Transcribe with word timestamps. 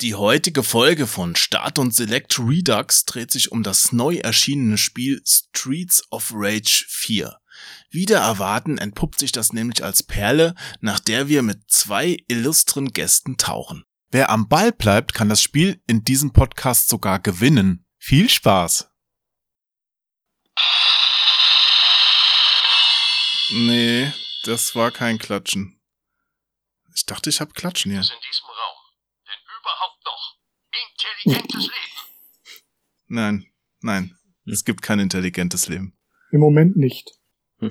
Die 0.00 0.16
heutige 0.16 0.64
Folge 0.64 1.06
von 1.06 1.36
Start 1.36 1.78
und 1.78 1.94
Select 1.94 2.40
Redux 2.40 3.04
dreht 3.04 3.30
sich 3.30 3.52
um 3.52 3.62
das 3.62 3.92
neu 3.92 4.16
erschienene 4.16 4.76
Spiel 4.76 5.22
Streets 5.24 6.02
of 6.10 6.32
Rage 6.34 6.84
4. 6.88 7.38
Wieder 7.90 8.18
erwarten 8.18 8.78
entpuppt 8.78 9.20
sich 9.20 9.30
das 9.30 9.52
nämlich 9.52 9.84
als 9.84 10.02
Perle, 10.02 10.56
nach 10.80 10.98
der 10.98 11.28
wir 11.28 11.42
mit 11.42 11.70
zwei 11.70 12.16
illustren 12.26 12.92
Gästen 12.92 13.36
tauchen. 13.36 13.84
Wer 14.10 14.30
am 14.30 14.48
Ball 14.48 14.72
bleibt, 14.72 15.14
kann 15.14 15.28
das 15.28 15.40
Spiel 15.40 15.80
in 15.86 16.02
diesem 16.02 16.32
Podcast 16.32 16.88
sogar 16.88 17.20
gewinnen. 17.20 17.86
Viel 17.98 18.28
Spaß! 18.28 18.90
Nee, 23.50 24.12
das 24.42 24.74
war 24.74 24.90
kein 24.90 25.18
Klatschen. 25.18 25.80
Ich 26.96 27.06
dachte, 27.06 27.30
ich 27.30 27.40
hab 27.40 27.54
Klatschen 27.54 27.92
hier. 27.92 28.00
in 28.00 28.06
diesem 28.06 28.46
Raum. 28.46 28.53
Denn 28.53 28.53
überhaupt 29.64 30.04
noch 30.04 30.36
intelligentes 31.24 31.62
Leben. 31.62 32.60
Nein, 33.06 33.46
nein. 33.80 34.16
Es 34.46 34.64
gibt 34.64 34.82
kein 34.82 34.98
intelligentes 34.98 35.68
Leben. 35.68 35.96
Im 36.30 36.40
Moment 36.40 36.76
nicht. 36.76 37.10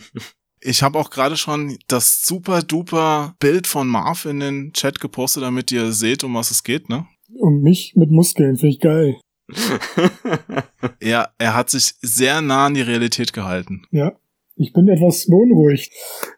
Ich 0.65 0.81
habe 0.81 0.97
auch 0.97 1.09
gerade 1.09 1.35
schon 1.35 1.77
das 1.87 2.23
super 2.23 2.61
duper 2.61 3.35
Bild 3.39 3.67
von 3.67 3.85
Marv 3.85 4.23
in 4.23 4.39
den 4.39 4.71
Chat 4.71 5.01
gepostet, 5.01 5.43
damit 5.43 5.73
ihr 5.73 5.91
seht, 5.91 6.23
um 6.23 6.35
was 6.35 6.51
es 6.51 6.63
geht, 6.63 6.87
ne? 6.87 7.05
Und 7.33 7.61
mich 7.63 7.95
mit 7.97 8.11
Muskeln 8.11 8.55
finde 8.55 8.73
ich 8.75 8.79
geil. 8.79 9.19
Ja, 11.01 11.33
er 11.37 11.53
hat 11.53 11.69
sich 11.69 11.95
sehr 12.01 12.41
nah 12.41 12.67
an 12.67 12.75
die 12.75 12.81
Realität 12.81 13.33
gehalten. 13.33 13.85
Ja. 13.91 14.13
Ich 14.55 14.71
bin 14.71 14.87
etwas 14.87 15.25
beunruhigt. 15.27 15.91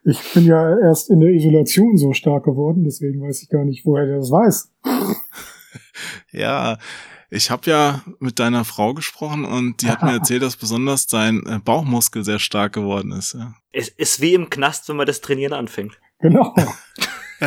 Ich 0.04 0.34
bin 0.34 0.46
ja 0.46 0.80
erst 0.80 1.10
in 1.10 1.20
der 1.20 1.32
Isolation 1.32 1.98
so 1.98 2.14
stark 2.14 2.46
geworden, 2.46 2.84
deswegen 2.84 3.22
weiß 3.22 3.44
ich 3.44 3.50
gar 3.50 3.66
nicht, 3.66 3.86
woher 3.86 4.06
der 4.06 4.18
das 4.18 4.32
weiß. 4.32 4.72
Ja, 6.32 6.78
ich 7.30 7.50
habe 7.50 7.70
ja 7.70 8.02
mit 8.20 8.40
deiner 8.40 8.66
Frau 8.66 8.94
gesprochen 8.94 9.46
und 9.46 9.82
die 9.82 9.88
hat 9.90 10.04
mir 10.04 10.12
erzählt, 10.20 10.42
dass 10.42 10.58
besonders 10.58 11.08
dein 11.08 11.46
äh, 11.46 11.60
Bauchmuskel 11.64 12.24
sehr 12.24 12.40
stark 12.40 12.74
geworden 12.74 13.12
ist. 13.12 13.34
Ja. 13.34 13.56
Es 13.72 13.90
ist 13.90 14.22
wie 14.22 14.34
im 14.34 14.50
Knast, 14.50 14.90
wenn 14.90 14.98
man 14.98 15.06
das 15.06 15.22
Trainieren 15.22 15.54
anfängt. 15.54 15.98
Genau. 16.20 16.54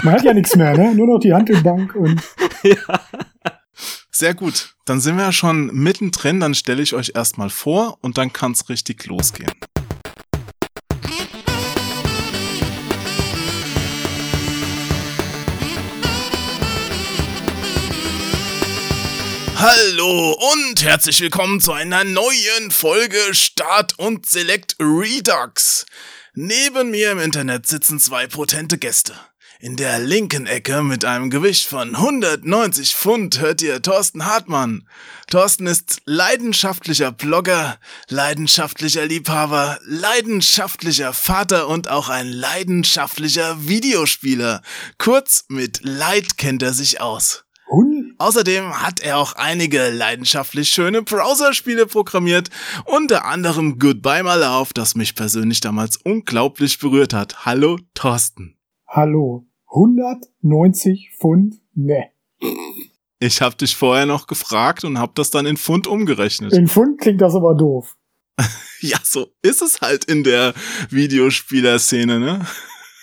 Man 0.03 0.15
hat 0.15 0.25
ja 0.25 0.35
nichts 0.35 0.57
mehr, 0.57 0.77
ne? 0.77 0.95
Nur 0.95 1.07
noch 1.07 1.19
die 1.19 1.33
Handelbank 1.33 1.95
und 1.95 2.21
Sehr 4.11 4.35
gut. 4.35 4.75
Dann 4.85 5.01
sind 5.01 5.17
wir 5.17 5.25
ja 5.25 5.33
schon 5.33 5.67
mittendrin. 5.67 6.41
Dann 6.41 6.55
stelle 6.55 6.83
ich 6.83 6.95
euch 6.95 7.13
erstmal 7.15 7.51
vor 7.51 7.99
und 8.03 8.19
dann 8.19 8.33
kann's 8.33 8.69
richtig 8.69 9.07
losgehen. 9.07 9.53
Hallo 19.61 20.39
und 20.53 20.85
herzlich 20.85 21.21
willkommen 21.21 21.61
zu 21.61 21.73
einer 21.73 22.05
neuen 22.05 22.71
Folge 22.71 23.19
Start 23.33 23.99
und 23.99 24.25
Select 24.25 24.77
Redux. 24.79 25.85
Neben 26.35 26.93
mir 26.93 27.11
im 27.11 27.19
Internet 27.19 27.67
sitzen 27.67 27.99
zwei 27.99 28.29
potente 28.29 28.79
Gäste. 28.79 29.15
In 29.59 29.75
der 29.75 29.99
linken 29.99 30.47
Ecke 30.47 30.85
mit 30.85 31.05
einem 31.05 31.29
Gewicht 31.29 31.67
von 31.67 31.97
190 31.97 32.95
Pfund 32.95 33.41
hört 33.41 33.61
ihr 33.61 33.83
Thorsten 33.83 34.27
Hartmann. 34.27 34.89
Thorsten 35.29 35.67
ist 35.67 36.03
leidenschaftlicher 36.05 37.11
Blogger, 37.11 37.81
leidenschaftlicher 38.09 39.07
Liebhaber, 39.07 39.81
leidenschaftlicher 39.83 41.13
Vater 41.13 41.67
und 41.67 41.89
auch 41.91 42.11
ein 42.11 42.29
leidenschaftlicher 42.29 43.67
Videospieler. 43.67 44.63
Kurz, 44.99 45.47
mit 45.49 45.81
Leid 45.83 46.39
kennt 46.39 46.63
er 46.63 46.75
sich 46.75 47.01
aus. 47.01 47.43
Außerdem 48.21 48.83
hat 48.83 49.01
er 49.01 49.17
auch 49.17 49.35
einige 49.35 49.91
leidenschaftlich 49.91 50.71
schöne 50.71 51.03
Browserspiele 51.03 51.87
programmiert, 51.87 52.51
unter 52.85 53.25
anderem 53.25 53.79
Goodbye 53.79 54.25
My 54.25 54.35
Love, 54.35 54.71
das 54.75 54.97
mich 54.97 55.15
persönlich 55.15 55.61
damals 55.61 55.99
unglaublich 55.99 56.81
berührt 56.81 57.15
hat. 57.15 57.47
Hallo 57.47 57.79
Thorsten. 57.95 58.57
Hallo. 58.89 59.47
190 59.69 61.13
Pfund? 61.17 61.61
Ne. 61.75 62.11
Ich 63.21 63.41
habe 63.41 63.55
dich 63.55 63.77
vorher 63.77 64.07
noch 64.07 64.27
gefragt 64.27 64.85
und 64.85 64.99
habe 64.99 65.13
das 65.15 65.31
dann 65.31 65.47
in 65.47 65.57
Pfund 65.57 65.87
umgerechnet. 65.87 66.53
In 66.53 66.67
Pfund 66.67 67.01
klingt 67.01 67.21
das 67.21 67.35
aber 67.35 67.55
doof. 67.55 67.97
Ja, 68.81 68.99
so 69.03 69.27
ist 69.43 69.61
es 69.61 69.81
halt 69.81 70.05
in 70.05 70.23
der 70.23 70.55
Videospielerszene, 70.91 72.21
ne? 72.21 72.47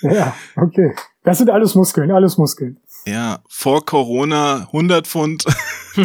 Ja, 0.03 0.34
okay. 0.56 0.95
Das 1.23 1.40
sind 1.40 1.50
alles 1.50 1.75
Muskeln, 1.75 2.11
alles 2.11 2.38
Muskeln. 2.38 2.79
Ja, 3.05 3.43
vor 3.47 3.85
Corona 3.85 4.67
100 4.67 5.07
Pfund. 5.07 5.45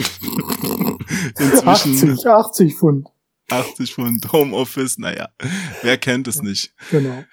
Inzwischen 1.39 2.13
80, 2.13 2.27
80 2.27 2.75
Pfund. 2.75 3.09
80 3.51 3.95
Pfund 3.95 4.33
Homeoffice, 4.33 4.99
naja, 4.99 5.29
wer 5.83 5.99
kennt 5.99 6.29
es 6.29 6.43
nicht. 6.43 6.73
Genau. 6.91 7.25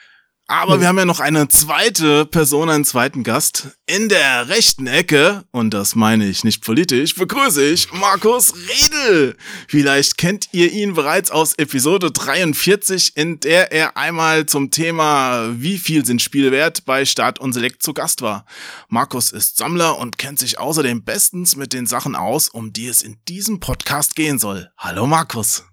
Aber 0.49 0.79
wir 0.79 0.87
haben 0.87 0.97
ja 0.97 1.03
noch 1.03 1.19
eine 1.19 1.49
zweite 1.49 2.25
Person, 2.25 2.69
einen 2.69 2.85
zweiten 2.85 3.25
Gast. 3.25 3.77
In 3.85 4.07
der 4.07 4.47
rechten 4.47 4.87
Ecke, 4.87 5.43
und 5.51 5.73
das 5.73 5.93
meine 5.93 6.25
ich 6.25 6.45
nicht 6.45 6.63
politisch, 6.63 7.15
begrüße 7.15 7.67
ich 7.67 7.91
Markus 7.91 8.53
Redel. 8.55 9.35
Vielleicht 9.67 10.17
kennt 10.17 10.47
ihr 10.53 10.71
ihn 10.71 10.93
bereits 10.93 11.31
aus 11.31 11.55
Episode 11.55 12.11
43, 12.11 13.17
in 13.17 13.41
der 13.41 13.73
er 13.73 13.97
einmal 13.97 14.45
zum 14.45 14.71
Thema 14.71 15.49
Wie 15.57 15.77
viel 15.77 16.05
sind 16.05 16.21
Spiele 16.21 16.53
wert 16.53 16.85
bei 16.85 17.03
Start 17.03 17.39
und 17.39 17.51
Select 17.51 17.83
zu 17.83 17.93
Gast 17.93 18.21
war. 18.21 18.45
Markus 18.87 19.33
ist 19.33 19.57
Sammler 19.57 19.97
und 19.97 20.17
kennt 20.17 20.39
sich 20.39 20.59
außerdem 20.59 21.03
bestens 21.03 21.57
mit 21.57 21.73
den 21.73 21.87
Sachen 21.87 22.15
aus, 22.15 22.47
um 22.47 22.71
die 22.71 22.87
es 22.87 23.01
in 23.01 23.17
diesem 23.27 23.59
Podcast 23.59 24.15
gehen 24.15 24.39
soll. 24.39 24.69
Hallo 24.77 25.07
Markus. 25.07 25.65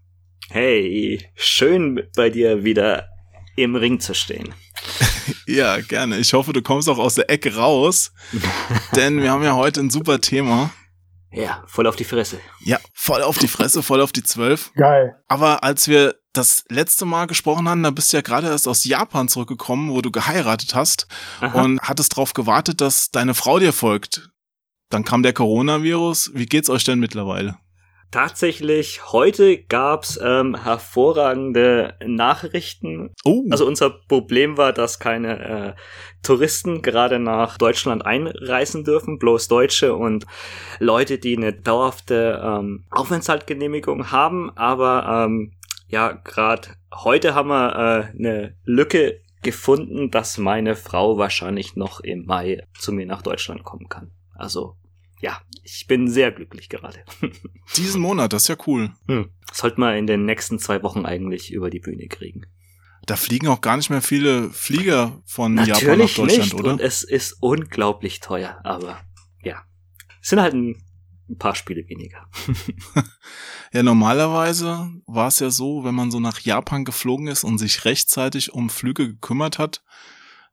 Hey, 0.50 1.24
schön 1.36 2.02
bei 2.16 2.28
dir 2.28 2.64
wieder 2.64 3.13
im 3.56 3.76
Ring 3.76 4.00
zu 4.00 4.14
stehen. 4.14 4.54
Ja, 5.46 5.80
gerne. 5.80 6.18
Ich 6.18 6.32
hoffe, 6.32 6.52
du 6.52 6.62
kommst 6.62 6.88
auch 6.88 6.98
aus 6.98 7.14
der 7.14 7.30
Ecke 7.30 7.54
raus, 7.56 8.12
denn 8.96 9.22
wir 9.22 9.30
haben 9.30 9.42
ja 9.42 9.54
heute 9.54 9.80
ein 9.80 9.90
super 9.90 10.20
Thema. 10.20 10.70
Ja, 11.32 11.64
voll 11.66 11.86
auf 11.86 11.96
die 11.96 12.04
Fresse. 12.04 12.40
Ja, 12.60 12.78
voll 12.92 13.22
auf 13.22 13.38
die 13.38 13.48
Fresse, 13.48 13.82
voll 13.82 14.00
auf 14.00 14.12
die 14.12 14.22
Zwölf. 14.22 14.72
Geil. 14.74 15.16
Aber 15.26 15.64
als 15.64 15.88
wir 15.88 16.14
das 16.32 16.64
letzte 16.68 17.04
Mal 17.04 17.26
gesprochen 17.26 17.68
haben, 17.68 17.82
da 17.82 17.90
bist 17.90 18.12
du 18.12 18.16
ja 18.18 18.20
gerade 18.20 18.48
erst 18.48 18.68
aus 18.68 18.84
Japan 18.84 19.28
zurückgekommen, 19.28 19.90
wo 19.90 20.00
du 20.00 20.10
geheiratet 20.10 20.74
hast 20.74 21.06
Aha. 21.40 21.62
und 21.62 21.80
hattest 21.80 22.12
darauf 22.12 22.34
gewartet, 22.34 22.80
dass 22.80 23.10
deine 23.10 23.34
Frau 23.34 23.58
dir 23.58 23.72
folgt. 23.72 24.30
Dann 24.90 25.04
kam 25.04 25.22
der 25.22 25.32
Coronavirus. 25.32 26.32
Wie 26.34 26.46
geht's 26.46 26.70
euch 26.70 26.84
denn 26.84 27.00
mittlerweile? 27.00 27.56
Tatsächlich, 28.14 29.10
heute 29.10 29.60
gab's 29.64 30.20
ähm, 30.22 30.54
hervorragende 30.54 31.96
Nachrichten. 32.06 33.12
Oh, 33.24 33.42
Also 33.50 33.66
unser 33.66 33.90
Problem 33.90 34.56
war, 34.56 34.72
dass 34.72 35.00
keine 35.00 35.40
äh, 35.40 35.74
Touristen 36.22 36.80
gerade 36.80 37.18
nach 37.18 37.58
Deutschland 37.58 38.06
einreisen 38.06 38.84
dürfen, 38.84 39.18
bloß 39.18 39.48
Deutsche 39.48 39.96
und 39.96 40.26
Leute, 40.78 41.18
die 41.18 41.36
eine 41.36 41.54
dauerhafte 41.54 42.40
ähm, 42.40 42.84
Aufenthaltsgenehmigung 42.90 44.12
haben. 44.12 44.56
Aber 44.56 45.24
ähm, 45.26 45.54
ja, 45.88 46.12
gerade 46.12 46.68
heute 46.94 47.34
haben 47.34 47.48
wir 47.48 47.74
äh, 47.74 48.16
eine 48.16 48.54
Lücke 48.62 49.22
gefunden, 49.42 50.12
dass 50.12 50.38
meine 50.38 50.76
Frau 50.76 51.18
wahrscheinlich 51.18 51.74
noch 51.74 51.98
im 51.98 52.26
Mai 52.26 52.64
zu 52.78 52.92
mir 52.92 53.06
nach 53.06 53.22
Deutschland 53.22 53.64
kommen 53.64 53.88
kann. 53.88 54.12
Also 54.36 54.76
ja, 55.20 55.40
ich 55.64 55.86
bin 55.86 56.08
sehr 56.08 56.30
glücklich 56.32 56.68
gerade. 56.68 56.98
diesen 57.76 58.00
Monat, 58.00 58.32
das 58.32 58.42
ist 58.42 58.48
ja 58.48 58.56
cool. 58.66 58.92
Hm. 59.08 59.30
Sollte 59.52 59.80
man 59.80 59.96
in 59.96 60.06
den 60.06 60.24
nächsten 60.26 60.58
zwei 60.58 60.82
Wochen 60.82 61.04
eigentlich 61.06 61.52
über 61.52 61.70
die 61.70 61.80
Bühne 61.80 62.06
kriegen. 62.08 62.42
Da 63.06 63.16
fliegen 63.16 63.48
auch 63.48 63.60
gar 63.60 63.76
nicht 63.76 63.90
mehr 63.90 64.00
viele 64.02 64.50
Flieger 64.50 65.22
von 65.26 65.56
Japan 65.58 65.66
nach 65.68 65.80
Natürlich 65.80 66.14
Deutschland, 66.16 66.42
nicht. 66.44 66.54
oder? 66.54 66.72
Und 66.72 66.80
es 66.80 67.02
ist 67.02 67.36
unglaublich 67.40 68.20
teuer, 68.20 68.60
aber 68.64 69.00
ja. 69.42 69.62
Es 70.22 70.30
sind 70.30 70.40
halt 70.40 70.54
ein, 70.54 70.82
ein 71.28 71.36
paar 71.38 71.54
Spiele 71.54 71.86
weniger. 71.88 72.28
Ja, 73.72 73.82
normalerweise 73.82 74.88
war 75.06 75.26
es 75.26 75.40
ja 75.40 75.50
so, 75.50 75.82
wenn 75.82 75.96
man 75.96 76.12
so 76.12 76.20
nach 76.20 76.38
Japan 76.38 76.84
geflogen 76.84 77.26
ist 77.26 77.42
und 77.42 77.58
sich 77.58 77.84
rechtzeitig 77.84 78.52
um 78.54 78.70
Flüge 78.70 79.08
gekümmert 79.08 79.58
hat, 79.58 79.82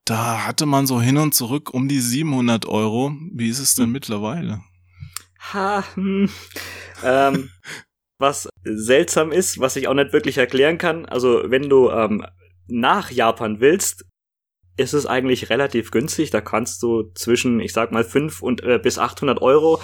da 0.06 0.48
hatte 0.48 0.66
man 0.66 0.88
so 0.88 1.00
hin 1.00 1.18
und 1.18 1.36
zurück 1.36 1.72
um 1.72 1.88
die 1.88 2.00
700 2.00 2.66
Euro. 2.66 3.14
Wie 3.32 3.48
ist 3.50 3.60
es 3.60 3.76
denn 3.76 3.86
Hm. 3.86 3.92
mittlerweile? 3.92 4.64
Ha, 5.54 5.84
hm. 5.96 6.30
ähm, 7.04 7.50
was 8.20 8.48
seltsam 8.64 9.32
ist, 9.32 9.60
was 9.60 9.76
ich 9.76 9.88
auch 9.88 9.94
nicht 9.94 10.14
wirklich 10.14 10.38
erklären 10.38 10.78
kann, 10.78 11.06
also 11.06 11.42
wenn 11.46 11.70
du 11.70 11.90
ähm, 11.90 12.26
nach 12.68 13.12
Japan 13.12 13.60
willst, 13.60 14.06
ist 14.78 14.94
es 14.94 15.06
eigentlich 15.06 15.50
relativ 15.50 15.92
günstig. 15.92 16.30
Da 16.30 16.42
kannst 16.42 16.82
du 16.84 17.12
zwischen, 17.14 17.60
ich 17.60 17.74
sag 17.74 17.92
mal, 17.92 18.04
5 18.04 18.42
und 18.42 18.64
äh, 18.64 18.80
bis 18.82 18.98
800 18.98 19.42
Euro 19.42 19.82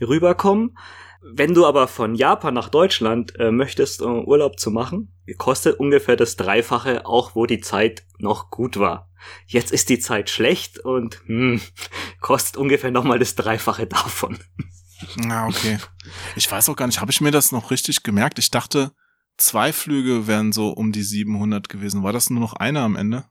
rüberkommen. 0.00 0.76
Wenn 1.22 1.54
du 1.54 1.66
aber 1.66 1.88
von 1.88 2.14
Japan 2.14 2.54
nach 2.54 2.68
Deutschland 2.68 3.38
äh, 3.40 3.50
möchtest, 3.50 4.00
äh, 4.00 4.04
Urlaub 4.04 4.60
zu 4.60 4.70
machen, 4.70 5.12
kostet 5.38 5.80
ungefähr 5.80 6.16
das 6.16 6.36
Dreifache, 6.36 7.06
auch 7.06 7.34
wo 7.34 7.46
die 7.46 7.60
Zeit 7.60 8.04
noch 8.18 8.50
gut 8.50 8.78
war. 8.78 9.10
Jetzt 9.46 9.72
ist 9.72 9.88
die 9.88 9.98
Zeit 9.98 10.30
schlecht 10.30 10.78
und 10.78 11.20
hm, 11.26 11.60
kostet 12.20 12.56
ungefähr 12.56 12.92
nochmal 12.92 13.18
das 13.18 13.34
Dreifache 13.34 13.86
davon. 13.86 14.38
Na, 15.16 15.46
okay. 15.46 15.78
Ich 16.36 16.50
weiß 16.50 16.68
auch 16.68 16.76
gar 16.76 16.86
nicht, 16.86 17.00
habe 17.00 17.10
ich 17.10 17.20
mir 17.20 17.30
das 17.30 17.52
noch 17.52 17.70
richtig 17.70 18.02
gemerkt? 18.02 18.38
Ich 18.38 18.50
dachte, 18.50 18.92
zwei 19.36 19.72
Flüge 19.72 20.26
wären 20.26 20.52
so 20.52 20.70
um 20.70 20.92
die 20.92 21.02
700 21.02 21.68
gewesen. 21.68 22.02
War 22.02 22.12
das 22.12 22.30
nur 22.30 22.40
noch 22.40 22.54
einer 22.54 22.80
am 22.80 22.96
Ende? 22.96 23.24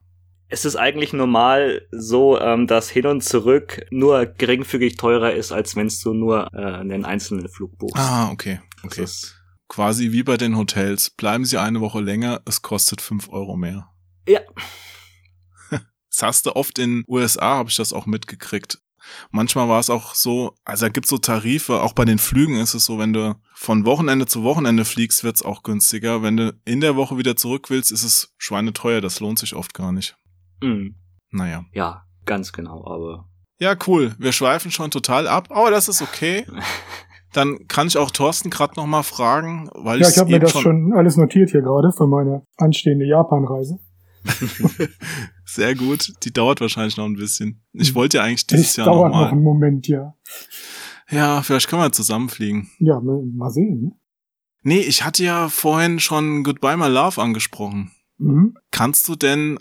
Es 0.47 0.63
ist 0.63 0.75
eigentlich 0.75 1.11
normal 1.11 1.87
so, 1.91 2.39
ähm, 2.39 2.67
dass 2.67 2.89
hin 2.89 3.07
und 3.07 3.23
zurück 3.23 3.85
nur 3.89 4.25
geringfügig 4.27 4.95
teurer 4.95 5.33
ist, 5.33 5.51
als 5.51 5.75
wenn 5.75 5.91
du 6.03 6.13
nur 6.13 6.53
äh, 6.53 6.57
einen 6.57 7.03
einzelnen 7.03 7.49
Flug 7.49 7.77
buchst. 7.77 7.97
Ah, 7.97 8.29
okay. 8.29 8.59
Okay. 8.83 9.01
Das 9.01 9.11
ist, 9.11 9.35
Quasi 9.67 10.11
wie 10.11 10.23
bei 10.23 10.37
den 10.37 10.57
Hotels. 10.57 11.09
Bleiben 11.09 11.45
Sie 11.45 11.57
eine 11.57 11.81
Woche 11.81 11.99
länger, 11.99 12.41
es 12.45 12.61
kostet 12.61 13.01
fünf 13.01 13.29
Euro 13.29 13.55
mehr. 13.55 13.89
ja, 14.27 14.41
Das 15.71 16.21
hast 16.21 16.45
du 16.45 16.55
oft 16.55 16.79
in 16.79 17.03
USA, 17.07 17.57
habe 17.57 17.69
ich 17.69 17.75
das 17.75 17.91
auch 17.91 18.05
mitgekriegt. 18.05 18.79
Manchmal 19.31 19.67
war 19.69 19.79
es 19.79 19.89
auch 19.89 20.15
so, 20.15 20.53
also 20.63 20.85
da 20.85 20.89
gibt's 20.89 21.09
so 21.09 21.17
Tarife, 21.17 21.81
auch 21.81 21.93
bei 21.93 22.05
den 22.05 22.17
Flügen 22.19 22.55
ist 22.57 22.73
es 22.73 22.85
so, 22.85 22.97
wenn 22.99 23.13
du 23.13 23.35
von 23.53 23.85
Wochenende 23.85 24.25
zu 24.25 24.43
Wochenende 24.43 24.85
fliegst, 24.85 25.23
wird's 25.23 25.43
auch 25.43 25.63
günstiger. 25.63 26.21
Wenn 26.21 26.37
du 26.37 26.53
in 26.65 26.81
der 26.81 26.95
Woche 26.95 27.17
wieder 27.17 27.35
zurück 27.35 27.69
willst, 27.69 27.91
ist 27.91 28.03
es 28.03 28.33
schweineteuer, 28.37 29.01
das 29.01 29.19
lohnt 29.19 29.39
sich 29.39 29.55
oft 29.55 29.73
gar 29.73 29.91
nicht. 29.91 30.15
mm, 30.61 30.89
Naja. 31.31 31.65
ja, 31.73 32.03
ganz 32.25 32.51
genau, 32.53 32.85
aber 32.85 33.27
Ja, 33.59 33.75
cool. 33.87 34.13
Wir 34.19 34.31
schweifen 34.31 34.71
schon 34.71 34.91
total 34.91 35.27
ab, 35.27 35.47
aber 35.49 35.71
das 35.71 35.87
ist 35.87 36.01
okay. 36.01 36.45
Dann 37.33 37.67
kann 37.67 37.87
ich 37.87 37.97
auch 37.97 38.11
Thorsten 38.11 38.49
gerade 38.49 38.75
noch 38.77 38.85
mal 38.85 39.03
fragen, 39.03 39.69
weil 39.73 39.99
Ja, 39.99 40.07
ich's 40.07 40.15
ich 40.15 40.21
habe 40.21 40.31
mir 40.31 40.39
das 40.39 40.51
schon 40.57 40.93
alles 40.95 41.17
notiert 41.17 41.49
hier 41.51 41.61
gerade 41.61 41.91
für 41.91 42.07
meine 42.07 42.43
anstehende 42.57 43.05
Japan-Reise. 43.05 43.77
sehr 45.45 45.75
gut. 45.75 46.13
Die 46.23 46.33
dauert 46.33 46.61
wahrscheinlich 46.61 46.97
noch 46.97 47.05
ein 47.05 47.15
bisschen. 47.15 47.63
Ich 47.73 47.95
wollte 47.95 48.17
ja 48.17 48.23
eigentlich 48.23 48.47
dieses 48.47 48.75
Jahr 48.75 48.87
dauert 48.87 49.11
noch 49.11 49.17
noch 49.17 49.25
mal. 49.25 49.31
einen 49.31 49.43
Moment, 49.43 49.87
ja. 49.87 50.15
Ja, 51.09 51.41
vielleicht 51.41 51.67
können 51.67 51.81
wir 51.81 51.91
zusammenfliegen. 51.91 52.69
Ja, 52.79 52.99
mal 52.99 53.49
sehen. 53.51 53.81
Ne? 53.83 53.91
Nee, 54.63 54.79
ich 54.79 55.03
hatte 55.03 55.23
ja 55.23 55.49
vorhin 55.49 55.99
schon 55.99 56.43
Goodbye 56.43 56.77
My 56.77 56.87
Love 56.87 57.21
angesprochen. 57.21 57.91
Mhm. 58.17 58.55
Kannst 58.71 59.07
du 59.07 59.15
denn 59.15 59.59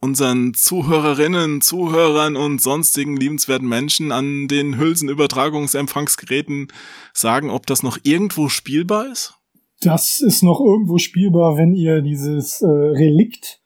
unseren 0.00 0.52
Zuhörerinnen, 0.52 1.60
Zuhörern 1.60 2.34
und 2.34 2.60
sonstigen 2.60 3.16
liebenswerten 3.16 3.68
Menschen 3.68 4.10
an 4.10 4.48
den 4.48 4.76
Hülsenübertragungsempfangsgeräten 4.78 6.68
sagen, 7.14 7.50
ob 7.50 7.66
das 7.66 7.84
noch 7.84 7.98
irgendwo 8.02 8.48
spielbar 8.48 9.06
ist? 9.06 9.34
Das 9.80 10.20
ist 10.20 10.42
noch 10.42 10.60
irgendwo 10.60 10.98
spielbar, 10.98 11.56
wenn 11.56 11.74
ihr 11.74 12.02
dieses 12.02 12.62
äh, 12.62 12.66
Relikt 12.66 13.61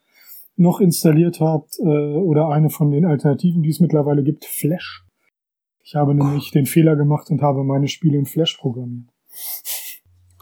noch 0.57 0.81
installiert 0.81 1.41
habt 1.41 1.79
äh, 1.79 1.83
oder 1.83 2.49
eine 2.49 2.71
von 2.71 2.91
den 2.91 3.05
Alternativen, 3.05 3.63
die 3.63 3.71
es 3.71 3.81
mittlerweile 3.81 4.23
gibt, 4.23 4.45
Flash. 4.45 5.05
Ich 5.83 5.95
habe 5.95 6.15
nämlich 6.15 6.51
den 6.51 6.67
Fehler 6.67 6.97
gemacht 6.97 7.31
und 7.31 7.43
habe 7.43 7.63
meine 7.63 7.89
Spiele 7.89 8.19
in 8.19 8.27
Flash 8.27 8.57
programmiert. 8.57 9.09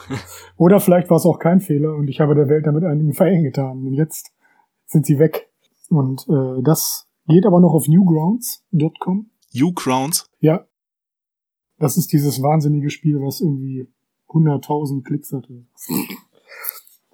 oder 0.56 0.80
vielleicht 0.80 1.10
war 1.10 1.18
es 1.18 1.26
auch 1.26 1.38
kein 1.38 1.60
Fehler 1.60 1.94
und 1.94 2.08
ich 2.08 2.20
habe 2.20 2.34
der 2.34 2.48
Welt 2.48 2.66
damit 2.66 2.84
einigen 2.84 3.08
Gefallen 3.08 3.42
getan. 3.42 3.86
Und 3.86 3.94
jetzt 3.94 4.32
sind 4.86 5.04
sie 5.04 5.18
weg. 5.18 5.50
Und 5.90 6.26
äh, 6.28 6.62
das 6.62 7.08
geht 7.26 7.46
aber 7.46 7.60
noch 7.60 7.74
auf 7.74 7.88
newgrounds.com. 7.88 9.30
U-Crowns? 9.54 10.30
Ja. 10.40 10.66
Das 11.78 11.96
ist 11.96 12.12
dieses 12.12 12.42
wahnsinnige 12.42 12.90
Spiel, 12.90 13.20
was 13.20 13.40
irgendwie 13.40 13.88
100.000 14.28 15.02
Klicks 15.02 15.32
hatte. 15.32 15.66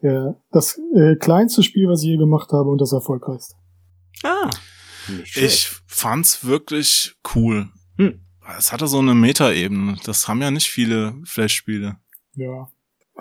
Der, 0.02 0.36
das 0.50 0.80
äh, 0.94 1.16
kleinste 1.16 1.62
Spiel, 1.62 1.88
was 1.88 2.02
ich 2.02 2.08
je 2.08 2.16
gemacht 2.16 2.52
habe 2.52 2.70
und 2.70 2.80
das 2.80 2.92
erfolgreichste. 2.92 3.54
ah. 4.24 4.50
Ich 5.34 5.68
fand's 5.86 6.44
wirklich 6.44 7.14
cool. 7.34 7.68
Hm. 7.96 8.20
Es 8.58 8.72
hatte 8.72 8.86
so 8.86 8.98
eine 8.98 9.14
Metaebene. 9.14 9.96
Das 10.04 10.28
haben 10.28 10.40
ja 10.42 10.50
nicht 10.50 10.68
viele 10.68 11.14
Flash-Spiele. 11.24 11.96
Ja. 12.34 12.68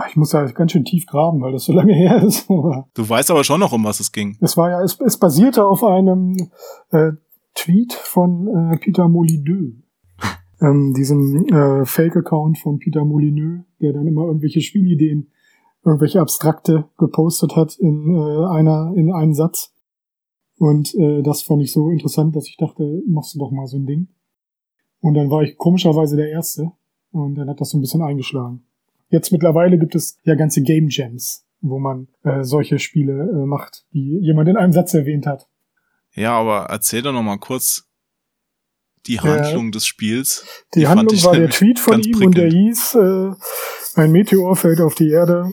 Ich 0.08 0.16
muss 0.16 0.30
da 0.30 0.46
ganz 0.46 0.72
schön 0.72 0.86
tief 0.86 1.06
graben, 1.06 1.42
weil 1.42 1.52
das 1.52 1.66
so 1.66 1.74
lange 1.74 1.94
her 1.96 2.24
ist. 2.24 2.48
Du 2.50 3.10
weißt 3.10 3.32
aber 3.32 3.44
schon 3.44 3.60
noch, 3.60 3.74
um 3.74 3.84
was 3.84 4.00
es 4.00 4.12
ging. 4.12 4.38
es 4.40 4.56
war 4.56 4.70
ja, 4.70 4.82
es, 4.82 5.00
es 5.02 5.18
basierte 5.18 5.66
auf 5.66 5.84
einem 5.84 6.50
äh, 6.92 7.12
Tweet 7.54 7.94
von 7.94 8.48
äh, 8.48 8.78
Peter 8.78 9.08
Molyneux. 9.10 9.76
ähm, 10.62 10.94
diesem 10.94 11.46
äh, 11.48 11.86
Fake-Account 11.86 12.60
von 12.60 12.80
Peter 12.80 13.04
Molyneux, 13.04 13.66
der 13.82 13.94
dann 13.94 14.08
immer 14.08 14.26
irgendwelche 14.26 14.62
Spielideen, 14.62 15.32
irgendwelche 15.84 16.22
Abstrakte 16.22 16.90
gepostet 16.98 17.56
hat 17.56 17.76
in 17.78 18.16
äh, 18.16 18.46
einer, 18.48 18.94
in 18.96 19.14
einem 19.14 19.34
Satz. 19.34 19.74
Und 20.58 20.94
äh, 20.96 21.22
das 21.24 21.42
fand 21.42 21.62
ich 21.62 21.72
so 21.72 21.90
interessant, 21.90 22.36
dass 22.36 22.48
ich 22.48 22.58
dachte, 22.58 23.02
machst 23.08 23.36
du 23.36 23.40
doch 23.40 23.52
mal 23.52 23.68
so 23.68 23.78
ein 23.78 23.86
Ding. 23.86 24.10
Und 25.00 25.14
dann 25.14 25.30
war 25.30 25.44
ich 25.44 25.58
komischerweise 25.58 26.18
der 26.18 26.30
Erste. 26.30 26.72
Und 27.12 27.36
dann 27.36 27.50
hat 27.50 27.62
das 27.62 27.70
so 27.70 27.78
ein 27.78 27.82
bisschen 27.82 28.02
eingeschlagen. 28.02 28.66
Jetzt 29.10 29.32
mittlerweile 29.32 29.80
gibt 29.80 29.96
es 29.96 30.20
ja 30.24 30.36
ganze 30.36 30.62
Game 30.62 30.88
Jams, 30.90 31.48
wo 31.62 31.80
man 31.80 32.08
äh, 32.24 32.44
solche 32.44 32.78
Spiele 32.78 33.14
äh, 33.14 33.46
macht, 33.46 33.86
die 33.94 34.20
jemand 34.22 34.50
in 34.50 34.58
einem 34.58 34.74
Satz 34.74 34.94
erwähnt 34.94 35.26
hat. 35.26 35.48
Ja, 36.14 36.34
aber 36.34 36.66
erzähl 36.70 37.02
doch 37.02 37.14
noch 37.14 37.24
mal 37.24 37.38
kurz 37.38 37.89
die 39.08 39.20
Handlung 39.20 39.72
des 39.72 39.86
Spiels. 39.86 40.46
Die, 40.76 40.86
fand 40.86 41.00
Handlung 41.00 41.24
war 41.24 41.36
der 41.36 41.50
Tweet 41.50 41.80
von 41.80 42.02
ihm 42.02 42.24
und 42.24 42.38
der 42.38 42.44
prickelnd. 42.44 42.68
hieß, 42.68 42.96
äh, 42.96 43.32
ein 43.96 44.12
Meteor 44.12 44.56
fällt 44.56 44.82
auf 44.82 44.96
die 44.96 45.10
Erde. 45.10 45.52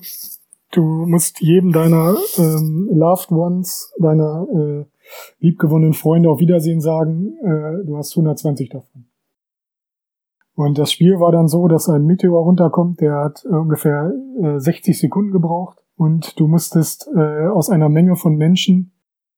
Du 0.73 0.83
musst 0.83 1.41
jedem 1.41 1.73
deiner 1.73 2.17
ähm, 2.39 2.89
Loved 2.93 3.31
Ones, 3.31 3.93
deiner 3.99 4.47
äh, 4.53 4.85
liebgewonnenen 5.39 5.95
Freunde 5.95 6.29
auf 6.29 6.41
Wiedersehen 6.41 6.81
sagen, 6.81 7.37
äh, 7.43 7.87
du 7.87 7.97
hast 7.97 8.13
120 8.13 8.71
davon. 8.71 9.07
Und 10.55 10.79
das 10.79 10.91
Spiel 10.91 11.21
war 11.21 11.33
dann 11.33 11.49
so, 11.49 11.69
dass 11.69 11.89
ein 11.89 12.07
Meteor 12.07 12.43
runterkommt, 12.43 13.01
der 13.01 13.15
hat 13.17 13.45
äh, 13.45 13.49
ungefähr 13.49 14.13
äh, 14.43 14.59
60 14.59 14.99
Sekunden 14.99 15.31
gebraucht 15.31 15.85
und 15.97 16.39
du 16.41 16.49
musstest 16.49 17.09
äh, 17.15 17.47
aus 17.47 17.69
einer 17.69 17.91
Menge 17.91 18.17
von 18.17 18.37
Menschen, 18.37 18.93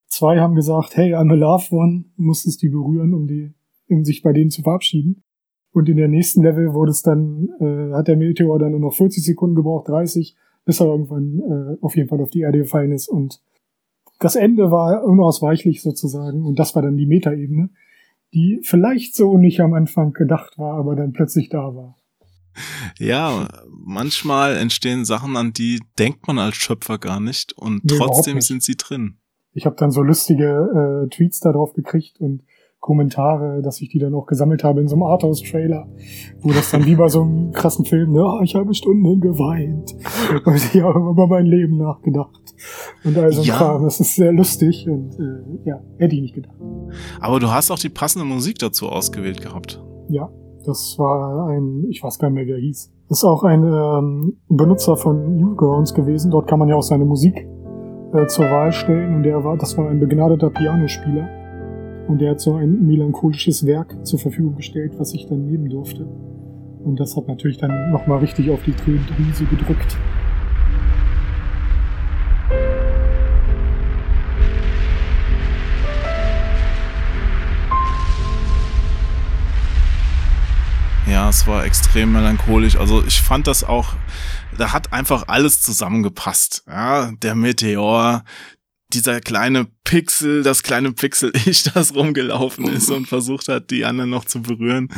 zwei 0.06 0.38
haben 0.38 0.54
gesagt, 0.54 0.96
hey, 0.96 1.14
I'm 1.14 1.32
a 1.32 1.34
loved 1.34 1.72
one, 1.72 2.04
musstest 2.16 2.62
die 2.62 2.68
berühren, 2.68 3.14
um 3.14 3.26
die, 3.26 3.52
um 3.88 4.04
sich 4.04 4.22
bei 4.22 4.32
denen 4.32 4.50
zu 4.50 4.62
verabschieden. 4.62 5.22
Und 5.72 5.88
in 5.88 5.96
der 5.96 6.08
nächsten 6.08 6.42
Level 6.42 6.72
wurde 6.72 6.90
es 6.90 7.02
dann, 7.02 7.48
äh, 7.60 7.92
hat 7.94 8.08
der 8.08 8.16
Meteor 8.16 8.58
dann 8.58 8.72
nur 8.72 8.80
noch 8.80 8.94
40 8.94 9.22
Sekunden 9.24 9.54
gebraucht, 9.54 9.88
30, 9.88 10.36
bis 10.64 10.80
er 10.80 10.86
irgendwann 10.86 11.40
äh, 11.40 11.76
auf 11.84 11.96
jeden 11.96 12.08
Fall 12.08 12.20
auf 12.20 12.30
die 12.30 12.40
Erde 12.40 12.58
gefallen 12.58 12.92
ist. 12.92 13.08
Und 13.08 13.40
das 14.18 14.34
Ende 14.34 14.70
war 14.70 15.04
unausweichlich 15.04 15.82
sozusagen. 15.82 16.44
Und 16.44 16.58
das 16.58 16.74
war 16.74 16.82
dann 16.82 16.96
die 16.96 17.06
Metaebene, 17.06 17.70
die 18.34 18.60
vielleicht 18.62 19.14
so 19.14 19.38
nicht 19.38 19.60
am 19.60 19.74
Anfang 19.74 20.12
gedacht 20.12 20.58
war, 20.58 20.74
aber 20.74 20.96
dann 20.96 21.12
plötzlich 21.12 21.48
da 21.48 21.74
war. 21.74 21.96
Ja, 22.98 23.48
manchmal 23.70 24.56
entstehen 24.56 25.04
Sachen, 25.04 25.36
an 25.36 25.52
die 25.52 25.80
denkt 25.98 26.26
man 26.26 26.38
als 26.38 26.56
Schöpfer 26.56 26.98
gar 26.98 27.20
nicht 27.20 27.52
und 27.56 27.84
Nee, 27.84 27.96
trotzdem 27.96 28.36
nicht. 28.36 28.46
sind 28.46 28.62
sie 28.62 28.76
drin. 28.76 29.18
Ich 29.52 29.64
habe 29.64 29.76
dann 29.76 29.90
so 29.90 30.02
lustige 30.02 31.04
äh, 31.04 31.08
Tweets 31.08 31.40
darauf 31.40 31.72
gekriegt 31.72 32.20
und 32.20 32.42
Kommentare, 32.88 33.60
dass 33.60 33.82
ich 33.82 33.90
die 33.90 33.98
dann 33.98 34.14
auch 34.14 34.24
gesammelt 34.24 34.64
habe 34.64 34.80
in 34.80 34.88
so 34.88 34.94
einem 34.94 35.02
Arthouse-Trailer, 35.02 35.86
wo 36.40 36.52
das 36.52 36.70
dann 36.70 36.86
wie 36.86 36.94
bei 36.94 37.08
so 37.08 37.20
einem 37.20 37.52
krassen 37.52 37.84
Film, 37.84 38.14
ne, 38.14 38.24
oh, 38.24 38.40
ich 38.42 38.54
habe 38.54 38.72
Stunden 38.72 39.20
geweint 39.20 39.94
und 40.46 40.56
ich 40.56 40.80
habe 40.80 40.98
über 41.10 41.26
mein 41.26 41.44
Leben 41.44 41.76
nachgedacht 41.76 42.54
und 43.04 43.18
all 43.18 43.30
so 43.30 43.42
ein 43.42 43.46
Ja. 43.46 43.58
Kram. 43.58 43.84
Das 43.84 44.00
ist 44.00 44.16
sehr 44.16 44.32
lustig 44.32 44.88
und 44.88 45.18
äh, 45.20 45.68
ja, 45.68 45.80
hätte 45.98 46.14
ich 46.14 46.22
nicht 46.22 46.34
gedacht. 46.34 46.56
Aber 47.20 47.40
du 47.40 47.50
hast 47.50 47.70
auch 47.70 47.78
die 47.78 47.90
passende 47.90 48.24
Musik 48.24 48.58
dazu 48.58 48.88
ausgewählt 48.88 49.42
gehabt. 49.42 49.84
Ja, 50.08 50.30
das 50.64 50.98
war 50.98 51.48
ein, 51.48 51.84
ich 51.90 52.02
weiß 52.02 52.18
gar 52.18 52.30
nicht 52.30 52.36
mehr, 52.36 52.46
wer 52.46 52.56
er 52.56 52.62
hieß. 52.62 52.90
Das 53.10 53.18
ist 53.18 53.24
auch 53.24 53.44
ein 53.44 53.64
ähm, 53.64 54.38
Benutzer 54.48 54.96
von 54.96 55.36
Newgrounds 55.36 55.92
gewesen. 55.92 56.30
Dort 56.30 56.48
kann 56.48 56.58
man 56.58 56.68
ja 56.68 56.76
auch 56.76 56.82
seine 56.82 57.04
Musik 57.04 57.46
äh, 58.14 58.26
zur 58.28 58.46
Wahl 58.46 58.72
stellen 58.72 59.16
und 59.16 59.24
der 59.24 59.44
war, 59.44 59.58
das 59.58 59.76
war 59.76 59.90
ein 59.90 60.00
begnadeter 60.00 60.48
Pianospieler. 60.48 61.37
Und 62.08 62.22
der 62.22 62.30
hat 62.30 62.40
so 62.40 62.54
ein 62.54 62.86
melancholisches 62.86 63.66
Werk 63.66 64.06
zur 64.06 64.18
Verfügung 64.18 64.56
gestellt, 64.56 64.94
was 64.96 65.12
ich 65.12 65.26
dann 65.26 65.44
nehmen 65.44 65.68
durfte. 65.68 66.04
Und 66.04 66.98
das 66.98 67.14
hat 67.14 67.28
natürlich 67.28 67.58
dann 67.58 67.92
nochmal 67.92 68.20
richtig 68.20 68.48
auf 68.48 68.62
die 68.64 68.72
Tränendrüse 68.72 69.44
gedrückt. 69.44 69.98
Ja, 81.06 81.28
es 81.28 81.46
war 81.46 81.66
extrem 81.66 82.12
melancholisch. 82.12 82.76
Also 82.76 83.04
ich 83.04 83.20
fand 83.20 83.46
das 83.46 83.64
auch, 83.64 83.92
da 84.56 84.72
hat 84.72 84.94
einfach 84.94 85.24
alles 85.28 85.60
zusammengepasst. 85.60 86.64
Ja, 86.66 87.10
der 87.22 87.34
Meteor, 87.34 88.24
dieser 88.92 89.20
kleine 89.20 89.66
Pixel, 89.84 90.42
das 90.42 90.62
kleine 90.62 90.92
Pixel-Ich, 90.92 91.62
das 91.74 91.94
rumgelaufen 91.94 92.66
ist 92.68 92.90
und 92.90 93.06
versucht 93.08 93.48
hat, 93.48 93.70
die 93.70 93.84
anderen 93.84 94.10
noch 94.10 94.24
zu 94.24 94.42
berühren. 94.42 94.88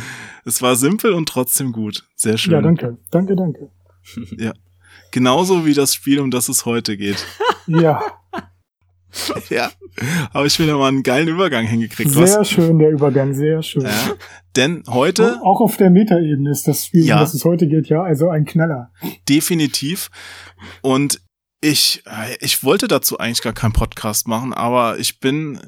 Es 0.45 0.63
war 0.63 0.77
simpel 0.77 1.13
und 1.13 1.29
trotzdem 1.29 1.73
gut. 1.73 2.05
Sehr 2.17 2.39
schön. 2.39 2.53
Ja, 2.53 2.63
danke, 2.63 2.99
danke, 3.11 3.37
danke. 3.37 3.71
Genauso 5.13 5.67
wie 5.67 5.75
das 5.75 5.95
Spiel, 5.95 6.21
um 6.21 6.31
das 6.31 6.49
es 6.49 6.65
heute 6.65 6.97
geht. 6.97 7.27
Ja, 7.67 8.01
ja, 9.49 9.71
aber 10.33 10.47
ich 10.47 10.59
wieder 10.61 10.77
mal 10.79 10.89
einen 10.89 11.03
geilen 11.03 11.29
Übergang 11.29 11.67
hingekriegt. 11.67 12.11
Sehr 12.11 12.41
was? 12.41 12.51
schön, 12.51 12.79
der 12.79 12.91
Übergang, 12.91 13.35
sehr 13.35 13.63
schön. 13.63 13.83
Ja, 13.83 14.15
denn 14.57 14.85
heute. 14.89 15.41
Auch 15.43 15.61
auf 15.61 15.77
der 15.77 15.91
Metaebene 15.91 16.51
ist 16.51 16.69
das 16.69 16.87
Spiel, 16.87 17.05
ja, 17.05 17.19
das 17.19 17.35
es 17.35 17.45
heute 17.45 17.67
geht, 17.67 17.89
ja, 17.89 18.03
also 18.03 18.29
ein 18.29 18.45
Knaller. 18.45 18.93
Definitiv. 19.29 20.11
Und 20.83 21.21
ich, 21.63 22.03
ich 22.41 22.65
wollte 22.65 22.89
dazu 22.89 23.19
eigentlich 23.19 23.43
gar 23.43 23.53
keinen 23.53 23.75
Podcast 23.75 24.27
machen, 24.27 24.55
aber 24.55 24.99
ich 24.99 25.21
bin 25.21 25.61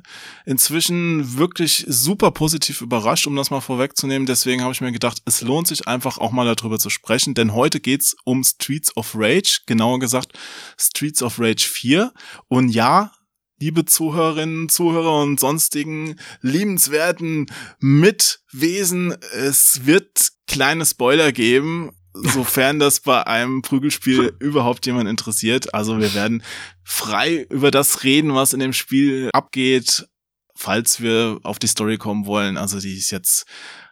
inzwischen 0.47 1.37
wirklich 1.37 1.85
super 1.87 2.31
positiv 2.31 2.81
überrascht, 2.81 3.27
um 3.27 3.37
das 3.37 3.51
mal 3.51 3.61
vorwegzunehmen. 3.61 4.25
Deswegen 4.25 4.63
habe 4.63 4.73
ich 4.73 4.81
mir 4.81 4.93
gedacht, 4.93 5.21
es 5.27 5.43
lohnt 5.43 5.69
sich 5.69 5.87
einfach 5.87 6.17
auch 6.17 6.33
mal 6.33 6.53
darüber 6.55 6.79
zu 6.79 6.89
sprechen, 6.89 7.35
denn 7.35 7.53
heute 7.53 7.79
geht's 7.79 8.17
um 8.25 8.43
Streets 8.43 8.97
of 8.97 9.13
Rage, 9.15 9.61
genauer 9.67 9.99
gesagt 9.99 10.33
Streets 10.79 11.23
of 11.23 11.39
Rage 11.39 11.69
4. 11.69 12.13
Und 12.49 12.71
ja, 12.71 13.13
liebe 13.61 13.85
Zuhörerinnen, 13.85 14.71
Zuhörer 14.71 15.23
und 15.23 15.39
sonstigen 15.39 16.19
liebenswerten 16.41 17.47
Mitwesen, 17.81 19.15
es 19.35 19.85
wird 19.85 20.31
kleine 20.47 20.87
Spoiler 20.87 21.33
geben 21.33 21.91
sofern 22.15 22.79
das 22.79 23.01
bei 23.01 23.27
einem 23.27 23.63
Prügelspiel 23.63 24.35
überhaupt 24.41 24.87
jemand 24.87 25.09
interessiert. 25.09 25.75
Also 25.75 25.99
wir 25.99 26.15
werden 26.15 26.43
frei 26.83 27.47
über 27.51 27.71
das 27.71 28.05
reden, 28.05 28.35
was 28.35 28.53
in 28.53 28.61
dem 28.61 28.73
Spiel 28.73 29.31
abgeht, 29.33 30.07
falls 30.55 31.01
wir 31.01 31.39
auf 31.43 31.59
die 31.59 31.67
Story 31.67 31.99
kommen 31.99 32.27
wollen. 32.27 32.57
Also 32.57 32.81
die 32.81 32.97
ist 32.97 33.11
jetzt 33.11 33.47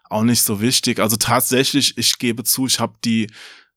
auch 0.08 0.22
nicht 0.22 0.42
so 0.42 0.60
wichtig. 0.60 0.98
Also 0.98 1.16
tatsächlich, 1.16 1.96
ich 1.96 2.18
gebe 2.18 2.44
zu, 2.44 2.66
ich 2.66 2.80
habe 2.80 2.94
die 3.04 3.28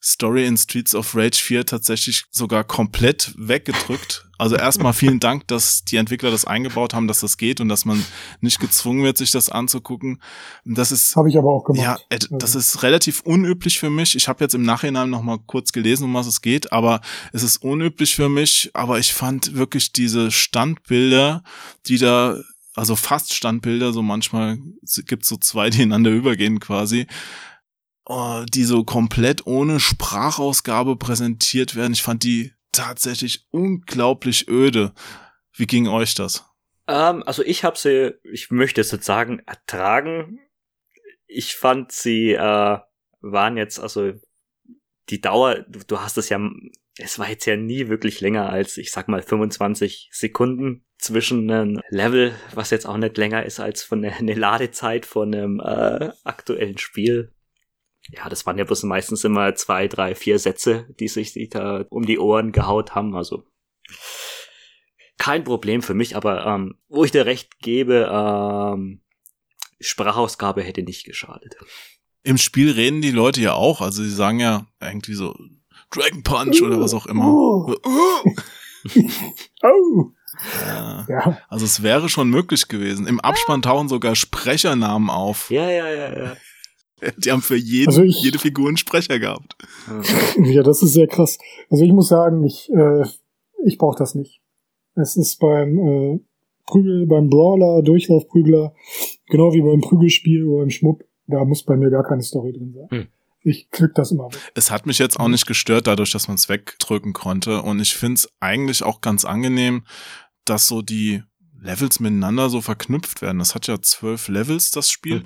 Story 0.03 0.45
in 0.45 0.57
Streets 0.57 0.93
of 0.95 1.15
Rage 1.15 1.38
4 1.38 1.65
tatsächlich 1.65 2.25
sogar 2.29 2.65
komplett 2.65 3.33
weggedrückt. 3.38 4.27
Also 4.38 4.57
erstmal 4.57 4.91
vielen 4.91 5.22
Dank, 5.22 5.48
dass 5.48 5.86
die 5.86 5.95
Entwickler 5.95 6.29
das 6.29 6.43
eingebaut 6.43 6.93
haben, 6.93 7.07
dass 7.07 7.22
das 7.22 7.38
geht 7.38 7.62
und 7.62 7.69
dass 7.69 7.86
man 7.86 8.03
nicht 8.41 8.60
gezwungen 8.60 9.03
wird, 9.03 9.17
sich 9.17 9.31
das 9.31 9.48
anzugucken. 9.48 10.22
Das 10.65 10.91
ist 10.91 11.15
habe 11.15 11.29
ich 11.29 11.38
aber 11.38 11.50
auch 11.50 11.63
gemacht. 11.63 11.81
Ja, 11.81 11.98
also 12.12 12.27
das 12.31 12.53
ist 12.53 12.83
relativ 12.83 13.22
unüblich 13.22 13.79
für 13.79 13.89
mich. 13.89 14.17
Ich 14.17 14.27
habe 14.27 14.43
jetzt 14.43 14.55
im 14.55 14.63
Nachhinein 14.63 15.10
noch 15.10 15.22
mal 15.22 15.39
kurz 15.48 15.72
gelesen, 15.72 16.03
um 16.03 16.13
was 16.13 16.27
es 16.27 16.41
geht, 16.41 16.74
aber 16.74 17.00
es 17.31 17.43
ist 17.43 17.63
unüblich 17.63 18.13
für 18.13 18.27
mich. 18.27 18.72
Aber 18.74 19.00
ich 19.00 19.13
fand 19.13 19.55
wirklich 19.55 19.93
diese 19.93 20.31
Standbilder, 20.31 21.43
die 21.86 21.98
da 21.98 22.38
also 22.75 22.98
fast 22.98 23.33
Standbilder, 23.33 23.93
so 23.93 24.01
manchmal 24.01 24.57
gibt's 25.05 25.29
so 25.29 25.38
zwei, 25.38 25.69
die 25.69 25.83
ineinander 25.83 26.12
übergehen 26.12 26.60
quasi 26.60 27.07
die 28.10 28.63
so 28.63 28.83
komplett 28.83 29.48
ohne 29.48 29.79
Sprachausgabe 29.79 30.98
präsentiert 30.98 31.75
werden. 31.75 31.93
Ich 31.93 32.03
fand 32.03 32.24
die 32.24 32.51
tatsächlich 32.72 33.45
unglaublich 33.51 34.50
öde. 34.50 34.93
Wie 35.53 35.67
ging 35.67 35.88
euch 35.88 36.15
das? 36.15 36.45
Ähm, 36.88 37.24
also 37.24 37.43
ich 37.43 37.63
habe 37.63 37.77
sie, 37.77 38.15
ich 38.24 38.51
möchte 38.51 38.81
es 38.81 38.91
jetzt 38.91 39.05
sagen, 39.05 39.39
ertragen. 39.45 40.39
Ich 41.27 41.55
fand 41.55 41.91
sie 41.91 42.33
äh, 42.33 42.79
waren 43.22 43.57
jetzt, 43.57 43.79
also 43.79 44.13
die 45.10 45.22
Dauer, 45.22 45.65
du, 45.67 45.79
du 45.88 46.00
hast 46.00 46.17
es 46.17 46.29
ja, 46.29 46.39
es 46.98 47.17
war 47.19 47.29
jetzt 47.29 47.45
ja 47.45 47.55
nie 47.55 47.88
wirklich 47.88 48.22
länger 48.22 48.50
als, 48.50 48.77
ich 48.77 48.91
sag 48.91 49.07
mal, 49.07 49.22
25 49.22 50.10
Sekunden 50.12 50.86
zwischen 50.98 51.50
einem 51.50 51.81
Level, 51.89 52.33
was 52.53 52.69
jetzt 52.69 52.86
auch 52.86 52.98
nicht 52.98 53.17
länger 53.17 53.45
ist 53.45 53.60
als 53.60 53.83
von 53.83 54.01
der 54.01 54.17
eine 54.17 54.33
Ladezeit 54.33 55.05
von 55.05 55.33
einem 55.33 55.60
äh, 55.60 56.12
aktuellen 56.24 56.77
Spiel 56.77 57.31
ja, 58.10 58.29
das 58.29 58.45
waren 58.45 58.57
ja 58.57 58.63
bloß 58.63 58.83
meistens 58.83 59.24
immer 59.24 59.55
zwei, 59.55 59.88
drei, 59.88 60.15
vier 60.15 60.39
Sätze, 60.39 60.88
die 61.00 61.07
sich 61.07 61.33
die 61.33 61.50
da 61.50 61.86
um 61.89 62.05
die 62.05 62.19
Ohren 62.19 62.51
gehaut 62.51 62.95
haben. 62.95 63.15
Also 63.15 63.45
kein 65.17 65.43
Problem 65.43 65.81
für 65.81 65.93
mich, 65.93 66.15
aber 66.15 66.45
ähm, 66.45 66.75
wo 66.89 67.03
ich 67.05 67.12
dir 67.12 67.25
recht 67.25 67.60
gebe, 67.60 68.10
ähm, 68.12 69.01
Sprachausgabe 69.79 70.63
hätte 70.63 70.83
nicht 70.83 71.05
geschadet. 71.05 71.55
Im 72.24 72.38
Spiel 72.38 72.72
reden 72.72 73.01
die 73.01 73.12
Leute 73.12 73.41
ja 73.41 73.53
auch, 73.53 73.81
also 73.81 74.03
sie 74.03 74.10
sagen 74.10 74.39
ja 74.39 74.65
irgendwie 74.81 75.13
so 75.13 75.36
Dragon 75.91 76.24
Punch 76.24 76.62
oder 76.62 76.79
was 76.79 76.93
auch 76.93 77.05
immer. 77.05 77.25
Oh. 77.25 77.75
oh. 79.63 80.12
Ja. 80.65 81.05
ja. 81.07 81.38
Also 81.48 81.65
es 81.65 81.83
wäre 81.83 82.10
schon 82.10 82.29
möglich 82.29 82.67
gewesen. 82.67 83.07
Im 83.07 83.19
Abspann 83.19 83.62
tauchen 83.62 83.88
sogar 83.88 84.15
Sprechernamen 84.15 85.10
auf. 85.10 85.51
Ja, 85.51 85.69
ja, 85.69 85.88
ja, 85.88 86.17
ja. 86.17 86.38
Die 87.17 87.31
haben 87.31 87.41
für 87.41 87.55
jeden, 87.55 87.89
also 87.89 88.03
ich, 88.03 88.22
jede 88.22 88.39
Figur 88.39 88.67
einen 88.67 88.77
Sprecher 88.77 89.19
gehabt. 89.19 89.55
Ja, 90.43 90.63
das 90.63 90.81
ist 90.81 90.93
sehr 90.93 91.07
krass. 91.07 91.38
Also 91.69 91.83
ich 91.83 91.91
muss 91.91 92.07
sagen, 92.07 92.43
ich, 92.43 92.72
äh, 92.72 93.03
ich 93.65 93.77
brauche 93.77 93.98
das 93.98 94.15
nicht. 94.15 94.41
Es 94.95 95.15
ist 95.15 95.39
beim 95.39 95.77
äh, 95.77 96.19
Prügel, 96.65 97.07
beim 97.07 97.29
Brawler, 97.29 97.81
Durchlaufprügler, 97.81 98.74
genau 99.27 99.53
wie 99.53 99.62
beim 99.62 99.81
Prügelspiel 99.81 100.45
oder 100.45 100.62
beim 100.62 100.69
Schmupp, 100.69 101.03
da 101.27 101.43
muss 101.45 101.63
bei 101.63 101.75
mir 101.75 101.89
gar 101.89 102.03
keine 102.03 102.22
Story 102.22 102.53
drin 102.53 102.74
sein. 102.74 103.00
Hm. 103.00 103.07
Ich 103.45 103.69
klick 103.72 103.93
das 103.95 104.12
immer 104.12 104.25
weg. 104.25 104.39
Es 104.55 104.72
hat 104.72 104.86
mich 104.86 105.00
jetzt 105.00 105.19
auch 105.19 105.27
nicht 105.27 105.45
gestört, 105.45 105.88
dadurch, 105.88 106.12
dass 106.12 106.29
man 106.29 106.36
es 106.36 106.48
wegdrücken 106.48 107.12
konnte. 107.12 107.62
Und 107.62 107.81
ich 107.81 107.93
finde 107.93 108.15
es 108.15 108.29
eigentlich 108.39 108.83
auch 108.83 109.01
ganz 109.01 109.25
angenehm, 109.25 109.83
dass 110.45 110.67
so 110.67 110.81
die 110.81 111.24
Levels 111.60 112.00
miteinander 112.00 112.50
so 112.50 112.62
verknüpft 112.62 113.22
werden. 113.22 113.39
Das 113.39 113.53
hat 113.53 113.67
ja 113.67 113.81
zwölf 113.81 114.29
Levels, 114.29 114.72
das 114.72 114.89
Spiel. 114.89 115.19
Hm. 115.19 115.24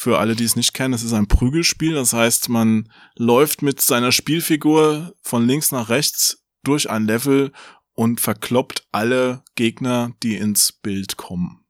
Für 0.00 0.20
alle, 0.20 0.36
die 0.36 0.44
es 0.44 0.54
nicht 0.54 0.74
kennen, 0.74 0.94
es 0.94 1.02
ist 1.02 1.12
ein 1.12 1.26
Prügelspiel. 1.26 1.94
Das 1.94 2.12
heißt, 2.12 2.50
man 2.50 2.88
läuft 3.16 3.62
mit 3.62 3.80
seiner 3.80 4.12
Spielfigur 4.12 5.12
von 5.22 5.44
links 5.44 5.72
nach 5.72 5.88
rechts 5.88 6.44
durch 6.62 6.88
ein 6.88 7.04
Level 7.04 7.50
und 7.94 8.20
verkloppt 8.20 8.86
alle 8.92 9.42
Gegner, 9.56 10.12
die 10.22 10.36
ins 10.36 10.70
Bild 10.70 11.16
kommen. 11.16 11.64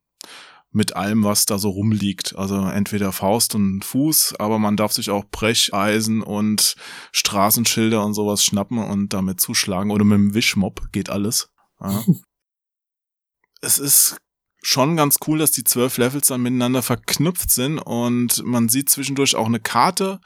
Mit 0.70 0.94
allem, 0.94 1.24
was 1.24 1.46
da 1.46 1.56
so 1.56 1.70
rumliegt. 1.70 2.36
Also 2.36 2.56
entweder 2.66 3.12
Faust 3.12 3.54
und 3.54 3.82
Fuß, 3.82 4.34
aber 4.38 4.58
man 4.58 4.76
darf 4.76 4.92
sich 4.92 5.08
auch 5.08 5.24
Brecheisen 5.30 6.20
und 6.20 6.76
Straßenschilder 7.12 8.04
und 8.04 8.12
sowas 8.12 8.44
schnappen 8.44 8.76
und 8.76 9.14
damit 9.14 9.40
zuschlagen. 9.40 9.90
Oder 9.90 10.04
mit 10.04 10.18
dem 10.18 10.34
Wischmob 10.34 10.92
geht 10.92 11.08
alles. 11.08 11.48
Ja. 11.80 12.04
es 13.62 13.78
ist 13.78 14.18
schon 14.62 14.96
ganz 14.96 15.18
cool, 15.26 15.38
dass 15.38 15.52
die 15.52 15.64
zwölf 15.64 15.98
Levels 15.98 16.28
dann 16.28 16.42
miteinander 16.42 16.82
verknüpft 16.82 17.50
sind 17.50 17.78
und 17.78 18.44
man 18.44 18.68
sieht 18.68 18.90
zwischendurch 18.90 19.36
auch 19.36 19.46
eine 19.46 19.60
Karte. 19.60 20.20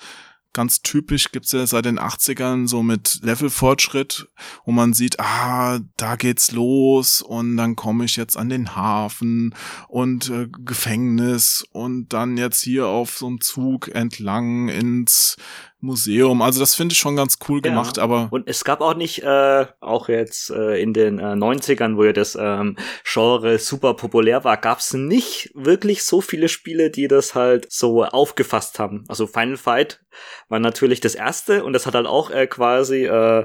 Ganz 0.55 0.83
typisch 0.83 1.33
gibt's 1.33 1.53
ja 1.53 1.67
seit 1.67 1.87
den 1.87 1.99
80ern 1.99 2.69
so 2.69 2.83
mit 2.83 3.21
Levelfortschritt, 3.23 4.29
wo 4.67 4.73
man 4.73 4.93
sieht, 4.93 5.19
ah, 5.19 5.81
da 5.97 6.17
geht's 6.17 6.53
los 6.53 7.23
und 7.23 7.57
dann 7.57 7.75
komme 7.75 8.05
ich 8.05 8.17
jetzt 8.17 8.37
an 8.37 8.51
den 8.51 8.77
Hafen 8.77 9.55
und 9.89 10.29
äh, 10.29 10.49
Gefängnis 10.51 11.65
und 11.73 12.12
dann 12.12 12.37
jetzt 12.37 12.61
hier 12.61 12.87
auf 12.87 13.17
so 13.17 13.29
einem 13.29 13.41
Zug 13.41 13.89
entlang 13.95 14.69
ins 14.69 15.37
Museum. 15.83 16.43
Also 16.43 16.61
das 16.61 16.75
finde 16.75 16.93
ich 16.93 16.99
schon 16.99 17.17
ganz 17.17 17.39
cool 17.49 17.61
gemacht, 17.61 17.97
ja. 17.97 18.05
aber. 18.05 18.29
Und 18.31 18.49
es 18.49 18.65
gab 18.65 18.81
auch 18.81 18.95
nicht, 18.95 19.23
äh, 19.25 19.67
auch 19.81 20.09
jetzt 20.09 20.51
äh, 20.51 20.81
in 20.81 20.95
den 20.95 21.19
äh, 21.19 21.35
90ern, 21.35 21.97
wo 21.97 22.05
ja 22.05 22.12
das 22.12 22.39
ähm, 22.41 22.77
Genre 23.05 23.59
super 23.59 23.95
populär 23.95 24.45
war, 24.45 24.57
gab 24.57 24.79
es 24.79 24.95
nicht 24.95 25.51
wirklich 25.55 26.05
so 26.05 26.21
viele 26.21 26.49
Spiele, 26.49 26.91
die 26.91 27.09
das 27.09 27.35
halt 27.35 27.71
so 27.71 28.05
aufgefasst 28.05 28.79
haben. 28.79 29.05
Also 29.09 29.27
Final 29.27 29.57
Fight 29.57 30.01
war 30.49 30.61
natürlich 30.61 31.01
das 31.01 31.17
erste 31.17 31.65
und 31.65 31.73
das 31.73 31.87
hat 31.87 31.95
halt 31.95 32.07
auch 32.07 32.31
äh, 32.31 32.47
quasi, 32.47 33.05
äh, 33.05 33.45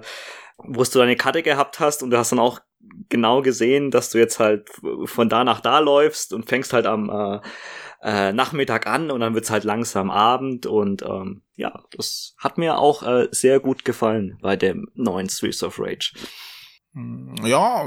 wo 0.57 0.83
du 0.83 0.99
deine 0.99 1.15
Karte 1.15 1.41
gehabt 1.41 1.79
hast 1.79 2.03
und 2.03 2.11
du 2.11 2.17
hast 2.17 2.31
dann 2.31 2.39
auch 2.39 2.59
genau 3.09 3.41
gesehen, 3.41 3.91
dass 3.91 4.11
du 4.11 4.19
jetzt 4.19 4.39
halt 4.39 4.69
von 5.05 5.29
da 5.29 5.43
nach 5.43 5.59
da 5.59 5.79
läufst 5.79 6.33
und 6.33 6.47
fängst 6.47 6.73
halt 6.73 6.85
am 6.85 7.09
äh, 7.09 7.39
äh, 8.01 8.31
Nachmittag 8.31 8.87
an 8.87 9.11
und 9.11 9.19
dann 9.21 9.33
wird's 9.33 9.49
halt 9.49 9.63
langsam 9.63 10.11
Abend 10.11 10.65
und 10.65 11.01
ähm, 11.01 11.41
ja, 11.55 11.83
das 11.91 12.35
hat 12.37 12.57
mir 12.57 12.77
auch 12.77 13.03
äh, 13.03 13.27
sehr 13.31 13.59
gut 13.59 13.85
gefallen 13.85 14.37
bei 14.41 14.55
dem 14.55 14.89
neuen 14.93 15.29
Streets 15.29 15.63
of 15.63 15.79
Rage. 15.79 16.13
Hm, 16.93 17.35
ja, 17.43 17.83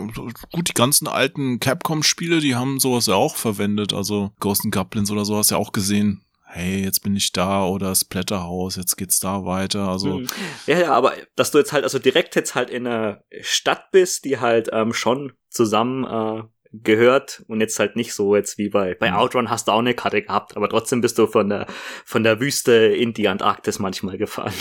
gut, 0.52 0.68
die 0.68 0.74
ganzen 0.74 1.08
alten 1.08 1.60
Capcom-Spiele, 1.60 2.40
die 2.40 2.54
haben 2.54 2.80
sowas 2.80 3.06
ja 3.06 3.14
auch 3.14 3.36
verwendet. 3.36 3.92
Also 3.92 4.32
Ghost 4.40 4.64
and 4.64 4.74
Goblins 4.74 5.10
oder 5.10 5.24
so 5.24 5.36
hast 5.36 5.50
du 5.50 5.56
ja 5.56 5.60
auch 5.60 5.72
gesehen. 5.72 6.22
Hey, 6.44 6.82
jetzt 6.82 7.00
bin 7.04 7.14
ich 7.14 7.30
da 7.30 7.64
oder 7.64 7.94
Splatterhouse, 7.94 8.74
jetzt 8.74 8.96
geht's 8.96 9.20
da 9.20 9.44
weiter. 9.44 9.88
Also 9.88 10.18
hm. 10.18 10.26
ja, 10.66 10.78
ja, 10.78 10.92
aber 10.92 11.14
dass 11.36 11.52
du 11.52 11.58
jetzt 11.58 11.72
halt 11.72 11.84
also 11.84 12.00
direkt 12.00 12.34
jetzt 12.34 12.56
halt 12.56 12.70
in 12.70 12.86
einer 12.86 13.22
Stadt 13.40 13.92
bist, 13.92 14.24
die 14.24 14.40
halt 14.40 14.68
ähm, 14.72 14.92
schon 14.92 15.32
zusammen 15.48 16.04
äh, 16.04 16.42
gehört 16.72 17.42
und 17.48 17.60
jetzt 17.60 17.78
halt 17.78 17.96
nicht 17.96 18.14
so 18.14 18.36
jetzt 18.36 18.56
wie 18.56 18.68
bei 18.68 18.94
bei 18.94 19.10
mhm. 19.10 19.16
Outrun 19.16 19.50
hast 19.50 19.68
du 19.68 19.72
auch 19.72 19.80
eine 19.80 19.94
Karte 19.94 20.22
gehabt, 20.22 20.56
aber 20.56 20.68
trotzdem 20.68 21.00
bist 21.00 21.18
du 21.18 21.26
von 21.26 21.48
der 21.48 21.66
von 22.04 22.22
der 22.22 22.40
Wüste 22.40 22.72
in 22.72 23.12
die 23.12 23.28
Antarktis 23.28 23.78
manchmal 23.78 24.18
gefahren. 24.18 24.54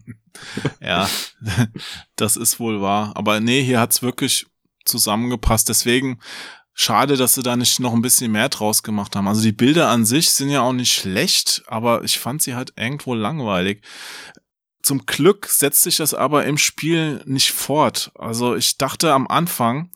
ja, 0.80 1.08
das 2.16 2.36
ist 2.36 2.58
wohl 2.58 2.80
wahr, 2.80 3.12
aber 3.14 3.40
nee, 3.40 3.62
hier 3.62 3.80
hat's 3.80 4.02
wirklich 4.02 4.46
zusammengepasst, 4.84 5.68
deswegen 5.68 6.20
schade, 6.72 7.16
dass 7.16 7.34
sie 7.34 7.42
da 7.42 7.56
nicht 7.56 7.80
noch 7.80 7.92
ein 7.92 8.02
bisschen 8.02 8.32
mehr 8.32 8.48
draus 8.48 8.82
gemacht 8.82 9.16
haben. 9.16 9.28
Also 9.28 9.42
die 9.42 9.52
Bilder 9.52 9.88
an 9.88 10.04
sich 10.04 10.30
sind 10.30 10.50
ja 10.50 10.60
auch 10.60 10.74
nicht 10.74 10.92
schlecht, 10.92 11.62
aber 11.66 12.04
ich 12.04 12.18
fand 12.18 12.42
sie 12.42 12.54
halt 12.54 12.74
irgendwo 12.76 13.14
langweilig. 13.14 13.82
Zum 14.82 15.04
Glück 15.04 15.46
setzt 15.46 15.82
sich 15.82 15.96
das 15.96 16.14
aber 16.14 16.44
im 16.44 16.58
Spiel 16.58 17.22
nicht 17.24 17.50
fort. 17.50 18.12
Also 18.14 18.54
ich 18.54 18.78
dachte 18.78 19.12
am 19.12 19.26
Anfang, 19.26 19.90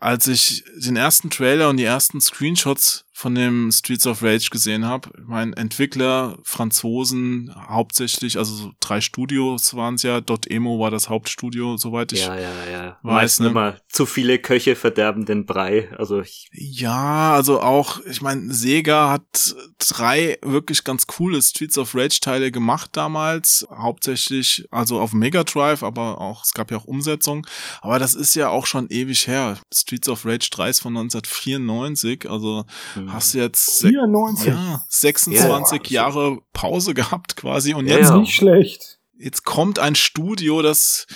als 0.00 0.26
ich 0.28 0.64
den 0.76 0.96
ersten 0.96 1.30
Trailer 1.30 1.68
und 1.68 1.78
die 1.78 1.84
ersten 1.84 2.20
Screenshots 2.20 3.05
von 3.16 3.34
dem 3.34 3.72
Streets 3.72 4.06
of 4.06 4.22
Rage 4.22 4.50
gesehen 4.50 4.84
habe. 4.84 5.08
Mein 5.24 5.54
Entwickler, 5.54 6.36
Franzosen 6.42 7.50
hauptsächlich, 7.56 8.36
also 8.36 8.54
so 8.54 8.72
drei 8.78 9.00
Studios 9.00 9.74
waren 9.74 9.94
es 9.94 10.02
ja. 10.02 10.20
Dot 10.20 10.50
Emo 10.50 10.78
war 10.78 10.90
das 10.90 11.08
Hauptstudio, 11.08 11.78
soweit 11.78 12.12
ich 12.12 12.26
ja, 12.26 12.38
ja, 12.38 12.52
ja. 12.70 12.98
weiß. 13.02 13.40
Ne? 13.40 13.48
immer 13.48 13.78
zu 13.88 14.04
viele 14.04 14.38
Köche 14.38 14.76
verderben 14.76 15.24
den 15.24 15.46
Brei. 15.46 15.88
Also 15.96 16.20
ich, 16.20 16.50
Ja, 16.52 17.32
also 17.32 17.62
auch, 17.62 18.00
ich 18.04 18.20
meine, 18.20 18.52
Sega 18.52 19.08
hat 19.08 19.56
drei 19.78 20.36
wirklich 20.42 20.84
ganz 20.84 21.06
coole 21.06 21.40
Streets 21.40 21.78
of 21.78 21.94
Rage 21.94 22.18
Teile 22.20 22.52
gemacht 22.52 22.90
damals, 22.92 23.66
hauptsächlich 23.74 24.68
also 24.70 25.00
auf 25.00 25.14
Mega 25.14 25.42
Drive, 25.42 25.82
aber 25.82 26.20
auch 26.20 26.44
es 26.44 26.52
gab 26.52 26.70
ja 26.70 26.76
auch 26.76 26.84
Umsetzungen, 26.84 27.46
aber 27.80 27.98
das 27.98 28.14
ist 28.14 28.34
ja 28.34 28.50
auch 28.50 28.66
schon 28.66 28.88
ewig 28.90 29.26
her. 29.26 29.56
Streets 29.72 30.10
of 30.10 30.26
Rage 30.26 30.50
3 30.50 30.68
ist 30.68 30.80
von 30.80 30.94
1994, 30.94 32.28
also 32.28 32.66
hm. 32.92 33.05
Hast 33.12 33.34
du 33.34 33.38
jetzt 33.38 33.78
se 33.78 33.88
94. 33.88 34.46
ja, 34.48 34.84
26 34.88 35.90
Ja. 35.90 36.02
Jahre 36.02 36.38
Pause 36.52 36.94
gehabt 36.94 37.36
quasi 37.36 37.74
und 37.74 37.86
Ja, 37.86 37.98
jetzt 37.98 38.10
ja. 38.10 38.18
Nicht 38.18 38.34
schlecht. 38.34 38.98
jetzt 39.18 39.44
kommt 39.44 39.78
ein 39.78 39.94
Studio, 39.94 40.62
das 40.62 41.06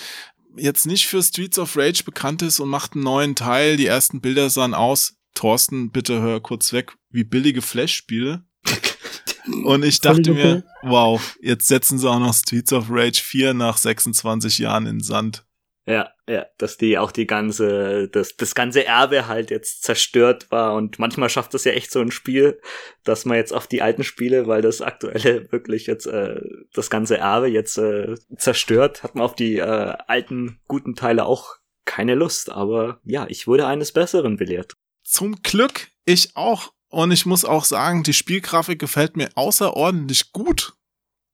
jetzt 0.57 0.85
nicht 0.85 1.07
für 1.07 1.23
Streets 1.23 1.57
of 1.59 1.77
Rage 1.77 2.03
bekannt 2.03 2.41
ist 2.41 2.59
und 2.59 2.69
macht 2.69 2.93
einen 2.93 3.03
neuen 3.03 3.35
Teil. 3.35 3.77
Die 3.77 3.85
ersten 3.85 4.19
Bilder 4.21 4.49
sahen 4.49 4.73
aus. 4.73 5.13
Thorsten, 5.33 5.91
bitte 5.91 6.21
hör 6.21 6.41
kurz 6.41 6.73
weg, 6.73 6.93
wie 7.09 7.23
billige 7.23 7.61
Flash-Spiele. 7.61 8.43
Und 9.63 9.83
ich 9.83 10.01
dachte 10.01 10.33
mir, 10.33 10.63
wow, 10.83 11.35
jetzt 11.41 11.67
setzen 11.67 11.97
sie 11.97 12.07
auch 12.09 12.19
noch 12.19 12.33
Streets 12.33 12.73
of 12.73 12.87
Rage 12.89 13.21
4 13.23 13.53
nach 13.53 13.77
26 13.77 14.59
Jahren 14.59 14.85
in 14.85 14.97
den 14.97 15.03
Sand. 15.03 15.45
Ja, 15.87 16.11
ja, 16.27 16.45
dass 16.59 16.77
die 16.77 16.99
auch 16.99 17.11
die 17.11 17.25
ganze, 17.25 18.07
das, 18.07 18.35
das 18.37 18.53
ganze 18.53 18.85
Erbe 18.85 19.27
halt 19.27 19.49
jetzt 19.49 19.81
zerstört 19.83 20.51
war 20.51 20.75
und 20.75 20.99
manchmal 20.99 21.29
schafft 21.29 21.55
es 21.55 21.63
ja 21.63 21.71
echt 21.71 21.91
so 21.91 21.99
ein 21.99 22.11
Spiel, 22.11 22.61
dass 23.03 23.25
man 23.25 23.37
jetzt 23.37 23.51
auf 23.51 23.65
die 23.65 23.81
alten 23.81 24.03
Spiele, 24.03 24.45
weil 24.45 24.61
das 24.61 24.81
aktuelle 24.81 25.51
wirklich 25.51 25.87
jetzt 25.87 26.05
äh, 26.05 26.39
das 26.73 26.91
ganze 26.91 27.17
Erbe 27.17 27.47
jetzt 27.47 27.79
äh, 27.79 28.15
zerstört, 28.37 29.01
hat 29.01 29.15
man 29.15 29.23
auf 29.23 29.35
die 29.35 29.57
äh, 29.57 29.63
alten 30.07 30.59
guten 30.67 30.95
Teile 30.95 31.25
auch 31.25 31.55
keine 31.85 32.13
Lust. 32.13 32.51
Aber 32.51 32.99
ja, 33.03 33.25
ich 33.27 33.47
wurde 33.47 33.65
eines 33.65 33.91
Besseren 33.91 34.37
belehrt. 34.37 34.73
Zum 35.03 35.41
Glück 35.41 35.89
ich 36.05 36.35
auch. 36.35 36.73
Und 36.89 37.11
ich 37.11 37.25
muss 37.25 37.45
auch 37.45 37.63
sagen, 37.63 38.03
die 38.03 38.13
Spielgrafik 38.13 38.77
gefällt 38.77 39.15
mir 39.15 39.29
außerordentlich 39.35 40.31
gut 40.31 40.73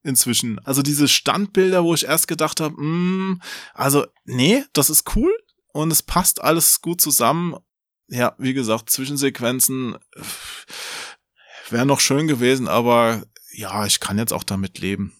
inzwischen. 0.02 0.58
Also 0.60 0.82
diese 0.82 1.08
Standbilder, 1.08 1.84
wo 1.84 1.94
ich 1.94 2.06
erst 2.06 2.28
gedacht 2.28 2.60
habe, 2.60 2.80
mm, 2.80 3.40
also 3.74 4.06
nee, 4.24 4.64
das 4.72 4.90
ist 4.90 5.16
cool 5.16 5.32
und 5.72 5.90
es 5.90 6.02
passt 6.02 6.42
alles 6.42 6.80
gut 6.80 7.00
zusammen. 7.00 7.56
Ja, 8.08 8.34
wie 8.38 8.54
gesagt, 8.54 8.90
Zwischensequenzen 8.90 9.96
wären 11.70 11.88
noch 11.88 12.00
schön 12.00 12.26
gewesen, 12.26 12.68
aber 12.68 13.24
ja, 13.52 13.84
ich 13.86 14.00
kann 14.00 14.18
jetzt 14.18 14.32
auch 14.32 14.44
damit 14.44 14.78
leben. 14.78 15.17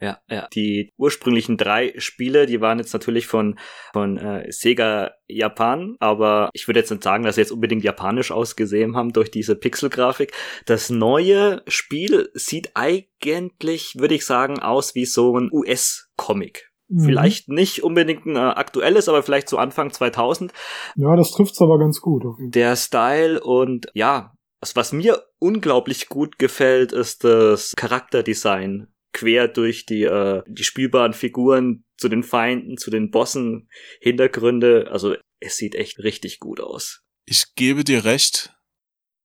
Ja, 0.00 0.18
ja. 0.30 0.48
Die 0.54 0.92
ursprünglichen 0.96 1.58
drei 1.58 1.92
Spiele, 1.98 2.46
die 2.46 2.60
waren 2.62 2.78
jetzt 2.78 2.94
natürlich 2.94 3.26
von, 3.26 3.58
von 3.92 4.16
äh, 4.16 4.50
Sega 4.50 5.12
Japan, 5.28 5.96
aber 6.00 6.48
ich 6.54 6.66
würde 6.66 6.80
jetzt 6.80 6.90
nicht 6.90 7.02
sagen, 7.02 7.24
dass 7.24 7.34
sie 7.34 7.42
jetzt 7.42 7.52
unbedingt 7.52 7.84
japanisch 7.84 8.32
ausgesehen 8.32 8.96
haben 8.96 9.12
durch 9.12 9.30
diese 9.30 9.56
Pixelgrafik. 9.56 10.32
Das 10.64 10.88
neue 10.88 11.62
Spiel 11.66 12.30
sieht 12.32 12.70
eigentlich, 12.74 13.94
würde 13.98 14.14
ich 14.14 14.24
sagen, 14.24 14.58
aus 14.58 14.94
wie 14.94 15.04
so 15.04 15.36
ein 15.38 15.50
US-Comic. 15.52 16.70
Mhm. 16.88 17.04
Vielleicht 17.04 17.48
nicht 17.48 17.84
unbedingt 17.84 18.24
ein 18.24 18.36
äh, 18.36 18.38
aktuelles, 18.38 19.08
aber 19.08 19.22
vielleicht 19.22 19.50
so 19.50 19.58
Anfang 19.58 19.92
2000. 19.92 20.52
Ja, 20.96 21.14
das 21.14 21.32
trifft's 21.32 21.60
aber 21.60 21.78
ganz 21.78 22.00
gut. 22.00 22.24
Der 22.38 22.74
Style 22.74 23.40
und 23.40 23.88
ja, 23.92 24.32
was, 24.60 24.76
was 24.76 24.92
mir 24.92 25.22
unglaublich 25.38 26.08
gut 26.08 26.38
gefällt, 26.38 26.92
ist 26.92 27.24
das 27.24 27.74
Charakterdesign 27.76 28.88
quer 29.12 29.48
durch 29.48 29.86
die, 29.86 30.02
äh, 30.02 30.42
die 30.46 30.64
spielbaren 30.64 31.12
Figuren 31.12 31.84
zu 31.96 32.08
den 32.08 32.22
Feinden, 32.22 32.76
zu 32.76 32.90
den 32.90 33.10
Bossen, 33.10 33.68
Hintergründe. 34.00 34.88
Also 34.90 35.16
es 35.40 35.56
sieht 35.56 35.74
echt 35.74 35.98
richtig 35.98 36.38
gut 36.38 36.60
aus. 36.60 37.02
Ich 37.26 37.54
gebe 37.54 37.84
dir 37.84 38.04
recht. 38.04 38.54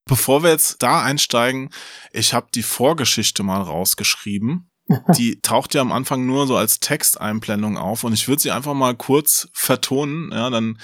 Bevor 0.08 0.44
wir 0.44 0.50
jetzt 0.50 0.82
da 0.82 1.02
einsteigen, 1.02 1.70
ich 2.12 2.32
habe 2.32 2.48
die 2.54 2.62
Vorgeschichte 2.62 3.42
mal 3.42 3.60
rausgeschrieben. 3.60 4.70
Die 5.18 5.40
taucht 5.40 5.74
ja 5.74 5.80
am 5.80 5.90
Anfang 5.90 6.26
nur 6.26 6.46
so 6.46 6.56
als 6.56 6.78
Texteinblendung 6.78 7.76
auf 7.76 8.04
und 8.04 8.12
ich 8.12 8.28
würde 8.28 8.40
sie 8.40 8.52
einfach 8.52 8.72
mal 8.72 8.94
kurz 8.94 9.48
vertonen. 9.52 10.30
Ja, 10.30 10.48
dann, 10.48 10.78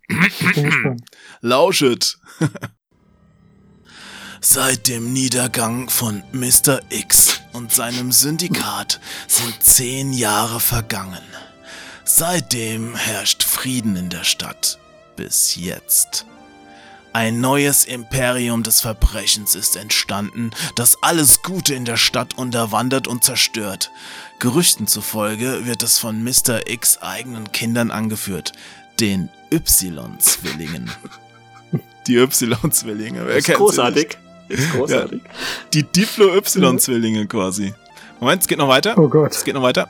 Lauschet. 1.42 2.18
Seit 4.42 4.88
dem 4.88 5.12
Niedergang 5.12 5.90
von 5.90 6.24
Mr. 6.32 6.80
X 6.90 7.42
und 7.54 7.72
seinem 7.72 8.12
Syndikat 8.12 9.00
sind 9.28 9.64
zehn 9.64 10.14
Jahre 10.14 10.60
vergangen. 10.60 11.24
Seitdem 12.04 12.96
herrscht 12.96 13.44
Frieden 13.44 13.96
in 13.96 14.10
der 14.10 14.24
Stadt. 14.24 14.78
Bis 15.16 15.56
jetzt. 15.56 16.26
Ein 17.14 17.40
neues 17.40 17.86
Imperium 17.86 18.62
des 18.62 18.82
Verbrechens 18.82 19.56
ist 19.56 19.78
entstanden, 19.78 20.52
das 20.76 21.02
alles 21.02 21.42
Gute 21.44 21.74
in 21.74 21.86
der 21.86 21.96
Stadt 21.96 22.38
unterwandert 22.38 23.08
und 23.08 23.24
zerstört. 23.24 23.90
Gerüchten 24.40 24.86
zufolge 24.86 25.66
wird 25.66 25.82
es 25.82 25.98
von 25.98 26.24
Mr. 26.24 26.70
X 26.70 26.98
eigenen 26.98 27.54
Kindern 27.54 27.90
angeführt, 27.90 28.52
den 29.00 29.30
Y-Zwillingen. 29.56 30.90
Die 32.08 32.16
Y-Zwillinge, 32.18 33.26
wer 33.26 33.36
Ist 33.38 33.46
kennt 33.46 33.58
sie 33.58 33.64
großartig. 33.64 34.18
Ist 34.48 34.72
großartig. 34.74 35.24
nicht? 35.24 35.26
Die 35.74 35.84
Diplo-Y-Zwillinge 35.84 37.26
quasi. 37.28 37.74
Moment, 38.20 38.42
es 38.44 38.48
geht 38.48 38.60
noch 38.60 38.68
weiter. 38.68 38.96
Oh 38.98 39.08
Gott. 39.10 39.32
Es 39.32 39.44
geht 39.44 39.56
noch 39.56 39.64
weiter. 39.64 39.90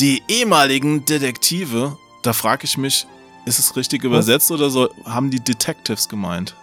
Die 0.00 0.22
ehemaligen 0.28 1.04
Detektive, 1.04 1.96
da 2.22 2.32
frage 2.32 2.64
ich 2.64 2.78
mich, 2.78 3.06
ist 3.44 3.58
es 3.58 3.76
richtig 3.76 4.04
übersetzt 4.04 4.50
oder 4.50 4.70
so, 4.70 4.88
haben 5.04 5.30
die 5.30 5.40
Detectives 5.40 6.08
gemeint? 6.08 6.54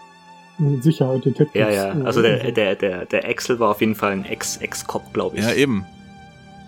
Mit 0.58 0.84
Sicherheit 0.84 1.24
Detectives. 1.24 1.54
Ja, 1.76 1.94
ja. 1.94 2.04
Also 2.04 2.22
der, 2.22 2.52
der, 2.52 2.76
der, 2.76 3.06
der 3.06 3.30
Axel 3.30 3.60
war 3.60 3.70
auf 3.70 3.82
jeden 3.82 3.96
Fall 3.96 4.12
ein 4.12 4.26
Ex- 4.26 4.58
Ex-Cop, 4.58 5.14
glaube 5.14 5.38
ich. 5.38 5.44
Ja, 5.44 5.54
eben. 5.54 5.86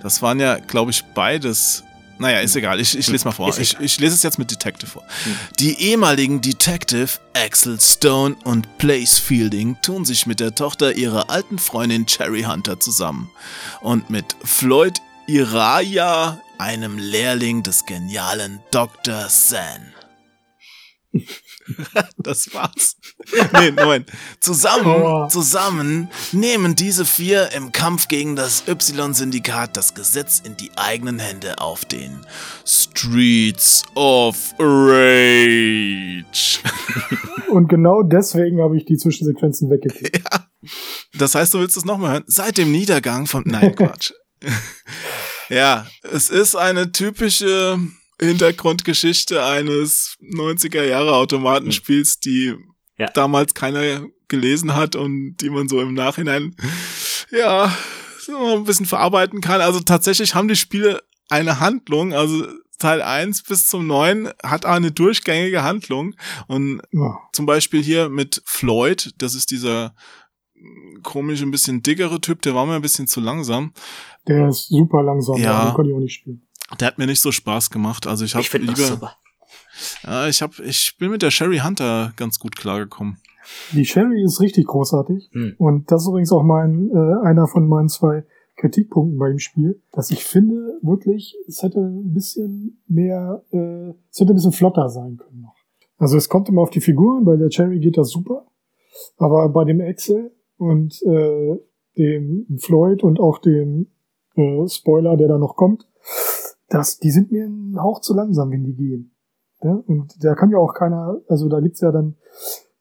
Das 0.02 0.22
waren 0.22 0.40
ja, 0.40 0.58
glaube 0.60 0.92
ich, 0.92 1.04
beides. 1.04 1.84
Naja, 2.22 2.40
ist 2.42 2.56
egal. 2.56 2.80
Ich, 2.80 2.96
ich 2.96 3.08
lese 3.08 3.26
mal 3.26 3.32
vor. 3.32 3.58
Ich, 3.58 3.80
ich 3.80 4.00
lese 4.00 4.14
es 4.14 4.22
jetzt 4.22 4.38
mit 4.38 4.52
Detective 4.52 4.86
vor. 4.86 5.04
Hm. 5.24 5.38
Die 5.60 5.82
ehemaligen 5.82 6.40
Detective 6.40 7.10
Axel 7.34 7.82
Stone 7.82 8.36
und 8.44 8.78
Blaze 8.78 9.20
Fielding 9.20 9.76
tun 9.82 10.06
sich 10.06 10.28
mit 10.28 10.40
der 10.40 10.54
Tochter 10.54 10.94
ihrer 10.94 11.32
alten 11.32 11.58
Freundin 11.58 12.06
Cherry 12.06 12.44
Hunter 12.44 12.80
zusammen. 12.80 13.32
Und 13.82 14.12
mit 14.12 14.36
Floyd 14.44 15.02
Iraya, 15.26 16.40
einem 16.60 17.00
Lehrling 17.00 17.64
des 17.64 17.88
genialen 17.88 18.62
Dr. 18.70 19.28
San. 19.28 19.92
Das 22.18 22.54
war's. 22.54 22.98
Nee, 23.54 23.72
Moment. 23.72 24.10
Zusammen, 24.40 24.86
Aua. 24.86 25.30
zusammen 25.30 26.10
nehmen 26.32 26.76
diese 26.76 27.06
vier 27.06 27.52
im 27.54 27.72
Kampf 27.72 28.08
gegen 28.08 28.36
das 28.36 28.64
Y-Syndikat 28.68 29.76
das 29.76 29.94
Gesetz 29.94 30.42
in 30.44 30.58
die 30.58 30.72
eigenen 30.76 31.20
Hände 31.20 31.60
auf 31.60 31.86
den 31.86 32.26
Streets 32.66 33.84
of 33.96 34.54
Rage. 34.60 36.60
Und 37.50 37.70
genau 37.70 38.04
deswegen 38.04 38.62
habe 38.62 38.78
ich 38.78 38.86
die 38.86 38.98
Zwischensequenzen 38.98 39.70
weggeklickt. 39.70 40.22
Das 41.18 41.36
heißt, 41.36 41.54
du 41.54 41.60
willst 41.60 41.78
es 41.78 41.86
nochmal 41.86 42.14
hören? 42.14 42.24
Seit 42.28 42.58
dem 42.58 42.72
Niedergang 42.72 43.28
von. 43.28 43.44
Nein, 43.46 43.76
Quatsch. 43.76 44.12
ja, 45.50 45.86
es 46.04 46.30
ist 46.30 46.56
eine 46.56 46.92
typische 46.92 47.80
Hintergrundgeschichte 48.22 49.44
eines 49.44 50.16
90er 50.22 50.84
Jahre 50.84 51.16
Automatenspiels, 51.16 52.20
die 52.20 52.56
Ja. 52.98 53.08
damals 53.14 53.54
keiner 53.54 54.06
gelesen 54.28 54.76
hat 54.76 54.96
und 54.96 55.38
die 55.38 55.50
man 55.50 55.68
so 55.68 55.82
im 55.82 55.94
Nachhinein, 55.94 56.56
ja, 57.32 57.76
so 58.20 58.56
ein 58.58 58.64
bisschen 58.64 58.86
verarbeiten 58.86 59.42
kann. 59.42 59.60
Also 59.62 59.80
tatsächlich 59.80 60.36
haben 60.36 60.48
die 60.48 60.56
Spiele 60.56 61.02
eine 61.30 61.60
Handlung, 61.60 62.14
also 62.14 62.46
Teil 62.78 63.02
1 63.02 63.44
bis 63.44 63.68
zum 63.68 63.86
9 63.88 64.30
hat 64.44 64.66
eine 64.66 64.92
durchgängige 64.92 65.64
Handlung 65.64 66.16
und 66.48 66.82
Ja. 66.92 67.20
zum 67.34 67.46
Beispiel 67.46 67.82
hier 67.84 68.10
mit 68.10 68.42
Floyd, 68.46 69.12
das 69.18 69.36
ist 69.36 69.52
dieser 69.52 69.94
mm, 70.56 71.02
komisch 71.04 71.42
ein 71.42 71.52
bisschen 71.52 71.84
dickere 71.84 72.20
Typ, 72.22 72.42
der 72.42 72.56
war 72.56 72.66
mir 72.66 72.76
ein 72.76 72.82
bisschen 72.82 73.08
zu 73.08 73.20
langsam. 73.22 73.74
Der 74.28 74.48
ist 74.50 74.68
super 74.70 75.04
langsam, 75.04 75.38
Ja. 75.38 75.44
ja. 75.44 75.66
den 75.66 75.74
konnte 75.76 75.92
ich 75.92 75.96
auch 75.96 76.00
nicht 76.02 76.14
spielen. 76.14 76.42
Der 76.80 76.88
hat 76.88 76.98
mir 76.98 77.08
nicht 77.08 77.22
so 77.22 77.32
Spaß 77.32 77.70
gemacht. 77.70 78.08
Also 78.08 78.26
ich 78.26 78.34
habe 78.34 78.42
ich 78.42 78.50
finde 78.50 78.68
das 78.68 78.78
lieber, 78.78 78.90
super. 78.90 79.16
ja, 80.04 80.28
ich 80.28 80.42
habe, 80.42 80.54
ich 80.64 80.98
bin 80.98 81.12
mit 81.12 81.22
der 81.22 81.32
Sherry 81.32 81.60
Hunter 81.60 82.14
ganz 82.16 82.40
gut 82.40 82.56
klargekommen. 82.56 83.18
Die 83.74 83.86
Sherry 83.86 84.24
ist 84.24 84.40
richtig 84.40 84.68
großartig. 84.68 85.30
Hm. 85.34 85.56
Und 85.58 85.92
das 85.92 86.04
ist 86.04 86.08
übrigens 86.08 86.32
auch 86.32 86.44
mein, 86.44 86.90
äh, 86.90 87.28
einer 87.28 87.48
von 87.48 87.68
meinen 87.68 87.90
zwei 87.90 88.24
Kritikpunkten 88.58 89.18
bei 89.18 89.30
dem 89.30 89.40
Spiel, 89.40 89.82
dass 89.92 90.12
ich 90.12 90.24
finde, 90.24 90.80
wirklich, 90.82 91.36
es 91.48 91.64
hätte 91.64 91.80
ein 91.80 92.14
bisschen 92.14 92.82
mehr, 92.88 93.44
äh, 93.52 93.94
es 94.12 94.20
hätte 94.20 94.34
ein 94.34 94.36
bisschen 94.36 94.52
flotter 94.52 94.90
sein 94.90 95.18
können 95.18 95.42
noch. 95.42 95.56
Also 95.98 96.18
es 96.18 96.30
kommt 96.30 96.50
immer 96.50 96.62
auf 96.62 96.70
die 96.70 96.82
Figuren, 96.82 97.26
bei 97.26 97.38
der 97.38 97.50
Cherry 97.50 97.80
geht 97.80 97.98
das 97.98 98.10
super, 98.10 98.46
aber 99.18 99.50
bei 99.50 99.66
dem 99.66 99.80
Excel 99.80 100.32
und 100.58 101.02
äh, 101.04 101.60
dem 101.98 102.46
Floyd 102.60 103.04
und 103.04 103.20
auch 103.20 103.40
dem 103.40 103.88
äh, 104.36 104.68
Spoiler, 104.68 105.18
der 105.18 105.28
da 105.28 105.38
noch 105.38 105.56
kommt, 105.56 105.88
das, 106.72 106.98
die 107.00 107.12
sind 107.12 107.32
mir 107.32 107.46
ein 107.46 107.76
Hauch 107.80 108.02
zu 108.02 108.14
langsam, 108.16 108.52
wenn 108.52 108.64
die 108.64 108.74
gehen. 108.76 109.14
Ja? 109.64 109.74
Und 109.86 110.24
da 110.24 110.34
kann 110.36 110.50
ja 110.52 110.58
auch 110.58 110.74
keiner, 110.74 111.22
also 111.28 111.48
da 111.50 111.60
gibt's 111.60 111.82
ja 111.82 111.92
dann, 111.92 112.16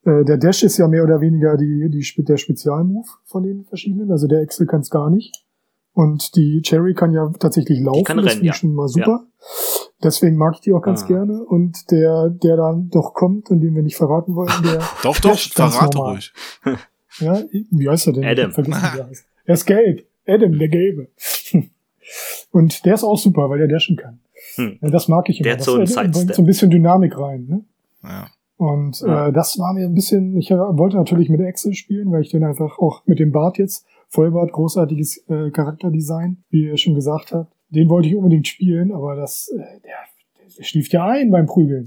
äh, 0.05 0.25
der 0.25 0.39
Dash 0.39 0.63
ist 0.63 0.79
ja 0.79 0.89
mehr 0.89 1.05
oder 1.05 1.21
weniger 1.21 1.57
die, 1.57 1.91
die, 1.91 2.25
der 2.25 2.37
Spezialmove 2.39 3.09
von 3.25 3.43
den 3.43 3.65
verschiedenen, 3.65 4.11
also 4.11 4.27
der 4.27 4.41
Excel 4.41 4.67
kann 4.67 4.81
es 4.81 4.91
gar 4.91 5.11
nicht. 5.11 5.45
Und 5.93 6.37
die 6.37 6.63
Cherry 6.63 6.95
kann 6.95 7.13
ja 7.13 7.31
tatsächlich 7.39 7.81
laufen, 7.81 8.05
kann 8.05 8.17
das 8.19 8.27
rennen, 8.27 8.35
finde 8.37 8.45
ich 8.47 8.55
ja. 8.55 8.55
schon 8.55 8.75
mal 8.75 8.87
super. 8.89 9.27
Deswegen 10.03 10.37
mag 10.37 10.55
ich 10.55 10.61
die 10.61 10.73
auch 10.73 10.81
ganz 10.83 11.03
Ah. 11.03 11.07
gerne. 11.09 11.45
Und 11.45 11.91
der, 11.91 12.31
der 12.31 12.57
dann 12.57 12.89
doch 12.91 13.13
kommt 13.13 13.51
und 13.51 13.61
den 13.61 13.75
wir 13.75 13.83
nicht 13.83 13.97
verraten 13.97 14.35
wollen, 14.37 14.51
der 14.65 14.79
Doch, 15.03 15.19
doch, 15.19 15.37
verrate 15.37 15.97
normal. 15.99 16.13
ruhig. 16.15 16.33
Ja, 17.19 17.43
wie 17.71 17.89
heißt 17.89 18.07
er 18.07 18.13
denn? 18.15 18.25
Adam. 18.25 18.53
Vergessen, 18.53 18.81
wie 18.95 18.99
er 19.01 19.07
heißt. 19.09 19.27
Er 19.45 19.55
ist 19.55 19.67
gelb. 19.67 20.07
Adam, 20.27 20.59
der 20.59 20.69
Gelbe. 20.69 21.09
Und 22.51 22.85
der 22.85 22.95
ist 22.95 23.05
auch 23.05 23.19
super, 23.19 23.49
weil 23.51 23.59
der 23.59 23.69
dashen 23.69 23.97
kann. 23.97 24.21
Hm. 24.57 24.79
Das 24.81 25.09
mag 25.09 25.29
ich 25.29 25.39
immer. 25.41 25.45
Der 25.45 25.53
hat 25.53 25.61
das 25.61 25.67
so 25.67 25.73
einen 25.75 25.85
bringt 25.85 26.13
Sidestep. 26.15 26.35
so 26.37 26.43
ein 26.43 26.47
bisschen 26.47 26.71
Dynamik 26.71 27.19
rein. 27.19 27.47
Ne? 27.49 27.65
Ja. 28.03 28.29
Und 28.57 29.01
Ja. 29.01 29.29
äh, 29.29 29.33
das 29.33 29.59
war 29.59 29.73
mir 29.73 29.87
ein 29.87 29.95
bisschen, 29.95 30.37
ich 30.37 30.51
äh, 30.51 30.57
wollte 30.57 30.97
natürlich 30.97 31.29
mit 31.29 31.41
Axel 31.41 31.75
spielen, 31.75 32.11
weil 32.13 32.23
ich 32.23 32.31
den 32.31 32.45
einfach 32.45 32.79
auch 32.79 33.03
mit 33.07 33.19
dem 33.19 33.33
Bart 33.33 33.59
jetzt, 33.59 33.87
Vollbart, 34.09 34.53
großartiges 34.53 35.25
äh, 35.29 35.51
Charakterdesign, 35.51 36.43
wie 36.51 36.65
ihr 36.67 36.77
schon 36.77 36.95
gesagt 36.95 37.33
habt. 37.33 37.53
Den 37.69 37.89
wollte 37.89 38.09
ich 38.09 38.17
unbedingt 38.17 38.49
spielen, 38.49 38.93
aber 38.93 39.15
das, 39.15 39.49
äh, 39.55 39.59
der, 39.59 40.51
der 40.59 40.65
schlief 40.65 40.91
ja 40.91 41.07
ein 41.07 41.31
beim 41.31 41.47
Prügeln. 41.47 41.85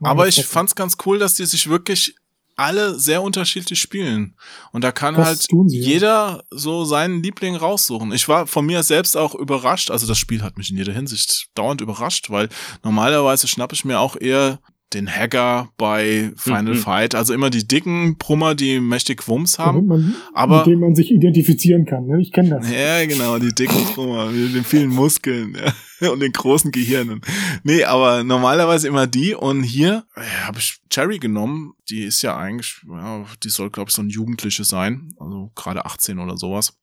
Aber 0.00 0.28
ich 0.28 0.44
fand's 0.44 0.74
ganz 0.74 0.96
cool, 1.06 1.18
dass 1.18 1.34
die 1.34 1.46
sich 1.46 1.68
wirklich 1.70 2.14
alle 2.56 2.98
sehr 2.98 3.22
unterschiedlich 3.22 3.80
spielen. 3.80 4.36
Und 4.72 4.84
da 4.84 4.92
kann 4.92 5.14
Das 5.14 5.26
halt 5.26 5.46
sie, 5.68 5.78
jeder 5.78 6.44
so 6.50 6.84
seinen 6.84 7.22
Liebling 7.22 7.56
raussuchen. 7.56 8.12
Ich 8.12 8.28
war 8.28 8.46
von 8.46 8.66
mir 8.66 8.82
selbst 8.82 9.16
auch 9.16 9.34
überrascht. 9.34 9.90
Also 9.90 10.06
das 10.06 10.18
Spiel 10.18 10.42
hat 10.42 10.58
mich 10.58 10.70
in 10.70 10.76
jeder 10.76 10.92
Hinsicht 10.92 11.48
dauernd 11.54 11.80
überrascht, 11.80 12.30
weil 12.30 12.48
normalerweise 12.82 13.48
schnappe 13.48 13.74
ich 13.74 13.84
mir 13.84 14.00
auch 14.00 14.16
eher 14.20 14.60
den 14.94 15.08
Hacker 15.08 15.70
bei 15.76 16.32
Final 16.36 16.74
Mhm. 16.74 16.78
Fight. 16.78 17.14
Also 17.14 17.32
immer 17.34 17.50
die 17.50 17.66
dicken 17.66 18.16
Brummer, 18.18 18.54
die 18.54 18.80
mächtig 18.80 19.26
Wumms 19.28 19.58
haben. 19.58 19.86
man, 19.86 20.14
aber- 20.34 20.58
mit 20.58 20.66
dem 20.66 20.80
man 20.80 20.94
sich 20.94 21.10
identifizieren 21.10 21.84
kann. 21.86 22.06
Ne? 22.06 22.20
Ich 22.20 22.32
kenne 22.32 22.50
das. 22.50 22.70
Ja, 22.70 23.04
genau, 23.06 23.38
die 23.38 23.52
dicken 23.54 23.82
Brummer 23.94 24.26
mit 24.30 24.54
den 24.54 24.64
vielen 24.64 24.90
Muskeln 24.90 25.56
ja, 26.00 26.10
und 26.10 26.20
den 26.20 26.32
großen 26.32 26.70
Gehirnen. 26.72 27.20
Nee, 27.62 27.84
aber 27.84 28.24
normalerweise 28.24 28.88
immer 28.88 29.06
die. 29.06 29.34
Und 29.34 29.62
hier 29.62 30.04
äh, 30.16 30.20
habe 30.46 30.58
ich 30.58 30.78
Cherry 30.90 31.18
genommen. 31.18 31.72
Die 31.90 32.04
ist 32.04 32.22
ja 32.22 32.36
eigentlich, 32.36 32.80
ja, 32.88 33.24
die 33.42 33.48
soll, 33.48 33.70
glaube 33.70 33.88
ich, 33.90 33.94
so 33.96 34.02
ein 34.02 34.08
Jugendliche 34.10 34.64
sein. 34.64 35.14
Also 35.18 35.50
gerade 35.54 35.84
18 35.86 36.18
oder 36.18 36.36
sowas. 36.36 36.74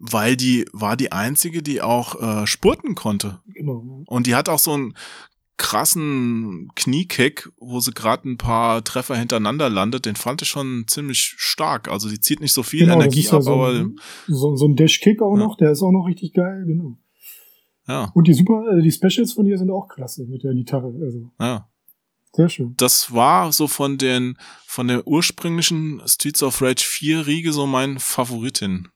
Weil 0.00 0.36
die 0.36 0.64
war 0.72 0.96
die 0.96 1.10
einzige, 1.10 1.60
die 1.60 1.82
auch 1.82 2.20
äh, 2.22 2.46
spurten 2.46 2.94
konnte. 2.94 3.40
Genau. 3.52 4.04
Und 4.06 4.28
die 4.28 4.36
hat 4.36 4.48
auch 4.48 4.60
so 4.60 4.72
einen 4.72 4.94
krassen 5.58 6.70
Kniekick, 6.74 7.48
wo 7.58 7.80
sie 7.80 7.92
gerade 7.92 8.28
ein 8.28 8.38
paar 8.38 8.82
Treffer 8.82 9.16
hintereinander 9.16 9.68
landet. 9.68 10.06
Den 10.06 10.16
fand 10.16 10.40
ich 10.42 10.48
schon 10.48 10.84
ziemlich 10.86 11.34
stark. 11.36 11.88
Also 11.90 12.08
die 12.08 12.20
zieht 12.20 12.40
nicht 12.40 12.52
so 12.54 12.62
viel 12.62 12.80
Genau, 12.86 12.94
Energie 12.94 13.20
ist 13.20 13.32
ja 13.32 13.38
ab, 13.38 13.42
so, 13.42 13.52
aber 13.52 13.72
ein, 13.74 13.96
so, 14.26 14.56
so 14.56 14.66
ein 14.66 14.76
Dash-Kick 14.76 15.20
auch 15.20 15.36
Ja. 15.36 15.44
noch, 15.44 15.56
der 15.56 15.72
ist 15.72 15.82
auch 15.82 15.90
noch 15.92 16.06
richtig 16.06 16.32
geil, 16.32 16.64
genau. 16.66 16.96
ja, 17.86 18.10
Und 18.14 18.28
die 18.28 18.34
super, 18.34 18.64
äh, 18.78 18.82
die 18.82 18.90
Specials 18.92 19.32
von 19.34 19.44
dir 19.44 19.58
sind 19.58 19.70
auch 19.70 19.88
klasse 19.88 20.24
mit 20.26 20.42
der 20.44 20.54
Gitarre, 20.54 20.92
also 21.02 21.30
ja. 21.40 21.68
sehr 22.32 22.48
schön. 22.48 22.74
das 22.76 23.12
war 23.12 23.52
so 23.52 23.66
von 23.68 23.98
den 23.98 24.36
von 24.66 24.88
der 24.88 25.06
ursprünglichen 25.06 26.00
Streets 26.06 26.42
of 26.42 26.62
Rage 26.62 26.84
4 26.84 27.26
Riege 27.26 27.52
so 27.52 27.66
mein 27.66 27.98
Favoritin. 27.98 28.88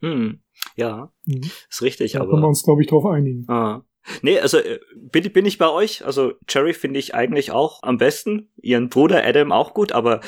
Hm. 0.00 0.40
Ja, 0.76 1.12
Mhm. 1.26 1.50
ist 1.70 1.82
richtig, 1.82 2.12
Da 2.12 2.20
aber. 2.20 2.30
können 2.30 2.42
wir 2.42 2.48
uns, 2.48 2.62
glaube 2.64 2.82
ich, 2.82 2.88
drauf 2.88 3.06
einigen. 3.06 3.44
Ah. 3.48 3.84
Nee, 4.22 4.38
also 4.40 4.58
äh, 4.58 4.80
bin, 4.94 5.32
bin 5.32 5.46
ich 5.46 5.58
bei 5.58 5.68
euch. 5.68 6.04
Also 6.04 6.32
Cherry 6.46 6.74
finde 6.74 6.98
ich 6.98 7.14
eigentlich 7.14 7.50
auch 7.52 7.82
am 7.82 7.98
besten. 7.98 8.50
Ihren 8.60 8.88
Bruder 8.88 9.24
Adam 9.24 9.52
auch 9.52 9.74
gut, 9.74 9.92
aber 9.92 10.20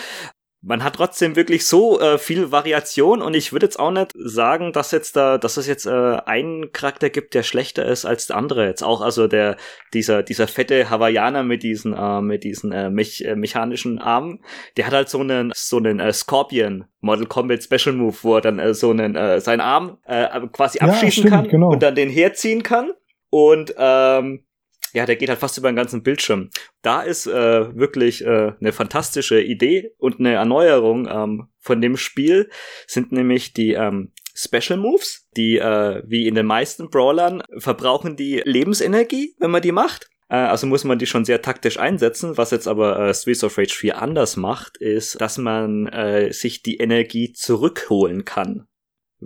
man 0.66 0.82
hat 0.82 0.94
trotzdem 0.96 1.36
wirklich 1.36 1.66
so 1.66 2.00
äh, 2.00 2.18
viel 2.18 2.50
Variation 2.50 3.20
und 3.20 3.34
ich 3.34 3.52
würde 3.52 3.66
jetzt 3.66 3.78
auch 3.78 3.90
nicht 3.90 4.12
sagen, 4.16 4.72
dass 4.72 4.92
jetzt 4.92 5.14
da, 5.14 5.36
dass 5.36 5.56
es 5.56 5.66
jetzt 5.66 5.86
äh, 5.86 5.90
einen 5.90 6.72
Charakter 6.72 7.10
gibt, 7.10 7.34
der 7.34 7.42
schlechter 7.42 7.84
ist 7.84 8.06
als 8.06 8.26
der 8.26 8.36
andere. 8.36 8.66
Jetzt 8.66 8.82
auch 8.82 9.02
also 9.02 9.28
der 9.28 9.56
dieser 9.92 10.22
dieser 10.22 10.48
fette 10.48 10.88
Hawaiianer 10.88 11.42
mit 11.42 11.62
diesen 11.62 11.92
äh, 11.92 12.20
mit 12.22 12.44
diesen 12.44 12.72
äh, 12.72 12.88
mech, 12.88 13.24
äh, 13.24 13.36
mechanischen 13.36 13.98
Armen, 13.98 14.40
der 14.76 14.86
hat 14.86 14.94
halt 14.94 15.08
so 15.10 15.20
einen 15.20 15.52
so 15.54 15.76
einen 15.76 16.00
äh, 16.00 16.12
Scorpion 16.12 16.86
Model 17.00 17.26
Combat 17.26 17.62
Special 17.62 17.94
Move, 17.94 18.16
wo 18.22 18.36
er 18.36 18.40
dann 18.40 18.58
äh, 18.58 18.72
so 18.72 18.90
einen 18.90 19.16
äh, 19.16 19.40
seinen 19.40 19.60
Arm 19.60 19.98
äh, 20.06 20.40
quasi 20.52 20.78
Ja, 20.78 20.86
abschießen 20.86 21.24
stimmt, 21.24 21.30
kann 21.30 21.48
genau. 21.48 21.70
und 21.70 21.82
dann 21.82 21.94
den 21.94 22.08
herziehen 22.08 22.62
kann. 22.62 22.92
Und 23.34 23.74
ähm, 23.76 24.44
ja, 24.92 25.06
der 25.06 25.16
geht 25.16 25.28
halt 25.28 25.40
fast 25.40 25.58
über 25.58 25.68
den 25.68 25.74
ganzen 25.74 26.04
Bildschirm. 26.04 26.50
Da 26.82 27.02
ist 27.02 27.26
äh, 27.26 27.76
wirklich 27.76 28.24
äh, 28.24 28.52
eine 28.60 28.70
fantastische 28.72 29.42
Idee 29.42 29.90
und 29.98 30.20
eine 30.20 30.34
Erneuerung 30.34 31.08
ähm, 31.10 31.48
von 31.58 31.80
dem 31.80 31.96
Spiel 31.96 32.48
sind 32.86 33.10
nämlich 33.10 33.52
die 33.52 33.72
ähm, 33.72 34.12
Special 34.36 34.78
Moves, 34.78 35.28
die 35.36 35.58
äh, 35.58 36.04
wie 36.06 36.28
in 36.28 36.36
den 36.36 36.46
meisten 36.46 36.90
Brawlern 36.90 37.42
verbrauchen 37.58 38.14
die 38.14 38.40
Lebensenergie, 38.44 39.34
wenn 39.40 39.50
man 39.50 39.62
die 39.62 39.72
macht. 39.72 40.08
Äh, 40.28 40.36
Also 40.36 40.68
muss 40.68 40.84
man 40.84 41.00
die 41.00 41.06
schon 41.06 41.24
sehr 41.24 41.42
taktisch 41.42 41.76
einsetzen. 41.76 42.36
Was 42.36 42.52
jetzt 42.52 42.68
aber 42.68 43.00
äh, 43.00 43.14
Streets 43.14 43.42
of 43.42 43.58
Rage 43.58 43.74
4 43.74 44.00
anders 44.00 44.36
macht, 44.36 44.76
ist, 44.76 45.20
dass 45.20 45.38
man 45.38 45.88
äh, 45.88 46.32
sich 46.32 46.62
die 46.62 46.76
Energie 46.76 47.32
zurückholen 47.32 48.24
kann. 48.24 48.68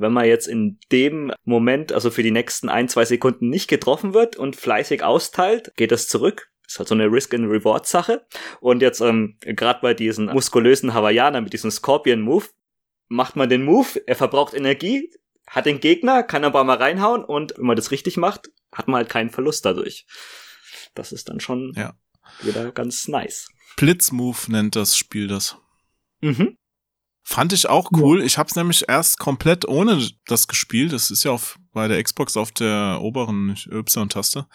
Wenn 0.01 0.13
man 0.13 0.27
jetzt 0.27 0.47
in 0.47 0.79
dem 0.93 1.33
Moment, 1.45 1.93
also 1.93 2.11
für 2.11 2.23
die 2.23 2.31
nächsten 2.31 2.69
ein, 2.69 2.89
zwei 2.89 3.05
Sekunden 3.05 3.49
nicht 3.49 3.69
getroffen 3.69 4.15
wird 4.15 4.37
und 4.37 4.57
fleißig 4.57 5.03
austeilt, 5.03 5.73
geht 5.77 5.91
das 5.93 6.09
zurück. 6.09 6.51
Das 6.65 6.75
ist 6.75 6.79
halt 6.81 6.89
so 6.89 6.95
eine 6.95 7.07
Risk-and-Reward-Sache. 7.11 8.27
Und 8.61 8.83
jetzt 8.83 9.01
ähm, 9.01 9.37
gerade 9.41 9.81
bei 9.81 9.95
diesen 9.95 10.27
muskulösen 10.27 10.93
Hawaiianern 10.95 11.43
mit 11.45 11.53
diesem 11.53 11.71
Scorpion-Move, 11.71 12.47
macht 13.09 13.37
man 13.37 13.49
den 13.49 13.65
Move, 13.65 14.03
er 14.07 14.17
verbraucht 14.17 14.53
Energie, 14.55 15.11
hat 15.47 15.65
den 15.65 15.81
Gegner, 15.81 16.23
kann 16.23 16.45
aber 16.45 16.63
mal 16.65 16.77
reinhauen 16.77 17.25
und 17.25 17.55
wenn 17.57 17.65
man 17.65 17.77
das 17.77 17.91
richtig 17.91 18.19
macht, 18.19 18.51
hat 18.71 18.87
man 18.87 18.99
halt 18.99 19.09
keinen 19.09 19.31
Verlust 19.31 19.65
dadurch. 19.65 20.07
Das 20.95 21.11
ist 21.13 21.31
dann 21.31 21.41
schon 21.41 21.73
Ja. 21.75 21.95
wieder 22.43 22.71
ganz 22.71 23.09
nice. 23.09 23.49
Blitzmove 23.79 24.51
nennt 24.53 24.77
das 24.77 24.95
Spiel 24.97 25.27
das. 25.27 25.57
Mhm. 26.21 26.59
Fand 27.31 27.53
ich 27.53 27.69
auch 27.69 27.91
cool. 27.93 28.23
Ich 28.23 28.39
habe 28.39 28.49
es 28.49 28.57
nämlich 28.57 28.89
erst 28.89 29.19
komplett 29.19 29.69
ohne 29.69 30.03
das 30.25 30.49
gespielt. 30.49 30.95
Das 30.95 31.11
ist 31.11 31.25
ja 31.25 31.31
auf, 31.31 31.59
bei 31.75 31.87
der 31.87 32.03
Xbox 32.03 32.39
auf 32.39 32.53
der 32.53 33.01
oberen 33.03 33.55
Y-Taste. 33.71 34.47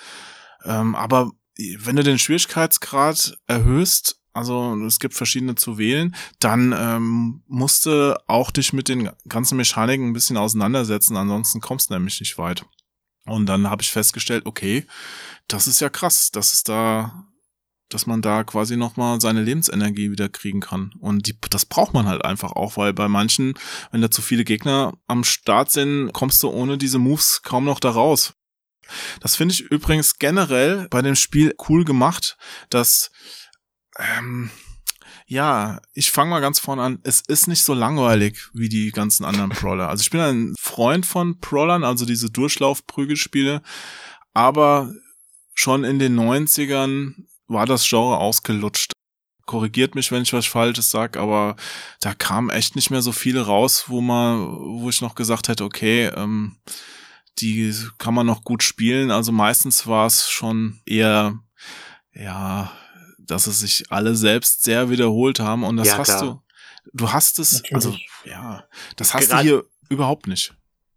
Ähm, 0.65 0.95
aber 0.95 1.29
wenn 1.55 1.95
du 1.95 2.03
den 2.03 2.17
Schwierigkeitsgrad 2.17 3.37
erhöhst, 3.45 4.19
also 4.33 4.75
es 4.87 4.97
gibt 4.97 5.13
verschiedene 5.13 5.53
zu 5.53 5.77
wählen, 5.77 6.15
dann 6.39 6.73
ähm, 6.75 7.43
musst 7.45 7.85
du 7.85 8.19
auch 8.25 8.49
dich 8.49 8.73
mit 8.73 8.89
den 8.89 9.11
ganzen 9.29 9.55
Mechaniken 9.55 10.07
ein 10.07 10.13
bisschen 10.13 10.37
auseinandersetzen, 10.37 11.15
ansonsten 11.15 11.61
kommst 11.61 11.91
du 11.91 11.93
nämlich 11.93 12.19
nicht 12.19 12.39
weit. 12.39 12.65
Und 13.25 13.45
dann 13.45 13.69
habe 13.69 13.83
ich 13.83 13.91
festgestellt, 13.91 14.47
okay, 14.47 14.87
das 15.47 15.67
ist 15.67 15.79
ja 15.79 15.89
krass, 15.89 16.31
dass 16.31 16.53
es 16.53 16.63
da, 16.63 17.27
dass 17.89 18.07
man 18.07 18.21
da 18.21 18.43
quasi 18.43 18.75
nochmal 18.75 19.21
seine 19.21 19.43
Lebensenergie 19.43 20.11
wieder 20.11 20.29
kriegen 20.29 20.61
kann. 20.61 20.93
Und 20.99 21.27
die, 21.27 21.37
das 21.49 21.65
braucht 21.65 21.93
man 21.93 22.07
halt 22.07 22.25
einfach 22.25 22.53
auch, 22.53 22.77
weil 22.77 22.93
bei 22.93 23.07
manchen, 23.07 23.53
wenn 23.91 24.01
da 24.01 24.09
zu 24.09 24.21
viele 24.21 24.43
Gegner 24.43 24.93
am 25.07 25.23
Start 25.23 25.71
sind, 25.71 26.11
kommst 26.13 26.41
du 26.43 26.49
ohne 26.49 26.77
diese 26.77 26.99
Moves 26.99 27.41
kaum 27.43 27.65
noch 27.65 27.79
da 27.79 27.91
raus. 27.91 28.33
Das 29.21 29.35
finde 29.35 29.53
ich 29.53 29.61
übrigens 29.61 30.19
generell 30.19 30.87
bei 30.89 31.01
dem 31.01 31.15
Spiel 31.15 31.55
cool 31.69 31.85
gemacht, 31.85 32.37
dass 32.69 33.11
ähm, 33.97 34.49
ja, 35.25 35.81
ich 35.93 36.11
fange 36.11 36.31
mal 36.31 36.41
ganz 36.41 36.59
vorne 36.59 36.83
an. 36.83 36.99
Es 37.03 37.21
ist 37.21 37.47
nicht 37.47 37.63
so 37.63 37.73
langweilig 37.73 38.49
wie 38.53 38.69
die 38.69 38.91
ganzen 38.91 39.25
anderen 39.25 39.49
Brawler. 39.49 39.89
Also 39.89 40.01
ich 40.01 40.09
bin 40.09 40.19
ein 40.19 40.53
Freund 40.59 41.05
von 41.05 41.39
Brawlern, 41.39 41.83
also 41.83 42.05
diese 42.05 42.29
Durchlauf-Prügelspiele, 42.29 43.61
aber 44.33 44.93
schon 45.53 45.83
in 45.83 45.99
den 45.99 46.19
90ern 46.19 47.13
war 47.47 47.65
das 47.65 47.87
Genre 47.87 48.17
ausgelutscht. 48.17 48.91
Korrigiert 49.45 49.93
mich, 49.95 50.11
wenn 50.11 50.23
ich 50.23 50.31
was 50.31 50.45
Falsches 50.45 50.89
sag, 50.89 51.17
aber 51.17 51.57
da 51.99 52.13
kam 52.13 52.49
echt 52.49 52.75
nicht 52.77 52.89
mehr 52.91 53.01
so 53.01 53.11
viele 53.11 53.41
raus, 53.45 53.85
wo 53.87 53.99
man, 53.99 54.39
wo 54.81 54.89
ich 54.89 55.01
noch 55.01 55.15
gesagt 55.15 55.49
hätte, 55.49 55.65
okay, 55.65 56.05
ähm, 56.15 56.57
die 57.39 57.75
kann 57.97 58.13
man 58.13 58.25
noch 58.25 58.43
gut 58.43 58.63
spielen. 58.63 59.11
Also 59.11 59.31
meistens 59.33 59.85
war 59.85 60.05
es 60.07 60.29
schon 60.29 60.79
eher, 60.85 61.37
ja, 62.13 62.71
dass 63.19 63.47
es 63.47 63.59
sich 63.59 63.91
alle 63.91 64.15
selbst 64.15 64.63
sehr 64.63 64.89
wiederholt 64.89 65.39
haben 65.41 65.63
und 65.65 65.75
das 65.77 65.89
Ja, 65.89 65.97
hast 65.97 66.07
klar. 66.07 66.21
du. 66.21 66.41
Du 66.93 67.11
hast 67.11 67.39
es, 67.39 67.53
Natürlich. 67.63 67.73
also 67.75 67.97
ja, 68.25 68.63
das 68.95 69.13
hast 69.13 69.29
Gerade- 69.29 69.43
du 69.43 69.49
hier 69.49 69.65
überhaupt 69.89 70.27
nicht. 70.27 70.53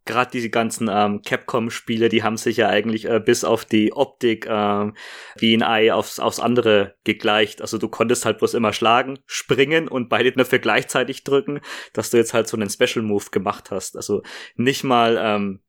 Gerade 0.06 0.30
diese 0.30 0.50
ganzen 0.50 0.88
ähm, 0.90 1.20
Capcom-Spiele, 1.22 2.08
die 2.08 2.22
haben 2.22 2.36
sich 2.36 2.56
ja 2.56 2.68
eigentlich 2.68 3.04
äh, 3.04 3.20
bis 3.20 3.44
auf 3.44 3.64
die 3.64 3.92
Optik 3.92 4.46
ähm, 4.48 4.94
wie 5.36 5.54
ein 5.54 5.62
Ei 5.62 5.92
aufs, 5.92 6.18
aufs 6.18 6.40
andere 6.40 6.94
gegleicht. 7.04 7.60
Also 7.60 7.76
du 7.78 7.88
konntest 7.88 8.24
halt 8.24 8.38
bloß 8.38 8.54
immer 8.54 8.72
schlagen, 8.72 9.18
springen 9.26 9.88
und 9.88 10.08
beide 10.08 10.32
Knöpfe 10.32 10.58
gleichzeitig 10.58 11.24
drücken, 11.24 11.60
dass 11.92 12.10
du 12.10 12.16
jetzt 12.16 12.32
halt 12.32 12.48
so 12.48 12.56
einen 12.56 12.70
Special-Move 12.70 13.26
gemacht 13.30 13.70
hast. 13.70 13.96
Also 13.96 14.22
nicht 14.56 14.84
mal 14.84 15.18
ähm, 15.20 15.60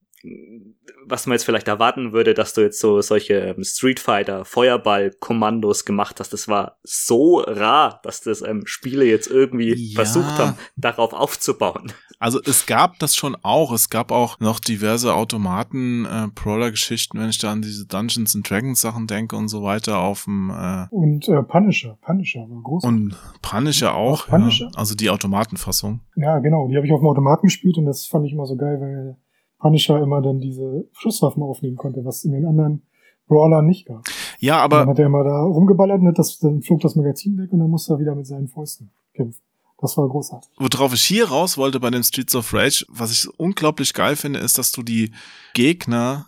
was 1.05 1.25
man 1.27 1.35
jetzt 1.35 1.43
vielleicht 1.45 1.67
erwarten 1.67 2.11
würde, 2.11 2.33
dass 2.33 2.53
du 2.53 2.61
jetzt 2.61 2.79
so 2.79 2.99
solche 3.01 3.35
ähm, 3.35 3.63
Street 3.63 3.99
Fighter 3.99 4.45
Feuerball-Kommandos 4.45 5.85
gemacht 5.85 6.19
hast. 6.19 6.33
Das 6.33 6.47
war 6.47 6.77
so 6.83 7.39
rar, 7.39 7.99
dass 8.03 8.21
das 8.21 8.41
ähm, 8.41 8.63
Spiele 8.65 9.05
jetzt 9.05 9.27
irgendwie 9.27 9.73
Ja. 9.75 9.95
versucht 9.95 10.37
haben, 10.39 10.57
darauf 10.75 11.13
aufzubauen. 11.13 11.91
Also 12.19 12.41
es 12.43 12.65
gab 12.65 12.97
das 12.99 13.15
schon 13.15 13.37
auch. 13.43 13.71
Es 13.71 13.89
gab 13.91 14.11
auch 14.11 14.39
noch 14.39 14.59
diverse 14.59 15.13
Automaten, 15.13 16.05
äh, 16.05 16.27
Brawler-Geschichten, 16.33 17.19
wenn 17.19 17.29
ich 17.29 17.37
da 17.37 17.51
an 17.51 17.61
diese 17.61 17.85
Dungeons 17.85 18.35
and 18.35 18.49
Dragons 18.49 18.81
Sachen 18.81 19.05
denke 19.05 19.35
und 19.35 19.49
so 19.49 19.61
weiter 19.63 19.99
auf 19.99 20.23
dem 20.23 20.49
äh, 20.49 20.87
Und 20.89 21.27
äh, 21.29 21.43
Punisher. 21.43 21.97
Punisher 22.01 22.41
war 22.49 22.61
groß. 22.63 22.83
und 22.85 23.15
Punisher 23.43 23.93
auch. 23.95 24.23
Auch 24.23 24.27
Punisher? 24.29 24.65
Ja. 24.73 24.79
Also 24.79 24.95
die 24.95 25.09
Automatenfassung. 25.11 26.01
Ja, 26.15 26.39
genau. 26.39 26.67
Die 26.67 26.75
habe 26.75 26.87
ich 26.87 26.91
auf 26.91 27.01
dem 27.01 27.07
Automaten 27.07 27.45
gespielt 27.47 27.77
und 27.77 27.85
das 27.85 28.07
fand 28.07 28.25
ich 28.25 28.33
immer 28.33 28.45
so 28.47 28.55
geil, 28.55 28.77
weil 28.81 29.17
Punisher 29.59 30.01
immer 30.01 30.21
dann 30.21 30.39
diese 30.39 30.87
Schusswaffen 30.93 31.43
aufnehmen 31.43 31.77
konnte, 31.77 32.05
was 32.05 32.23
in 32.23 32.31
den 32.31 32.45
anderen 32.45 32.83
Brawlern 33.27 33.65
nicht 33.65 33.85
gab. 33.85 34.03
Ja, 34.39 34.59
Aber 34.59 34.79
dann 34.79 34.89
hat 34.89 34.99
er 34.99 35.07
immer 35.07 35.23
da 35.23 35.41
rumgeballert 35.41 35.99
und 36.01 36.07
hat 36.07 36.19
das, 36.19 36.39
dann 36.39 36.61
flog 36.61 36.81
das 36.81 36.95
Magazin 36.95 37.37
weg 37.37 37.51
und 37.51 37.59
dann 37.59 37.69
musste 37.69 37.93
er 37.93 37.99
wieder 37.99 38.15
mit 38.15 38.27
seinen 38.27 38.47
Fäusten 38.47 38.91
kämpfen. 39.13 39.41
Das 39.79 39.95
war 39.97 40.07
großartig. 40.09 40.49
worauf 40.57 40.93
ich 40.93 41.03
hier 41.03 41.27
raus 41.27 41.57
wollte 41.57 41.79
bei 41.79 41.91
den 41.91 42.03
Streets 42.03 42.35
of 42.35 42.51
Rage, 42.53 42.85
was 42.89 43.11
ich 43.11 43.27
unglaublich 43.37 43.93
geil 43.93 44.15
finde, 44.15 44.39
ist, 44.39 44.57
dass 44.57 44.71
du 44.71 44.81
die 44.81 45.11
Gegner, 45.53 46.27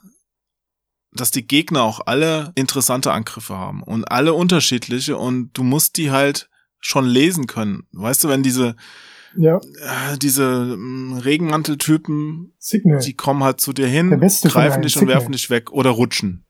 dass 1.13 1.31
die 1.31 1.47
Gegner 1.47 1.83
auch 1.83 2.01
alle 2.05 2.51
interessante 2.55 3.11
Angriffe 3.11 3.57
haben 3.57 3.81
und 3.81 4.05
alle 4.05 4.35
unterschiedliche 4.35 5.17
und 5.17 5.51
du 5.53 5.63
musst 5.63 5.97
die 5.97 6.11
halt 6.11 6.49
schon 6.79 7.05
lesen 7.05 7.47
können. 7.47 7.87
Weißt 7.91 8.23
du, 8.23 8.29
wenn 8.29 8.43
diese 8.43 8.75
Ja, 9.35 9.57
äh, 9.57 10.17
diese 10.17 10.75
mm, 10.77 11.17
Regenmanteltypen, 11.19 12.53
Signal. 12.57 12.99
die 12.99 13.13
kommen 13.13 13.43
halt 13.43 13.61
zu 13.61 13.73
dir 13.73 13.87
hin, 13.87 14.09
greifen 14.19 14.81
dich 14.81 14.95
und 14.95 15.01
Signal. 15.01 15.15
werfen 15.15 15.31
dich 15.31 15.49
weg 15.49 15.71
oder 15.71 15.91
rutschen. 15.91 16.45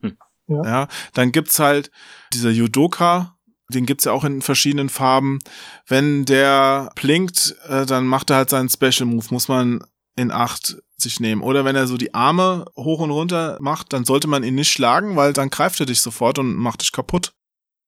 Hm. 0.00 0.16
Ja. 0.48 0.62
ja, 0.64 0.88
dann 1.14 1.32
gibt's 1.32 1.58
halt 1.58 1.90
dieser 2.32 2.50
Judoka, 2.50 3.36
den 3.68 3.86
gibt's 3.86 4.04
ja 4.04 4.12
auch 4.12 4.24
in 4.24 4.42
verschiedenen 4.42 4.88
Farben. 4.88 5.38
Wenn 5.86 6.24
der 6.24 6.90
blinkt, 6.94 7.56
äh, 7.68 7.86
dann 7.86 8.06
macht 8.06 8.30
er 8.30 8.36
halt 8.36 8.50
seinen 8.50 8.68
Special 8.68 9.06
Move, 9.06 9.26
muss 9.30 9.48
man 9.48 9.84
in 10.16 10.30
Acht 10.30 10.76
sich 10.96 11.20
nehmen. 11.20 11.42
Oder 11.42 11.64
wenn 11.64 11.76
er 11.76 11.86
so 11.86 11.96
die 11.96 12.14
Arme 12.14 12.66
hoch 12.76 13.00
und 13.00 13.10
runter 13.10 13.58
macht, 13.60 13.92
dann 13.92 14.04
sollte 14.04 14.28
man 14.28 14.42
ihn 14.42 14.54
nicht 14.54 14.70
schlagen, 14.70 15.16
weil 15.16 15.32
dann 15.32 15.50
greift 15.50 15.80
er 15.80 15.86
dich 15.86 16.00
sofort 16.00 16.38
und 16.38 16.54
macht 16.54 16.82
dich 16.82 16.92
kaputt. 16.92 17.32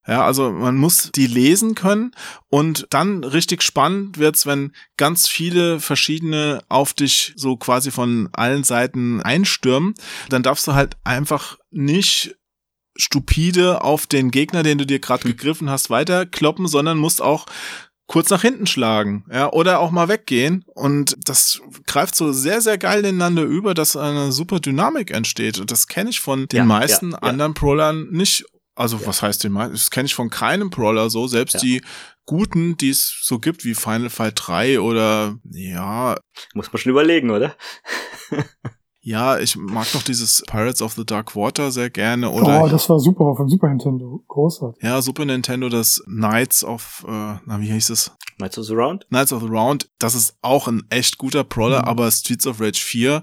Ja, 0.06 0.24
also 0.24 0.50
man 0.50 0.76
muss 0.76 1.10
die 1.14 1.28
lesen 1.28 1.74
können 1.76 2.12
und 2.48 2.86
dann 2.90 3.22
richtig 3.22 3.62
spannend 3.62 4.18
wird's, 4.18 4.46
wenn 4.46 4.72
ganz 4.96 5.28
viele 5.28 5.78
verschiedene 5.78 6.60
auf 6.68 6.92
dich 6.92 7.32
so 7.36 7.56
quasi 7.56 7.92
von 7.92 8.28
allen 8.32 8.64
Seiten 8.64 9.20
einstürmen. 9.22 9.94
Dann 10.28 10.42
darfst 10.42 10.66
du 10.66 10.74
halt 10.74 10.96
einfach 11.04 11.58
nicht 11.70 12.36
stupide 12.96 13.82
auf 13.82 14.06
den 14.06 14.30
Gegner, 14.30 14.62
den 14.62 14.78
du 14.78 14.86
dir 14.86 14.98
gerade 14.98 15.26
gegriffen 15.26 15.70
hast, 15.70 15.88
weiterkloppen, 15.88 16.66
sondern 16.66 16.98
musst 16.98 17.22
auch 17.22 17.46
kurz 18.06 18.28
nach 18.28 18.42
hinten 18.42 18.66
schlagen, 18.66 19.24
ja, 19.32 19.50
oder 19.50 19.80
auch 19.80 19.90
mal 19.90 20.08
weggehen. 20.08 20.64
Und 20.74 21.16
das 21.24 21.62
greift 21.86 22.14
so 22.14 22.32
sehr, 22.32 22.60
sehr 22.60 22.76
geil 22.76 23.00
ineinander 23.04 23.42
über, 23.42 23.72
dass 23.72 23.96
eine 23.96 24.32
super 24.32 24.60
Dynamik 24.60 25.10
entsteht. 25.10 25.58
Und 25.58 25.70
das 25.70 25.86
kenne 25.86 26.10
ich 26.10 26.20
von 26.20 26.46
den 26.48 26.58
Ja, 26.58 26.64
meisten 26.64 27.12
ja, 27.12 27.18
ja. 27.22 27.28
anderen 27.28 27.54
Brawlern 27.54 28.08
nicht. 28.10 28.44
Also, 28.74 28.96
Ja. 28.98 29.06
was 29.06 29.22
heißt 29.22 29.44
den 29.44 29.52
meisten? 29.52 29.72
Das 29.74 29.90
kenne 29.90 30.06
ich 30.06 30.14
von 30.14 30.30
keinem 30.30 30.70
Brawler 30.70 31.10
so. 31.10 31.26
Selbst 31.26 31.54
Ja. 31.54 31.60
die 31.60 31.82
guten, 32.24 32.76
die 32.76 32.90
es 32.90 33.18
so 33.22 33.38
gibt, 33.38 33.64
wie 33.64 33.74
Final 33.74 34.08
Fight 34.10 34.34
3 34.36 34.80
oder, 34.80 35.36
ja, 35.50 36.16
Muss 36.54 36.72
man 36.72 36.80
schon 36.80 36.90
überlegen, 36.90 37.30
oder? 37.30 37.54
ja, 39.00 39.38
ich 39.38 39.56
mag 39.56 39.92
noch 39.94 40.02
dieses 40.02 40.42
Pirates 40.46 40.80
of 40.80 40.92
the 40.94 41.04
Dark 41.04 41.34
Water 41.34 41.70
sehr 41.72 41.90
gerne. 41.90 42.30
Oder 42.30 42.62
oh, 42.62 42.68
das 42.68 42.88
war 42.88 42.98
super 43.00 43.24
auf 43.24 43.38
dem 43.38 43.48
Super 43.48 43.68
Nintendo. 43.68 44.24
Großartig. 44.28 44.82
Ja, 44.82 45.02
Super 45.02 45.24
Nintendo, 45.24 45.68
das 45.68 46.02
Knights 46.06 46.64
of, 46.64 47.04
äh, 47.08 47.10
na, 47.44 47.60
wie 47.60 47.70
hieß 47.72 47.90
es? 47.90 48.12
Knights 48.36 48.58
of 48.58 48.66
the 48.66 48.74
Round? 48.74 49.06
Knights 49.08 49.32
of 49.32 49.42
the 49.42 49.48
Round, 49.48 49.90
das 49.98 50.14
ist 50.14 50.36
auch 50.42 50.68
ein 50.68 50.84
echt 50.90 51.18
guter 51.18 51.44
Brawler, 51.44 51.80
Mhm. 51.82 51.88
aber 51.88 52.10
Streets 52.10 52.46
of 52.46 52.60
Rage 52.60 52.80
4 52.80 53.22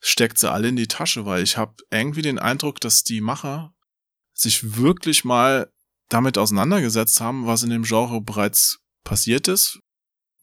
steckt 0.00 0.38
sie 0.38 0.50
alle 0.50 0.68
in 0.68 0.76
die 0.76 0.88
Tasche, 0.88 1.24
weil 1.24 1.42
ich 1.44 1.56
habe 1.56 1.74
irgendwie 1.90 2.22
den 2.22 2.40
Eindruck, 2.40 2.80
dass 2.80 3.04
die 3.04 3.20
Macher 3.20 3.72
sich 4.42 4.76
wirklich 4.78 5.24
mal 5.24 5.70
damit 6.08 6.36
auseinandergesetzt 6.38 7.20
haben, 7.20 7.46
was 7.46 7.62
in 7.62 7.70
dem 7.70 7.84
Genre 7.84 8.20
bereits 8.20 8.80
passiert 9.04 9.48
ist. 9.48 9.80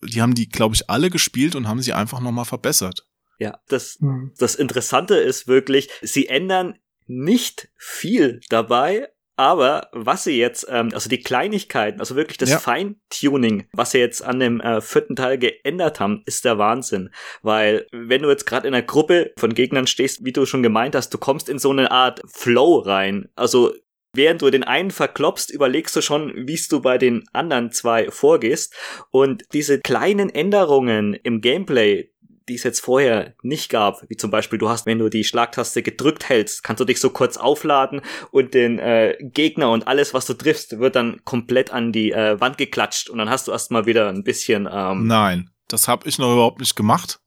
Die 0.01 0.21
haben 0.21 0.33
die, 0.33 0.49
glaube 0.49 0.75
ich, 0.75 0.89
alle 0.89 1.09
gespielt 1.09 1.55
und 1.55 1.67
haben 1.67 1.81
sie 1.81 1.93
einfach 1.93 2.19
nochmal 2.21 2.45
verbessert. 2.45 3.05
Ja, 3.37 3.59
das, 3.67 3.97
Hm. 3.99 4.33
das 4.37 4.55
Interessante 4.55 5.15
ist 5.15 5.47
wirklich, 5.47 5.89
sie 6.01 6.27
ändern 6.27 6.75
nicht 7.05 7.69
viel 7.77 8.39
dabei, 8.49 9.09
aber 9.35 9.87
was 9.93 10.25
sie 10.25 10.37
jetzt, 10.37 10.67
ähm, 10.69 10.89
also 10.93 11.09
die 11.09 11.21
Kleinigkeiten, 11.21 12.01
also 12.01 12.15
wirklich 12.17 12.37
das 12.37 12.49
Ja. 12.49 12.59
Feintuning, 12.59 13.67
was 13.71 13.91
sie 13.91 13.99
jetzt 13.99 14.21
an 14.21 14.39
dem 14.39 14.59
äh, 14.59 14.81
vierten 14.81 15.15
Teil 15.15 15.37
geändert 15.37 16.01
haben, 16.01 16.23
ist 16.25 16.43
der 16.43 16.57
Wahnsinn. 16.57 17.09
Weil 17.41 17.87
wenn 17.93 18.21
du 18.21 18.29
jetzt 18.29 18.45
gerade 18.45 18.67
in 18.67 18.73
einer 18.73 18.83
Gruppe 18.85 19.31
von 19.37 19.53
Gegnern 19.53 19.87
stehst, 19.87 20.25
wie 20.25 20.33
du 20.33 20.45
schon 20.45 20.61
gemeint 20.63 20.93
hast, 20.95 21.13
du 21.13 21.17
kommst 21.17 21.47
in 21.47 21.57
so 21.59 21.71
eine 21.71 21.91
Art 21.91 22.21
Flow 22.27 22.79
rein. 22.79 23.29
Also 23.35 23.73
Während 24.13 24.41
du 24.41 24.49
den 24.49 24.63
einen 24.63 24.91
verklopst, 24.91 25.51
überlegst 25.51 25.95
du 25.95 26.01
schon, 26.01 26.33
wie 26.47 26.59
du 26.69 26.81
bei 26.81 26.97
den 26.97 27.23
anderen 27.31 27.71
zwei 27.71 28.09
vorgehst. 28.09 28.75
Und 29.11 29.43
diese 29.53 29.79
kleinen 29.79 30.29
Änderungen 30.29 31.13
im 31.13 31.41
Gameplay, 31.41 32.11
die 32.49 32.55
es 32.55 32.63
jetzt 32.63 32.79
vorher 32.79 33.35
nicht 33.43 33.69
gab, 33.69 34.03
wie 34.09 34.17
zum 34.17 34.31
Beispiel 34.31 34.57
du 34.57 34.67
hast, 34.67 34.87
wenn 34.87 34.97
du 34.97 35.09
die 35.09 35.23
Schlagtaste 35.23 35.83
gedrückt 35.83 36.27
hältst, 36.27 36.63
kannst 36.63 36.79
du 36.79 36.85
dich 36.85 36.99
so 36.99 37.11
kurz 37.11 37.37
aufladen 37.37 38.01
und 38.31 38.55
den 38.55 38.79
äh, 38.79 39.15
Gegner 39.21 39.69
und 39.71 39.87
alles, 39.87 40.15
was 40.15 40.25
du 40.25 40.33
triffst, 40.33 40.79
wird 40.79 40.95
dann 40.95 41.23
komplett 41.23 41.71
an 41.71 41.91
die 41.91 42.11
äh, 42.11 42.39
Wand 42.41 42.57
geklatscht 42.57 43.09
und 43.09 43.19
dann 43.19 43.29
hast 43.29 43.47
du 43.47 43.51
erstmal 43.51 43.85
wieder 43.85 44.09
ein 44.09 44.23
bisschen 44.23 44.67
ähm, 44.71 45.05
Nein, 45.05 45.51
das 45.67 45.87
habe 45.87 46.09
ich 46.09 46.17
noch 46.17 46.33
überhaupt 46.33 46.59
nicht 46.59 46.75
gemacht. 46.75 47.19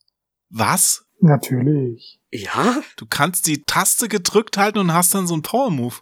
Was? 0.50 1.04
Natürlich. 1.20 2.18
ja, 2.32 2.82
Du 2.96 3.06
kannst 3.06 3.46
die 3.46 3.62
Taste 3.62 4.08
gedrückt 4.08 4.58
halten 4.58 4.78
und 4.78 4.92
hast 4.92 5.14
dann 5.14 5.28
so 5.28 5.34
einen 5.34 5.42
Power-Move. 5.42 5.94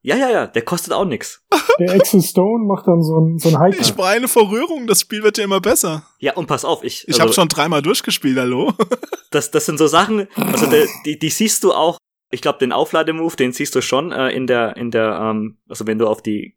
Ja, 0.00 0.16
ja, 0.16 0.30
ja, 0.30 0.46
der 0.46 0.62
kostet 0.62 0.92
auch 0.92 1.04
nix. 1.04 1.44
Der 1.78 1.94
Axel 1.94 2.22
Stone 2.22 2.64
macht 2.64 2.86
dann 2.86 3.02
so 3.02 3.20
ein, 3.20 3.38
so 3.38 3.48
ein 3.48 3.58
High 3.58 3.78
Ich 3.80 3.96
war 3.96 4.10
eine 4.10 4.28
Verrührung, 4.28 4.86
das 4.86 5.00
Spiel 5.00 5.22
wird 5.22 5.38
ja 5.38 5.44
immer 5.44 5.60
besser. 5.60 6.04
Ja, 6.18 6.34
und 6.34 6.46
pass 6.46 6.64
auf, 6.64 6.84
ich 6.84 7.02
Ich 7.02 7.14
also, 7.14 7.22
habe 7.22 7.32
schon 7.32 7.48
dreimal 7.48 7.82
durchgespielt, 7.82 8.38
hallo? 8.38 8.74
das, 9.30 9.50
das 9.50 9.66
sind 9.66 9.78
so 9.78 9.86
Sachen, 9.86 10.28
also 10.34 10.66
die, 10.66 10.86
die, 11.04 11.18
die 11.18 11.30
siehst 11.30 11.64
du 11.64 11.72
auch, 11.72 11.98
ich 12.30 12.42
glaube, 12.42 12.58
den 12.58 12.72
Auflademove, 12.72 13.36
den 13.36 13.52
siehst 13.52 13.74
du 13.74 13.80
schon 13.80 14.12
äh, 14.12 14.30
in 14.30 14.46
der, 14.46 14.76
in 14.76 14.90
der, 14.90 15.18
ähm, 15.20 15.58
also 15.68 15.86
wenn 15.86 15.98
du 15.98 16.06
auf 16.06 16.22
die 16.22 16.56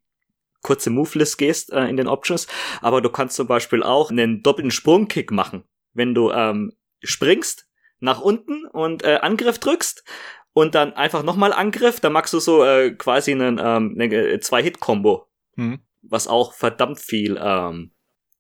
kurze 0.62 0.90
Move-List 0.92 1.38
gehst 1.38 1.72
äh, 1.72 1.86
in 1.86 1.98
den 1.98 2.08
Options, 2.08 2.48
aber 2.82 3.02
du 3.02 3.10
kannst 3.10 3.36
zum 3.36 3.48
Beispiel 3.48 3.82
auch 3.82 4.12
einen 4.12 4.44
doppelten 4.44 4.72
Sprungkick 4.72 5.32
machen, 5.32 5.64
wenn 5.94 6.14
du 6.14 6.32
ähm, 6.32 6.74
springst 7.02 7.68
nach 8.00 8.22
unten 8.22 8.66
und 8.66 9.04
äh, 9.04 9.20
Angriff 9.22 9.60
drückst 9.60 10.04
und 10.54 10.76
dann 10.76 10.94
einfach 10.94 11.24
nochmal 11.24 11.54
Angriff, 11.54 12.00
dann 12.00 12.14
machst 12.14 12.34
du 12.34 12.40
so 12.40 12.64
äh, 12.64 12.92
quasi 12.92 13.32
einen 13.32 13.60
ähm, 13.64 13.96
eine 14.00 14.14
äh, 14.16 14.40
Zwei-Hit-Kombo, 14.40 15.28
Hm. 15.56 15.80
was 16.02 16.28
auch 16.28 16.54
verdammt 16.54 17.00
viel 17.00 17.38
ähm, 17.42 17.92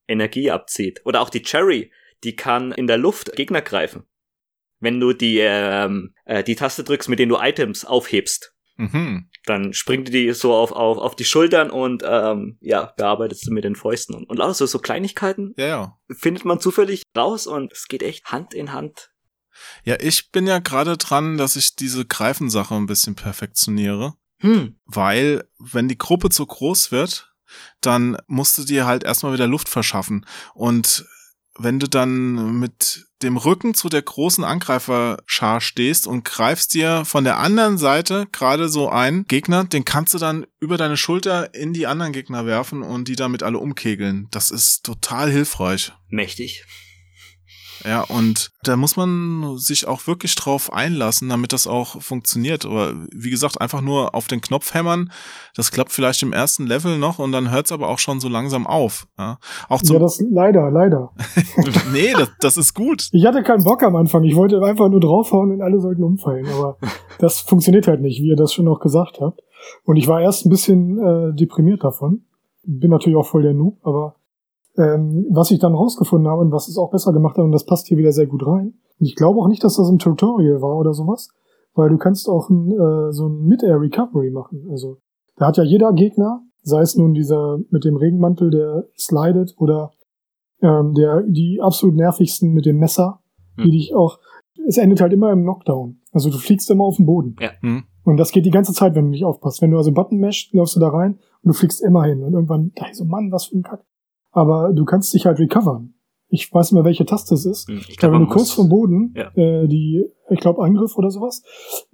Energie 0.08 0.52
abzieht. 0.52 1.02
Oder 1.06 1.22
auch 1.22 1.30
die 1.30 1.42
Cherry, 1.42 1.92
die 2.24 2.36
kann 2.36 2.72
in 2.72 2.88
der 2.88 2.98
Luft 2.98 3.34
Gegner 3.36 3.62
greifen. 3.62 4.04
Wenn 4.80 5.00
du 5.00 5.14
die, 5.14 5.40
ähm, 5.40 6.14
äh, 6.26 6.44
die 6.44 6.56
Taste 6.56 6.84
drückst, 6.84 7.08
mit 7.10 7.20
denen 7.20 7.30
du 7.30 7.38
Items 7.40 7.86
aufhebst, 7.86 8.54
Mhm. 8.78 9.30
dann 9.46 9.74
springt 9.74 10.12
die 10.12 10.32
so 10.34 10.54
auf, 10.56 10.72
auf, 10.72 10.98
auf 10.98 11.16
die 11.16 11.26
Schultern 11.26 11.70
und 11.70 12.04
ähm, 12.08 12.58
ja, 12.62 12.94
bearbeitest 12.98 13.46
du 13.46 13.52
mit 13.52 13.64
den 13.64 13.76
Fäusten. 13.76 14.16
Und, 14.16 14.28
und 14.28 14.38
lauter 14.38 14.56
so, 14.56 14.66
so 14.66 14.80
Kleinigkeiten 14.80 15.54
Ja, 15.58 15.68
ja. 15.68 15.98
findet 16.10 16.46
man 16.46 16.60
zufällig 16.60 17.04
raus 17.16 17.46
und 17.46 17.72
es 17.74 17.88
geht 17.88 18.02
echt 18.02 18.26
Hand 18.32 18.56
in 18.56 18.74
Hand. 18.74 19.12
Ja, 19.84 19.98
ich 20.00 20.32
bin 20.32 20.48
ja 20.48 20.60
gerade 20.60 20.98
dran, 20.98 21.38
dass 21.38 21.56
ich 21.56 21.76
diese 21.76 22.06
Greifensache 22.06 22.76
ein 22.76 22.88
bisschen 22.88 23.16
perfektioniere, 23.16 24.14
Hm, 24.40 24.76
weil 24.86 25.44
wenn 25.60 25.88
die 25.88 25.98
Gruppe 25.98 26.30
zu 26.30 26.46
groß 26.46 26.92
wird, 26.92 27.32
dann 27.80 28.18
musst 28.28 28.58
du 28.58 28.64
dir 28.64 28.86
halt 28.86 29.04
erstmal 29.04 29.34
wieder 29.34 29.46
Luft 29.48 29.70
verschaffen. 29.70 30.26
Und 30.56 31.06
wenn 31.58 31.80
du 31.80 31.88
dann 31.88 32.60
mit 32.60 33.06
dem 33.22 33.38
Rücken 33.38 33.74
zu 33.76 33.90
der 33.90 34.02
großen 34.02 34.44
Angreiferschar 34.44 35.62
stehst 35.62 36.08
und 36.08 36.26
greifst 36.26 36.74
dir 36.74 37.06
von 37.06 37.24
der 37.24 37.38
anderen 37.38 37.78
Seite 37.78 38.26
gerade 38.32 38.68
so 38.70 38.90
einen 38.90 39.26
Gegner, 39.28 39.66
den 39.66 39.86
kannst 39.86 40.14
du 40.14 40.18
dann 40.18 40.48
über 40.60 40.78
deine 40.78 40.98
Schulter 40.98 41.54
in 41.54 41.74
die 41.74 41.86
anderen 41.86 42.14
Gegner 42.14 42.46
werfen 42.46 42.82
und 42.82 43.08
die 43.08 43.16
damit 43.16 43.44
alle 43.44 43.60
umkegeln. 43.60 44.28
Das 44.32 44.50
ist 44.50 44.84
total 44.84 45.30
hilfreich. 45.30 45.92
mächtig. 46.10 46.66
Ja, 47.86 48.02
und 48.04 48.52
da 48.64 48.76
muss 48.76 48.96
man 48.96 49.58
sich 49.58 49.88
auch 49.88 50.08
wirklich 50.08 50.36
drauf 50.36 50.72
einlassen, 50.72 51.30
damit 51.30 51.54
das 51.54 51.68
auch 51.68 52.02
funktioniert. 52.02 52.66
Aber 52.66 52.94
wie 53.14 53.30
gesagt, 53.30 53.60
einfach 53.60 53.82
nur 53.82 54.16
auf 54.16 54.28
den 54.28 54.42
Knopf 54.42 54.74
hämmern, 54.74 55.12
das 55.56 55.72
klappt 55.72 55.92
vielleicht 55.92 56.24
im 56.24 56.34
ersten 56.34 56.68
Level 56.68 56.98
noch 56.98 57.20
und 57.20 57.32
dann 57.32 57.52
hört 57.52 57.66
es 57.66 57.72
aber 57.72 57.90
auch 57.90 58.00
schon 58.00 58.20
so 58.20 58.30
langsam 58.30 58.68
auf. 58.68 59.08
Ja, 59.18 59.38
auch 59.70 59.82
Ja, 59.84 60.00
das 60.00 60.24
leider, 60.30 60.70
leider. 60.72 61.12
nee, 61.92 62.14
das, 62.14 62.30
das 62.40 62.58
ist 62.58 62.74
gut. 62.74 63.10
Ich 63.12 63.26
hatte 63.26 63.44
keinen 63.44 63.64
Bock 63.64 63.84
am 63.84 63.96
Anfang. 63.96 64.24
Ich 64.24 64.36
wollte 64.36 64.62
einfach 64.64 64.90
nur 64.90 65.00
draufhauen 65.00 65.52
und 65.52 65.62
alle 65.62 65.80
sollten 65.80 66.04
umfallen. 66.04 66.48
Aber 66.48 66.78
das 67.20 67.40
funktioniert 67.40 67.88
halt 67.88 68.02
nicht, 68.02 68.22
wie 68.22 68.30
ihr 68.30 68.36
das 68.36 68.54
schon 68.54 68.68
auch 68.68 68.80
gesagt 68.80 69.20
habt. 69.22 69.42
Und 69.84 69.96
ich 69.96 70.08
war 70.08 70.22
erst 70.22 70.46
ein 70.46 70.50
bisschen 70.50 70.98
äh, 70.98 71.36
deprimiert 71.36 71.84
davon. 71.84 72.26
Bin 72.64 72.92
natürlich 72.92 73.18
auch 73.18 73.28
voll 73.28 73.44
der 73.44 73.54
Noob, 73.54 73.80
aber 73.84 74.16
ähm, 74.78 75.26
was 75.30 75.52
ich 75.52 75.60
dann 75.60 75.76
rausgefunden 75.76 76.30
habe 76.30 76.42
und 76.42 76.52
was 76.52 76.68
es 76.68 76.78
auch 76.78 76.92
besser 76.92 77.14
gemacht 77.14 77.38
hat, 77.38 77.44
und 77.44 77.52
das 77.52 77.66
passt 77.66 77.88
hier 77.88 77.98
wieder 77.98 78.12
sehr 78.12 78.28
gut 78.28 78.46
rein. 78.46 78.74
Und 79.00 79.06
ich 79.06 79.16
glaube 79.16 79.40
auch 79.40 79.48
nicht, 79.48 79.64
dass 79.64 79.76
das 79.76 79.90
im 79.90 80.00
Tutorial 80.00 80.62
war 80.62 80.78
oder 80.78 80.94
sowas, 80.94 81.30
weil 81.74 81.90
du 81.90 81.98
kannst 81.98 82.30
auch 82.30 82.50
ein, 82.50 82.72
äh, 82.72 83.12
so 83.12 83.28
ein 83.28 83.46
Mid-Air 83.46 83.80
Recovery 83.80 84.32
machen. 84.32 84.68
Also 84.70 84.98
da 85.38 85.48
hat 85.48 85.58
ja 85.58 85.64
jeder 85.64 85.94
Gegner, 85.94 86.42
sei 86.64 86.82
es 86.82 86.96
nun 86.96 87.14
dieser 87.14 87.60
mit 87.70 87.84
dem 87.84 87.98
Regenmantel, 87.98 88.52
der 88.52 88.88
slidet, 88.98 89.56
oder 89.58 89.92
ähm, 90.62 90.94
der 90.94 91.24
die 91.24 91.60
absolut 91.62 91.96
nervigsten 91.96 92.54
mit 92.54 92.66
dem 92.66 92.78
Messer, 92.78 93.20
die 93.58 93.64
Hm. 93.64 93.72
dich 93.72 93.96
auch. 93.96 94.20
Es 94.68 94.78
endet 94.78 95.02
halt 95.02 95.12
immer 95.14 95.32
im 95.32 95.42
Knockdown. 95.44 96.00
Also 96.12 96.30
du 96.30 96.38
fliegst 96.38 96.70
immer 96.70 96.84
auf 96.84 96.98
den 96.98 97.06
Boden. 97.06 97.36
Hm. 97.62 97.84
Und 98.04 98.18
das 98.18 98.32
geht 98.32 98.46
die 98.46 98.52
ganze 98.52 98.74
Zeit, 98.74 98.96
wenn 98.96 99.06
du 99.06 99.12
nicht 99.12 99.26
aufpasst. 99.26 99.62
Wenn 99.62 99.72
du 99.72 99.78
also 99.78 99.92
Button 99.92 100.20
mashst, 100.20 100.54
läufst 100.54 100.76
du 100.76 100.80
da 100.80 100.90
rein 100.90 101.14
und 101.42 101.48
du 101.48 101.54
fliegst 101.54 101.82
immer 101.82 102.04
hin. 102.04 102.24
Und 102.24 102.34
irgendwann, 102.34 102.72
da 102.76 102.86
so, 102.92 103.06
Mann, 103.06 103.32
was 103.32 103.46
für 103.46 103.58
ein 103.58 103.64
Kack. 103.64 103.84
Aber 104.32 104.72
du 104.74 104.86
kannst 104.86 105.14
dich 105.14 105.26
halt 105.26 105.40
recovern. 105.40 105.94
Ich 106.34 106.54
weiß 106.54 106.72
nicht 106.72 106.76
mehr, 106.78 106.86
welche 106.86 107.06
Taste 107.06 107.36
es 107.36 107.46
ist. 107.46 107.68
Hm, 107.68 107.78
Ich 107.78 107.84
Aber 107.90 107.96
glaube, 107.98 108.14
wenn 108.16 108.22
du 108.22 108.34
kurz 108.34 108.52
vom 108.52 108.70
Boden, 108.70 109.14
Ja. 109.18 109.32
äh, 109.36 109.68
die, 109.68 110.06
ich 110.30 110.40
glaube, 110.40 110.64
Angriff 110.64 110.98
oder 110.98 111.10
sowas, 111.12 111.44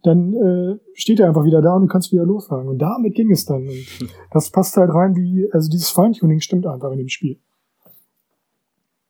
dann 0.04 0.34
äh, 0.34 0.80
steht 0.93 1.19
er 1.19 1.28
einfach 1.28 1.43
wieder 1.43 1.62
da 1.62 1.73
und 1.76 1.82
du 1.84 1.88
kannst 1.88 2.12
wieder 2.12 2.23
losfahren. 2.26 2.67
Und 2.67 2.78
damit 2.78 3.15
ging 3.15 3.32
es 3.32 3.45
dann. 3.45 3.67
Und 3.67 3.88
das 4.32 4.52
passt 4.52 4.78
halt 4.78 4.93
rein 4.93 5.15
wie, 5.15 5.50
also 5.52 5.69
dieses 5.69 5.89
Feintuning 5.89 6.39
stimmt 6.39 6.67
einfach 6.67 6.91
in 6.91 7.00
dem 7.00 7.08
Spiel. 7.10 7.39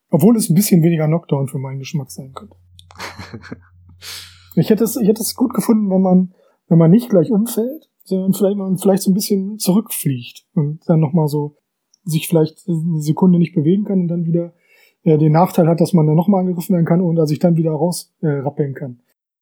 Obwohl 0.09 0.37
es 0.37 0.49
ein 0.49 0.55
bisschen 0.55 0.81
weniger 0.81 1.07
Knockdown 1.07 1.47
für 1.49 1.57
meinen 1.57 1.79
Geschmack 1.79 2.09
sein 2.11 2.31
könnte. 2.33 2.55
Ich 4.55 4.71
hätte 4.71 4.83
es, 4.85 4.95
ich 4.95 5.07
hätte 5.07 5.21
es 5.21 5.35
gut 5.35 5.53
gefunden, 5.53 5.91
wenn 5.91 6.01
man, 6.01 6.33
wenn 6.67 6.79
man 6.79 6.89
nicht 6.89 7.09
gleich 7.11 7.29
umfällt, 7.29 7.91
sondern 8.05 8.33
vielleicht, 8.33 8.57
man 8.57 8.77
vielleicht 8.79 9.03
so 9.03 9.11
ein 9.11 9.13
bisschen 9.13 9.59
zurückfliegt 9.59 10.47
und 10.55 10.79
dann 10.87 10.99
nochmal 10.99 11.27
so 11.27 11.57
sich 12.09 12.27
vielleicht 12.27 12.67
eine 12.67 13.01
Sekunde 13.01 13.37
nicht 13.39 13.53
bewegen 13.53 13.83
kann 13.85 13.99
und 14.01 14.07
dann 14.07 14.25
wieder 14.25 14.53
äh, 15.03 15.17
den 15.17 15.31
Nachteil 15.33 15.67
hat, 15.67 15.79
dass 15.81 15.93
man 15.93 16.07
dann 16.07 16.15
nochmal 16.15 16.41
angegriffen 16.41 16.73
werden 16.73 16.85
kann 16.85 17.01
und 17.01 17.17
er 17.17 17.27
sich 17.27 17.39
dann 17.39 17.55
wieder 17.57 17.71
rausrappeln 17.71 18.37
äh, 18.39 18.41
rappeln 18.43 18.73
kann. 18.73 18.99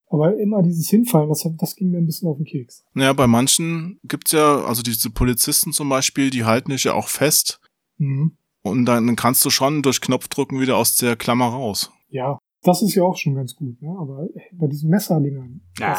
Aber 0.07 0.37
immer 0.39 0.61
dieses 0.61 0.89
Hinfallen, 0.89 1.29
das, 1.29 1.45
hat- 1.45 1.55
das 1.61 1.75
ging 1.75 1.89
mir 1.91 1.97
ein 1.97 2.05
bisschen 2.05 2.27
auf 2.27 2.37
den 2.37 2.45
Keks. 2.45 2.83
Ja, 2.95 3.11
bei 3.13 3.27
manchen 3.27 3.99
gibt's 4.03 4.31
ja, 4.33 4.63
also 4.63 4.81
diese 4.83 5.09
Polizisten 5.09 5.71
zum 5.71 5.89
Beispiel, 5.89 6.29
die 6.29 6.43
halten 6.43 6.71
dich 6.71 6.83
ja 6.83 6.93
auch 6.93 7.07
fest 7.07 7.59
Mhm. 7.97 8.33
und 8.61 8.85
dann 8.85 9.15
kannst 9.15 9.45
du 9.45 9.49
schon 9.49 9.81
durch 9.81 10.01
Knopfdrücken 10.01 10.59
wieder 10.59 10.75
aus 10.77 10.95
der 10.97 11.15
Klammer 11.15 11.45
raus. 11.47 11.91
Ja, 12.09 12.37
das 12.63 12.81
ist 12.81 12.93
ja 12.95 13.03
auch 13.03 13.15
schon 13.17 13.35
ganz 13.35 13.55
gut, 13.55 13.81
ne? 13.81 13.95
Aber 13.99 14.23
äh, 14.35 14.39
bei 14.53 14.67
diesen 14.67 14.89
Messerdingern, 14.89 15.61
Ah. 15.81 15.97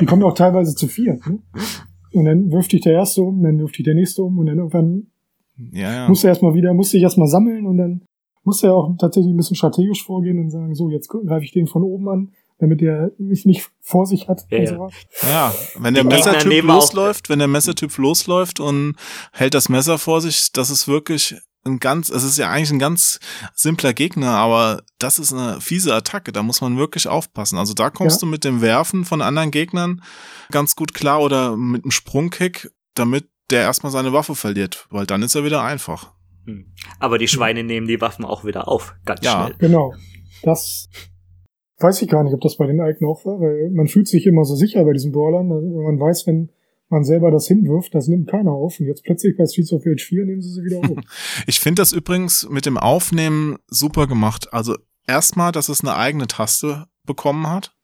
die 0.00 0.06
kommen 0.06 0.22
auch 0.22 0.34
teilweise 0.34 0.74
zu 0.74 0.86
viert, 0.88 1.26
ne? 1.26 1.38
Und 2.12 2.24
dann 2.24 2.50
wirft 2.50 2.72
dich 2.72 2.80
der 2.80 2.94
erste 2.94 3.22
um, 3.22 3.40
dann 3.42 3.58
wirft 3.60 3.78
dich 3.78 3.84
der 3.84 3.94
nächste 3.94 4.24
um 4.24 4.36
und 4.38 4.46
dann 4.46 4.58
irgendwann 4.58 5.06
Ja, 5.72 5.92
ja. 5.92 6.08
musst 6.08 6.22
du 6.24 6.28
erstmal 6.28 6.54
wieder, 6.54 6.74
musst 6.74 6.92
dich 6.92 7.02
erstmal 7.02 7.28
sammeln 7.28 7.66
und 7.66 7.76
dann 7.78 8.02
musst 8.44 8.62
du 8.62 8.68
ja 8.68 8.72
auch 8.72 8.94
tatsächlich 8.98 9.32
ein 9.32 9.36
bisschen 9.36 9.56
strategisch 9.56 10.04
vorgehen 10.04 10.38
und 10.38 10.50
sagen, 10.50 10.74
so, 10.74 10.90
jetzt 10.90 11.08
greife 11.08 11.44
ich 11.44 11.52
den 11.52 11.66
von 11.66 11.82
oben 11.82 12.08
an, 12.08 12.32
damit 12.58 12.80
der 12.80 13.10
mich 13.18 13.44
nicht 13.46 13.70
vor 13.80 14.06
sich 14.06 14.28
hat 14.28 14.46
Ja, 14.50 14.58
und 14.58 14.64
ja. 14.64 14.70
sowas. 14.74 14.92
Ja, 15.22 15.54
wenn 15.78 15.94
der 15.94 16.04
Messertyp 16.04 16.62
losläuft, 16.64 17.28
wenn 17.28 17.38
der 17.38 17.48
Messertyp 17.48 17.96
losläuft 17.98 18.60
und 18.60 18.94
hält 19.32 19.54
das 19.54 19.68
Messer 19.68 19.98
vor 19.98 20.20
sich, 20.20 20.52
das 20.52 20.70
ist 20.70 20.88
wirklich 20.88 21.36
ein 21.64 21.78
ganz, 21.78 22.08
es 22.08 22.24
ist 22.24 22.38
ja 22.38 22.50
eigentlich 22.50 22.70
ein 22.70 22.78
ganz 22.78 23.20
simpler 23.54 23.92
Gegner, 23.92 24.30
aber 24.30 24.82
das 24.98 25.18
ist 25.18 25.32
eine 25.34 25.60
fiese 25.60 25.94
Attacke, 25.94 26.32
da 26.32 26.42
muss 26.42 26.62
man 26.62 26.78
wirklich 26.78 27.06
aufpassen. 27.06 27.58
Also 27.58 27.74
da 27.74 27.90
kommst 27.90 28.22
Ja. 28.22 28.26
du 28.26 28.30
mit 28.30 28.44
dem 28.44 28.62
Werfen 28.62 29.04
von 29.04 29.20
anderen 29.20 29.50
Gegnern 29.50 30.02
ganz 30.50 30.74
gut 30.74 30.94
klar 30.94 31.20
oder 31.20 31.56
mit 31.58 31.84
einem 31.84 31.90
Sprungkick, 31.90 32.70
damit 32.94 33.28
der 33.50 33.62
erstmal 33.62 33.92
seine 33.92 34.12
Waffe 34.12 34.34
verliert, 34.34 34.86
weil 34.90 35.06
dann 35.06 35.22
ist 35.22 35.34
er 35.34 35.44
wieder 35.44 35.62
einfach. 35.62 36.12
Hm. 36.46 36.72
Aber 36.98 37.18
die 37.18 37.28
Schweine 37.28 37.64
nehmen 37.64 37.86
die 37.86 38.00
Waffen 38.00 38.24
auch 38.24 38.44
wieder 38.44 38.68
auf, 38.68 38.94
ganz 39.04 39.24
Ja. 39.24 39.46
schnell. 39.46 39.56
Genau. 39.58 39.94
Das 40.42 40.88
weiß 41.78 42.02
ich 42.02 42.08
gar 42.08 42.22
nicht, 42.24 42.34
ob 42.34 42.40
das 42.40 42.56
bei 42.56 42.66
den 42.66 42.80
Alten 42.80 43.04
auch 43.06 43.24
war, 43.24 43.40
weil 43.40 43.70
man 43.72 43.88
fühlt 43.88 44.08
sich 44.08 44.26
immer 44.26 44.44
so 44.44 44.54
sicher 44.54 44.84
bei 44.84 44.92
diesen 44.92 45.12
Brawlern, 45.12 45.50
also 45.50 45.66
wenn 45.66 45.84
man 45.96 46.00
weiß, 46.00 46.26
wenn 46.26 46.50
man 46.88 47.04
selber 47.04 47.30
das 47.30 47.46
hinwirft, 47.46 47.94
das 47.94 48.08
nimmt 48.08 48.28
keiner 48.28 48.50
auf. 48.50 48.80
Und 48.80 48.86
jetzt 48.86 49.04
plötzlich 49.04 49.36
bei 49.36 49.46
Streets 49.46 49.72
of 49.72 49.82
Rage 49.86 50.04
4 50.04 50.24
nehmen 50.24 50.42
sie 50.42 50.50
sie 50.50 50.64
wieder 50.64 50.78
auf. 50.78 51.04
Ich 51.46 51.60
finde 51.60 51.80
das 51.82 51.92
übrigens 51.92 52.48
mit 52.50 52.66
dem 52.66 52.76
Aufnehmen 52.78 53.58
super 53.68 54.06
gemacht. 54.06 54.52
Also 54.52 54.76
erstmal, 55.06 55.52
dass 55.52 55.68
es 55.68 55.82
eine 55.82 55.94
eigene 55.96 56.26
Taste 56.26 56.86
bekommen 57.04 57.48
hat. 57.48 57.74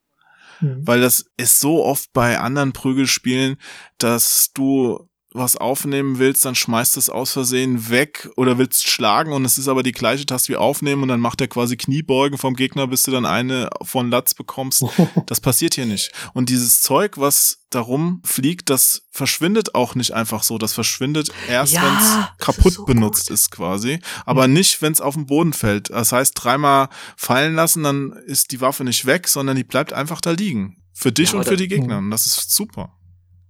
Mhm. 0.60 0.86
Weil 0.86 1.00
das 1.00 1.26
ist 1.36 1.60
so 1.60 1.84
oft 1.84 2.12
bei 2.12 2.38
anderen 2.38 2.72
Prügelspielen, 2.72 3.56
dass 3.98 4.50
du 4.54 5.08
was 5.36 5.56
aufnehmen 5.56 6.18
willst, 6.18 6.44
dann 6.44 6.54
schmeißt 6.54 6.96
es 6.96 7.10
aus 7.10 7.32
Versehen 7.32 7.88
weg 7.90 8.28
oder 8.36 8.58
willst 8.58 8.88
schlagen 8.88 9.32
und 9.32 9.44
es 9.44 9.58
ist 9.58 9.68
aber 9.68 9.82
die 9.82 9.92
gleiche 9.92 10.26
Taste 10.26 10.52
wie 10.52 10.56
aufnehmen 10.56 11.02
und 11.02 11.08
dann 11.08 11.20
macht 11.20 11.40
er 11.40 11.48
quasi 11.48 11.76
Kniebeugen 11.76 12.38
vom 12.38 12.54
Gegner, 12.54 12.86
bis 12.86 13.02
du 13.04 13.10
dann 13.10 13.26
eine 13.26 13.68
von 13.82 14.10
Latz 14.10 14.34
bekommst. 14.34 14.84
Das 15.26 15.40
passiert 15.40 15.74
hier 15.74 15.86
nicht. 15.86 16.12
Und 16.34 16.48
dieses 16.50 16.82
Zeug, 16.82 17.18
was 17.18 17.58
darum 17.70 18.22
fliegt, 18.24 18.70
das 18.70 19.02
verschwindet 19.10 19.74
auch 19.74 19.94
nicht 19.94 20.12
einfach 20.12 20.42
so. 20.42 20.56
Das 20.58 20.72
verschwindet 20.72 21.30
erst, 21.48 21.72
Ja, 21.72 21.82
wenn 21.82 21.96
es 21.98 22.04
ist 22.04 22.38
kaputt 22.38 22.72
so 22.74 22.84
benutzt 22.84 23.28
gut. 23.28 23.34
ist 23.34 23.50
quasi. 23.50 23.98
Aber 24.24 24.46
nicht, 24.46 24.82
wenn 24.82 24.92
es 24.92 25.00
auf 25.00 25.14
den 25.14 25.26
Boden 25.26 25.52
fällt. 25.52 25.90
Das 25.90 26.12
heißt, 26.12 26.32
dreimal 26.36 26.88
fallen 27.16 27.54
lassen, 27.54 27.82
dann 27.82 28.12
ist 28.26 28.52
die 28.52 28.60
Waffe 28.60 28.84
nicht 28.84 29.04
weg, 29.06 29.26
sondern 29.28 29.56
die 29.56 29.64
bleibt 29.64 29.92
einfach 29.92 30.20
da 30.20 30.30
liegen. 30.30 30.76
Für 30.92 31.12
dich 31.12 31.32
Ja, 31.32 31.38
und 31.38 31.44
für 31.44 31.56
die 31.56 31.68
Gegner. 31.68 31.98
Und 31.98 32.10
das 32.10 32.26
ist 32.26 32.50
super. 32.50 32.92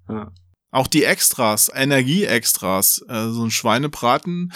Ja. 0.09 0.33
Auch 0.77 0.89
die 0.89 1.05
Extras, 1.05 1.71
Energie-Extras, 1.75 3.03
äh, 3.09 3.31
so 3.31 3.45
ein 3.45 3.51
Schweinebraten, 3.51 4.53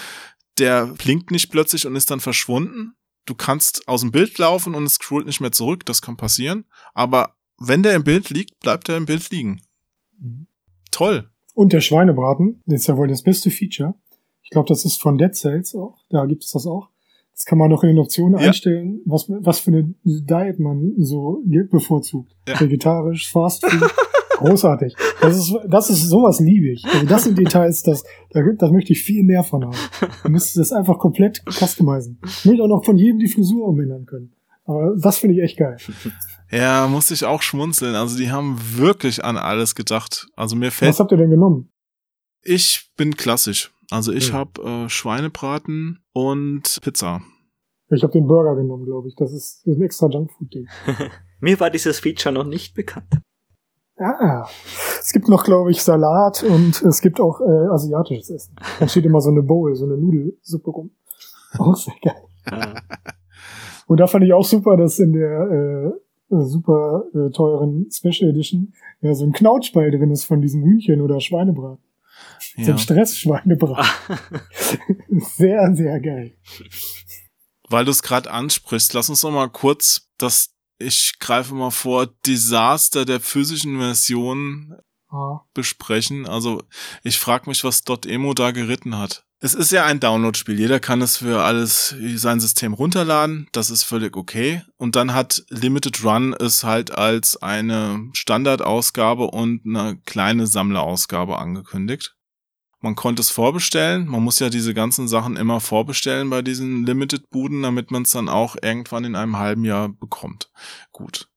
der 0.58 0.88
blinkt 0.88 1.30
nicht 1.30 1.50
plötzlich 1.50 1.86
und 1.86 1.96
ist 1.96 2.10
dann 2.10 2.20
verschwunden. 2.20 2.92
Du 3.24 3.34
kannst 3.34 3.88
aus 3.88 4.02
dem 4.02 4.10
Bild 4.10 4.36
laufen 4.36 4.74
und 4.74 4.84
es 4.84 4.94
scrollt 4.96 5.24
nicht 5.24 5.40
mehr 5.40 5.50
zurück, 5.52 5.86
das 5.86 6.02
kann 6.02 6.18
passieren. 6.18 6.66
Aber 6.92 7.36
wenn 7.58 7.82
der 7.82 7.94
im 7.94 8.04
Bild 8.04 8.28
liegt, 8.28 8.60
bleibt 8.60 8.90
er 8.90 8.98
im 8.98 9.06
Bild 9.06 9.30
liegen. 9.30 9.62
Mhm. 10.18 10.46
Toll. 10.90 11.30
Und 11.54 11.72
der 11.72 11.80
Schweinebraten, 11.80 12.60
das 12.66 12.82
ist 12.82 12.86
ja 12.88 12.98
wohl 12.98 13.08
das 13.08 13.22
beste 13.22 13.50
Feature. 13.50 13.94
Ich 14.42 14.50
glaube, 14.50 14.68
das 14.68 14.84
ist 14.84 15.00
von 15.00 15.16
Dead 15.16 15.34
Cells 15.34 15.74
auch. 15.74 16.04
Da 16.10 16.26
gibt 16.26 16.44
es 16.44 16.50
das 16.50 16.66
auch. 16.66 16.90
Das 17.32 17.46
kann 17.46 17.56
man 17.56 17.70
noch 17.70 17.82
in 17.82 17.88
den 17.90 17.98
Optionen 17.98 18.38
Ja. 18.38 18.48
einstellen, 18.48 19.00
was, 19.06 19.24
was 19.30 19.60
für 19.60 19.70
eine 19.70 19.94
Diet 20.04 20.58
man 20.58 20.92
so 20.98 21.42
bevorzugt. 21.70 22.36
Ja. 22.46 22.60
Vegetarisch, 22.60 23.30
Fast 23.30 23.64
Food. 23.64 23.90
Großartig. 24.40 24.94
Das 25.20 25.36
ist, 25.36 25.54
das 25.68 25.90
ist 25.90 26.08
sowas 26.08 26.40
liebe 26.40 26.68
ich. 26.72 26.84
Also 26.86 27.06
das 27.06 27.24
sind 27.24 27.38
Details, 27.38 27.82
das, 27.82 28.04
da, 28.30 28.40
da 28.58 28.70
möchte 28.70 28.92
ich 28.92 29.02
viel 29.02 29.22
mehr 29.22 29.44
von 29.44 29.64
haben. 29.64 29.76
Du 30.22 30.30
müsstest 30.30 30.56
das 30.58 30.72
einfach 30.72 30.98
komplett 30.98 31.42
customizen. 31.50 32.18
Ich 32.44 32.60
auch 32.60 32.66
noch 32.68 32.84
von 32.84 32.96
jedem 32.96 33.18
die 33.18 33.28
Frisur 33.28 33.68
umändern 33.68 34.06
können. 34.06 34.32
Aber 34.64 34.94
das 35.00 35.18
finde 35.18 35.36
ich 35.36 35.42
echt 35.42 35.58
geil. 35.58 35.76
Ja, 36.50 36.86
muss 36.88 37.10
ich 37.10 37.24
auch 37.24 37.42
schmunzeln. 37.42 37.94
Also 37.94 38.16
die 38.16 38.30
haben 38.30 38.58
wirklich 38.76 39.24
an 39.24 39.36
alles 39.36 39.74
gedacht. 39.74 40.28
Also 40.36 40.56
mir 40.56 40.70
fällt, 40.70 40.90
Was 40.90 41.00
habt 41.00 41.12
ihr 41.12 41.18
denn 41.18 41.30
genommen? 41.30 41.70
ich 42.42 42.90
bin 42.96 43.16
klassisch. 43.16 43.70
Also 43.90 44.12
ich 44.12 44.28
Hm. 44.28 44.34
habe 44.34 44.62
äh, 44.62 44.88
Schweinebraten 44.88 45.98
und 46.12 46.78
Pizza. 46.82 47.20
Ich 47.92 48.02
habe 48.04 48.12
den 48.12 48.26
Burger 48.28 48.54
genommen, 48.54 48.84
glaube 48.84 49.08
ich. 49.08 49.16
Das 49.16 49.32
ist 49.32 49.66
ein 49.66 49.82
extra 49.82 50.08
Junkfood-Ding. 50.08 50.68
Mir 51.40 51.58
war 51.58 51.70
dieses 51.70 51.98
Feature 51.98 52.32
noch 52.32 52.44
nicht 52.44 52.74
bekannt. 52.74 53.06
Ah, 54.02 54.48
es 54.98 55.12
gibt 55.12 55.28
noch, 55.28 55.44
glaube 55.44 55.70
ich, 55.70 55.82
Salat 55.82 56.42
und 56.42 56.80
es 56.82 57.00
gibt 57.02 57.20
auch 57.20 57.40
äh, 57.42 57.66
asiatisches 57.70 58.30
Essen. 58.30 58.56
Dann 58.78 58.88
steht 58.88 59.04
immer 59.04 59.20
so 59.20 59.28
eine 59.30 59.42
Bowl, 59.42 59.74
so 59.76 59.84
eine 59.84 59.98
Nudelsuppe 59.98 60.70
rum. 60.70 60.90
Auch 61.58 61.76
sehr 61.76 61.94
geil. 62.02 62.22
Ja. 62.50 62.74
Und 63.86 63.98
da 64.00 64.06
fand 64.06 64.24
ich 64.24 64.32
auch 64.32 64.44
super, 64.44 64.76
dass 64.76 64.98
in 65.00 65.12
der 65.12 65.92
äh, 66.30 66.42
super 66.44 67.04
äh, 67.12 67.30
teuren 67.30 67.88
Special 67.90 68.30
Edition 68.30 68.72
ja 69.00 69.12
so 69.14 69.24
ein 69.24 69.32
Knautschball 69.32 69.90
drin 69.90 70.12
ist 70.12 70.24
von 70.24 70.40
diesem 70.40 70.62
Hühnchen 70.62 71.00
oder 71.00 71.20
Schweinebraten. 71.20 71.84
So 72.56 72.62
Ja. 72.62 72.74
ein 72.74 72.78
Stress-Schweinebraten. 72.78 73.84
sehr, 75.36 75.74
sehr 75.74 76.00
geil. 76.00 76.32
Weil 77.68 77.84
du 77.84 77.90
es 77.90 78.02
gerade 78.02 78.30
ansprichst, 78.30 78.94
lass 78.94 79.10
uns 79.10 79.22
noch 79.24 79.32
mal 79.32 79.48
kurz 79.48 80.08
das, 80.18 80.54
ich 80.80 81.18
greife 81.18 81.54
mal 81.54 81.70
vor, 81.70 82.06
Desaster 82.26 83.04
der 83.04 83.20
physischen 83.20 83.78
Version 83.78 84.74
Ah, 85.12 85.40
besprechen. 85.54 86.26
Also 86.26 86.62
ich 87.02 87.18
frage 87.18 87.50
mich, 87.50 87.64
was 87.64 87.82
Dot 87.82 88.06
Emo 88.06 88.32
da 88.32 88.52
geritten 88.52 88.96
hat. 88.96 89.24
Es 89.40 89.54
ist 89.54 89.72
ja 89.72 89.84
ein 89.84 89.98
Download-Spiel. 89.98 90.58
Jeder 90.58 90.78
kann 90.78 91.02
es 91.02 91.16
für 91.16 91.42
alles 91.42 91.96
sein 92.14 92.38
System 92.38 92.74
runterladen. 92.74 93.48
Das 93.52 93.70
ist 93.70 93.82
völlig 93.82 94.16
okay. 94.16 94.62
Und 94.76 94.94
dann 94.94 95.12
hat 95.12 95.42
Limited 95.48 96.04
Run 96.04 96.34
es 96.34 96.62
halt 96.62 96.92
als 96.92 97.42
eine 97.42 98.10
Standardausgabe 98.12 99.24
und 99.24 99.62
eine 99.64 99.98
kleine 100.04 100.46
Sammlerausgabe 100.46 101.38
angekündigt. 101.38 102.14
Man 102.80 102.94
konnte 102.94 103.20
es 103.20 103.30
vorbestellen. 103.30 104.06
Man 104.06 104.22
muss 104.22 104.38
ja 104.38 104.48
diese 104.48 104.74
ganzen 104.74 105.08
Sachen 105.08 105.36
immer 105.36 105.60
vorbestellen 105.60 106.30
bei 106.30 106.42
diesen 106.42 106.84
Limited-Buden, 106.84 107.62
damit 107.62 107.90
man 107.90 108.02
es 108.02 108.10
dann 108.10 108.28
auch 108.28 108.56
irgendwann 108.62 109.04
in 109.04 109.16
einem 109.16 109.36
halben 109.36 109.64
Jahr 109.64 109.88
bekommt. 109.88 110.50
Gut. 110.92 111.28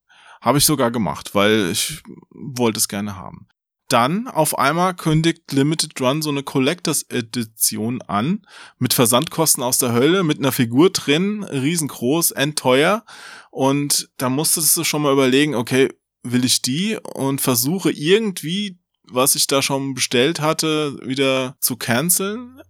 Habe 0.41 0.57
ich 0.57 0.65
sogar 0.65 0.91
gemacht, 0.91 1.35
weil 1.35 1.69
ich 1.71 2.01
wollte 2.31 2.77
es 2.77 2.87
gerne 2.87 3.15
haben 3.15 3.47
dann 3.93 4.27
auf 4.27 4.57
einmal 4.57 4.95
kündigt 4.95 5.51
Limited 5.51 6.01
Run 6.01 6.23
so 6.23 6.31
eine 6.31 6.41
Collectors 6.41 7.03
Edition 7.09 8.01
an 8.01 8.41
mit 8.79 8.91
Versandkosten 8.91 9.61
aus 9.61 9.77
der 9.77 9.93
Hölle, 9.93 10.23
mit 10.23 10.39
einer 10.39 10.51
Figur 10.51 10.89
drin, 10.89 11.43
riesengroß, 11.43 12.31
endteuer 12.31 13.05
und 13.51 14.09
da 14.17 14.29
musstest 14.29 14.75
du 14.75 14.83
schon 14.83 15.03
mal 15.03 15.13
überlegen, 15.13 15.53
okay, 15.53 15.89
will 16.23 16.43
ich 16.43 16.63
die 16.63 16.97
und 17.03 17.39
versuche 17.39 17.91
irgendwie, 17.91 18.79
was 19.09 19.35
ich 19.35 19.47
da 19.47 19.61
schon 19.61 19.93
bestellt 19.93 20.39
hatte, 20.39 20.97
wieder 21.03 21.57
zu 21.59 21.75
canceln, 21.75 22.61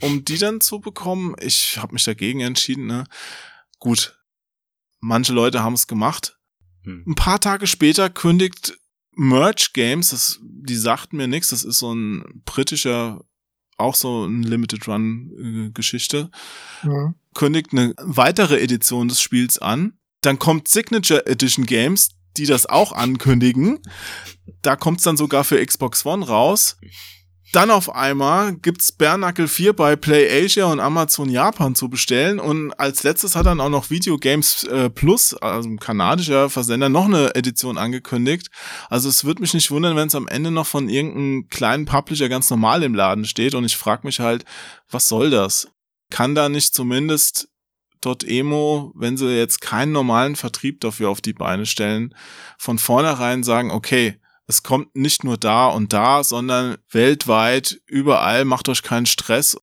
um 0.00 0.24
die 0.24 0.38
dann 0.38 0.60
zu 0.60 0.80
bekommen. 0.80 1.34
Ich 1.40 1.78
habe 1.78 1.92
mich 1.94 2.04
dagegen 2.04 2.40
entschieden, 2.40 2.86
ne? 2.86 3.04
Gut. 3.78 4.16
Manche 5.00 5.32
Leute 5.32 5.62
haben 5.62 5.74
es 5.74 5.86
gemacht. 5.86 6.38
Hm. 6.84 7.04
Ein 7.06 7.14
paar 7.14 7.40
Tage 7.40 7.66
später 7.66 8.10
kündigt 8.10 8.78
Merch 9.16 9.72
Games, 9.72 10.10
das, 10.10 10.38
die 10.42 10.76
sagten 10.76 11.16
mir 11.16 11.28
nichts, 11.28 11.48
das 11.48 11.64
ist 11.64 11.78
so 11.78 11.92
ein 11.92 12.42
britischer, 12.44 13.24
auch 13.76 13.94
so 13.94 14.24
ein 14.24 14.42
Limited 14.42 14.86
Run 14.88 15.66
äh, 15.68 15.70
Geschichte, 15.72 16.30
ja. 16.82 17.14
kündigt 17.34 17.72
eine 17.72 17.94
weitere 17.98 18.60
Edition 18.60 19.08
des 19.08 19.20
Spiels 19.20 19.58
an. 19.58 19.98
Dann 20.22 20.38
kommt 20.38 20.68
Signature 20.68 21.26
Edition 21.26 21.66
Games, 21.66 22.10
die 22.36 22.46
das 22.46 22.66
auch 22.66 22.92
ankündigen. 22.92 23.80
Da 24.62 24.76
kommt 24.76 24.98
es 24.98 25.04
dann 25.04 25.16
sogar 25.16 25.44
für 25.44 25.64
Xbox 25.64 26.04
One 26.04 26.26
raus. 26.26 26.76
Dann 27.52 27.72
auf 27.72 27.92
einmal 27.92 28.54
gibt's 28.54 28.92
Bernacle 28.92 29.48
4 29.48 29.72
bei 29.72 29.96
Play 29.96 30.44
Asia 30.44 30.66
und 30.66 30.78
Amazon 30.78 31.28
Japan 31.28 31.74
zu 31.74 31.88
bestellen 31.88 32.38
und 32.38 32.72
als 32.74 33.02
letztes 33.02 33.34
hat 33.34 33.46
dann 33.46 33.60
auch 33.60 33.68
noch 33.68 33.90
Video 33.90 34.18
Games 34.18 34.62
äh, 34.64 34.88
Plus, 34.88 35.34
also 35.34 35.68
ein 35.68 35.80
kanadischer 35.80 36.48
Versender, 36.48 36.88
noch 36.88 37.06
eine 37.06 37.34
Edition 37.34 37.76
angekündigt. 37.76 38.50
Also 38.88 39.08
es 39.08 39.24
wird 39.24 39.40
mich 39.40 39.52
nicht 39.52 39.72
wundern, 39.72 39.96
wenn 39.96 40.06
es 40.06 40.14
am 40.14 40.28
Ende 40.28 40.52
noch 40.52 40.66
von 40.66 40.88
irgendeinem 40.88 41.48
kleinen 41.48 41.86
Publisher 41.86 42.28
ganz 42.28 42.48
normal 42.50 42.84
im 42.84 42.94
Laden 42.94 43.24
steht 43.24 43.56
und 43.56 43.64
ich 43.64 43.76
frage 43.76 44.06
mich 44.06 44.20
halt, 44.20 44.44
was 44.88 45.08
soll 45.08 45.30
das? 45.30 45.66
Kann 46.08 46.36
da 46.36 46.48
nicht 46.48 46.72
zumindest 46.72 47.49
Emo, 48.26 48.92
wenn 48.94 49.16
sie 49.16 49.36
jetzt 49.36 49.60
keinen 49.60 49.92
normalen 49.92 50.36
Vertrieb 50.36 50.80
dafür 50.80 51.10
auf 51.10 51.20
die 51.20 51.32
Beine 51.32 51.66
stellen, 51.66 52.14
von 52.58 52.78
vornherein 52.78 53.42
sagen, 53.42 53.70
okay, 53.70 54.20
es 54.46 54.62
kommt 54.62 54.96
nicht 54.96 55.22
nur 55.22 55.36
da 55.36 55.68
und 55.68 55.92
da, 55.92 56.24
sondern 56.24 56.76
weltweit, 56.90 57.80
überall, 57.86 58.44
macht 58.44 58.68
euch 58.68 58.82
keinen 58.82 59.06
Stress. 59.06 59.56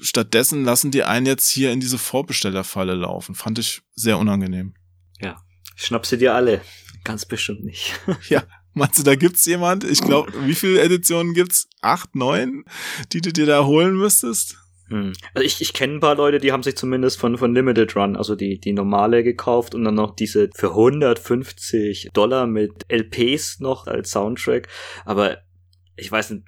Stattdessen 0.00 0.64
lassen 0.64 0.90
die 0.90 1.04
einen 1.04 1.26
jetzt 1.26 1.48
hier 1.48 1.70
in 1.70 1.78
diese 1.78 1.98
Vorbestellerfalle 1.98 2.94
laufen. 2.94 3.36
Fand 3.36 3.60
ich 3.60 3.82
sehr 3.94 4.18
unangenehm. 4.18 4.74
Ja, 5.20 5.40
schnapp 5.76 6.06
sie 6.06 6.18
dir 6.18 6.34
alle. 6.34 6.60
Ganz 7.04 7.24
bestimmt 7.24 7.62
nicht. 7.62 7.94
ja, 8.28 8.42
meinst 8.74 8.98
du, 8.98 9.04
da 9.04 9.14
gibt's 9.14 9.44
jemand? 9.46 9.84
Ich 9.84 10.00
glaube, 10.00 10.32
wie 10.46 10.56
viele 10.56 10.82
Editionen 10.82 11.34
gibt's? 11.34 11.68
Acht, 11.82 12.16
neun, 12.16 12.64
die 13.12 13.20
du 13.20 13.32
dir 13.32 13.46
da 13.46 13.64
holen 13.64 13.96
müsstest? 13.96 14.56
Hm. 14.92 15.14
Also 15.32 15.46
ich, 15.46 15.62
ich 15.62 15.72
kenne 15.72 15.94
ein 15.94 16.00
paar 16.00 16.16
Leute, 16.16 16.38
die 16.38 16.52
haben 16.52 16.62
sich 16.62 16.76
zumindest 16.76 17.18
von, 17.18 17.38
von 17.38 17.54
Limited 17.54 17.96
Run, 17.96 18.14
also 18.14 18.36
die, 18.36 18.60
die 18.60 18.74
normale 18.74 19.24
gekauft 19.24 19.74
und 19.74 19.84
dann 19.84 19.94
noch 19.94 20.14
diese 20.14 20.50
für 20.54 20.68
150 20.68 22.10
Dollar 22.12 22.46
mit 22.46 22.84
LPs 22.88 23.60
noch 23.60 23.86
als 23.86 24.10
Soundtrack. 24.10 24.68
Aber 25.06 25.38
ich 25.96 26.12
weiß 26.12 26.32
nicht, 26.32 26.44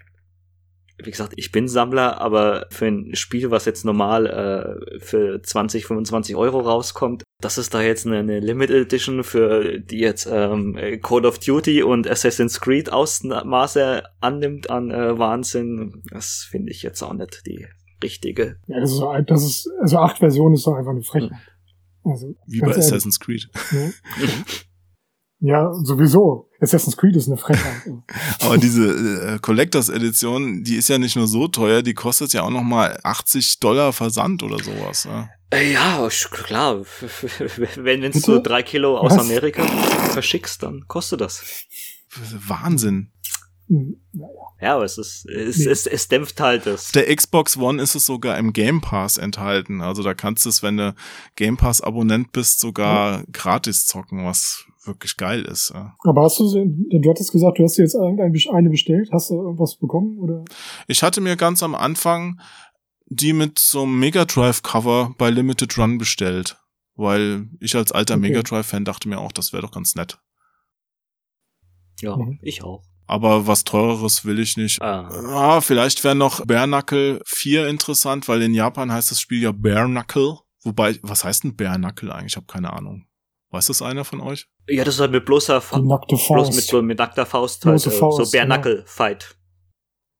wie 1.02 1.10
gesagt, 1.10 1.32
ich 1.36 1.52
bin 1.52 1.68
Sammler, 1.68 2.20
aber 2.20 2.66
für 2.70 2.86
ein 2.86 3.14
Spiel, 3.14 3.50
was 3.50 3.64
jetzt 3.64 3.86
normal 3.86 4.26
äh, 4.26 5.00
für 5.00 5.42
20, 5.42 5.86
25 5.86 6.36
Euro 6.36 6.60
rauskommt, 6.60 7.24
dass 7.40 7.56
es 7.56 7.70
da 7.70 7.80
jetzt 7.80 8.06
eine, 8.06 8.18
eine 8.18 8.40
Limited 8.40 8.76
Edition 8.76 9.24
für 9.24 9.80
die 9.80 10.00
jetzt 10.00 10.28
ähm, 10.30 10.78
Call 11.02 11.24
of 11.24 11.38
Duty 11.38 11.82
und 11.82 12.06
Assassin's 12.06 12.60
Creed 12.60 12.92
Ausmaße 12.92 14.02
annimmt 14.20 14.68
an 14.68 14.90
äh, 14.90 15.18
Wahnsinn, 15.18 16.02
das 16.10 16.46
finde 16.48 16.70
ich 16.72 16.82
jetzt 16.82 17.02
auch 17.02 17.14
nicht 17.14 17.42
die 17.46 17.66
richtige. 18.04 18.58
Ja, 18.66 18.80
das 18.80 18.92
ist, 18.92 19.02
das 19.26 19.42
ist 19.42 19.70
also 19.80 19.98
acht 19.98 20.18
Versionen 20.18 20.54
ist 20.54 20.66
doch 20.66 20.74
einfach 20.74 20.92
eine 20.92 21.02
Frechheit. 21.02 21.30
Mhm. 21.30 22.10
Also, 22.10 22.34
Wie 22.46 22.60
bei 22.60 22.68
ehrlich. 22.68 22.84
Assassin's 22.84 23.18
Creed. 23.18 23.48
Ja. 23.72 23.90
ja, 25.40 25.74
sowieso. 25.74 26.50
Assassin's 26.60 26.96
Creed 26.96 27.16
ist 27.16 27.28
eine 27.28 27.38
Frechheit. 27.38 27.82
Aber 28.40 28.58
diese 28.58 29.36
äh, 29.36 29.38
Collectors 29.38 29.88
Edition, 29.88 30.62
die 30.62 30.76
ist 30.76 30.88
ja 30.88 30.98
nicht 30.98 31.16
nur 31.16 31.26
so 31.26 31.48
teuer, 31.48 31.82
die 31.82 31.94
kostet 31.94 32.34
ja 32.34 32.42
auch 32.42 32.50
noch 32.50 32.62
mal 32.62 32.98
80 33.02 33.58
Dollar 33.60 33.92
Versand 33.94 34.42
oder 34.42 34.62
sowas. 34.62 35.04
Ja, 35.04 35.30
äh, 35.52 35.72
ja 35.72 36.08
klar. 36.30 36.84
wenn 37.76 38.02
du 38.02 38.12
so 38.12 38.40
drei 38.40 38.62
Kilo 38.62 38.98
aus 38.98 39.12
Was? 39.12 39.20
Amerika 39.20 39.64
verschickst, 40.12 40.62
dann 40.62 40.84
kostet 40.86 41.22
das. 41.22 41.42
Wahnsinn. 42.46 43.12
Hm, 43.68 43.96
ja, 44.64 44.76
aber 44.76 44.84
es 44.84 44.96
ist, 44.96 45.26
es, 45.26 45.58
nee. 45.58 45.70
es, 45.70 45.86
es 45.86 46.08
dämpft 46.08 46.40
halt 46.40 46.64
das. 46.64 46.90
Der 46.92 47.14
Xbox 47.14 47.58
One 47.58 47.82
ist 47.82 47.94
es 47.94 48.06
sogar 48.06 48.38
im 48.38 48.54
Game 48.54 48.80
Pass 48.80 49.18
enthalten. 49.18 49.82
Also 49.82 50.02
da 50.02 50.14
kannst 50.14 50.46
du 50.46 50.48
es, 50.48 50.62
wenn 50.62 50.78
du 50.78 50.94
Game 51.36 51.58
Pass 51.58 51.82
Abonnent 51.82 52.32
bist, 52.32 52.60
sogar 52.60 53.18
ja. 53.18 53.24
gratis 53.30 53.86
zocken, 53.86 54.24
was 54.24 54.64
wirklich 54.86 55.18
geil 55.18 55.42
ist. 55.42 55.72
Ja. 55.74 55.94
Aber 56.04 56.22
hast 56.22 56.38
du, 56.40 56.46
du 56.48 57.10
hattest 57.10 57.30
gesagt, 57.30 57.58
du 57.58 57.64
hast 57.64 57.76
dir 57.76 57.82
jetzt 57.82 57.94
eine 57.94 58.70
bestellt. 58.70 59.10
Hast 59.12 59.28
du 59.28 59.34
irgendwas 59.34 59.76
bekommen 59.76 60.18
oder? 60.18 60.44
Ich 60.86 61.02
hatte 61.02 61.20
mir 61.20 61.36
ganz 61.36 61.62
am 61.62 61.74
Anfang 61.74 62.40
die 63.06 63.34
mit 63.34 63.58
so 63.58 63.82
einem 63.82 63.98
Mega 63.98 64.24
Drive 64.24 64.62
Cover 64.62 65.14
bei 65.18 65.28
Limited 65.28 65.76
Run 65.76 65.98
bestellt, 65.98 66.56
weil 66.94 67.50
ich 67.60 67.76
als 67.76 67.92
alter 67.92 68.14
okay. 68.14 68.22
Mega 68.22 68.42
Drive 68.42 68.66
Fan 68.66 68.86
dachte 68.86 69.10
mir 69.10 69.18
auch, 69.18 69.30
das 69.30 69.52
wäre 69.52 69.60
doch 69.60 69.72
ganz 69.72 69.94
nett. 69.94 70.18
Ja, 72.00 72.16
mhm. 72.16 72.38
ich 72.40 72.64
auch. 72.64 72.82
Aber 73.06 73.46
was 73.46 73.64
teureres 73.64 74.24
will 74.24 74.38
ich 74.38 74.56
nicht. 74.56 74.80
Ah. 74.80 75.08
ah 75.08 75.60
vielleicht 75.60 76.04
wäre 76.04 76.14
noch 76.14 76.44
Bare 76.46 76.66
Knuckle 76.66 77.20
4 77.26 77.68
interessant, 77.68 78.28
weil 78.28 78.42
in 78.42 78.54
Japan 78.54 78.90
heißt 78.90 79.10
das 79.10 79.20
Spiel 79.20 79.42
ja 79.42 79.52
Bare 79.52 79.86
Knuckle. 79.86 80.38
Wobei, 80.62 80.98
was 81.02 81.24
heißt 81.24 81.44
denn 81.44 81.56
Bare 81.56 81.76
Knuckle 81.76 82.14
eigentlich? 82.14 82.32
Ich 82.32 82.36
habe 82.36 82.46
keine 82.46 82.72
Ahnung. 82.72 83.06
Weiß 83.50 83.66
das 83.66 83.82
einer 83.82 84.04
von 84.04 84.20
euch? 84.20 84.48
Ja, 84.68 84.84
das 84.84 84.94
ist 84.94 85.00
halt 85.00 85.12
mit 85.12 85.24
bloßer 85.26 85.60
Fa 85.60 85.78
nackte 85.78 86.16
Faust. 86.16 86.28
Bloß 86.28 86.56
mit, 86.56 86.64
so, 86.64 86.82
mit 86.82 86.98
nackter 86.98 87.26
Faust. 87.26 87.64
Halt, 87.66 87.82
Faust 87.82 88.32
so 88.32 88.36
Bare 88.36 88.46
Knuckle 88.46 88.74
genau. 88.76 88.86
Fight. 88.86 89.36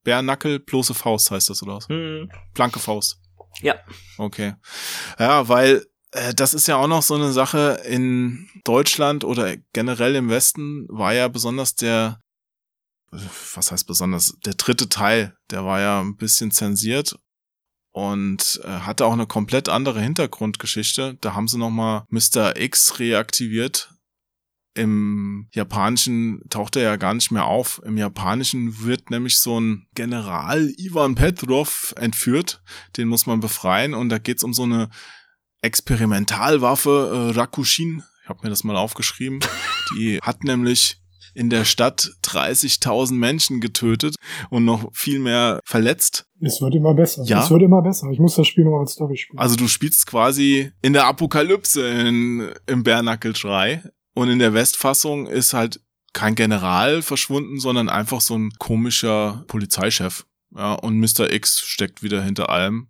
Bare 0.04 0.22
Knuckle, 0.22 0.60
bloße 0.60 0.94
Faust 0.94 1.30
heißt 1.30 1.50
das, 1.50 1.62
oder 1.62 1.76
was? 1.76 1.88
Hm. 1.88 2.30
Blanke 2.52 2.78
Faust. 2.78 3.18
Ja. 3.62 3.76
Okay. 4.18 4.54
Ja, 5.18 5.48
weil 5.48 5.86
äh, 6.12 6.34
das 6.34 6.54
ist 6.54 6.68
ja 6.68 6.76
auch 6.76 6.86
noch 6.86 7.02
so 7.02 7.14
eine 7.14 7.32
Sache 7.32 7.80
in 7.86 8.48
Deutschland 8.64 9.24
oder 9.24 9.56
generell 9.72 10.14
im 10.14 10.28
Westen 10.28 10.86
war 10.88 11.14
ja 11.14 11.28
besonders 11.28 11.74
der 11.74 12.20
was 13.54 13.70
heißt 13.70 13.86
besonders, 13.86 14.36
der 14.44 14.54
dritte 14.54 14.88
Teil, 14.88 15.36
der 15.50 15.64
war 15.64 15.80
ja 15.80 16.00
ein 16.00 16.16
bisschen 16.16 16.50
zensiert 16.50 17.16
und 17.92 18.60
äh, 18.64 18.68
hatte 18.68 19.06
auch 19.06 19.12
eine 19.12 19.26
komplett 19.26 19.68
andere 19.68 20.00
Hintergrundgeschichte. 20.00 21.16
Da 21.20 21.34
haben 21.34 21.48
sie 21.48 21.58
nochmal 21.58 22.04
Mr. 22.10 22.56
X 22.56 22.98
reaktiviert. 22.98 23.90
Im 24.76 25.48
Japanischen 25.52 26.42
taucht 26.50 26.74
er 26.74 26.82
ja 26.82 26.96
gar 26.96 27.14
nicht 27.14 27.30
mehr 27.30 27.44
auf. 27.44 27.80
Im 27.84 27.96
Japanischen 27.96 28.82
wird 28.82 29.10
nämlich 29.10 29.38
so 29.38 29.60
ein 29.60 29.86
General 29.94 30.68
Ivan 30.76 31.14
Petrov 31.14 31.94
entführt. 31.96 32.60
Den 32.96 33.06
muss 33.06 33.26
man 33.26 33.38
befreien 33.38 33.94
und 33.94 34.08
da 34.08 34.18
geht's 34.18 34.42
um 34.42 34.52
so 34.52 34.64
eine 34.64 34.90
Experimentalwaffe, 35.62 37.30
äh, 37.32 37.38
Rakushin. 37.38 38.02
Ich 38.24 38.28
habe 38.28 38.40
mir 38.42 38.50
das 38.50 38.64
mal 38.64 38.76
aufgeschrieben. 38.76 39.38
Die 39.96 40.18
hat 40.20 40.42
nämlich 40.42 41.03
in 41.34 41.50
der 41.50 41.64
Stadt 41.64 42.12
30.000 42.24 43.14
Menschen 43.14 43.60
getötet 43.60 44.16
und 44.50 44.64
noch 44.64 44.88
viel 44.92 45.18
mehr 45.18 45.60
verletzt. 45.64 46.26
Es 46.40 46.60
wird 46.60 46.74
immer 46.74 46.94
besser. 46.94 47.24
Ja. 47.24 47.42
Es 47.42 47.50
wird 47.50 47.62
immer 47.62 47.82
besser. 47.82 48.08
Ich 48.10 48.18
muss 48.18 48.36
das 48.36 48.46
Spiel 48.46 48.64
noch 48.64 48.78
als 48.78 48.92
Story 48.92 49.16
spielen. 49.16 49.38
Also 49.38 49.56
du 49.56 49.68
spielst 49.68 50.06
quasi 50.06 50.72
in 50.82 50.92
der 50.92 51.06
Apokalypse 51.06 51.86
in, 51.86 52.50
im 52.66 52.82
Bernackel 52.82 53.32
3 53.32 53.82
und 54.14 54.28
in 54.28 54.38
der 54.38 54.54
Westfassung 54.54 55.26
ist 55.26 55.54
halt 55.54 55.80
kein 56.12 56.34
General 56.34 57.02
verschwunden, 57.02 57.58
sondern 57.58 57.88
einfach 57.88 58.20
so 58.20 58.36
ein 58.36 58.50
komischer 58.58 59.44
Polizeichef. 59.48 60.24
Ja, 60.56 60.74
und 60.74 60.98
Mr. 61.00 61.32
X 61.32 61.60
steckt 61.60 62.02
wieder 62.02 62.22
hinter 62.22 62.48
allem 62.48 62.88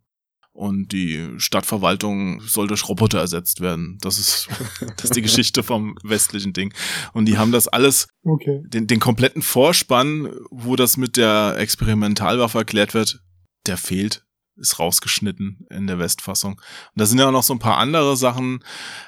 und 0.55 0.93
die 0.93 1.31
Stadtverwaltung 1.37 2.41
soll 2.41 2.69
durch 2.69 2.89
Roboter 2.89 3.19
ersetzt 3.19 3.61
werden. 3.61 3.99
Das 4.01 4.19
ist, 4.19 4.49
das 4.97 5.07
ist 5.07 5.17
die 5.17 5.23
Geschichte 5.23 5.63
vom 5.63 5.97
westlichen 6.03 6.53
Ding. 6.53 6.73
Und 7.13 7.27
die 7.27 7.37
haben 7.37 7.53
das 7.53 7.69
alles, 7.69 8.09
okay. 8.23 8.63
den, 8.67 8.87
den 8.87 9.01
kompletten 9.01 9.43
Vorspann, 9.43 10.33
wo 10.51 10.77
das 10.77 10.97
mit 10.97 11.17
der 11.17 11.57
Experimentalwaffe 11.59 12.59
erklärt 12.59 12.95
wird, 12.95 13.21
der 13.67 13.77
fehlt. 13.77 14.24
Ist 14.57 14.79
rausgeschnitten 14.79 15.67
in 15.71 15.87
der 15.87 15.99
Westfassung. 15.99 16.55
Und 16.55 16.61
da 16.95 17.07
sind 17.07 17.19
ja 17.19 17.29
auch 17.29 17.33
noch 17.33 17.43
so 17.43 17.55
ein 17.55 17.59
paar 17.59 17.79
andere 17.79 18.17
Sachen. 18.17 18.61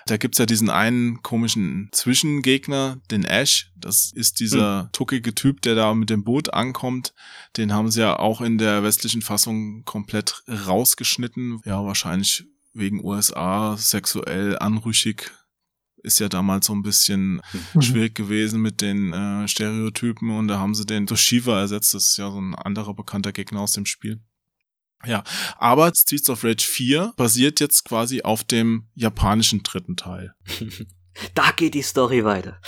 Da 0.07 0.17
gibt's 0.17 0.39
ja 0.39 0.47
diesen 0.47 0.71
einen 0.71 1.23
komischen 1.23 1.89
Zwischengegner, 1.93 3.01
den 3.11 3.25
Ash. 3.25 3.71
Das 3.77 4.13
ist 4.15 4.41
dieser 4.41 4.83
hm. 4.83 4.89
tuckige 4.93 5.35
Typ, 5.35 5.63
der 5.63 5.75
da 5.75 5.95
mit 5.95 6.11
dem 6.11 6.25
Boot 6.25 6.53
ankommt. 6.53 7.15
Den 7.57 7.73
haben 7.73 7.91
sie 7.91 8.01
ja 8.01 8.19
auch 8.19 8.41
in 8.41 8.59
der 8.59 8.83
westlichen 8.83 9.23
Fassung 9.23 9.85
komplett 9.85 10.43
rausgeschnitten. 10.49 11.61
Ja, 11.65 11.85
wahrscheinlich 11.85 12.45
wegen 12.73 13.05
USA 13.05 13.77
sexuell 13.77 14.59
anrüchig 14.59 15.33
ist 16.03 16.21
ja 16.21 16.29
damals 16.29 16.67
so 16.67 16.73
ein 16.73 16.83
bisschen 16.83 17.43
mhm. 17.75 17.83
schwierig 17.83 18.15
gewesen 18.15 18.63
mit 18.63 18.81
den 18.81 19.13
äh, 19.13 19.49
Stereotypen 19.49 20.31
und 20.31 20.47
da 20.47 20.59
haben 20.59 20.75
sie 20.75 20.87
den 20.87 21.07
durch 21.07 21.21
Shiva 21.21 21.59
ersetzt. 21.59 21.95
Das 21.95 22.11
ist 22.11 22.17
ja 22.17 22.31
so 22.31 22.41
ein 22.41 22.55
anderer 22.55 22.95
bekannter 22.95 23.33
Gegner 23.33 23.61
aus 23.61 23.73
dem 23.73 23.87
Spiel. 23.87 24.21
Ja, 25.05 25.23
aber 25.59 25.93
Streets 25.95 26.31
of 26.31 26.43
Rage 26.43 26.67
4 26.67 27.13
basiert 27.17 27.61
jetzt 27.61 27.85
quasi 27.85 28.23
auf 28.23 28.45
dem 28.45 28.89
japanischen 28.95 29.63
dritten 29.63 29.97
Teil. 29.97 30.35
da 31.35 31.51
geht 31.55 31.75
die 31.75 31.83
Story 31.83 32.25
weiter. 32.25 32.61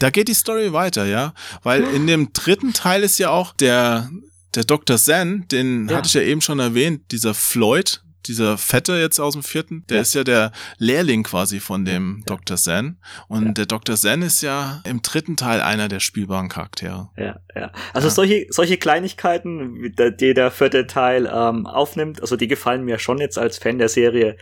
Da 0.00 0.10
geht 0.10 0.28
die 0.28 0.34
Story 0.34 0.72
weiter, 0.72 1.06
ja, 1.06 1.34
weil 1.62 1.82
in 1.82 2.06
dem 2.06 2.32
dritten 2.32 2.72
Teil 2.72 3.02
ist 3.02 3.18
ja 3.18 3.30
auch 3.30 3.52
der 3.52 4.08
der 4.54 4.64
Dr. 4.64 4.96
Zen, 4.96 5.46
den 5.48 5.88
ja. 5.88 5.96
hatte 5.96 6.06
ich 6.06 6.14
ja 6.14 6.22
eben 6.22 6.40
schon 6.40 6.58
erwähnt, 6.58 7.12
dieser 7.12 7.34
Floyd, 7.34 8.02
dieser 8.26 8.58
Fette 8.58 8.94
jetzt 8.98 9.20
aus 9.20 9.34
dem 9.34 9.42
vierten, 9.42 9.84
der 9.88 9.96
ja. 9.96 10.02
ist 10.02 10.14
ja 10.14 10.24
der 10.24 10.52
Lehrling 10.78 11.22
quasi 11.22 11.60
von 11.60 11.84
dem 11.84 12.18
ja. 12.18 12.24
Dr. 12.26 12.56
Zen. 12.56 12.98
Und 13.28 13.46
ja. 13.46 13.52
der 13.52 13.66
Dr. 13.66 13.96
Zen 13.96 14.22
ist 14.22 14.42
ja 14.42 14.82
im 14.84 15.02
dritten 15.02 15.36
Teil 15.36 15.60
einer 15.60 15.88
der 15.88 16.00
spielbaren 16.00 16.48
Charaktere. 16.48 17.10
Ja, 17.16 17.40
ja. 17.54 17.72
Also 17.92 18.08
solche, 18.08 18.46
solche 18.50 18.76
Kleinigkeiten, 18.76 19.94
die 20.20 20.34
der 20.34 20.50
vierte 20.50 20.86
Teil 20.86 21.30
ähm, 21.32 21.66
aufnimmt, 21.66 22.20
also 22.20 22.36
die 22.36 22.48
gefallen 22.48 22.84
mir 22.84 22.98
schon 22.98 23.18
jetzt 23.18 23.38
als 23.38 23.58
Fan 23.58 23.78
der 23.78 23.88
Serie 23.88 24.36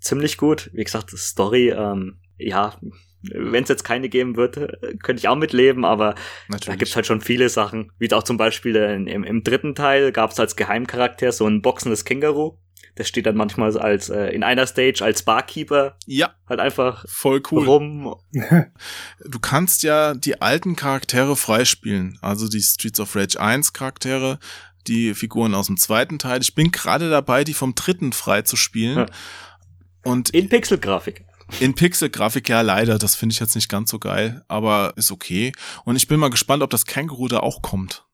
ziemlich 0.00 0.36
gut. 0.36 0.70
Wie 0.72 0.84
gesagt, 0.84 1.10
Story, 1.10 1.70
ähm, 1.70 2.18
ja, 2.36 2.76
wenn 3.32 3.62
es 3.62 3.68
jetzt 3.68 3.84
keine 3.84 4.08
geben 4.08 4.36
wird, 4.36 4.56
könnte 5.02 5.20
ich 5.20 5.28
auch 5.28 5.36
mitleben, 5.36 5.84
aber 5.84 6.14
Natürlich. 6.48 6.66
da 6.66 6.76
gibt's 6.76 6.96
halt 6.96 7.06
schon 7.06 7.20
viele 7.20 7.48
Sachen. 7.48 7.90
Wie 7.98 8.12
auch 8.12 8.22
zum 8.22 8.36
Beispiel 8.36 8.76
im, 8.76 9.24
im 9.24 9.42
dritten 9.42 9.74
Teil 9.74 10.12
gab 10.12 10.30
es 10.30 10.40
als 10.40 10.56
Geheimcharakter 10.56 11.32
so 11.32 11.46
ein 11.46 11.62
boxendes 11.62 12.04
Känguru. 12.04 12.58
Der 12.96 13.04
steht 13.04 13.26
dann 13.26 13.36
manchmal 13.36 13.76
als 13.76 14.08
äh, 14.08 14.28
in 14.28 14.42
einer 14.42 14.66
Stage 14.66 15.04
als 15.04 15.22
Barkeeper. 15.22 15.96
Ja. 16.06 16.34
Halt 16.48 16.60
einfach 16.60 17.04
voll 17.08 17.42
cool 17.50 17.64
rum. 17.64 18.16
du 19.24 19.38
kannst 19.40 19.82
ja 19.82 20.14
die 20.14 20.40
alten 20.40 20.76
Charaktere 20.76 21.36
freispielen, 21.36 22.18
also 22.22 22.48
die 22.48 22.62
Streets 22.62 23.00
of 23.00 23.16
Rage 23.16 23.40
1 23.40 23.72
Charaktere, 23.72 24.38
die 24.86 25.14
Figuren 25.14 25.54
aus 25.54 25.66
dem 25.66 25.76
zweiten 25.76 26.18
Teil. 26.18 26.40
Ich 26.40 26.54
bin 26.54 26.70
gerade 26.70 27.10
dabei, 27.10 27.44
die 27.44 27.54
vom 27.54 27.74
dritten 27.74 28.12
frei 28.12 28.42
zu 28.42 28.56
spielen. 28.56 28.98
Ja. 28.98 29.06
Und 30.04 30.30
in 30.30 30.48
Pixelgrafik. 30.48 31.24
In 31.60 31.74
Pixelgrafik 31.74 32.48
ja 32.48 32.60
leider, 32.60 32.98
das 32.98 33.14
finde 33.14 33.32
ich 33.32 33.40
jetzt 33.40 33.54
nicht 33.54 33.68
ganz 33.68 33.90
so 33.90 33.98
geil, 33.98 34.44
aber 34.48 34.92
ist 34.96 35.10
okay. 35.10 35.52
Und 35.84 35.96
ich 35.96 36.08
bin 36.08 36.20
mal 36.20 36.30
gespannt, 36.30 36.62
ob 36.62 36.70
das 36.70 36.86
Känguru 36.86 37.28
da 37.28 37.40
auch 37.40 37.62
kommt. 37.62 38.06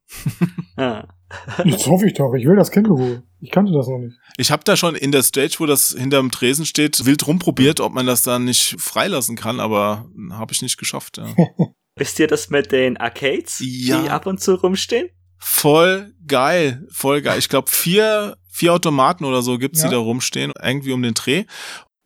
ja. 0.76 1.06
Das 1.64 1.86
hoffe 1.86 2.06
ich 2.06 2.14
doch. 2.14 2.34
Ich 2.34 2.46
will 2.46 2.56
das 2.56 2.70
Känguru. 2.70 3.20
Ich 3.40 3.50
kannte 3.50 3.72
das 3.72 3.86
noch 3.86 3.98
nicht. 3.98 4.18
Ich 4.36 4.50
habe 4.50 4.64
da 4.64 4.76
schon 4.76 4.94
in 4.94 5.12
der 5.12 5.22
Stage, 5.22 5.56
wo 5.58 5.66
das 5.66 5.94
hinterm 5.96 6.30
Tresen 6.30 6.66
steht, 6.66 7.04
wild 7.06 7.26
rumprobiert, 7.26 7.80
ob 7.80 7.92
man 7.92 8.06
das 8.06 8.22
da 8.22 8.38
nicht 8.38 8.80
freilassen 8.80 9.36
kann, 9.36 9.60
aber 9.60 10.06
habe 10.32 10.52
ich 10.52 10.62
nicht 10.62 10.78
geschafft. 10.78 11.18
Ja. 11.18 11.26
Wisst 11.96 12.18
ihr 12.18 12.26
das 12.26 12.50
mit 12.50 12.72
den 12.72 12.96
Arcades, 12.96 13.62
ja. 13.62 14.02
die 14.02 14.10
ab 14.10 14.26
und 14.26 14.40
zu 14.40 14.54
rumstehen? 14.54 15.10
Voll 15.38 16.12
geil, 16.26 16.86
voll 16.92 17.22
geil. 17.22 17.38
Ich 17.38 17.48
glaube 17.48 17.70
vier 17.70 18.36
vier 18.50 18.74
Automaten 18.74 19.24
oder 19.24 19.42
so 19.42 19.58
gibt's, 19.58 19.82
ja. 19.82 19.88
die 19.88 19.94
da 19.94 20.00
rumstehen, 20.00 20.52
irgendwie 20.60 20.92
um 20.92 21.02
den 21.02 21.14
Dreh 21.14 21.44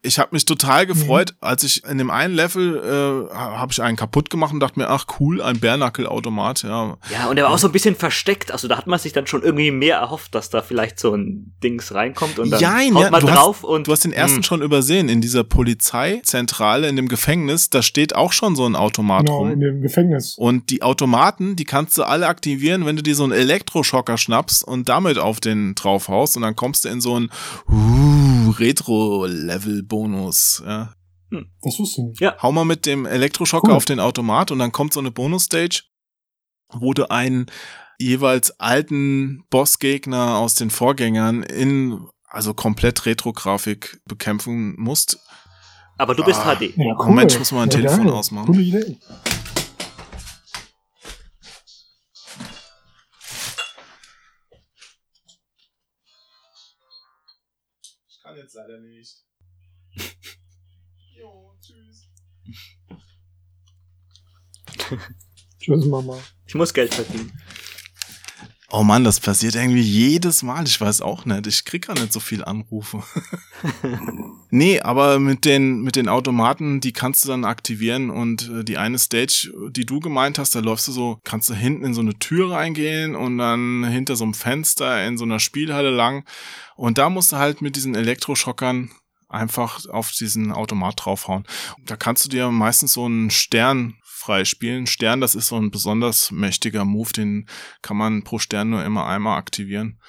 ich 0.05 0.19
habe 0.19 0.31
mich 0.33 0.45
total 0.45 0.87
gefreut, 0.87 1.33
mhm. 1.33 1.49
als 1.49 1.65
ich 1.65 1.85
in 1.85 1.99
dem 1.99 2.11
einen 2.11 2.35
Level 2.35 3.29
äh, 3.33 3.35
habe 3.35 3.73
ich 3.73 3.83
einen 3.83 3.97
kaputt 3.97 4.31
gemacht 4.31 4.53
und 4.53 4.61
dachte 4.61 4.79
mir, 4.79 4.89
ach 4.89 5.07
cool, 5.19 5.41
ein 5.41 5.59
Bärnackelautomat, 5.59 6.63
ja. 6.63 6.97
Ja, 7.11 7.29
und 7.29 7.37
der 7.37 7.47
war 7.47 7.53
auch 7.53 7.59
so 7.59 7.69
ein 7.69 7.73
bisschen 7.73 7.97
versteckt, 7.97 8.53
also 8.53 8.69
da 8.69 8.77
hat 8.77 8.87
man 8.87 8.99
sich 8.99 9.13
dann 9.13 9.27
schon 9.27 9.43
irgendwie 9.43 9.71
mehr 9.71 9.97
erhofft, 9.97 10.35
dass 10.35 10.51
da 10.51 10.63
vielleicht 10.63 11.01
so 11.01 11.15
ein 11.15 11.55
Dings 11.63 11.95
reinkommt 11.95 12.39
und 12.39 12.51
dann 12.51 12.61
Jein, 12.61 12.95
haut 12.95 13.11
man 13.11 13.21
du 13.21 13.27
drauf 13.29 13.63
hast, 13.63 13.65
und 13.65 13.87
du 13.87 13.93
hast 13.93 14.05
den 14.05 14.13
ersten 14.13 14.39
mh. 14.39 14.43
schon 14.45 14.63
übersehen 14.63 15.09
in 15.09 15.21
dieser 15.21 15.43
Polizeizentrale 15.43 16.89
in 16.89 16.97
dem 16.97 17.09
Gefängnis, 17.09 17.71
da 17.71 17.83
steht 17.83 18.15
auch 18.15 18.33
schon 18.33 18.57
so 18.57 18.67
ein 18.67 18.77
Automat 18.77 19.27
genau, 19.27 19.39
rum. 19.39 19.53
in 19.53 19.61
dem 19.61 19.81
Gefängnis. 19.81 20.37
Und 20.37 20.71
die 20.71 20.83
Automaten, 20.83 21.57
die 21.57 21.65
kannst 21.65 21.97
du 21.97 22.05
alle 22.05 22.27
aktivieren, 22.27 22.85
wenn 22.85 22.97
du 22.97 23.03
dir 23.03 23.15
so 23.15 23.25
einen 23.25 23.33
Elektroschocker 23.33 24.19
schnappst 24.19 24.65
und 24.65 24.89
damit 24.89 25.19
auf 25.19 25.41
den 25.41 25.75
draufhaust 25.75 26.37
und 26.37 26.43
dann 26.43 26.57
kommst 26.57 26.85
du 26.85 26.91
in 26.91 27.01
so 27.01 27.19
ein 27.19 27.31
uh, 27.71 28.51
Retro-Level 28.51 29.83
Bonus. 29.95 30.61
Ja. 30.67 30.93
Hm. 31.31 31.47
Das 31.63 31.79
wusste 31.79 32.01
ich 32.01 32.07
nicht. 32.09 32.21
Ja. 32.21 32.37
Hau 32.43 32.51
mal 32.51 32.65
mit 32.65 32.85
dem 32.85 33.07
Elektroschocker 33.07 33.69
cool. 33.69 33.77
auf 33.77 33.85
den 33.85 34.01
Automat 34.01 34.51
und 34.51 34.59
dann 34.59 34.73
kommt 34.73 34.93
so 34.93 34.99
eine 34.99 35.13
Bonus-Stage, 35.13 35.85
wo 36.73 36.95
du 36.95 37.11
einen 37.11 37.47
jeweils 38.01 38.59
alten 38.59 39.45
Bossgegner 39.51 40.39
aus 40.39 40.57
den 40.57 40.71
Vorgängern 40.71 41.45
in 41.45 42.09
also 42.27 42.55
komplett 42.55 43.07
Retro-Grafik 43.07 44.01
bekämpfen 44.07 44.75
musst. 44.77 45.21
Aber 45.97 46.17
du 46.17 46.25
bist 46.25 46.41
ah, 46.41 46.57
HD. 46.57 46.77
Ja, 46.77 46.97
cool. 46.99 47.07
Moment, 47.07 47.31
ich 47.31 47.39
muss 47.39 47.53
mal 47.53 47.63
ein 47.63 47.71
ja, 47.71 47.77
Telefon 47.77 48.07
geil. 48.07 48.15
ausmachen. 48.15 48.47
Coole 48.47 48.63
Idee. 48.63 48.99
Ich 58.09 58.23
kann 58.25 58.37
jetzt 58.37 58.55
leider 58.55 58.81
nicht. 58.81 59.25
Tschüss. 65.59 65.87
Mama. 65.87 66.19
Ich 66.47 66.55
muss 66.55 66.75
Geld 66.75 66.95
verdienen. 66.95 67.33
Oh 68.77 68.83
Mann, 68.83 69.05
das 69.05 69.21
passiert 69.21 69.55
irgendwie 69.55 69.83
jedes 69.83 70.43
Mal. 70.43 70.67
Ich 70.67 70.81
weiß 70.81 71.01
auch 71.01 71.27
nicht. 71.27 71.47
Ich 71.47 71.65
krieg 71.65 71.87
gar 71.87 71.95
nicht 71.95 72.13
so 72.13 72.19
viel 72.19 72.43
Anrufe. 72.43 73.05
nee, 74.51 74.81
aber 74.81 75.21
mit 75.21 75.45
den, 75.45 75.83
mit 75.83 75.95
den 75.95 76.09
Automaten, 76.09 76.81
die 76.81 76.93
kannst 76.93 77.25
du 77.25 77.29
dann 77.29 77.45
aktivieren 77.45 78.11
und 78.11 78.51
äh, 78.51 78.65
die 78.65 78.77
eine 78.77 78.99
Stage, 78.99 79.53
die 79.71 79.87
du 79.87 80.01
gemeint 80.01 80.41
hast, 80.41 80.57
da 80.57 80.59
läufst 80.59 80.89
du 80.89 80.93
so, 80.93 81.21
kannst 81.23 81.49
du 81.51 81.55
hinten 81.55 81.85
in 81.85 81.95
so 81.95 82.01
eine 82.01 82.19
Tür 82.19 82.51
reingehen 82.51 83.15
und 83.15 83.39
dann 83.39 83.85
hinter 83.85 84.17
so 84.17 84.25
einem 84.25 84.35
Fenster 84.35 85.07
in 85.07 85.19
so 85.19 85.25
einer 85.25 85.39
Spielhalle 85.39 85.91
lang. 85.91 86.25
Und 86.75 86.99
da 86.99 87.11
musst 87.11 87.31
du 87.31 87.37
halt 87.37 87.63
mit 87.63 87.77
diesen 87.77 87.95
Elektroschockern 87.95 88.91
einfach 89.29 89.87
auf 89.87 90.13
diesen 90.13 90.53
Automat 90.53 91.05
draufhauen. 91.05 91.45
Da 91.85 91.97
kannst 91.97 92.25
du 92.25 92.29
dir 92.29 92.51
meistens 92.51 92.93
so 92.93 93.05
einen 93.05 93.31
Stern 93.31 93.95
freispielen. 94.03 94.87
Stern, 94.87 95.21
das 95.21 95.35
ist 95.35 95.49
so 95.49 95.57
ein 95.57 95.71
besonders 95.71 96.31
mächtiger 96.31 96.85
Move, 96.85 97.13
den 97.13 97.47
kann 97.83 97.97
man 97.97 98.25
pro 98.25 98.39
Stern 98.39 98.71
nur 98.71 98.85
immer 98.85 99.07
einmal 99.07 99.39
aktivieren. 99.39 100.01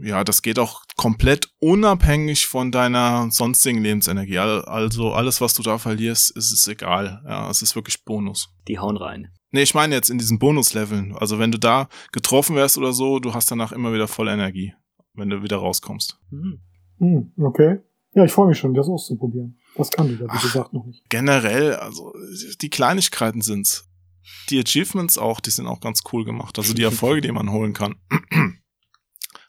Ja, 0.00 0.24
das 0.24 0.40
geht 0.40 0.58
auch 0.58 0.82
komplett 0.96 1.50
unabhängig 1.58 2.46
von 2.46 2.72
deiner 2.72 3.30
sonstigen 3.30 3.82
Lebensenergie. 3.82 4.38
Also 4.38 5.12
alles, 5.12 5.40
was 5.42 5.52
du 5.52 5.62
da 5.62 5.76
verlierst, 5.76 6.34
ist 6.34 6.50
es 6.50 6.66
egal. 6.66 7.22
Ja, 7.26 7.50
es 7.50 7.60
ist 7.60 7.76
wirklich 7.76 8.04
Bonus. 8.04 8.48
Die 8.68 8.78
hauen 8.78 8.96
rein. 8.96 9.28
Nee, 9.50 9.62
ich 9.62 9.74
meine 9.74 9.94
jetzt 9.94 10.08
in 10.08 10.16
diesen 10.16 10.38
Bonusleveln. 10.38 11.14
Also 11.14 11.38
wenn 11.38 11.52
du 11.52 11.58
da 11.58 11.88
getroffen 12.10 12.56
wärst 12.56 12.78
oder 12.78 12.94
so, 12.94 13.18
du 13.18 13.34
hast 13.34 13.50
danach 13.50 13.72
immer 13.72 13.92
wieder 13.92 14.08
voll 14.08 14.28
Energie, 14.28 14.72
wenn 15.12 15.28
du 15.28 15.42
wieder 15.42 15.58
rauskommst. 15.58 16.18
Hm. 16.30 17.32
Okay. 17.36 17.80
Ja, 18.14 18.24
ich 18.24 18.32
freue 18.32 18.48
mich 18.48 18.58
schon, 18.58 18.74
das 18.74 18.88
auszuprobieren. 18.88 19.58
Das 19.74 19.90
kann 19.90 20.12
ich 20.12 20.20
ja, 20.20 20.26
wie 20.26 20.42
gesagt, 20.42 20.72
noch 20.72 20.84
nicht. 20.84 21.08
Generell, 21.08 21.76
also 21.76 22.12
die 22.60 22.70
Kleinigkeiten 22.70 23.40
sind's. 23.40 23.88
Die 24.50 24.58
Achievements 24.58 25.18
auch, 25.18 25.40
die 25.40 25.50
sind 25.50 25.66
auch 25.66 25.80
ganz 25.80 26.02
cool 26.12 26.24
gemacht. 26.24 26.58
Also 26.58 26.74
die 26.74 26.82
Erfolge, 26.82 27.22
die 27.22 27.32
man 27.32 27.50
holen 27.50 27.72
kann. 27.72 27.96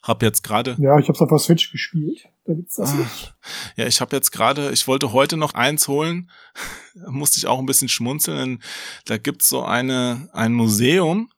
hab 0.03 0.21
jetzt 0.21 0.43
gerade. 0.43 0.75
Ja, 0.79 0.97
ich 0.99 1.07
hab's 1.07 1.21
auf 1.21 1.29
der 1.29 1.39
Switch 1.39 1.71
gespielt. 1.71 2.29
Da 2.45 2.53
gibt's 2.53 2.75
das 2.75 2.93
nicht. 2.93 3.33
Ja, 3.77 3.87
ich 3.87 4.01
habe 4.01 4.15
jetzt 4.15 4.31
gerade, 4.31 4.71
ich 4.71 4.87
wollte 4.87 5.13
heute 5.13 5.37
noch 5.37 5.53
eins 5.53 5.87
holen, 5.87 6.29
da 6.93 7.09
musste 7.11 7.37
ich 7.37 7.47
auch 7.47 7.59
ein 7.59 7.65
bisschen 7.65 7.89
schmunzeln. 7.89 8.61
Da 9.05 9.17
gibt's 9.17 9.47
so 9.47 9.63
eine 9.63 10.29
ein 10.33 10.53
Museum, 10.53 11.31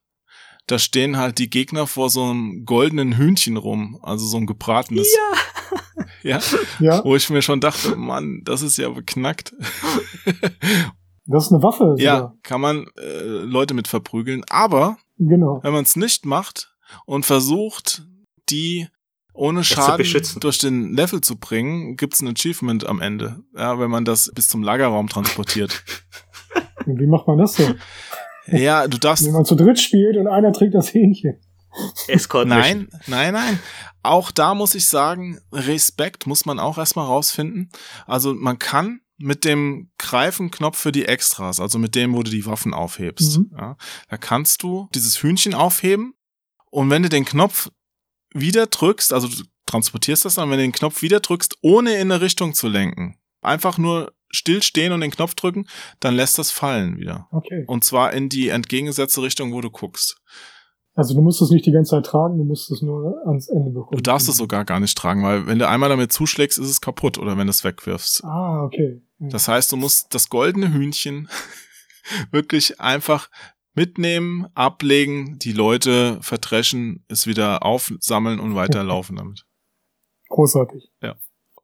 da 0.68 0.80
stehen 0.80 1.18
halt 1.18 1.38
die 1.38 1.50
Gegner 1.50 1.86
vor 1.86 2.10
so 2.10 2.24
einem 2.24 2.66
goldenen 2.66 3.18
Hühnchen 3.18 3.58
rum, 3.58 4.00
also 4.02 4.26
so 4.26 4.38
ein 4.38 4.48
gebratenes. 4.48 5.08
Ja. 5.16 5.40
Ja. 6.26 6.40
ja. 6.80 7.04
Wo 7.04 7.16
ich 7.16 7.30
mir 7.30 7.42
schon 7.42 7.60
dachte, 7.60 7.96
Mann, 7.96 8.42
das 8.44 8.62
ist 8.62 8.78
ja 8.78 8.90
beknackt. 8.90 9.54
Das 11.28 11.48
ist 11.48 11.52
eine 11.52 11.64
Waffe. 11.64 11.96
Sogar. 11.98 11.98
Ja, 11.98 12.34
kann 12.44 12.62
man 12.62 12.86
äh, 13.00 13.24
Leute 13.24 13.74
mit 13.74 13.88
verprügeln. 13.88 14.44
Aber 14.50 14.98
genau. 15.18 15.60
wenn 15.64 15.74
man 15.74 15.84
es 15.84 15.96
nicht 15.96 16.26
macht 16.26 16.76
und 17.06 17.26
versucht, 17.26 18.06
die 18.50 18.88
ohne 19.34 19.64
Schaden 19.64 20.06
durch 20.40 20.60
den 20.60 20.94
Level 20.94 21.22
zu 21.22 21.38
bringen, 21.38 21.98
gibt's 21.98 22.22
ein 22.22 22.28
Achievement 22.28 22.86
am 22.86 23.02
Ende. 23.02 23.44
Ja, 23.58 23.80
wenn 23.80 23.90
man 23.90 24.06
das 24.06 24.32
bis 24.34 24.48
zum 24.48 24.64
Lagerraum 24.64 25.10
transportiert. 25.10 25.84
Und 26.86 27.00
wie 27.00 27.08
macht 27.08 27.28
man 27.28 27.40
das 27.40 27.54
denn? 27.56 27.76
Ja, 28.48 28.88
du 28.88 28.98
darfst. 28.98 29.26
Wenn 29.26 29.34
man 29.34 29.46
zu 29.46 29.56
dritt 29.56 29.80
spielt 29.80 30.18
und 30.18 30.28
einer 30.28 30.54
trägt 30.54 30.76
das 30.76 30.94
Hähnchen. 30.94 31.40
Escort 32.08 32.48
Nein, 32.48 32.90
nein, 33.08 33.34
nein. 33.34 33.60
Auch 34.04 34.32
da 34.32 34.54
muss 34.54 34.76
ich 34.76 34.86
sagen, 34.88 35.40
Respekt 35.52 36.28
muss 36.28 36.46
man 36.46 36.60
auch 36.60 36.78
erstmal 36.78 37.06
rausfinden. 37.08 37.70
Also 38.06 38.34
man 38.34 38.60
kann 38.60 39.02
mit 39.18 39.46
dem 39.46 39.92
Greifenknopf 39.98 40.78
für 40.78 40.92
die 40.92 41.06
Extras, 41.06 41.60
also 41.60 41.80
mit 41.80 41.96
dem, 41.96 42.14
wo 42.14 42.22
du 42.24 42.32
die 42.32 42.46
Waffen 42.46 42.74
aufhebst, 42.74 43.38
Mhm. 43.38 43.52
ja, 43.58 43.78
da 44.10 44.18
kannst 44.18 44.62
du 44.62 44.90
dieses 44.94 45.22
Hühnchen 45.24 45.54
aufheben 45.54 46.14
und 46.70 46.90
wenn 46.90 47.02
du 47.04 47.08
den 47.10 47.24
Knopf 47.24 47.70
wieder 48.34 48.68
drückst, 48.68 49.14
also 49.14 49.30
du 49.30 49.44
transportierst 49.68 50.26
das 50.26 50.36
dann, 50.36 50.50
wenn 50.50 50.58
du 50.58 50.64
den 50.64 50.74
Knopf 50.74 51.02
wieder 51.02 51.22
drückst, 51.22 51.58
ohne 51.62 51.94
in 51.96 52.12
eine 52.12 52.20
Richtung 52.20 52.54
zu 52.54 52.68
lenken, 52.68 53.18
einfach 53.42 53.78
nur 53.78 54.14
stillstehen 54.32 54.92
und 54.92 55.00
den 55.00 55.12
Knopf 55.12 55.34
drücken, 55.36 55.66
dann 56.02 56.16
lässt 56.16 56.38
das 56.38 56.52
fallen 56.52 56.98
wieder. 56.98 57.30
Okay. 57.32 57.64
Und 57.68 57.86
zwar 57.86 58.12
in 58.12 58.28
die 58.28 58.50
entgegengesetzte 58.50 59.22
Richtung, 59.22 59.54
wo 59.54 59.62
du 59.62 59.70
guckst. 59.72 60.18
Also 60.96 61.14
du 61.14 61.22
musst 61.22 61.42
es 61.42 61.50
nicht 61.50 61.66
die 61.66 61.72
ganze 61.72 61.92
Zeit 61.92 62.06
tragen, 62.06 62.38
du 62.38 62.46
musst 62.46 62.72
es 62.72 62.82
nur 62.82 63.22
ans 63.28 63.50
Ende 63.50 63.70
bekommen. 63.70 63.98
Du 63.98 64.02
darfst 64.02 64.30
es 64.30 64.38
sogar 64.38 64.64
gar 64.64 64.80
nicht 64.80 64.98
tragen, 64.98 65.24
weil 65.24 65.46
wenn 65.46 65.60
du 65.60 65.68
einmal 65.68 65.90
damit 65.90 66.14
zuschlägst, 66.14 66.58
ist 66.58 66.70
es 66.70 66.80
kaputt 66.80 67.18
oder 67.18 67.38
wenn 67.38 67.48
du 67.48 67.52
es 67.52 67.66
wegwirfst. 67.66 68.24
Ah, 68.24 68.64
okay. 68.64 69.02
Ja. 69.20 69.28
Das 69.28 69.50
heißt, 69.50 69.72
du 69.74 69.76
musst 69.76 70.14
das 70.16 70.30
goldene 70.30 70.74
Hühnchen 70.74 71.28
wirklich 72.32 72.80
einfach 72.80 73.30
mitnehmen, 73.74 74.48
ablegen, 74.56 75.38
die 75.38 75.52
Leute 75.52 76.18
verdreschen, 76.22 77.04
es 77.10 77.28
wieder 77.28 77.64
aufsammeln 77.64 78.40
und 78.40 78.56
weiterlaufen 78.56 79.18
damit. 79.18 79.46
Großartig. 80.30 80.92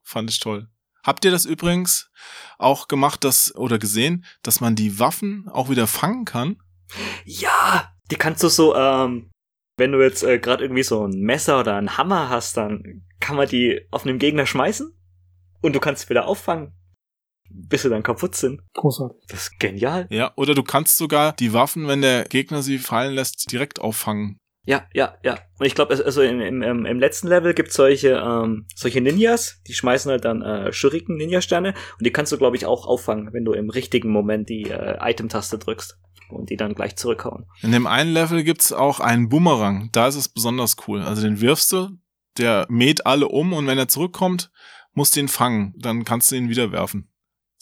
Fand 0.04 0.30
ich 0.30 0.42
toll. 0.42 0.68
Habt 1.04 1.24
ihr 1.24 1.32
das 1.32 1.46
übrigens 1.46 2.12
auch 2.60 2.90
gemacht, 2.90 3.24
dass, 3.24 3.56
oder 3.56 3.80
gesehen, 3.80 4.26
dass 4.44 4.60
man 4.60 4.76
die 4.76 5.00
Waffen 5.00 5.48
auch 5.48 5.70
wieder 5.70 5.88
fangen 5.88 6.26
kann? 6.26 6.58
Ja, 7.24 7.94
die 8.12 8.18
kannst 8.18 8.44
du 8.44 8.50
so, 8.50 8.76
ähm, 8.76 9.32
wenn 9.78 9.92
du 9.92 10.02
jetzt 10.02 10.24
äh, 10.24 10.38
gerade 10.38 10.64
irgendwie 10.64 10.84
so 10.84 11.08
ein 11.08 11.22
Messer 11.22 11.60
oder 11.60 11.76
einen 11.76 11.98
Hammer 11.98 12.30
hast, 12.30 12.58
dann 12.58 13.04
kann 13.20 13.38
man 13.38 13.48
die 13.48 13.88
auf 13.90 14.06
einen 14.06 14.20
Gegner 14.20 14.46
schmeißen 14.46 14.94
und 15.62 15.76
du 15.76 15.80
kannst 15.80 16.04
sie 16.04 16.10
wieder 16.10 16.28
auffangen, 16.28 16.74
bis 17.50 17.84
sie 17.84 17.90
dann 17.90 18.04
kaputt 18.04 18.36
sind. 18.36 18.62
Großartig. 18.74 19.18
Das 19.28 19.44
ist 19.44 19.60
genial. 19.60 20.08
Ja, 20.10 20.34
oder 20.36 20.54
du 20.54 20.64
kannst 20.64 20.98
sogar 20.98 21.34
die 21.34 21.54
Waffen, 21.54 21.88
wenn 21.88 22.02
der 22.02 22.26
Gegner 22.26 22.62
sie 22.62 22.78
fallen 22.78 23.16
lässt, 23.16 23.52
direkt 23.52 23.80
auffangen. 23.80 24.38
Ja, 24.64 24.86
ja, 24.94 25.16
ja. 25.24 25.40
Und 25.58 25.66
ich 25.66 25.74
glaube, 25.74 25.94
also 26.06 26.22
im, 26.22 26.40
im, 26.40 26.86
im 26.86 27.00
letzten 27.00 27.28
Level 27.28 27.54
gibt's 27.54 27.74
solche, 27.74 28.22
ähm, 28.24 28.68
solche 28.76 29.02
Ninjas, 29.02 29.62
die 29.68 29.74
schmeißen 29.74 30.12
halt 30.12 30.24
dann 30.24 30.44
äh, 30.44 30.72
Shuriken 30.72 31.18
Ninja-Sterne 31.18 31.74
und 31.98 32.06
die 32.06 32.12
kannst 32.12 32.32
du, 32.32 32.38
glaube 32.38 32.58
ich, 32.58 32.66
auch 32.66 32.86
auffangen, 32.86 33.34
wenn 33.34 33.44
du 33.44 33.54
im 33.54 33.70
richtigen 33.72 34.12
Moment 34.12 34.50
die 34.50 34.70
äh, 34.70 34.98
Item-Taste 35.02 35.58
drückst 35.58 35.98
und 36.30 36.50
die 36.50 36.58
dann 36.58 36.76
gleich 36.76 36.96
zurückhauen. 36.96 37.48
In 37.62 37.72
dem 37.72 37.88
einen 37.88 38.14
Level 38.14 38.44
gibt's 38.44 38.72
auch 38.72 39.00
einen 39.00 39.30
Boomerang. 39.30 39.90
Da 39.92 40.08
ist 40.08 40.16
es 40.16 40.30
besonders 40.30 40.76
cool. 40.88 41.02
Also 41.02 41.24
den 41.24 41.42
wirfst 41.42 41.72
du, 41.72 41.90
der 42.38 42.68
mäht 42.70 43.06
alle 43.06 43.28
um 43.28 43.54
und 43.54 43.66
wenn 43.66 43.80
er 43.80 43.88
zurückkommt, 43.88 44.52
musst 44.94 45.16
du 45.16 45.22
ihn 45.22 45.28
fangen. 45.28 45.74
Dann 45.78 46.06
kannst 46.06 46.32
du 46.32 46.36
ihn 46.36 46.50
wieder 46.50 46.72
werfen. 46.72 47.11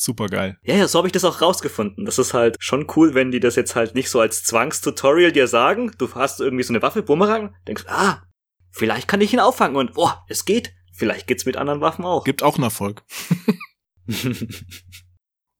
Super 0.01 0.27
geil. 0.27 0.57
Ja, 0.63 0.75
ja, 0.75 0.87
so 0.87 0.97
habe 0.97 1.09
ich 1.09 1.11
das 1.11 1.25
auch 1.25 1.41
rausgefunden. 1.41 2.05
Das 2.05 2.17
ist 2.17 2.33
halt 2.33 2.55
schon 2.61 2.87
cool, 2.95 3.15
wenn 3.15 3.31
die 3.31 3.41
das 3.41 3.57
jetzt 3.57 3.75
halt 3.75 3.95
nicht 3.95 4.09
so 4.09 4.21
als 4.21 4.45
Zwangstutorial 4.45 5.33
dir 5.33 5.45
sagen. 5.45 5.91
Du 5.97 6.15
hast 6.15 6.39
irgendwie 6.39 6.63
so 6.63 6.71
eine 6.71 6.81
Waffe, 6.81 7.03
Bumerang, 7.03 7.53
denkst, 7.67 7.83
ah, 7.87 8.21
vielleicht 8.71 9.09
kann 9.09 9.19
ich 9.19 9.33
ihn 9.33 9.41
auffangen 9.41 9.75
und, 9.75 9.95
boah, 9.95 10.23
es 10.29 10.45
geht. 10.45 10.71
Vielleicht 10.93 11.27
geht's 11.27 11.45
mit 11.45 11.57
anderen 11.57 11.81
Waffen 11.81 12.05
auch. 12.05 12.23
Gibt 12.23 12.43
auch 12.43 12.55
einen 12.55 12.63
Erfolg. 12.63 13.03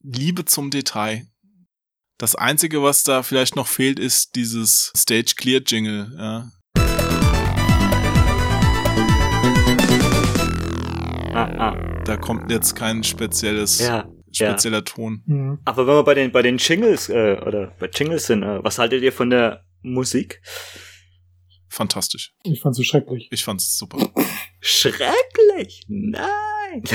Liebe 0.04 0.46
zum 0.46 0.72
Detail. 0.72 1.28
Das 2.18 2.36
einzige, 2.36 2.82
was 2.82 3.04
da 3.04 3.24
vielleicht 3.24 3.58
noch 3.58 3.68
fehlt, 3.68 4.00
ist 4.00 4.36
dieses 4.36 4.94
Stage 4.96 5.34
Clear 5.36 5.60
Jingle. 5.68 6.16
Ja. 6.18 6.50
ah, 11.34 11.74
ah, 11.74 12.02
Da 12.06 12.16
kommt 12.16 12.50
jetzt 12.50 12.78
kein 12.78 13.04
spezielles, 13.04 13.80
ja, 13.80 14.10
ja. 14.34 14.50
spezieller 14.52 14.84
Ton. 14.84 15.24
Mhm. 15.26 15.60
Aber 15.66 15.88
wenn 15.88 15.96
wir 15.96 16.04
bei 16.04 16.14
den, 16.14 16.32
bei 16.32 16.42
den 16.42 16.58
Jingles, 16.58 17.10
äh, 17.10 17.38
oder 17.46 17.74
bei 17.80 17.88
Jingles 17.88 18.28
sind, 18.28 18.44
äh, 18.44 18.64
was 18.64 18.80
haltet 18.80 19.04
ihr 19.04 19.12
von 19.12 19.30
der 19.30 19.64
Musik? 19.82 20.42
Fantastisch. 21.70 22.34
Ich 22.44 22.62
fand 22.62 22.76
sie 22.76 22.84
schrecklich. 22.84 23.30
Ich 23.32 23.44
fand's 23.44 23.78
super. 23.78 23.98
Schrecklich! 24.60 25.84
Nein! 25.88 26.84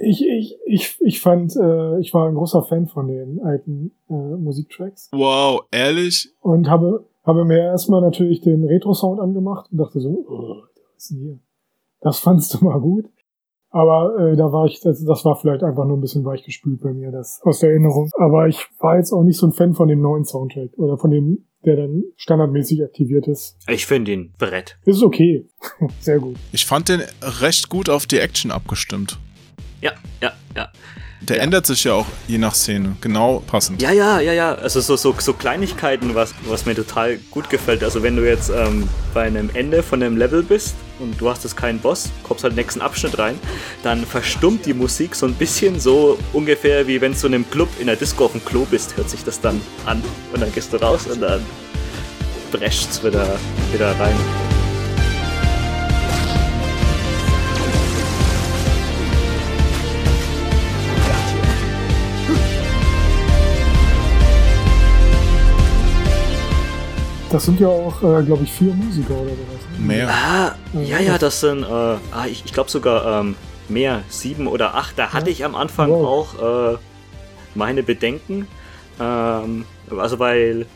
Ich, 0.00 0.24
ich, 0.24 0.56
ich, 0.64 0.96
ich 1.00 1.20
fand, 1.20 1.56
äh, 1.56 1.98
ich 1.98 2.14
war 2.14 2.28
ein 2.28 2.36
großer 2.36 2.62
Fan 2.62 2.86
von 2.86 3.08
den 3.08 3.40
alten 3.40 3.90
äh, 4.08 4.12
Musiktracks 4.12 5.08
Wow, 5.10 5.62
ehrlich? 5.72 6.32
und 6.40 6.68
habe, 6.68 7.08
habe 7.24 7.44
mir 7.44 7.58
erstmal 7.58 8.00
natürlich 8.00 8.40
den 8.40 8.64
Retro-Sound 8.64 9.18
angemacht 9.18 9.72
und 9.72 9.78
dachte 9.78 9.98
so, 9.98 10.24
oh, 10.28 10.62
was 10.94 11.02
ist 11.02 11.10
denn 11.10 11.18
hier? 11.18 11.38
Das 12.00 12.20
fandst 12.20 12.54
du 12.54 12.64
mal 12.64 12.78
gut. 12.78 13.06
Aber 13.70 14.16
äh, 14.18 14.36
da 14.36 14.50
war 14.52 14.66
ich, 14.66 14.80
das, 14.80 15.04
das 15.04 15.24
war 15.24 15.36
vielleicht 15.36 15.62
einfach 15.62 15.84
nur 15.84 15.96
ein 15.96 16.00
bisschen 16.00 16.24
weichgespült 16.24 16.80
bei 16.80 16.92
mir, 16.92 17.10
das 17.10 17.40
aus 17.44 17.60
der 17.60 17.70
Erinnerung. 17.70 18.10
Aber 18.16 18.48
ich 18.48 18.66
war 18.78 18.96
jetzt 18.96 19.12
auch 19.12 19.22
nicht 19.22 19.38
so 19.38 19.46
ein 19.46 19.52
Fan 19.52 19.74
von 19.74 19.88
dem 19.88 20.00
neuen 20.00 20.24
Soundtrack 20.24 20.70
oder 20.76 20.96
von 20.96 21.10
dem, 21.10 21.46
der 21.64 21.76
dann 21.76 22.04
standardmäßig 22.16 22.82
aktiviert 22.82 23.26
ist. 23.28 23.58
Ich 23.68 23.86
finde 23.86 24.12
ihn 24.12 24.32
Brett. 24.38 24.78
Das 24.86 24.96
ist 24.96 25.02
okay. 25.02 25.46
Sehr 26.00 26.18
gut. 26.18 26.36
Ich 26.52 26.64
fand 26.64 26.88
den 26.88 27.02
recht 27.40 27.68
gut 27.68 27.90
auf 27.90 28.06
die 28.06 28.18
Action 28.18 28.50
abgestimmt. 28.50 29.18
Ja, 29.80 29.92
ja, 30.22 30.32
ja. 30.56 30.68
Der 31.20 31.38
Ja. 31.38 31.42
ändert 31.42 31.66
sich 31.66 31.82
ja 31.84 31.94
auch 31.94 32.06
je 32.28 32.38
nach 32.38 32.54
Szene. 32.54 32.96
Genau 33.00 33.42
passend. 33.46 33.82
Ja, 33.82 33.90
ja, 33.90 34.20
ja, 34.20 34.32
ja. 34.32 34.54
Also 34.54 34.80
so, 34.80 34.96
so, 34.96 35.14
so 35.18 35.32
Kleinigkeiten, 35.32 36.14
was, 36.14 36.32
was 36.46 36.64
mir 36.64 36.74
total 36.76 37.18
gut 37.30 37.50
gefällt. 37.50 37.82
Also 37.82 38.02
wenn 38.02 38.16
du 38.16 38.24
jetzt 38.26 38.50
ähm, 38.50 38.88
bei 39.14 39.22
einem 39.24 39.50
Ende 39.54 39.82
von 39.82 40.02
einem 40.02 40.16
Level 40.16 40.42
bist 40.44 40.76
und 41.00 41.20
du 41.20 41.28
hast 41.28 41.42
jetzt 41.42 41.56
keinen 41.56 41.80
Boss, 41.80 42.10
kommst 42.22 42.44
halt 42.44 42.54
nächsten 42.54 42.80
Abschnitt 42.80 43.18
rein, 43.18 43.38
dann 43.82 44.06
verstummt 44.06 44.64
die 44.64 44.74
Musik 44.74 45.14
so 45.16 45.26
ein 45.26 45.34
bisschen 45.34 45.80
so 45.80 46.18
ungefähr 46.32 46.86
wie 46.86 47.00
wenn 47.00 47.12
du 47.20 47.26
in 47.26 47.34
einem 47.34 47.50
Club 47.50 47.68
in 47.80 47.86
der 47.88 47.96
Disco 47.96 48.26
auf 48.26 48.32
dem 48.32 48.44
Klo 48.44 48.64
bist, 48.70 48.96
hört 48.96 49.10
sich 49.10 49.24
das 49.24 49.40
dann 49.40 49.60
an. 49.86 50.02
Und 50.32 50.40
dann 50.40 50.52
gehst 50.52 50.72
du 50.72 50.76
raus 50.76 51.06
und 51.10 51.20
dann 51.20 51.44
brescht's 52.52 53.02
wieder, 53.02 53.36
wieder 53.72 53.90
rein. 53.98 54.47
Das 67.30 67.44
sind 67.44 67.60
ja 67.60 67.68
auch, 67.68 68.02
äh, 68.02 68.22
glaube 68.22 68.44
ich, 68.44 68.52
vier 68.52 68.72
Musiker 68.72 69.12
oder 69.14 69.30
sowas. 69.30 69.78
ne? 69.78 69.86
Mehr. 69.86 70.08
Ah, 70.08 70.54
ja, 70.72 70.98
ja, 70.98 71.18
das 71.18 71.40
sind, 71.40 71.62
äh, 71.62 71.66
ah, 71.66 71.98
ich, 72.26 72.42
ich 72.46 72.52
glaube 72.54 72.70
sogar 72.70 73.20
ähm, 73.20 73.36
mehr, 73.68 74.02
sieben 74.08 74.46
oder 74.46 74.74
acht. 74.74 74.98
Da 74.98 75.12
hatte 75.12 75.28
ich 75.30 75.44
am 75.44 75.54
Anfang 75.54 75.90
Wow. 75.90 76.06
auch 76.38 76.72
äh, 76.74 76.78
meine 77.54 77.82
Bedenken. 77.82 78.46
Ähm, 78.98 79.64
also 79.96 80.18
weil 80.18 80.66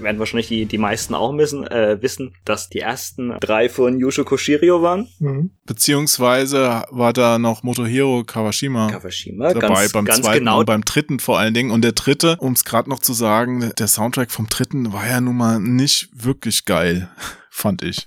werden 0.00 0.18
wahrscheinlich 0.18 0.48
die, 0.48 0.66
die 0.66 0.78
meisten 0.78 1.14
auch 1.14 1.32
müssen, 1.32 1.66
äh, 1.66 2.00
wissen, 2.00 2.34
dass 2.44 2.68
die 2.68 2.80
ersten 2.80 3.34
drei 3.40 3.68
von 3.68 3.98
Yusho 3.98 4.24
Koshirio 4.24 4.82
waren. 4.82 5.08
Mhm. 5.18 5.50
Beziehungsweise 5.66 6.84
war 6.90 7.12
da 7.12 7.38
noch 7.38 7.62
Motohiro 7.62 8.24
Kawashima 8.24 8.90
Kawashima, 8.90 9.52
dabei 9.52 9.68
ganz, 9.68 9.92
beim 9.92 10.04
ganz 10.04 10.22
zweiten 10.22 10.40
genau. 10.40 10.60
und 10.60 10.66
beim 10.66 10.84
dritten 10.84 11.18
vor 11.18 11.38
allen 11.38 11.54
Dingen. 11.54 11.70
Und 11.70 11.82
der 11.82 11.92
dritte, 11.92 12.36
um 12.38 12.52
es 12.52 12.64
gerade 12.64 12.88
noch 12.88 13.00
zu 13.00 13.12
sagen, 13.12 13.72
der 13.78 13.88
Soundtrack 13.88 14.30
vom 14.30 14.48
dritten 14.48 14.92
war 14.92 15.06
ja 15.06 15.20
nun 15.20 15.36
mal 15.36 15.60
nicht 15.60 16.08
wirklich 16.12 16.64
geil, 16.64 17.10
fand 17.50 17.82
ich. 17.82 18.02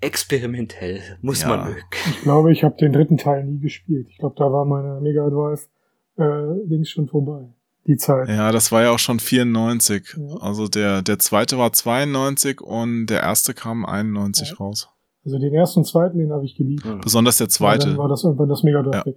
Experimentell, 0.00 1.00
muss 1.22 1.42
Ja. 1.42 1.48
man 1.48 1.68
mögen. 1.68 1.80
Ich 2.10 2.22
glaube, 2.22 2.52
ich 2.52 2.64
habe 2.64 2.76
den 2.76 2.92
dritten 2.92 3.16
Teil 3.16 3.44
nie 3.44 3.58
gespielt. 3.60 4.06
Ich 4.10 4.18
glaube, 4.18 4.34
da 4.38 4.52
war 4.52 4.64
meine 4.64 5.00
Mega 5.00 5.28
Drive 5.28 5.68
äh, 6.16 6.66
Dings 6.68 6.90
schon 6.90 7.08
vorbei. 7.08 7.48
Die 7.86 7.96
Zeit. 7.96 8.28
Ja, 8.28 8.52
das 8.52 8.70
war 8.70 8.82
ja 8.82 8.90
auch 8.90 8.98
schon 8.98 9.18
94. 9.20 10.16
Ja. 10.18 10.36
Also 10.40 10.68
der, 10.68 11.00
der 11.02 11.18
zweite 11.18 11.56
war 11.58 11.72
92 11.72 12.60
und 12.60 13.06
der 13.06 13.22
erste 13.22 13.54
kam 13.54 13.86
91 13.86 14.50
Ja. 14.50 14.56
raus. 14.56 14.88
Also 15.24 15.38
den 15.38 15.54
ersten 15.54 15.80
und 15.80 15.84
zweiten, 15.86 16.18
den 16.18 16.32
habe 16.32 16.44
ich 16.44 16.56
geliebt. 16.56 16.84
Besonders 17.02 17.38
der 17.38 17.46
Dann 17.46 17.50
zweite. 17.52 17.96
war 17.96 18.08
das 18.08 18.24
irgendwann 18.24 18.48
das 18.48 18.62
Mega 18.62 18.82
Drive 18.82 18.94
Ja. 18.94 19.06
weg. 19.06 19.16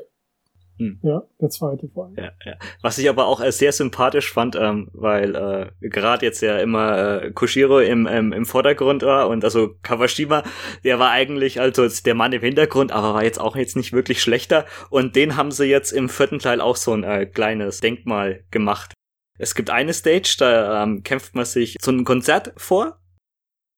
Hm. 0.81 0.97
Ja, 1.03 1.21
der 1.39 1.49
zweite 1.49 1.87
vor 1.89 2.05
allem. 2.05 2.15
Ja, 2.17 2.31
ja. 2.43 2.55
Was 2.81 2.97
ich 2.97 3.07
aber 3.07 3.27
auch 3.27 3.39
äh, 3.39 3.51
sehr 3.51 3.71
sympathisch 3.71 4.33
fand, 4.33 4.55
ähm, 4.55 4.89
weil 4.93 5.35
äh, 5.35 5.87
gerade 5.87 6.25
jetzt 6.25 6.41
ja 6.41 6.57
immer 6.57 7.21
äh, 7.21 7.31
Koshiro 7.31 7.79
im, 7.79 8.07
ähm, 8.07 8.33
im 8.33 8.47
Vordergrund 8.47 9.03
war 9.03 9.29
und 9.29 9.43
also 9.43 9.75
Kawashima, 9.83 10.41
der 10.83 10.97
war 10.97 11.11
eigentlich 11.11 11.61
also 11.61 11.87
der 11.87 12.15
Mann 12.15 12.33
im 12.33 12.41
Hintergrund, 12.41 12.91
aber 12.91 13.13
war 13.13 13.23
jetzt 13.23 13.39
auch 13.39 13.55
jetzt 13.55 13.75
nicht 13.75 13.93
wirklich 13.93 14.23
schlechter 14.23 14.65
und 14.89 15.15
den 15.15 15.37
haben 15.37 15.51
sie 15.51 15.65
jetzt 15.65 15.91
im 15.91 16.09
vierten 16.09 16.39
Teil 16.39 16.61
auch 16.61 16.75
so 16.75 16.93
ein 16.93 17.03
äh, 17.03 17.27
kleines 17.27 17.79
Denkmal 17.79 18.43
gemacht. 18.49 18.93
Es 19.37 19.53
gibt 19.53 19.69
eine 19.69 19.93
Stage, 19.93 20.35
da 20.39 20.81
ähm, 20.81 21.03
kämpft 21.03 21.35
man 21.35 21.45
sich 21.45 21.77
zu 21.79 21.91
einem 21.91 22.05
Konzert 22.05 22.53
vor 22.57 23.00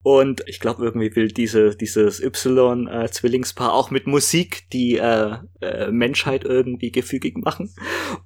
Und 0.04 0.44
ich 0.48 0.60
glaube, 0.60 0.84
irgendwie 0.84 1.16
will 1.16 1.30
diese, 1.30 1.76
dieses 1.78 2.22
Y-Zwillingspaar 2.22 3.74
auch 3.74 3.90
mit 3.90 4.06
Musik 4.06 4.70
die 4.74 4.98
äh, 4.98 5.38
äh, 5.62 5.92
Menschheit 5.92 6.44
irgendwie 6.44 6.92
gefügig 6.92 7.38
machen. 7.38 7.74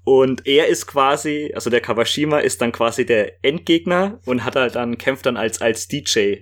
Und 0.03 0.47
er 0.47 0.67
ist 0.67 0.87
quasi, 0.87 1.51
also 1.53 1.69
der 1.69 1.81
Kawashima 1.81 2.39
ist 2.39 2.61
dann 2.61 2.71
quasi 2.71 3.05
der 3.05 3.43
Endgegner 3.45 4.19
und 4.25 4.43
hat 4.43 4.55
halt 4.55 4.75
dann, 4.75 4.97
kämpft 4.97 5.27
dann 5.27 5.37
als, 5.37 5.61
als 5.61 5.87
DJ 5.87 6.37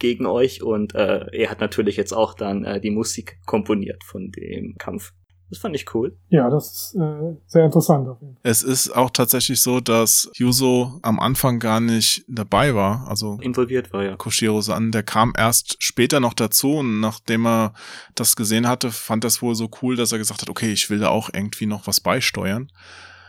gegen 0.00 0.26
euch 0.26 0.64
und 0.64 0.96
äh, 0.96 1.26
er 1.32 1.48
hat 1.48 1.60
natürlich 1.60 1.96
jetzt 1.96 2.12
auch 2.12 2.34
dann 2.34 2.64
äh, 2.64 2.80
die 2.80 2.90
Musik 2.90 3.38
komponiert 3.46 4.02
von 4.02 4.32
dem 4.32 4.74
Kampf. 4.76 5.12
Das 5.52 5.58
fand 5.58 5.76
ich 5.76 5.94
cool. 5.94 6.16
Ja, 6.30 6.48
das 6.48 6.94
ist 6.94 6.94
äh, 6.94 7.36
sehr 7.46 7.66
interessant 7.66 8.08
auf 8.08 8.18
jeden 8.22 8.36
Fall. 8.36 8.40
Es 8.42 8.62
ist 8.62 8.96
auch 8.96 9.10
tatsächlich 9.10 9.60
so, 9.60 9.80
dass 9.80 10.30
Yuzo 10.34 10.98
am 11.02 11.20
Anfang 11.20 11.58
gar 11.58 11.78
nicht 11.78 12.24
dabei 12.26 12.74
war. 12.74 13.06
Also 13.06 13.36
Involviert 13.42 13.92
war 13.92 14.02
ja. 14.02 14.16
Koshiro 14.16 14.62
San, 14.62 14.92
der 14.92 15.02
kam 15.02 15.34
erst 15.36 15.76
später 15.78 16.20
noch 16.20 16.32
dazu 16.32 16.76
und 16.76 17.00
nachdem 17.00 17.46
er 17.46 17.74
das 18.14 18.34
gesehen 18.34 18.66
hatte, 18.66 18.90
fand 18.90 19.24
er 19.24 19.28
es 19.28 19.42
wohl 19.42 19.54
so 19.54 19.68
cool, 19.82 19.94
dass 19.94 20.10
er 20.10 20.16
gesagt 20.16 20.40
hat, 20.40 20.48
okay, 20.48 20.72
ich 20.72 20.88
will 20.88 21.00
da 21.00 21.10
auch 21.10 21.28
irgendwie 21.30 21.66
noch 21.66 21.86
was 21.86 22.00
beisteuern. 22.00 22.72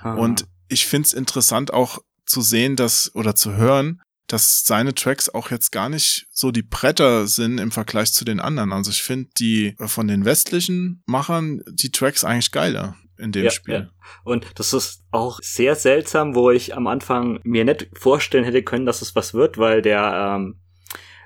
Ah. 0.01 0.13
Und 0.13 0.47
ich 0.69 0.85
find's 0.85 1.11
interessant 1.11 1.73
auch 1.73 1.99
zu 2.25 2.39
sehen, 2.39 2.77
dass 2.77 3.13
oder 3.15 3.35
zu 3.35 3.57
hören, 3.57 4.01
dass 4.27 4.63
seine 4.63 4.93
Tracks 4.95 5.29
auch 5.29 5.51
jetzt 5.51 5.71
gar 5.71 5.89
nicht 5.89 6.27
so 6.31 6.51
die 6.51 6.63
Bretter 6.63 7.27
sind 7.27 7.59
im 7.59 7.71
Vergleich 7.71 8.13
zu 8.13 8.25
den 8.25 8.39
anderen. 8.39 8.71
Also 8.71 8.91
ich 8.91 9.03
finde 9.03 9.29
die 9.37 9.75
äh, 9.79 9.87
von 9.87 10.07
den 10.07 10.25
westlichen 10.25 11.03
Machern 11.05 11.61
die 11.67 11.91
Tracks 11.91 12.23
eigentlich 12.23 12.51
geiler 12.51 12.95
in 13.17 13.31
dem 13.31 13.45
Ja, 13.45 13.51
Spiel. 13.51 13.73
ja. 13.73 13.89
Und 14.23 14.47
das 14.55 14.73
ist 14.73 15.03
auch 15.11 15.39
sehr 15.41 15.75
seltsam, 15.75 16.35
wo 16.35 16.51
ich 16.51 16.75
am 16.75 16.87
Anfang 16.87 17.39
mir 17.43 17.63
nicht 17.65 17.89
vorstellen 17.93 18.43
hätte 18.43 18.63
können, 18.63 18.85
dass 18.85 19.01
es 19.01 19.15
was 19.15 19.33
wird, 19.33 19.57
weil 19.57 19.81
der 19.81 20.35
ähm, 20.37 20.59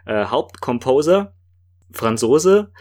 äh, 0.06 0.26
Hauptcomposer, 0.26 1.34
Franzose, 1.92 2.72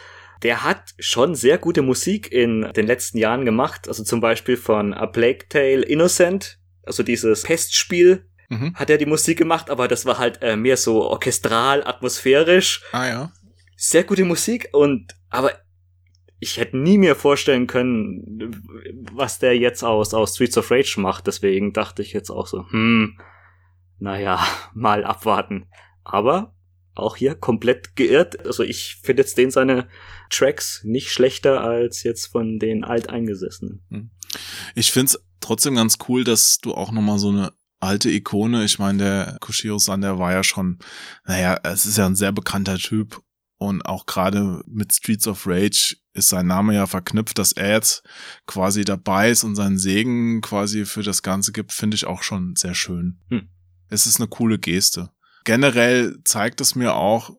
der 0.43 0.65
hat 0.65 0.95
schon 0.99 1.35
sehr 1.35 1.59
gute 1.59 1.83
Musik 1.83 2.31
in 2.31 2.71
den 2.75 2.87
letzten 2.87 3.19
Jahren 3.19 3.45
gemacht. 3.45 3.89
Also 3.89 4.05
zum 4.05 4.21
Beispiel 4.21 4.57
von 4.57 4.93
A 4.93 5.07
Plague 5.07 5.47
Tale 5.49 5.83
Innocent, 5.83 6.59
also 6.83 7.03
dieses 7.03 7.43
Pestspiel, 7.43 8.29
Mhm. 8.49 8.75
hat 8.75 8.91
er 8.91 8.99
die 8.99 9.07
Musik 9.07 9.39
gemacht, 9.39 9.71
aber 9.71 9.89
das 9.89 10.07
war 10.07 10.19
halt 10.19 10.41
äh, 10.43 10.57
mehr 10.57 10.77
so 10.77 11.03
orchestral, 11.05 11.83
atmosphärisch 11.85 12.83
Ah 12.93 13.07
ja. 13.09 13.33
sehr 13.77 14.05
gute 14.05 14.25
Musik 14.25 14.69
und 14.73 15.15
aber 15.31 15.53
ich 16.39 16.59
hätte 16.59 16.77
nie 16.77 16.99
mir 16.99 17.17
vorstellen 17.17 17.67
können, 17.67 18.63
was 19.13 19.39
der 19.39 19.57
jetzt 19.59 19.83
aus, 19.83 20.13
aus 20.13 20.35
Streets 20.35 20.59
of 20.59 20.71
Rage 20.71 21.01
macht. 21.01 21.27
Deswegen 21.27 21.73
dachte 21.73 22.03
ich 22.03 22.13
jetzt 22.13 22.29
auch 22.31 22.47
so, 22.47 22.69
hm, 22.71 23.19
naja, 23.99 24.47
mal 24.75 25.03
abwarten. 25.05 25.67
Aber 26.05 26.55
auch 26.95 27.17
hier 27.17 27.35
komplett 27.35 27.97
geirrt. 27.97 28.45
Also 28.47 28.63
ich 28.63 28.97
finde 29.03 29.23
jetzt 29.23 29.39
den 29.39 29.51
seine 29.51 29.89
Tracks 30.31 30.83
nicht 30.85 31.11
schlechter 31.11 31.63
als 31.63 32.03
jetzt 32.03 32.27
von 32.27 32.59
den 32.59 32.85
Alteingesessenen. 32.85 34.11
Ich 34.75 34.93
find's 34.93 35.19
trotzdem 35.41 35.75
ganz 35.75 35.97
cool, 36.09 36.23
dass 36.25 36.59
du 36.59 36.75
auch 36.75 36.93
nochmal 36.93 37.19
so 37.19 37.31
eine 37.31 37.53
alte 37.81 38.11
Ikone, 38.11 38.65
ich 38.65 38.79
meine, 38.79 38.99
der 38.99 39.37
Koshiro-san, 39.41 40.01
der 40.01 40.19
war 40.19 40.33
ja 40.33 40.43
schon, 40.43 40.79
naja, 41.25 41.59
es 41.63 41.87
ist 41.87 41.99
ja 41.99 42.07
ein 42.07 42.17
sehr 42.17 42.33
bekannter 42.33 42.79
Typ 42.79 43.23
und 43.59 43.83
auch 43.87 44.07
gerade 44.07 44.63
mit 44.67 44.93
Streets 44.93 45.27
of 45.27 45.47
Rage 45.47 45.97
ist 46.13 46.29
sein 46.29 46.47
Name 46.47 46.75
ja 46.75 46.87
verknüpft, 46.87 47.39
dass 47.39 47.53
er 47.53 47.73
jetzt 47.73 48.03
quasi 48.47 48.85
dabei 48.85 49.31
ist 49.31 49.45
und 49.45 49.57
seinen 49.57 49.79
Segen 49.79 50.41
quasi 50.41 50.85
für 50.85 51.03
das 51.03 51.23
Ganze 51.23 51.53
gibt, 51.53 51.73
finde 51.73 51.95
ich 51.95 52.07
auch 52.07 52.23
schon 52.23 52.57
sehr 52.57 52.75
schön. 52.75 53.21
Hm. 53.31 53.49
Es 53.89 54.07
ist 54.07 54.21
eine 54.21 54.29
coole 54.29 54.59
Geste. 54.59 55.11
Generell 55.45 56.19
zeigt 56.25 56.61
es 56.61 56.75
mir 56.75 56.95
auch, 56.95 57.31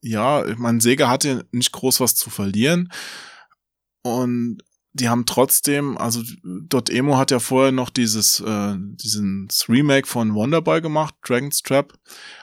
ja, 0.00 0.44
ich 0.44 0.58
meine, 0.58 0.80
Sega 0.80 1.08
hatte 1.08 1.46
nicht 1.52 1.72
groß 1.72 2.00
was 2.00 2.14
zu 2.14 2.30
verlieren 2.30 2.90
und 4.02 4.62
die 4.96 5.08
haben 5.08 5.26
trotzdem, 5.26 5.96
also 5.98 6.22
Dot 6.42 6.90
Emo 6.90 7.16
hat 7.16 7.30
ja 7.30 7.38
vorher 7.38 7.72
noch 7.72 7.90
dieses, 7.90 8.40
äh, 8.40 8.74
diesen 8.78 9.48
Remake 9.68 10.06
von 10.06 10.34
Wonderboy 10.34 10.80
gemacht, 10.80 11.14
Dragon's 11.22 11.62
Trap. 11.62 11.92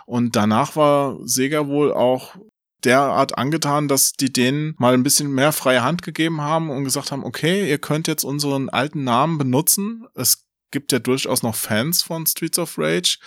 Und 0.05 0.35
danach 0.35 0.75
war 0.75 1.17
Sega 1.25 1.67
wohl 1.67 1.91
auch 1.91 2.35
derart 2.83 3.37
angetan, 3.37 3.87
dass 3.87 4.13
die 4.13 4.31
denen 4.31 4.75
mal 4.77 4.93
ein 4.93 5.03
bisschen 5.03 5.31
mehr 5.31 5.51
freie 5.51 5.83
Hand 5.83 6.01
gegeben 6.01 6.41
haben 6.41 6.69
und 6.69 6.83
gesagt 6.83 7.11
haben, 7.11 7.23
okay, 7.23 7.69
ihr 7.69 7.77
könnt 7.77 8.07
jetzt 8.07 8.23
unseren 8.23 8.69
alten 8.69 9.03
Namen 9.03 9.37
benutzen. 9.37 10.05
Es 10.13 10.45
gibt 10.71 10.91
ja 10.91 10.99
durchaus 10.99 11.43
noch 11.43 11.55
Fans 11.55 12.03
von 12.03 12.25
Streets 12.25 12.59
of 12.59 12.77
Rage. 12.77 13.19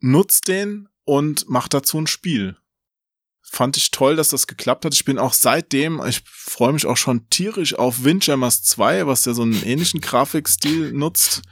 Nutzt 0.00 0.48
den 0.48 0.88
und 1.04 1.48
macht 1.48 1.74
dazu 1.74 1.98
ein 1.98 2.06
Spiel 2.06 2.56
fand 3.52 3.76
ich 3.76 3.90
toll, 3.90 4.16
dass 4.16 4.30
das 4.30 4.46
geklappt 4.46 4.86
hat. 4.86 4.94
Ich 4.94 5.04
bin 5.04 5.18
auch 5.18 5.34
seitdem, 5.34 6.00
ich 6.08 6.22
freue 6.24 6.72
mich 6.72 6.86
auch 6.86 6.96
schon 6.96 7.28
tierisch 7.28 7.78
auf 7.78 8.02
Windjammers 8.02 8.62
2, 8.62 9.06
was 9.06 9.26
ja 9.26 9.34
so 9.34 9.42
einen 9.42 9.62
ähnlichen 9.62 10.00
Grafikstil 10.02 10.92
nutzt. 10.92 11.42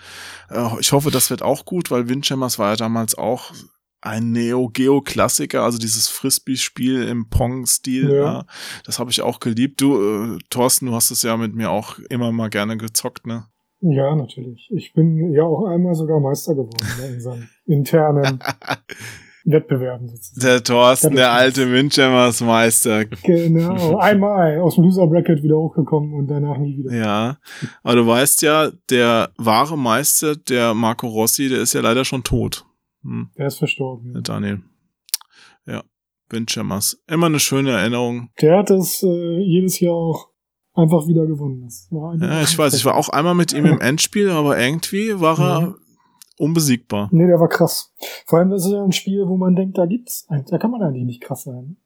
Äh, 0.48 0.66
Ich 0.80 0.92
hoffe, 0.92 1.10
das 1.10 1.28
wird 1.28 1.42
auch 1.42 1.66
gut, 1.66 1.90
weil 1.90 2.08
Windjammers 2.08 2.58
war 2.58 2.70
ja 2.70 2.76
damals 2.76 3.16
auch 3.16 3.52
ein 4.00 4.32
Neo-Geo-Klassiker, 4.32 5.62
also 5.62 5.76
dieses 5.76 6.08
Frisbee-Spiel 6.08 7.02
im 7.02 7.28
Pong-Stil. 7.28 8.08
Ja. 8.10 8.16
Ja. 8.16 8.46
Das 8.86 8.98
habe 8.98 9.10
ich 9.10 9.20
auch 9.20 9.38
geliebt. 9.38 9.82
Du, 9.82 10.00
äh, 10.00 10.38
Thorsten, 10.48 10.86
du 10.86 10.94
hast 10.94 11.10
es 11.10 11.22
ja 11.22 11.36
mit 11.36 11.54
mir 11.54 11.70
auch 11.70 11.98
immer 12.08 12.32
mal 12.32 12.48
gerne 12.48 12.78
gezockt, 12.78 13.26
ne? 13.26 13.44
Ja, 13.82 14.16
natürlich. 14.16 14.70
Ich 14.74 14.94
bin 14.94 15.34
ja 15.34 15.42
auch 15.42 15.66
einmal 15.66 15.94
sogar 15.94 16.18
Meister 16.18 16.54
geworden 16.54 16.86
ne, 16.98 17.08
in 17.08 17.14
unseren 17.14 17.50
internen 17.66 18.38
Wettbewerben 19.44 20.08
sozusagen. 20.08 20.40
Der 20.46 20.62
Thorsten, 20.62 21.14
der 21.16 21.32
alte 21.32 21.70
Windjammers 21.72 22.40
Meister. 22.40 23.04
Genau, 23.06 23.96
einmal 23.98 24.58
aus 24.60 24.74
dem 24.74 24.84
Loser 24.84 25.06
Bracket 25.06 25.42
wieder 25.42 25.56
hochgekommen 25.56 26.12
und 26.14 26.26
danach 26.28 26.58
nie 26.58 26.76
wieder. 26.78 26.94
Ja, 26.94 27.38
aber 27.82 27.94
du 27.96 28.06
weißt 28.06 28.42
ja, 28.42 28.70
der 28.90 29.30
wahre 29.38 29.78
Meister, 29.78 30.36
der 30.36 30.74
Marco 30.74 31.08
Rossi, 31.08 31.48
der 31.48 31.60
ist 31.60 31.72
ja 31.72 31.80
leider 31.80 32.04
schon 32.04 32.22
tot. 32.22 32.66
Hm, 33.02 33.30
Der 33.36 33.46
ist 33.46 33.58
verstorben. 33.58 34.12
Ja. 34.14 34.20
Daniel. 34.20 34.60
Ja, 35.66 35.82
Windjammers. 36.28 37.02
Immer 37.06 37.26
eine 37.26 37.40
schöne 37.40 37.70
Erinnerung. 37.70 38.30
Der 38.40 38.58
hat 38.58 38.70
es 38.70 39.02
äh, 39.02 39.38
jedes 39.40 39.80
Jahr 39.80 39.94
auch 39.94 40.28
einfach 40.74 41.06
wieder 41.06 41.26
gewonnen. 41.26 41.62
Das 41.62 41.88
Ja, 41.90 42.42
ich 42.42 42.56
weiß, 42.58 42.74
ich 42.74 42.84
war 42.84 42.94
auch 42.96 43.08
einmal 43.08 43.34
mit 43.34 43.52
ihm 43.52 43.64
im 43.66 43.80
Endspiel, 43.80 44.30
aber 44.30 44.58
irgendwie 44.58 45.18
war 45.20 45.38
er. 45.38 45.74
Unbesiegbar. 46.40 47.08
Nee, 47.12 47.26
der 47.26 47.38
war 47.38 47.48
krass. 47.48 47.92
Vor 48.26 48.38
allem 48.38 48.52
ist 48.52 48.64
es 48.64 48.72
ja 48.72 48.82
ein 48.82 48.92
Spiel, 48.92 49.28
wo 49.28 49.36
man 49.36 49.54
denkt, 49.54 49.78
da 49.78 49.86
gibt's, 49.86 50.26
da 50.28 50.58
kann 50.58 50.70
man 50.70 50.82
eigentlich 50.82 51.04
nicht 51.04 51.22
krass 51.22 51.44
sein. 51.44 51.76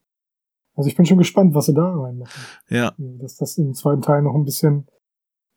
Also 0.77 0.89
ich 0.89 0.97
bin 0.97 1.07
schon 1.07 1.19
gespannt, 1.19 1.55
was 1.55 1.67
sie 1.67 1.75
da 1.75 1.89
reinmachen. 1.89 2.33
Ja, 2.69 2.93
Dass 2.99 3.37
das 3.37 3.59
im 3.59 3.75
zweiten 3.75 4.03
Teil 4.03 4.23
noch 4.23 4.35
ein 4.35 4.45
bisschen, 4.45 4.87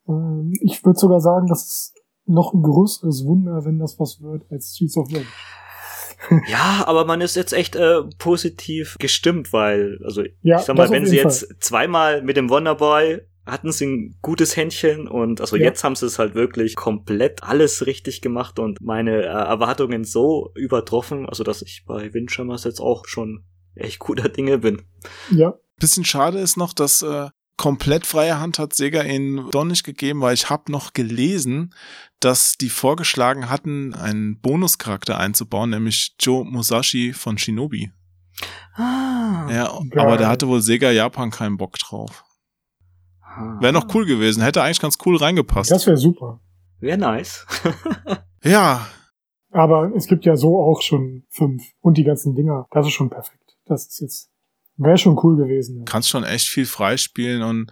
ähm, 0.07 0.53
ich 0.61 0.85
würde 0.85 0.99
sogar 0.99 1.21
sagen, 1.21 1.47
das 1.47 1.63
ist 1.65 1.93
noch 2.25 2.53
ein 2.53 2.61
größeres 2.61 3.25
Wunder, 3.25 3.65
wenn 3.65 3.79
das 3.79 3.99
was 3.99 4.21
wird, 4.21 4.43
als 4.51 4.75
Streets 4.75 4.97
of 4.97 5.09
Rage. 5.11 5.25
Ja, 6.47 6.83
aber 6.87 7.05
man 7.05 7.21
ist 7.21 7.35
jetzt 7.35 7.53
echt 7.53 7.75
äh, 7.75 8.01
positiv 8.17 8.97
gestimmt, 8.99 9.53
weil, 9.53 9.99
also 10.03 10.23
Ja, 10.41 10.59
ich 10.59 10.65
sag 10.65 10.75
mal, 10.75 10.83
das 10.83 10.91
wenn 10.91 11.05
sie 11.05 11.17
jeden 11.17 11.29
jetzt 11.29 11.55
zweimal 11.59 12.23
mit 12.23 12.35
dem 12.35 12.49
Wonderboy 12.49 13.21
hatten 13.47 13.71
sie 13.71 13.85
ein 13.85 14.17
gutes 14.21 14.55
Händchen 14.55 15.07
und 15.07 15.41
also 15.41 15.55
Ja. 15.55 15.63
jetzt 15.65 15.83
haben 15.83 15.95
sie 15.95 16.05
es 16.05 16.19
halt 16.19 16.35
wirklich 16.35 16.75
komplett 16.75 17.43
alles 17.43 17.85
richtig 17.85 18.21
gemacht 18.21 18.59
und 18.59 18.79
meine 18.81 19.23
äh, 19.23 19.27
Erwartungen 19.27 20.03
so 20.03 20.51
übertroffen, 20.55 21.25
also 21.27 21.43
dass 21.43 21.61
ich 21.61 21.83
bei 21.85 22.13
Windjammers 22.13 22.63
jetzt 22.65 22.79
auch 22.79 23.05
schon 23.07 23.43
echt 23.75 23.99
guter 23.99 24.29
Dinge 24.29 24.57
bin. 24.59 24.83
Ja, 25.31 25.53
bisschen 25.79 26.05
schade 26.05 26.39
ist 26.39 26.57
noch, 26.57 26.73
dass 26.73 27.01
äh, 27.01 27.29
komplett 27.57 28.05
freie 28.05 28.39
Hand 28.39 28.59
hat 28.59 28.73
Sega 28.75 29.01
ihnen 29.03 29.49
doch 29.51 29.63
nicht 29.63 29.83
gegeben, 29.83 30.21
weil 30.21 30.33
ich 30.33 30.49
habe 30.49 30.71
noch 30.71 30.93
gelesen, 30.93 31.73
dass 32.19 32.53
die 32.57 32.69
vorgeschlagen 32.69 33.49
hatten, 33.49 33.93
einen 33.95 34.39
Bonuscharakter 34.41 35.17
einzubauen, 35.17 35.69
nämlich 35.71 36.15
Joe 36.19 36.45
Musashi 36.45 37.13
von 37.13 37.37
Shinobi. 37.37 37.91
Ah. 38.75 39.47
Ja, 39.51 39.79
Geil. 39.89 40.05
aber 40.05 40.17
da 40.17 40.27
hatte 40.29 40.47
wohl 40.47 40.61
Sega 40.61 40.91
Japan 40.91 41.31
keinen 41.31 41.57
Bock 41.57 41.77
drauf. 41.79 42.23
Wäre 43.59 43.73
noch 43.73 43.93
cool 43.93 44.05
gewesen, 44.05 44.41
hätte 44.43 44.61
eigentlich 44.63 44.81
ganz 44.81 44.97
cool 45.05 45.17
reingepasst. 45.17 45.71
das 45.71 45.85
wäre 45.87 45.97
super. 45.97 46.39
Wäre 46.79 46.97
nice. 46.97 47.45
ja, 48.43 48.87
Aber 49.51 49.91
es 49.95 50.07
gibt 50.07 50.25
ja 50.25 50.35
so 50.35 50.59
auch 50.59 50.81
schon 50.81 51.23
fünf. 51.29 51.63
Und 51.79 51.97
die 51.97 52.03
ganzen 52.03 52.35
Dinger. 52.35 52.67
Das 52.71 52.85
ist 52.85 52.93
schon 52.93 53.09
perfekt. 53.09 53.57
Das 53.65 53.87
ist 53.87 53.99
jetzt, 53.99 54.29
wäre 54.75 54.97
schon 54.97 55.19
cool 55.23 55.37
gewesen. 55.37 55.85
kannst 55.85 56.09
schon 56.09 56.23
echt 56.23 56.47
viel 56.47 56.65
freispielen 56.65 57.41
und 57.41 57.71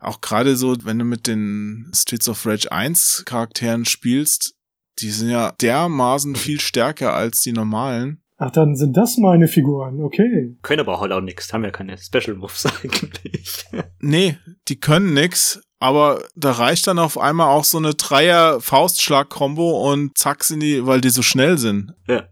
auch 0.00 0.20
gerade 0.20 0.56
so, 0.56 0.76
wenn 0.84 0.98
du 0.98 1.04
mit 1.04 1.26
den 1.26 1.90
Streets 1.94 2.28
of 2.28 2.46
Rage 2.46 2.70
1 2.70 3.24
Charakteren 3.26 3.84
spielst, 3.84 4.54
die 5.00 5.10
sind 5.10 5.30
ja 5.30 5.52
dermaßen 5.60 6.36
viel 6.36 6.60
stärker 6.60 7.14
als 7.14 7.40
die 7.40 7.52
normalen. 7.52 8.22
Ach, 8.36 8.50
dann 8.50 8.74
sind 8.74 8.96
das 8.96 9.16
meine 9.16 9.46
Figuren. 9.46 10.02
Okay. 10.02 10.56
Können 10.62 10.80
aber 10.80 11.00
halt 11.00 11.12
auch 11.12 11.20
nix, 11.20 11.52
haben 11.52 11.64
ja 11.64 11.70
keine 11.70 11.96
Special 11.98 12.36
Moves 12.36 12.66
eigentlich. 12.82 13.64
Nee, 14.00 14.36
die 14.68 14.76
können 14.80 15.14
nix, 15.14 15.62
aber 15.78 16.20
da 16.34 16.52
reicht 16.52 16.86
dann 16.86 16.98
auf 16.98 17.16
einmal 17.18 17.48
auch 17.48 17.64
so 17.64 17.78
eine 17.78 17.94
Dreier 17.94 18.60
Faustschlag 18.60 19.28
Kombo 19.30 19.90
und 19.92 20.18
zack 20.18 20.42
sind 20.44 20.60
die, 20.60 20.84
weil 20.84 21.00
die 21.00 21.10
so 21.10 21.22
schnell 21.22 21.58
sind. 21.58 21.92
Ja. 22.08 22.24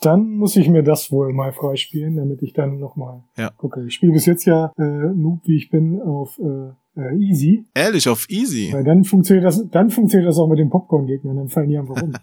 Dann 0.00 0.28
muss 0.36 0.54
ich 0.54 0.68
mir 0.68 0.84
das 0.84 1.10
wohl 1.10 1.32
mal 1.32 1.52
freispielen, 1.52 2.14
damit 2.14 2.40
ich 2.42 2.52
dann 2.52 2.78
nochmal 2.78 3.24
Ja. 3.36 3.50
gucke. 3.50 3.84
Ich 3.84 3.94
spiele 3.94 4.12
bis 4.12 4.26
jetzt 4.26 4.44
ja 4.44 4.70
äh, 4.78 4.82
Noob, 5.12 5.40
wie 5.46 5.56
ich 5.56 5.70
bin, 5.70 6.00
auf 6.00 6.38
äh, 6.38 7.00
äh, 7.00 7.16
Easy. 7.18 7.64
Ehrlich, 7.74 8.08
auf 8.08 8.30
easy. 8.30 8.70
Weil 8.72 8.84
dann 8.84 9.02
funktioniert 9.02 9.44
das, 9.44 9.60
dann 9.70 9.90
funktioniert 9.90 10.28
das 10.28 10.38
auch 10.38 10.46
mit 10.48 10.60
den 10.60 10.70
Popcorn-Gegnern, 10.70 11.36
dann 11.36 11.48
fallen 11.48 11.68
die 11.68 11.78
einfach 11.78 12.00
um. 12.00 12.12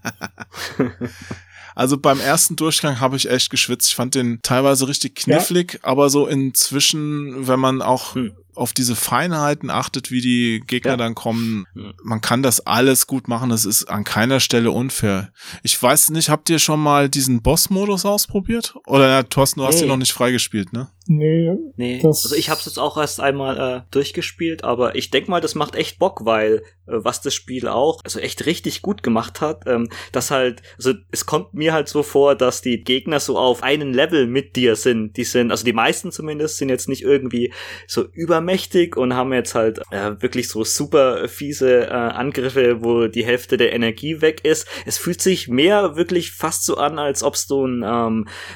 Also 1.76 1.98
beim 1.98 2.20
ersten 2.22 2.56
Durchgang 2.56 3.00
habe 3.02 3.18
ich 3.18 3.30
echt 3.30 3.50
geschwitzt. 3.50 3.90
Ich 3.90 3.96
fand 3.96 4.16
den 4.16 4.40
teilweise 4.42 4.88
richtig 4.88 5.16
knifflig, 5.16 5.80
aber 5.84 6.10
so 6.10 6.26
inzwischen, 6.26 7.48
wenn 7.48 7.60
man 7.60 7.82
auch 7.82 8.16
Hm. 8.16 8.32
auf 8.56 8.72
diese 8.72 8.96
Feinheiten 8.96 9.70
achtet, 9.70 10.10
wie 10.12 10.22
die 10.22 10.64
Gegner 10.66 10.92
Ja. 10.92 10.98
dann 10.98 11.14
kommen, 11.16 11.66
Hm. 11.74 11.94
man 12.04 12.22
kann 12.22 12.42
das 12.42 12.62
alles 12.62 13.06
gut 13.08 13.28
machen. 13.28 13.50
Das 13.50 13.66
ist 13.66 13.86
an 13.86 14.06
keiner 14.06 14.40
Stelle 14.40 14.72
unfair. 14.72 15.32
Ich 15.64 15.82
weiß 15.82 16.12
nicht, 16.12 16.30
habt 16.30 16.50
ihr 16.50 16.60
schon 16.60 16.80
mal 16.82 17.10
diesen 17.10 17.42
Boss-Modus 17.42 18.06
ausprobiert? 18.06 18.74
Oder 18.88 19.08
na, 19.10 19.24
Thorsten, 19.24 19.60
du 19.60 19.66
hast 19.68 19.76
Nee. 19.76 19.82
den 19.82 19.90
noch 19.90 19.98
nicht 19.98 20.14
freigespielt, 20.14 20.72
ne? 20.72 20.88
Nee, 21.08 21.52
Nee, 21.78 22.00
Das- 22.02 22.24
also 22.24 22.36
ich 22.36 22.50
habe 22.50 22.60
es 22.60 22.66
jetzt 22.66 22.80
auch 22.80 22.98
erst 22.98 23.20
einmal 23.20 23.58
äh, 23.60 23.82
durchgespielt, 23.92 24.64
aber 24.64 24.96
ich 24.96 25.12
denk 25.12 25.28
mal, 25.28 25.42
das 25.42 25.54
macht 25.54 25.76
echt 25.76 26.00
Bock, 26.00 26.26
weil 26.26 26.64
äh, 26.88 26.94
was 27.04 27.22
das 27.22 27.34
Spiel 27.36 27.68
auch 27.68 28.00
also 28.04 28.20
echt 28.20 28.46
richtig 28.48 28.82
gut 28.82 29.04
gemacht 29.04 29.40
hat, 29.42 29.64
ähm, 29.68 29.90
dass 30.12 30.32
halt, 30.32 30.64
also 30.78 30.94
es 31.12 31.26
kommt 31.28 31.54
mir 31.54 31.74
halt 31.74 31.90
so 31.90 32.02
vor, 32.02 32.34
dass 32.36 32.62
die 32.62 32.84
Gegner 32.84 33.20
so 33.20 33.38
auf 33.38 33.62
einen 33.62 33.94
Level 33.94 34.26
mit 34.26 34.56
dir 34.56 34.76
sind. 34.76 35.16
Die 35.18 35.24
sind, 35.26 35.52
also 35.52 35.64
die 35.64 35.74
meisten 35.74 36.12
zumindest, 36.12 36.58
sind 36.58 36.70
jetzt 36.70 36.90
nicht 36.90 37.04
irgendwie 37.04 37.54
so 37.88 38.06
übermächtig 38.12 38.98
und 38.98 39.14
haben 39.14 39.32
jetzt 39.34 39.54
halt 39.54 39.80
äh, 39.92 40.20
wirklich 40.22 40.50
so 40.50 40.64
super 40.64 41.28
fiese 41.28 41.86
äh, 41.88 41.90
Angriffe, 41.92 42.84
wo 42.84 43.08
die 43.08 43.26
Hälfte 43.26 43.58
der 43.58 43.74
Energie 43.74 44.22
weg 44.22 44.42
ist. 44.44 44.68
Es 44.86 44.98
fühlt 44.98 45.22
sich 45.22 45.48
mehr 45.50 45.96
wirklich 45.96 46.32
fast 46.32 46.66
so 46.66 46.78
an, 46.78 46.98
als 46.98 47.22
ob 47.22 47.36
du 47.48 47.66
ein, 47.66 47.84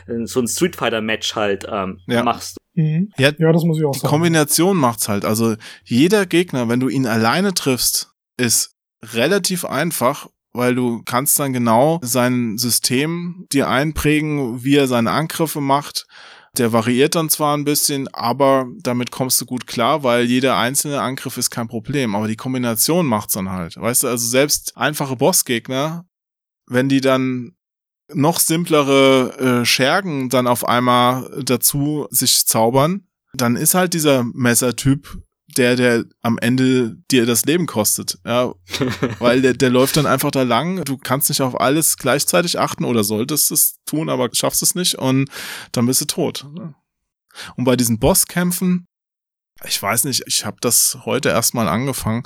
ähm, 0.08 0.26
so 0.26 0.40
ein 0.40 0.48
Street 0.48 0.76
Fighter 0.76 1.02
Match 1.02 1.36
halt 1.36 1.68
ähm, 1.72 2.00
Ja. 2.08 2.24
machst. 2.24 2.39
Mhm. 2.80 3.12
Ja, 3.18 3.32
ja, 3.38 3.52
das 3.52 3.64
muss 3.64 3.78
ich 3.78 3.86
auch 3.86 3.92
Die 3.92 4.00
sagen. 4.00 4.10
Kombination 4.10 4.78
macht's 4.78 5.08
halt. 5.10 5.26
Also 5.26 5.56
jeder 5.84 6.26
Gegner, 6.26 6.70
wenn 6.70 6.80
du 6.80 6.90
ihn 6.90 7.06
alleine 7.08 7.54
triffst, 7.54 8.12
ist 8.38 8.76
relativ 9.04 9.66
einfach, 9.66 10.28
weil 10.54 10.76
du 10.76 11.02
kannst 11.04 11.40
dann 11.40 11.54
genau 11.54 12.00
sein 12.02 12.58
System 12.58 13.46
dir 13.52 13.70
einprägen, 13.70 14.64
wie 14.64 14.76
er 14.76 14.88
seine 14.88 15.12
Angriffe 15.12 15.62
macht. 15.62 16.06
Der 16.58 16.74
variiert 16.74 17.14
dann 17.14 17.30
zwar 17.30 17.56
ein 17.56 17.64
bisschen, 17.64 18.08
aber 18.14 18.66
damit 18.82 19.12
kommst 19.12 19.40
du 19.40 19.46
gut 19.46 19.68
klar, 19.68 20.04
weil 20.04 20.26
jeder 20.26 20.58
einzelne 20.58 21.00
Angriff 21.00 21.38
ist 21.38 21.52
kein 21.52 21.68
Problem. 21.68 22.16
Aber 22.16 22.28
die 22.28 22.36
Kombination 22.36 23.06
macht's 23.06 23.34
dann 23.34 23.52
halt. 23.52 23.78
Weißt 23.78 24.04
du, 24.04 24.08
also 24.08 24.28
selbst 24.28 24.76
einfache 24.76 25.16
Bossgegner, 25.16 26.06
wenn 26.66 26.90
die 26.90 27.02
dann 27.02 27.52
noch 28.14 28.40
simplere 28.40 29.62
äh, 29.62 29.66
Schergen 29.66 30.30
dann 30.30 30.48
auf 30.48 30.68
einmal 30.68 31.30
dazu 31.44 32.08
sich 32.10 32.46
zaubern, 32.46 33.08
dann 33.34 33.56
ist 33.56 33.76
halt 33.76 33.94
dieser 33.94 34.24
Messertyp 34.24 35.20
der, 35.58 35.76
der 35.76 36.06
am 36.22 36.38
Ende 36.38 36.98
dir 37.10 37.26
das 37.26 37.46
Leben 37.46 37.66
kostet. 37.66 38.20
Ja, 38.26 38.54
weil 39.20 39.42
der, 39.42 39.54
der 39.54 39.70
läuft 39.70 39.98
dann 39.98 40.06
einfach 40.06 40.32
da 40.32 40.44
lang. 40.44 40.84
Du 40.86 40.98
kannst 40.98 41.30
nicht 41.30 41.42
auf 41.42 41.60
alles 41.60 41.98
gleichzeitig 41.98 42.60
achten 42.60 42.86
oder 42.86 43.04
solltest 43.04 43.52
es 43.52 43.78
tun, 43.86 44.10
aber 44.10 44.30
schaffst 44.34 44.62
es 44.62 44.76
nicht 44.76 44.96
und 44.96 45.30
dann 45.72 45.86
bist 45.86 46.02
du 46.02 46.06
tot. 46.06 46.46
ne? 46.54 46.76
Und 47.56 47.64
bei 47.64 47.76
diesen 47.76 48.00
Bosskämpfen, 48.00 48.86
ich 49.66 49.82
weiß 49.82 50.06
nicht, 50.06 50.24
ich 50.26 50.46
habe 50.46 50.58
das 50.62 51.00
heute 51.06 51.30
erstmal 51.30 51.68
angefangen. 51.68 52.24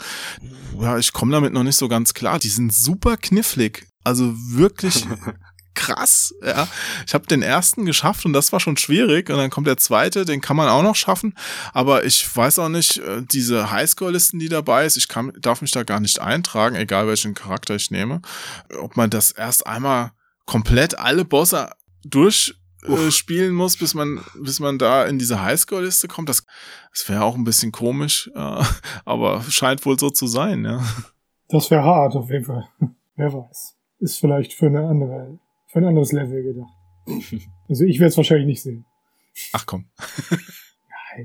Ja, 0.80 0.98
ich 0.98 1.14
komme 1.14 1.32
damit 1.32 1.54
noch 1.54 1.64
nicht 1.64 1.78
so 1.78 1.88
ganz 1.88 2.14
klar. 2.14 2.40
Die 2.40 2.50
sind 2.50 2.74
super 2.74 3.18
knifflig. 3.18 3.88
Also 4.04 4.34
wirklich 4.36 5.08
krass. 5.76 6.34
Ja, 6.42 6.68
ich 7.06 7.14
habe 7.14 7.26
den 7.28 7.42
ersten 7.42 7.86
geschafft 7.86 8.26
und 8.26 8.34
das 8.34 8.52
war 8.52 8.60
schon 8.60 8.78
schwierig. 8.78 9.30
Und 9.30 9.38
dann 9.38 9.50
kommt 9.50 9.68
der 9.68 9.78
zweite, 9.78 10.26
den 10.26 10.42
kann 10.42 10.56
man 10.56 10.70
auch 10.70 10.84
noch 10.84 10.96
schaffen. 10.96 11.36
Aber 11.74 12.06
ich 12.06 12.36
weiß 12.36 12.60
auch 12.60 12.70
nicht, 12.70 12.98
äh, 12.98 13.22
diese 13.22 13.72
Highscore-Listen, 13.72 14.40
die 14.40 14.50
dabei 14.50 14.86
ist, 14.86 14.98
ich 14.98 15.08
kann, 15.08 15.34
darf 15.40 15.62
mich 15.62 15.72
da 15.72 15.84
gar 15.84 16.00
nicht 16.00 16.20
eintragen, 16.20 16.76
egal 16.76 17.08
welchen 17.08 17.34
Charakter 17.34 17.76
ich 17.76 17.92
nehme. 17.92 18.22
Ob 18.80 18.98
man 18.98 19.10
das 19.10 19.32
erst 19.32 19.68
einmal 19.68 20.12
komplett 20.46 20.98
alle 20.98 21.26
Bosse 21.26 21.72
durch 22.04 22.56
äh, 22.88 23.12
spielen 23.12 23.54
muss, 23.54 23.78
bis 23.78 23.94
man, 23.94 24.20
bis 24.36 24.60
man 24.60 24.78
da 24.78 25.06
in 25.06 25.18
diese 25.18 25.42
Highscore-Liste 25.42 26.08
kommt. 26.08 26.30
Das, 26.30 26.46
das 26.92 27.08
wäre 27.08 27.24
auch 27.24 27.36
ein 27.36 27.44
bisschen 27.44 27.72
komisch, 27.72 28.30
äh, 28.36 28.64
aber 29.06 29.42
scheint 29.50 29.86
wohl 29.86 29.98
so 29.98 30.10
zu 30.10 30.28
sein, 30.28 30.66
ja. 30.66 30.84
Das 31.50 31.70
wäre 31.72 31.84
hart, 31.84 32.16
auf 32.16 32.30
jeden 32.30 32.46
Fall. 32.46 32.68
Wer 33.16 33.32
weiß. 33.32 33.78
Ist 34.00 34.20
vielleicht 34.20 34.54
für 34.54 34.66
eine 34.66 34.88
andere, 34.88 35.40
für 35.74 35.80
ein 35.80 35.86
anderes 35.86 36.12
Level 36.14 36.44
gedacht. 36.44 36.72
Also 37.68 37.84
ich 37.84 38.00
werde 38.00 38.10
es 38.10 38.18
wahrscheinlich 38.18 38.46
nicht 38.48 38.62
sehen. 38.62 38.86
Ach 39.52 39.66
komm. 39.66 39.86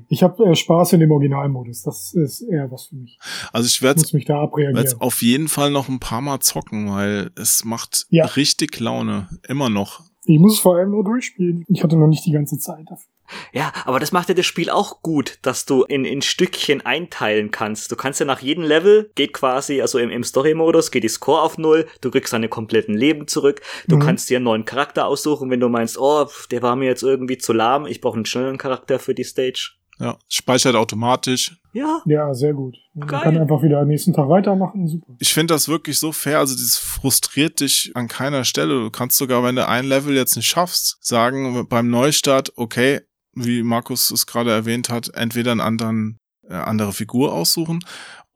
Ich 0.09 0.23
habe 0.23 0.45
äh, 0.45 0.55
Spaß 0.55 0.93
in 0.95 1.01
dem 1.01 1.11
Originalmodus. 1.13 1.83
Das 1.83 2.13
ist 2.13 2.43
eher 2.43 2.71
was 2.71 2.87
für 2.87 2.97
mich. 2.97 3.19
Also 3.53 3.67
ich 3.67 3.81
werde 3.81 4.03
mich 4.13 4.25
da 4.27 4.35
werde 4.35 4.45
abreagieren. 4.47 4.85
es 4.85 5.01
auf 5.01 5.23
jeden 5.23 5.49
Fall 5.49 5.71
noch 5.71 5.89
ein 5.89 5.99
paar 6.01 6.21
Mal 6.21 6.41
zocken, 6.41 6.91
weil 6.91 7.31
es 7.37 7.65
macht 7.65 8.07
Ja. 8.11 8.27
richtig 8.27 8.79
Laune. 8.81 9.29
Immer 9.49 9.71
noch. 9.71 10.03
Ich 10.27 10.39
muss 10.39 10.55
es 10.55 10.61
vor 10.61 10.77
allem 10.77 10.91
nur 10.91 11.05
durchspielen. 11.05 11.65
Ich 11.69 11.83
hatte 11.83 11.97
noch 11.97 12.07
nicht 12.09 12.27
die 12.27 12.33
ganze 12.33 12.59
Zeit 12.59 12.85
dafür. 12.91 13.11
Ja, 13.53 13.73
aber 13.85 14.01
das 14.01 14.13
macht 14.13 14.29
ja 14.29 14.35
das 14.35 14.47
Spiel 14.47 14.71
auch 14.71 15.03
gut, 15.03 15.39
dass 15.43 15.65
du 15.67 15.85
in, 15.85 16.05
in 16.05 16.23
Stückchen 16.23 16.85
einteilen 16.85 17.51
kannst. 17.51 17.91
Du 17.93 17.97
kannst 17.97 18.21
ja 18.21 18.27
nach 18.27 18.41
jedem 18.41 18.65
Level, 18.65 19.11
geht 19.15 19.33
quasi, 19.33 19.81
also 19.81 19.99
im, 19.99 20.11
im 20.11 20.25
Story-Modus, 20.25 20.91
geht 20.91 21.05
die 21.05 21.09
Score 21.09 21.43
auf 21.43 21.59
Null, 21.59 21.87
du 22.01 22.11
kriegst 22.11 22.33
deine 22.33 22.49
kompletten 22.49 22.97
Leben 22.97 23.27
zurück, 23.29 23.61
du 23.87 23.97
Mhm. 23.97 24.01
kannst 24.01 24.31
dir 24.31 24.37
einen 24.39 24.45
neuen 24.45 24.65
Charakter 24.65 25.07
aussuchen, 25.07 25.51
wenn 25.51 25.61
du 25.61 25.69
meinst, 25.69 25.99
oh, 25.99 26.27
der 26.51 26.63
war 26.63 26.77
mir 26.77 26.87
jetzt 26.87 27.03
irgendwie 27.03 27.39
zu 27.39 27.53
lahm, 27.53 27.87
ich 27.87 28.01
brauche 28.01 28.17
einen 28.17 28.27
schnelleren 28.27 28.59
Charakter 28.59 28.99
für 28.99 29.15
die 29.15 29.25
Stage. 29.25 29.73
Ja, 30.01 30.17
speichert 30.29 30.77
automatisch. 30.77 31.57
Ja, 31.73 32.01
Ja, 32.07 32.33
sehr 32.33 32.55
gut. 32.55 32.77
Man 32.95 33.09
Geil. 33.09 33.21
kann 33.21 33.37
einfach 33.37 33.63
wieder 33.65 33.81
am 33.81 33.89
nächsten 33.89 34.13
Tag 34.13 34.29
weitermachen. 34.29 34.87
Super. 34.87 35.13
Ich 35.19 35.35
finde 35.35 35.55
das 35.55 35.69
wirklich 35.69 35.99
so 35.99 36.13
fair. 36.13 36.39
Also 36.39 36.55
dieses 36.55 36.77
frustriert 36.77 37.59
dich 37.59 37.91
an 37.95 38.07
keiner 38.07 38.45
Stelle. 38.45 38.75
Du 38.81 38.91
kannst 38.91 39.17
sogar, 39.17 39.43
wenn 39.43 39.57
du 39.57 39.67
ein 39.67 39.85
Level 39.87 40.15
jetzt 40.15 40.37
nicht 40.37 40.47
schaffst, 40.49 40.99
sagen 41.01 41.67
beim 41.69 41.91
Neustart, 41.91 42.53
okay, 42.57 43.01
wie 43.35 43.63
Markus 43.63 44.11
es 44.11 44.27
gerade 44.27 44.51
erwähnt 44.51 44.89
hat, 44.89 45.15
entweder 45.15 45.53
einen 45.53 45.61
anderen, 45.61 46.19
äh, 46.49 46.55
andere 46.55 46.93
Figur 46.93 47.33
aussuchen 47.33 47.81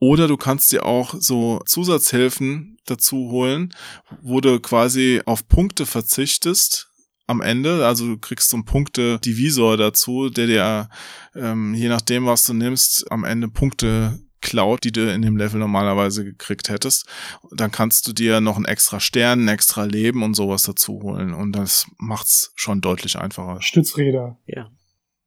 oder 0.03 0.27
du 0.27 0.35
kannst 0.35 0.73
dir 0.73 0.85
auch 0.85 1.15
so 1.17 1.61
Zusatzhilfen 1.65 2.77
dazu 2.85 3.31
holen, 3.31 3.73
wo 4.21 4.41
du 4.41 4.59
quasi 4.59 5.21
auf 5.25 5.47
Punkte 5.47 5.85
verzichtest 5.85 6.89
am 7.25 7.39
Ende. 7.39 7.85
Also 7.85 8.07
du 8.07 8.17
kriegst 8.17 8.49
so 8.49 8.57
einen 8.57 8.65
Punkte-Divisor 8.65 9.77
dazu, 9.77 10.29
der 10.29 10.47
dir, 10.47 10.89
ähm, 11.35 11.73
je 11.73 11.87
nachdem, 11.87 12.25
was 12.25 12.45
du 12.45 12.53
nimmst, 12.53 13.09
am 13.11 13.23
Ende 13.23 13.47
Punkte 13.47 14.19
klaut, 14.41 14.83
die 14.83 14.91
du 14.91 15.09
in 15.09 15.21
dem 15.21 15.37
Level 15.37 15.57
normalerweise 15.57 16.25
gekriegt 16.25 16.67
hättest. 16.67 17.07
Dann 17.51 17.71
kannst 17.71 18.05
du 18.05 18.11
dir 18.11 18.41
noch 18.41 18.57
einen 18.57 18.65
extra 18.65 18.99
Stern, 18.99 19.45
ein 19.45 19.47
extra 19.47 19.85
Leben 19.85 20.21
und 20.21 20.33
sowas 20.33 20.63
dazu 20.63 21.01
holen. 21.01 21.33
Und 21.33 21.53
das 21.53 21.87
macht's 21.97 22.51
schon 22.55 22.81
deutlich 22.81 23.17
einfacher. 23.17 23.61
Stützräder. 23.61 24.37
ja. 24.47 24.69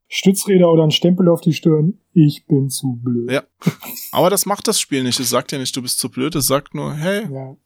Stützräder 0.08 0.70
oder 0.70 0.84
ein 0.84 0.90
Stempel 0.92 1.28
auf 1.28 1.40
die 1.40 1.52
Stirn. 1.52 1.98
Ich 2.12 2.46
bin 2.46 2.70
zu 2.70 2.96
blöd. 3.02 3.30
Ja. 3.30 3.42
Aber 4.12 4.30
das 4.30 4.46
macht 4.46 4.68
das 4.68 4.80
Spiel 4.80 5.02
nicht. 5.02 5.18
Es 5.20 5.30
sagt 5.30 5.52
ja 5.52 5.58
nicht, 5.58 5.76
du 5.76 5.82
bist 5.82 5.98
zu 5.98 6.08
blöd. 6.10 6.34
Es 6.36 6.46
sagt 6.46 6.74
nur, 6.74 6.94
hey, 6.94 7.26
Ja. 7.32 7.56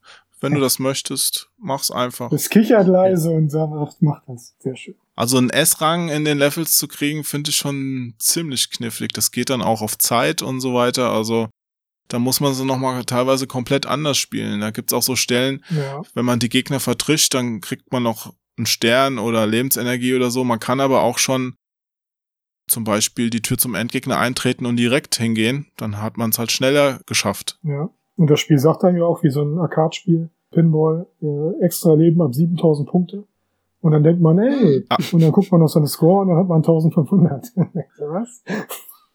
wenn 0.41 0.55
du 0.55 0.61
das 0.61 0.78
möchtest, 0.78 1.51
mach's 1.59 1.91
einfach. 1.91 2.32
Es 2.32 2.49
kichert 2.49 2.88
leise 2.88 3.30
und 3.30 3.51
sagt, 3.51 4.01
mach 4.01 4.22
das. 4.26 4.55
Sehr 4.59 4.76
schön. 4.76 4.95
Also 5.14 5.36
einen 5.36 5.51
S-Rang 5.51 6.09
in 6.09 6.24
den 6.24 6.38
Levels 6.38 6.78
zu 6.78 6.88
kriegen, 6.88 7.24
finde 7.24 7.51
ich 7.51 7.57
schon 7.57 8.14
ziemlich 8.18 8.70
knifflig. 8.70 9.12
Das 9.12 9.30
geht 9.32 9.51
dann 9.51 9.61
auch 9.61 9.82
auf 9.82 9.99
Zeit 9.99 10.41
und 10.41 10.61
so 10.61 10.72
weiter. 10.72 11.11
Also 11.12 11.49
da 12.09 12.18
muss 12.18 12.41
man 12.41 12.55
sie 12.55 12.64
nochmal 12.64 13.05
teilweise 13.05 13.47
komplett 13.47 13.84
anders 13.84 14.16
spielen. 14.16 14.61
Da 14.61 14.70
gibt's 14.70 14.95
auch 14.95 15.03
so 15.03 15.14
Stellen, 15.16 15.62
Ja. 15.68 16.01
wenn 16.14 16.24
man 16.24 16.38
die 16.38 16.49
Gegner 16.49 16.80
vertrischt, 16.80 17.34
dann 17.34 17.61
kriegt 17.61 17.93
man 17.93 18.03
noch 18.03 18.32
einen 18.57 18.64
Stern 18.66 19.18
oder 19.18 19.47
Lebensenergie 19.47 20.14
oder 20.14 20.30
so. 20.30 20.43
Man 20.43 20.59
kann 20.59 20.80
aber 20.80 21.03
auch 21.03 21.18
schon 21.18 21.55
zum 22.71 22.85
Beispiel 22.85 23.31
die 23.31 23.43
Tür 23.43 23.59
zum 23.59 23.75
Endgegner 23.75 24.18
eintreten 24.18 24.64
und 24.66 24.77
direkt 24.77 25.14
hingehen. 25.16 25.66
Dann 25.77 26.01
hat 26.01 26.16
man 26.16 26.31
es 26.31 26.39
halt 26.39 26.51
schneller 26.53 27.01
geschafft. 27.07 27.59
Ja. 27.62 27.91
Und 28.16 28.29
das 28.31 28.41
Spiel 28.41 28.59
sagt 28.59 28.83
dann 28.83 28.97
ja 28.97 29.05
auch, 29.05 29.23
wie 29.23 29.31
so 29.31 29.43
ein 29.43 29.59
Arcade-Spiel, 29.59 30.29
Pinball, 30.51 31.07
äh, 31.23 31.64
extra 31.64 31.95
Leben 31.95 32.21
ab 32.23 32.35
7000 32.35 32.89
Punkte. 32.89 33.25
Und 33.83 33.93
dann 33.93 34.03
denkt 34.03 34.21
man, 34.21 34.39
ey, 34.39 34.85
Ah. 34.91 34.97
und 35.12 35.23
dann 35.23 35.33
guckt 35.33 35.51
man 35.53 35.62
auf 35.62 35.71
seine 35.71 35.87
Score 35.87 36.21
und 36.23 36.29
dann 36.29 36.37
hat 36.37 36.49
man 36.49 36.59
1500. 36.59 37.47
Was? 37.99 38.43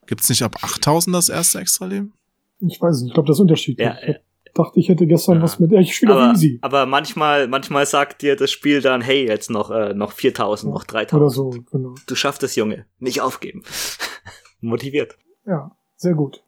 Gibt's 0.07 0.29
nicht 0.29 0.41
ab 0.43 0.55
8000 0.61 1.15
das 1.15 1.29
erste 1.29 1.59
Extra-Leben? 1.59 2.13
Ich 2.61 2.81
weiß 2.81 2.95
es 2.95 3.01
nicht, 3.01 3.09
ich 3.09 3.13
glaube, 3.13 3.27
das 3.27 3.37
ist 3.37 3.41
unterschiedlich. 3.41 3.85
Ja, 3.85 3.95
hab- 3.95 4.21
dachte, 4.55 4.79
ich 4.79 4.89
hätte 4.89 5.05
gestern 5.05 5.37
Ja. 5.37 5.43
was 5.43 5.59
mit, 5.59 5.71
ich 5.73 5.95
spiele 5.95 6.13
Aber, 6.15 6.31
easy. 6.33 6.57
aber 6.61 6.85
manchmal, 6.87 7.47
manchmal 7.47 7.85
sagt 7.85 8.21
dir 8.23 8.35
das 8.35 8.51
Spiel 8.51 8.81
dann, 8.81 9.01
hey, 9.01 9.27
jetzt 9.27 9.49
noch, 9.51 9.69
äh, 9.69 9.93
noch 9.93 10.11
4000, 10.13 10.73
noch 10.73 10.83
3000. 10.85 11.21
Oder 11.21 11.29
so, 11.29 11.49
genau. 11.71 11.95
Du 12.07 12.15
schaffst 12.15 12.41
es, 12.43 12.55
Junge. 12.55 12.87
Nicht 12.99 13.21
aufgeben. 13.21 13.63
Motiviert. 14.61 15.17
Ja, 15.45 15.75
sehr 15.95 16.13
gut. 16.15 16.41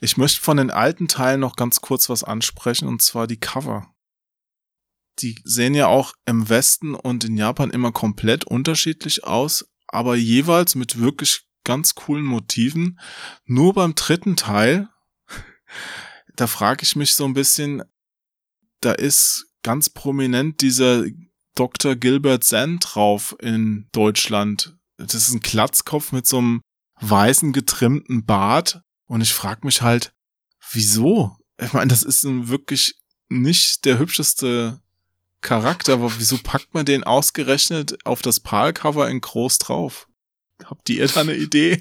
Ich 0.00 0.16
möchte 0.16 0.40
von 0.40 0.56
den 0.56 0.70
alten 0.70 1.08
Teilen 1.08 1.40
noch 1.40 1.56
ganz 1.56 1.80
kurz 1.80 2.08
was 2.08 2.24
ansprechen, 2.24 2.88
und 2.88 3.00
zwar 3.02 3.26
die 3.26 3.38
Cover. 3.40 3.86
Die 5.20 5.38
sehen 5.44 5.74
ja 5.74 5.86
auch 5.86 6.12
im 6.26 6.48
Westen 6.50 6.94
und 6.94 7.24
in 7.24 7.36
Japan 7.38 7.70
immer 7.70 7.92
komplett 7.92 8.44
unterschiedlich 8.44 9.24
aus, 9.24 9.72
aber 9.88 10.14
jeweils 10.16 10.74
mit 10.74 11.00
wirklich 11.00 11.46
ganz 11.64 11.94
coolen 11.94 12.24
Motiven. 12.24 12.98
Nur 13.46 13.72
beim 13.72 13.94
dritten 13.94 14.36
Teil, 14.36 14.88
da 16.36 16.46
frage 16.46 16.82
ich 16.82 16.96
mich 16.96 17.14
so 17.14 17.24
ein 17.24 17.34
bisschen, 17.34 17.82
da 18.80 18.92
ist 18.92 19.46
ganz 19.62 19.90
prominent 19.90 20.60
dieser 20.60 21.04
Dr. 21.54 21.96
Gilbert 21.96 22.44
Zen 22.44 22.78
drauf 22.78 23.34
in 23.40 23.88
Deutschland. 23.92 24.76
Das 24.98 25.14
ist 25.14 25.32
ein 25.32 25.40
Glatzkopf 25.40 26.12
mit 26.12 26.26
so 26.26 26.38
einem 26.38 26.60
weißen 27.00 27.52
getrimmten 27.52 28.24
Bart 28.24 28.82
und 29.06 29.20
ich 29.20 29.34
frage 29.34 29.66
mich 29.66 29.82
halt, 29.82 30.14
wieso? 30.70 31.36
Ich 31.60 31.72
meine, 31.72 31.88
das 31.88 32.02
ist 32.02 32.24
ein 32.24 32.48
wirklich 32.48 32.98
nicht 33.28 33.84
der 33.84 33.98
hübscheste 33.98 34.80
Charakter, 35.40 35.94
aber 35.94 36.12
wieso 36.18 36.38
packt 36.38 36.74
man 36.74 36.86
den 36.86 37.04
ausgerechnet 37.04 38.04
auf 38.04 38.22
das 38.22 38.40
PAL-Cover 38.40 39.08
in 39.08 39.20
groß 39.20 39.58
drauf? 39.58 40.08
Habt 40.64 40.88
ihr 40.88 41.06
da 41.06 41.20
eine 41.20 41.36
Idee? 41.36 41.80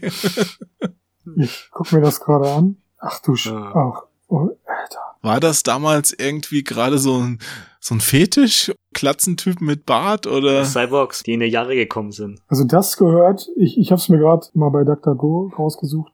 Ich 1.38 1.70
guck 1.72 1.92
mir 1.92 2.02
das 2.02 2.20
gerade 2.20 2.52
an. 2.52 2.78
Ach 3.00 3.20
du 3.22 3.36
Sch 3.36 3.48
Ja. 3.48 3.74
Ach, 3.74 4.04
oh, 4.28 4.50
Alter. 4.66 5.00
War 5.22 5.40
das 5.40 5.64
damals 5.64 6.14
irgendwie 6.14 6.64
gerade 6.64 6.98
so 6.98 7.18
ein, 7.18 7.40
so 7.80 7.96
ein 7.96 8.02
Fetisch? 8.02 8.72
Klatzentyp 8.94 9.60
mit 9.60 9.86
Bart 9.86 10.26
oder? 10.26 10.64
Cyborgs, 10.64 11.24
die 11.24 11.34
in 11.34 11.42
die 11.42 11.48
Jahre 11.48 11.76
gekommen 11.76 12.12
sind. 12.12 12.42
Also 12.48 12.64
das 12.64 12.96
gehört, 12.98 13.50
ich, 13.58 13.78
ich 13.78 13.92
habe 13.92 14.00
es 14.00 14.08
mir 14.08 14.20
gerade 14.20 14.48
mal 14.54 14.70
bei 14.70 14.84
DuckDuckGo 14.84 15.52
rausgesucht. 15.58 16.14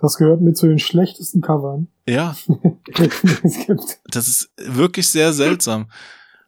Das 0.00 0.16
gehört 0.16 0.40
mit 0.40 0.56
zu 0.56 0.68
den 0.68 0.78
schlechtesten 0.78 1.40
Covern, 1.40 1.88
Ja, 2.06 2.36
es 3.42 3.66
gibt. 3.66 3.98
das 4.04 4.28
ist 4.28 4.50
wirklich 4.56 5.08
sehr 5.08 5.32
seltsam. 5.32 5.90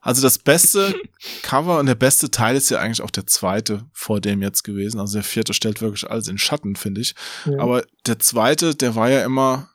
Also 0.03 0.23
das 0.23 0.39
beste 0.39 0.95
Cover 1.43 1.79
und 1.79 1.87
der 1.87 1.95
beste 1.95 2.31
Teil 2.31 2.57
ist 2.57 2.71
ja 2.71 2.79
eigentlich 2.79 3.03
auch 3.03 3.11
der 3.11 3.27
zweite 3.27 3.85
vor 3.93 4.21
dem 4.21 4.41
jetzt 4.41 4.63
gewesen. 4.63 5.01
Also 5.01 5.15
der 5.15 5.25
vierte 5.25 5.53
stellt 5.53 5.83
wirklich 5.83 6.09
alles 6.09 6.29
in 6.29 6.39
Schatten, 6.39 6.77
finde 6.77 7.01
ich. 7.01 7.15
Ja. 7.45 7.59
Aber 7.59 7.83
der 8.07 8.19
zweite, 8.19 8.75
der 8.75 8.95
war 8.95 9.11
ja 9.11 9.25
immer 9.25 9.70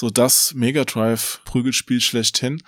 so 0.00 0.08
das 0.08 0.54
Mega 0.54 0.84
Drive 0.84 1.42
Prügelspiel 1.44 2.00
schlechthin. 2.00 2.62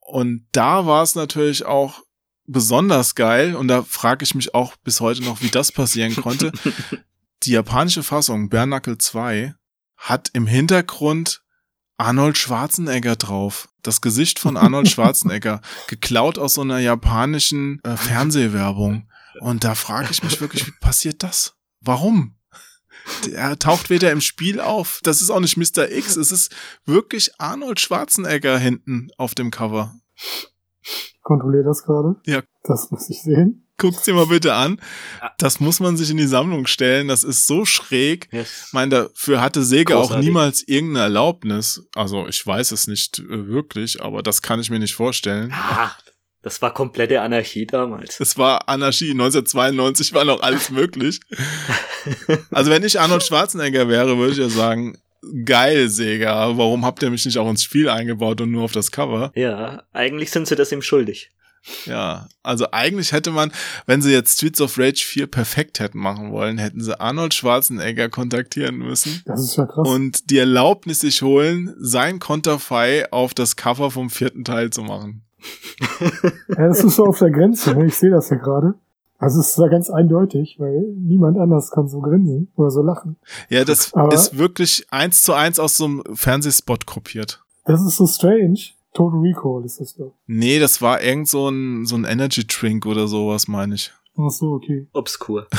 Und 0.00 0.46
da 0.50 0.84
war 0.84 1.04
es 1.04 1.14
natürlich 1.14 1.64
auch 1.64 2.00
besonders 2.44 3.14
geil. 3.14 3.54
Und 3.54 3.68
da 3.68 3.82
frage 3.82 4.24
ich 4.24 4.34
mich 4.34 4.52
auch 4.54 4.74
bis 4.82 5.00
heute 5.00 5.22
noch, 5.22 5.40
wie 5.42 5.48
das 5.48 5.70
passieren 5.70 6.16
konnte. 6.16 6.50
Die 7.44 7.52
japanische 7.52 8.02
Fassung, 8.02 8.48
Bare 8.50 8.66
Knuckle 8.66 8.98
2, 8.98 9.54
hat 9.96 10.30
im 10.32 10.48
Hintergrund 10.48 11.42
Arnold 11.98 12.36
Schwarzenegger 12.36 13.14
drauf. 13.14 13.68
Das 13.82 14.00
Gesicht 14.00 14.40
von 14.40 14.56
Arnold 14.56 14.88
Schwarzenegger, 14.90 15.60
geklaut 15.86 16.36
aus 16.36 16.54
so 16.54 16.62
einer 16.62 16.80
japanischen 16.80 17.80
äh, 17.84 17.96
Fernsehwerbung. 17.96 19.08
Und 19.40 19.62
da 19.62 19.76
frage 19.76 20.08
ich 20.10 20.22
mich 20.24 20.40
wirklich, 20.40 20.66
wie 20.66 20.74
passiert 20.80 21.22
das? 21.22 21.54
Warum? 21.80 22.36
Er 23.32 23.58
taucht 23.58 23.90
weder 23.90 24.10
im 24.12 24.20
Spiel 24.20 24.60
auf. 24.60 25.00
Das 25.02 25.22
ist 25.22 25.30
auch 25.30 25.40
nicht 25.40 25.56
Mr. 25.56 25.90
X. 25.90 26.16
Es 26.16 26.32
ist 26.32 26.54
wirklich 26.84 27.32
Arnold 27.38 27.80
Schwarzenegger 27.80 28.58
hinten 28.58 29.08
auf 29.16 29.34
dem 29.34 29.50
Cover. 29.50 29.94
Ich 30.82 31.18
kontrolliere 31.22 31.64
das 31.64 31.84
gerade. 31.84 32.16
Ja. 32.26 32.42
Das 32.64 32.90
muss 32.90 33.08
ich 33.10 33.22
sehen. 33.22 33.68
Guck's 33.78 34.02
dir 34.02 34.14
mal 34.14 34.26
bitte 34.26 34.54
an. 34.54 34.80
Das 35.38 35.58
muss 35.58 35.80
man 35.80 35.96
sich 35.96 36.10
in 36.10 36.16
die 36.16 36.26
Sammlung 36.26 36.66
stellen. 36.66 37.08
Das 37.08 37.24
ist 37.24 37.46
so 37.46 37.64
schräg. 37.64 38.28
Yes. 38.32 38.66
Ich 38.68 38.72
meine, 38.72 38.90
dafür 38.90 39.40
hatte 39.40 39.64
Sega 39.64 39.96
auch 39.96 40.02
Großartig. 40.02 40.26
niemals 40.26 40.68
irgendeine 40.68 41.04
Erlaubnis. 41.04 41.84
Also 41.94 42.28
ich 42.28 42.46
weiß 42.46 42.70
es 42.72 42.86
nicht 42.86 43.18
äh, 43.18 43.48
wirklich, 43.48 44.02
aber 44.02 44.22
das 44.22 44.42
kann 44.42 44.60
ich 44.60 44.70
mir 44.70 44.78
nicht 44.78 44.94
vorstellen. 44.94 45.52
Ah, 45.52 45.90
das 46.42 46.60
war 46.60 46.74
komplette 46.74 47.20
Anarchie 47.20 47.66
damals. 47.66 48.18
Es 48.20 48.36
war 48.36 48.68
Anarchie. 48.68 49.12
1992 49.12 50.12
war 50.12 50.24
noch 50.24 50.42
alles 50.42 50.70
möglich. 50.70 51.20
Also 52.50 52.70
wenn 52.70 52.82
ich 52.84 52.98
Arnold 53.00 53.22
Schwarzenegger 53.22 53.88
wäre, 53.88 54.18
würde 54.18 54.32
ich 54.32 54.38
ja 54.38 54.48
sagen, 54.48 54.98
geil, 55.44 55.88
Sega. 55.88 56.56
Warum 56.56 56.84
habt 56.84 57.02
ihr 57.02 57.10
mich 57.10 57.24
nicht 57.24 57.38
auch 57.38 57.48
ins 57.48 57.62
Spiel 57.62 57.88
eingebaut 57.88 58.40
und 58.40 58.50
nur 58.50 58.64
auf 58.64 58.72
das 58.72 58.90
Cover? 58.90 59.30
Ja, 59.34 59.84
eigentlich 59.92 60.30
sind 60.30 60.48
sie 60.48 60.56
das 60.56 60.72
ihm 60.72 60.82
schuldig. 60.82 61.30
Ja, 61.86 62.26
also 62.42 62.66
eigentlich 62.72 63.12
hätte 63.12 63.30
man, 63.30 63.52
wenn 63.86 64.02
sie 64.02 64.10
jetzt 64.10 64.36
Streets 64.36 64.60
of 64.60 64.76
Rage 64.78 65.04
4 65.04 65.28
perfekt 65.28 65.78
hätten 65.78 65.98
machen 66.00 66.32
wollen, 66.32 66.58
hätten 66.58 66.80
sie 66.82 66.98
Arnold 66.98 67.34
Schwarzenegger 67.34 68.08
kontaktieren 68.08 68.78
müssen 68.78 69.22
Das 69.26 69.40
ist 69.44 69.56
ja 69.56 69.66
krass. 69.66 69.86
und 69.88 70.28
die 70.30 70.38
Erlaubnis 70.38 70.98
sich 70.98 71.22
holen, 71.22 71.72
sein 71.78 72.18
Konterfei 72.18 73.12
auf 73.12 73.32
das 73.32 73.54
Cover 73.54 73.92
vom 73.92 74.10
vierten 74.10 74.44
Teil 74.44 74.70
zu 74.70 74.82
machen. 74.82 75.22
Ja, 76.48 76.68
das 76.68 76.82
ist 76.84 76.96
so 76.96 77.06
auf 77.06 77.18
der 77.18 77.30
Grenze, 77.30 77.74
ne? 77.74 77.86
ich 77.86 77.96
sehe 77.96 78.10
das 78.10 78.30
ja 78.30 78.36
gerade. 78.36 78.74
Also 79.18 79.40
es 79.40 79.50
ist 79.50 79.58
ja 79.58 79.68
ganz 79.68 79.88
eindeutig, 79.88 80.56
weil 80.58 80.80
niemand 80.96 81.38
anders 81.38 81.70
kann 81.70 81.88
so 81.88 82.00
grinsen 82.00 82.50
oder 82.56 82.70
so 82.70 82.82
lachen. 82.82 83.16
Ja, 83.48 83.64
das 83.64 83.94
Aber- 83.94 84.12
ist 84.14 84.36
wirklich 84.36 84.86
eins 84.90 85.22
zu 85.22 85.32
eins 85.32 85.58
aus 85.60 85.76
so 85.76 85.84
einem 85.84 86.02
Fernsehspot 86.12 86.86
kopiert. 86.86 87.42
Das 87.64 87.80
ist 87.82 87.96
so 87.96 88.06
strange. 88.06 88.58
Total 88.94 89.20
Recall 89.20 89.64
ist 89.64 89.80
das 89.80 89.94
doch. 89.94 90.12
Nee, 90.26 90.58
das 90.58 90.82
war 90.82 91.00
irgend 91.02 91.28
so 91.28 91.48
ein, 91.48 91.86
so 91.86 91.94
ein 91.96 92.04
Energy 92.04 92.46
Drink 92.46 92.84
oder 92.84 93.06
sowas, 93.08 93.48
meine 93.48 93.76
ich. 93.76 93.92
Ach 94.18 94.30
so, 94.30 94.52
okay. 94.52 94.86
Obskur. 94.92 95.46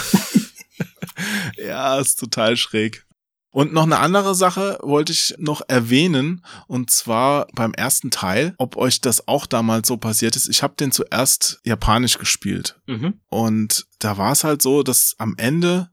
Ja, 1.57 1.99
ist 1.99 2.19
total 2.19 2.57
schräg. 2.57 3.05
Und 3.53 3.71
noch 3.71 3.83
eine 3.83 3.99
andere 3.99 4.33
Sache 4.33 4.79
wollte 4.81 5.11
ich 5.11 5.35
noch 5.37 5.61
erwähnen, 5.67 6.43
und 6.67 6.89
zwar 6.89 7.45
beim 7.53 7.71
ersten 7.73 8.09
Teil, 8.09 8.55
ob 8.57 8.75
euch 8.77 8.99
das 8.99 9.27
auch 9.27 9.45
damals 9.45 9.87
so 9.87 9.95
passiert 9.95 10.35
ist. 10.35 10.49
Ich 10.49 10.63
habe 10.63 10.73
den 10.75 10.91
zuerst 10.91 11.59
japanisch 11.63 12.17
gespielt. 12.17 12.79
Mhm. 12.87 13.21
Und 13.29 13.85
da 13.99 14.17
war 14.17 14.31
es 14.31 14.43
halt 14.43 14.63
so, 14.63 14.81
dass 14.81 15.13
am 15.19 15.35
Ende 15.37 15.91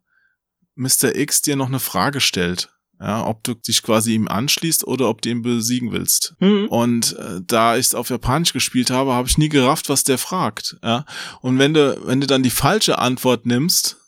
Mr. 0.75 1.15
X 1.15 1.43
dir 1.43 1.55
noch 1.55 1.69
eine 1.69 1.81
Frage 1.81 2.23
stellt. 2.23 2.71
Ja, 2.99 3.27
ob 3.27 3.45
du 3.45 3.55
dich 3.55 3.83
quasi 3.83 4.15
ihm 4.15 4.29
anschließt 4.29 4.87
oder 4.87 5.09
ob 5.11 5.21
du 5.21 5.29
ihn 5.29 5.43
besiegen 5.43 5.93
willst. 5.93 6.35
Mhm. 6.41 6.67
Und 6.69 7.17
äh, 7.19 7.41
da 7.47 7.77
ich 7.77 7.87
es 7.87 7.95
auf 7.95 8.09
Japanisch 8.09 8.55
gespielt 8.55 8.91
habe, 8.91 9.13
habe 9.13 9.29
ich 9.29 9.37
nie 9.37 9.51
gerafft, 9.51 9.91
was 9.91 10.05
der 10.05 10.17
fragt. 10.17 10.79
Ja? 10.83 11.05
Und 11.43 11.59
wenn 11.59 11.75
du, 11.75 11.99
wenn 12.07 12.23
du 12.23 12.27
dann 12.27 12.43
die 12.43 12.51
falsche 12.51 12.99
Antwort 12.99 13.45
nimmst, 13.45 14.00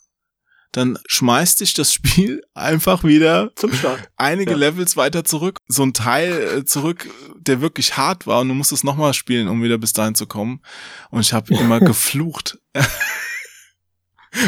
dann 0.72 0.98
schmeißt 1.06 1.60
dich 1.60 1.74
das 1.74 1.92
Spiel 1.92 2.42
einfach 2.54 3.04
wieder 3.04 3.52
Zum 3.56 3.72
Start. 3.72 4.10
einige 4.16 4.52
Ja. 4.52 4.56
Levels 4.56 4.96
weiter 4.96 5.24
zurück. 5.24 5.58
So 5.68 5.82
ein 5.84 5.92
Teil 5.94 6.32
äh, 6.58 6.64
zurück, 6.64 7.08
der 7.38 7.60
wirklich 7.60 7.96
hart 7.96 8.26
war 8.26 8.40
und 8.40 8.48
du 8.48 8.54
musst 8.54 8.72
es 8.72 8.82
nochmal 8.84 9.14
spielen, 9.14 9.48
um 9.48 9.62
wieder 9.62 9.78
bis 9.78 9.92
dahin 9.92 10.14
zu 10.14 10.26
kommen. 10.26 10.62
Und 11.10 11.20
ich 11.20 11.32
habe 11.32 11.54
immer 11.54 11.78
geflucht. 11.84 12.58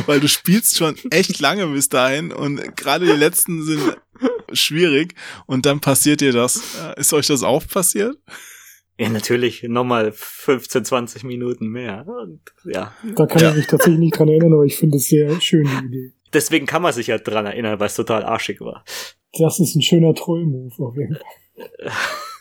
Weil 0.07 0.19
du 0.21 0.29
spielst 0.29 0.79
schon 0.79 0.97
echt 1.11 1.41
lange 1.41 1.67
bis 1.67 1.91
dahin 1.91 2.33
und 2.33 2.75
gerade 2.77 3.05
die 3.05 3.13
letzten 3.13 3.65
sind 3.67 3.97
schwierig 4.53 5.15
und 5.47 5.67
dann 5.67 5.81
passiert 5.81 6.23
dir 6.23 6.33
das. 6.33 6.57
Äh, 6.97 6.99
Ist 7.01 7.13
euch 7.13 7.27
das 7.27 7.43
auch 7.43 7.67
passiert? 7.67 8.17
Ja, 8.99 9.09
natürlich. 9.09 9.63
Nochmal 9.65 10.13
15, 10.13 10.85
20 10.85 11.25
Minuten 11.25 11.67
mehr. 11.69 12.07
Und 12.07 12.41
ja. 12.65 12.93
Da 13.17 13.27
kann 13.27 13.41
Ja. 13.43 13.51
ich 13.51 13.57
mich 13.57 13.67
tatsächlich 13.67 13.99
nicht 13.99 14.19
dran 14.19 14.29
erinnern, 14.29 14.53
aber 14.53 14.65
ich 14.65 14.77
finde 14.77 14.99
es 14.99 15.09
sehr 15.09 15.41
schön, 15.41 15.65
die 15.67 15.87
Idee. 15.87 16.13
Deswegen 16.33 16.67
kann 16.67 16.83
man 16.83 16.93
sich 16.93 17.09
ja 17.09 17.19
dran 17.19 17.47
erinnern, 17.47 17.79
weil 17.81 17.87
es 17.87 17.95
total 17.97 18.25
arschig 18.25 18.61
war. 18.61 18.85
Das 19.39 19.59
ist 19.61 19.75
ein 19.75 19.83
schöner 19.83 20.15
Troll-Move 20.15 20.75
auf 20.79 20.97
jeden 20.97 21.17
Fall. 21.17 21.93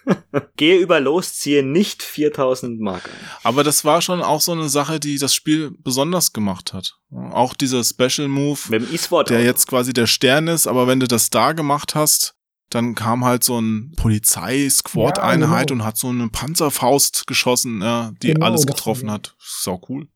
Gehe 0.58 0.78
über 0.80 1.00
los, 1.00 1.36
ziehe 1.36 1.64
nicht 1.64 2.04
4000 2.04 2.80
Mark 2.82 3.06
ein. 3.06 3.28
Aber 3.44 3.64
das 3.64 3.86
war 3.86 4.02
schon 4.02 4.22
auch 4.22 4.42
so 4.42 4.52
eine 4.52 4.68
Sache, 4.68 5.00
die 5.00 5.18
das 5.18 5.34
Spiel 5.34 5.72
besonders 5.80 6.34
gemacht 6.34 6.74
hat. 6.74 6.98
Auch 7.32 7.54
dieser 7.54 7.84
Special 7.84 8.28
Move, 8.28 8.60
Mit 8.70 8.82
dem 8.90 8.94
E-Sport. 8.94 9.30
der 9.30 9.40
auch. 9.40 9.44
jetzt 9.44 9.68
quasi 9.68 9.94
der 9.94 10.08
Stern 10.08 10.48
ist, 10.48 10.68
aber 10.68 10.88
wenn 10.88 11.00
du 11.00 11.08
das 11.08 11.30
da 11.30 11.54
gemacht 11.54 11.96
hast, 11.96 12.36
dann 12.74 12.96
kam 12.96 13.24
halt 13.26 13.44
so 13.44 13.60
ein 13.60 13.94
Polizei-Squad-Einheit 13.98 15.70
Ja, 15.70 15.76
genau. 15.76 15.82
und 15.84 15.88
hat 15.88 15.98
so 15.98 16.10
eine 16.10 16.30
Panzerfaust 16.30 17.28
geschossen, 17.28 17.82
ja, 17.82 18.12
die 18.22 18.34
Genau, 18.34 18.46
alles 18.46 18.66
getroffen 18.66 19.12
hat. 19.12 19.36
Sau 19.40 19.82
cool. 19.90 20.08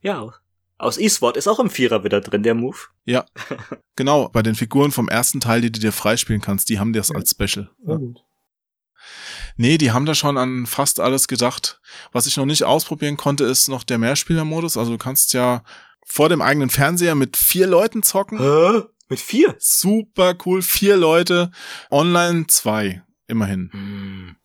Ja. 0.00 0.32
Aus 0.78 0.98
E-Sport 0.98 1.36
ist 1.36 1.46
auch 1.46 1.60
im 1.60 1.70
Vierer 1.70 2.02
wieder 2.02 2.20
drin, 2.20 2.42
der 2.42 2.54
Move. 2.54 2.76
Genau, 3.96 4.28
bei 4.30 4.42
den 4.42 4.54
Figuren 4.54 4.90
vom 4.90 5.08
ersten 5.08 5.38
Teil, 5.38 5.60
die 5.60 5.70
du 5.70 5.78
dir 5.78 5.92
freispielen 5.92 6.40
kannst, 6.40 6.68
die 6.70 6.78
haben 6.80 6.92
das 6.92 7.08
Ja. 7.10 7.16
als 7.16 7.30
Special. 7.30 7.70
Gut. 7.84 8.24
Nee, 9.56 9.76
die 9.78 9.90
haben 9.92 10.06
da 10.06 10.14
schon 10.14 10.38
an 10.38 10.64
fast 10.66 10.98
alles 10.98 11.28
gedacht. 11.28 11.80
Was 12.12 12.26
ich 12.26 12.36
noch 12.36 12.46
nicht 12.46 12.64
ausprobieren 12.64 13.16
konnte, 13.18 13.44
ist 13.44 13.68
noch 13.68 13.84
der 13.84 13.98
Mehrspielermodus. 13.98 14.76
Also 14.76 14.92
du 14.92 14.98
kannst 14.98 15.34
ja 15.34 15.62
vor 16.06 16.28
dem 16.30 16.40
eigenen 16.40 16.70
Fernseher 16.70 17.14
mit 17.14 17.36
vier 17.36 17.66
Leuten 17.66 18.02
zocken. 18.02 18.38
Hä? 18.38 18.82
Mit 19.12 19.20
vier? 19.20 19.54
Super 19.58 20.34
cool, 20.46 20.62
vier 20.62 20.96
Leute. 20.96 21.50
Online 21.90 22.46
zwei, 22.46 23.02
immerhin. 23.28 23.70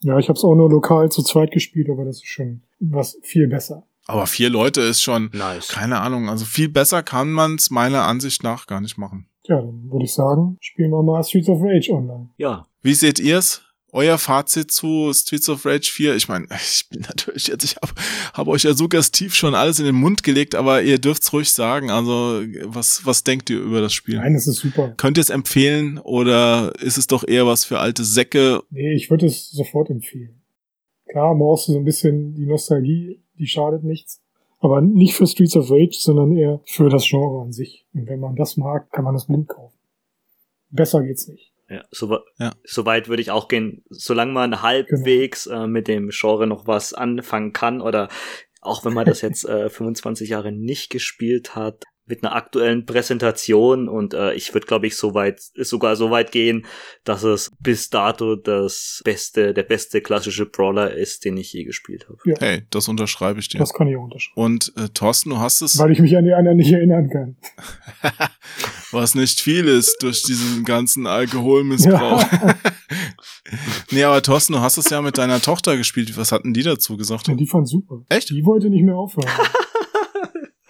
Ja, 0.01 0.17
ich 0.19 0.27
habe 0.27 0.37
es 0.37 0.43
auch 0.43 0.55
nur 0.55 0.69
lokal 0.69 1.09
zu 1.09 1.23
zweit 1.23 1.51
gespielt, 1.51 1.87
aber 1.89 2.03
das 2.03 2.17
ist 2.17 2.27
schon 2.27 2.63
was 2.81 3.17
viel 3.23 3.47
besser. 3.47 3.87
Aber 4.07 4.27
vier 4.27 4.49
Leute 4.49 4.81
ist 4.81 5.01
schon, 5.01 5.29
Nice. 5.33 5.69
keine 5.69 6.01
Ahnung, 6.01 6.27
also 6.27 6.43
viel 6.43 6.67
besser 6.67 7.01
kann 7.01 7.31
man 7.31 7.55
es 7.55 7.71
meiner 7.71 8.03
Ansicht 8.03 8.43
nach 8.43 8.67
gar 8.67 8.81
nicht 8.81 8.97
machen. 8.97 9.29
Ja, 9.45 9.61
dann 9.61 9.89
würde 9.89 10.03
ich 10.03 10.13
sagen, 10.13 10.57
spielen 10.59 10.91
wir 10.91 11.01
mal 11.01 11.23
Streets 11.23 11.47
of 11.47 11.61
Rage 11.61 11.89
online. 11.93 12.29
Ja. 12.35 12.65
Wie 12.81 12.93
seht 12.93 13.19
ihr's? 13.19 13.61
Euer 13.97 14.19
Fazit 14.19 14.71
zu 14.71 15.11
Streets 15.11 15.49
of 15.49 15.65
Rage 15.65 15.89
4? 15.91 16.15
Ich 16.15 16.29
meine, 16.29 16.45
ich 16.55 16.87
bin 16.89 17.01
natürlich 17.01 17.47
jetzt, 17.47 17.63
ich 17.63 17.75
habe 17.77 17.93
hab 18.33 18.47
euch 18.47 18.63
ja 18.63 18.73
suggestiv 18.73 19.33
schon 19.33 19.55
alles 19.55 19.79
in 19.79 19.85
den 19.85 19.95
Mund 19.95 20.23
gelegt, 20.23 20.55
aber 20.55 20.83
ihr 20.83 20.99
dürft's 20.99 21.33
ruhig 21.33 21.51
sagen. 21.51 21.89
Also, 21.89 22.43
was, 22.65 23.05
was 23.05 23.23
denkt 23.23 23.49
ihr 23.49 23.59
über 23.59 23.81
das 23.81 23.93
Spiel? 23.93 24.17
Nein, 24.17 24.35
es 24.35 24.47
ist 24.47 24.57
super. 24.57 24.93
Könnt 24.97 25.17
ihr 25.17 25.21
es 25.21 25.29
empfehlen 25.29 25.97
oder 25.97 26.73
ist 26.79 26.97
es 26.97 27.07
doch 27.07 27.27
eher 27.27 27.47
was 27.47 27.65
für 27.65 27.79
alte 27.79 28.03
Säcke? 28.03 28.61
Nee, 28.69 28.93
ich 28.93 29.09
würde 29.09 29.25
es 29.25 29.49
sofort 29.49 29.89
empfehlen. 29.89 30.41
Klar, 31.09 31.35
brauchst 31.35 31.67
du 31.67 31.73
so 31.73 31.79
ein 31.79 31.85
bisschen 31.85 32.35
die 32.35 32.45
Nostalgie, 32.45 33.21
die 33.39 33.47
schadet 33.47 33.83
nichts. 33.83 34.21
Aber 34.59 34.81
nicht 34.81 35.15
für 35.15 35.27
Streets 35.27 35.55
of 35.55 35.69
Rage, 35.69 35.97
sondern 35.99 36.35
eher 36.35 36.61
für 36.65 36.89
das 36.89 37.07
Genre 37.07 37.41
an 37.41 37.51
sich. 37.51 37.85
Und 37.93 38.07
wenn 38.07 38.19
man 38.19 38.35
das 38.35 38.57
mag, 38.57 38.91
kann 38.91 39.03
man 39.03 39.13
das 39.13 39.27
blind 39.27 39.47
kaufen. 39.47 39.77
Besser 40.69 41.03
geht's 41.03 41.27
nicht. 41.27 41.53
Ja, 41.69 41.83
so, 41.91 42.19
Ja. 42.39 42.53
so 42.63 42.85
weit 42.85 43.09
würde 43.09 43.21
ich 43.21 43.31
auch 43.31 43.47
gehen, 43.47 43.83
solange 43.89 44.31
man 44.31 44.61
halbwegs 44.61 45.47
äh, 45.47 45.67
mit 45.67 45.87
dem 45.87 46.09
Genre 46.09 46.47
noch 46.47 46.65
was 46.65 46.93
anfangen 46.93 47.51
kann 47.53 47.81
oder 47.81 48.07
auch 48.61 48.85
wenn 48.85 48.93
man 48.93 49.05
das 49.05 49.21
jetzt 49.21 49.45
äh, 49.49 49.69
25 49.69 50.29
Jahre 50.29 50.51
nicht 50.51 50.89
gespielt 50.89 51.55
hat, 51.55 51.83
mit 52.07 52.23
einer 52.23 52.35
aktuellen 52.35 52.85
Präsentation 52.85 53.87
und 53.87 54.13
äh, 54.13 54.33
ich 54.33 54.53
würde 54.53 54.65
glaube 54.65 54.87
ich 54.87 54.95
so 54.95 55.13
weit 55.13 55.39
sogar 55.39 55.95
so 55.95 56.09
weit 56.09 56.31
gehen, 56.31 56.65
dass 57.03 57.23
es 57.23 57.51
bis 57.59 57.89
dato 57.89 58.35
das 58.35 59.01
beste 59.03 59.53
der 59.53 59.63
beste 59.63 60.01
klassische 60.01 60.45
Brawler 60.45 60.93
ist, 60.93 61.25
den 61.25 61.37
ich 61.37 61.53
je 61.53 61.63
gespielt 61.63 62.07
habe. 62.07 62.17
Hey, 62.39 62.63
das 62.69 62.87
unterschreibe 62.87 63.39
ich 63.39 63.49
dir. 63.49 63.59
Das 63.59 63.73
kann 63.73 63.87
ich 63.87 63.97
auch 63.97 64.03
unterschreiben. 64.03 64.41
Und 64.41 64.73
äh, 64.77 64.89
Thorsten, 64.89 65.29
du 65.29 65.37
hast 65.39 65.61
es, 65.61 65.77
Weil 65.77 65.91
ich 65.91 65.99
mich 65.99 66.15
an 66.17 66.25
die 66.25 66.33
anderen 66.33 66.57
nicht 66.57 66.71
erinnern 66.71 67.09
kann. 67.09 67.35
was 68.91 69.15
nicht 69.15 69.39
viel 69.39 69.67
ist 69.67 70.01
durch 70.01 70.23
diesen 70.23 70.63
ganzen 70.63 71.07
Alkoholmissbrauch. 71.07 72.23
nee, 73.91 74.03
aber 74.03 74.21
Thorsten, 74.21 74.53
du 74.53 74.59
hast 74.59 74.77
es 74.77 74.89
ja 74.89 75.01
mit 75.01 75.17
deiner 75.17 75.41
Tochter 75.41 75.77
gespielt. 75.77 76.15
Was 76.17 76.31
hatten 76.31 76.53
die 76.53 76.63
dazu 76.63 76.97
gesagt? 76.97 77.27
Ja, 77.27 77.35
die 77.35 77.47
fand 77.47 77.67
super. 77.67 78.03
Echt? 78.09 78.29
Die 78.29 78.45
wollte 78.45 78.69
nicht 78.69 78.83
mehr 78.83 78.95
aufhören. 78.95 79.27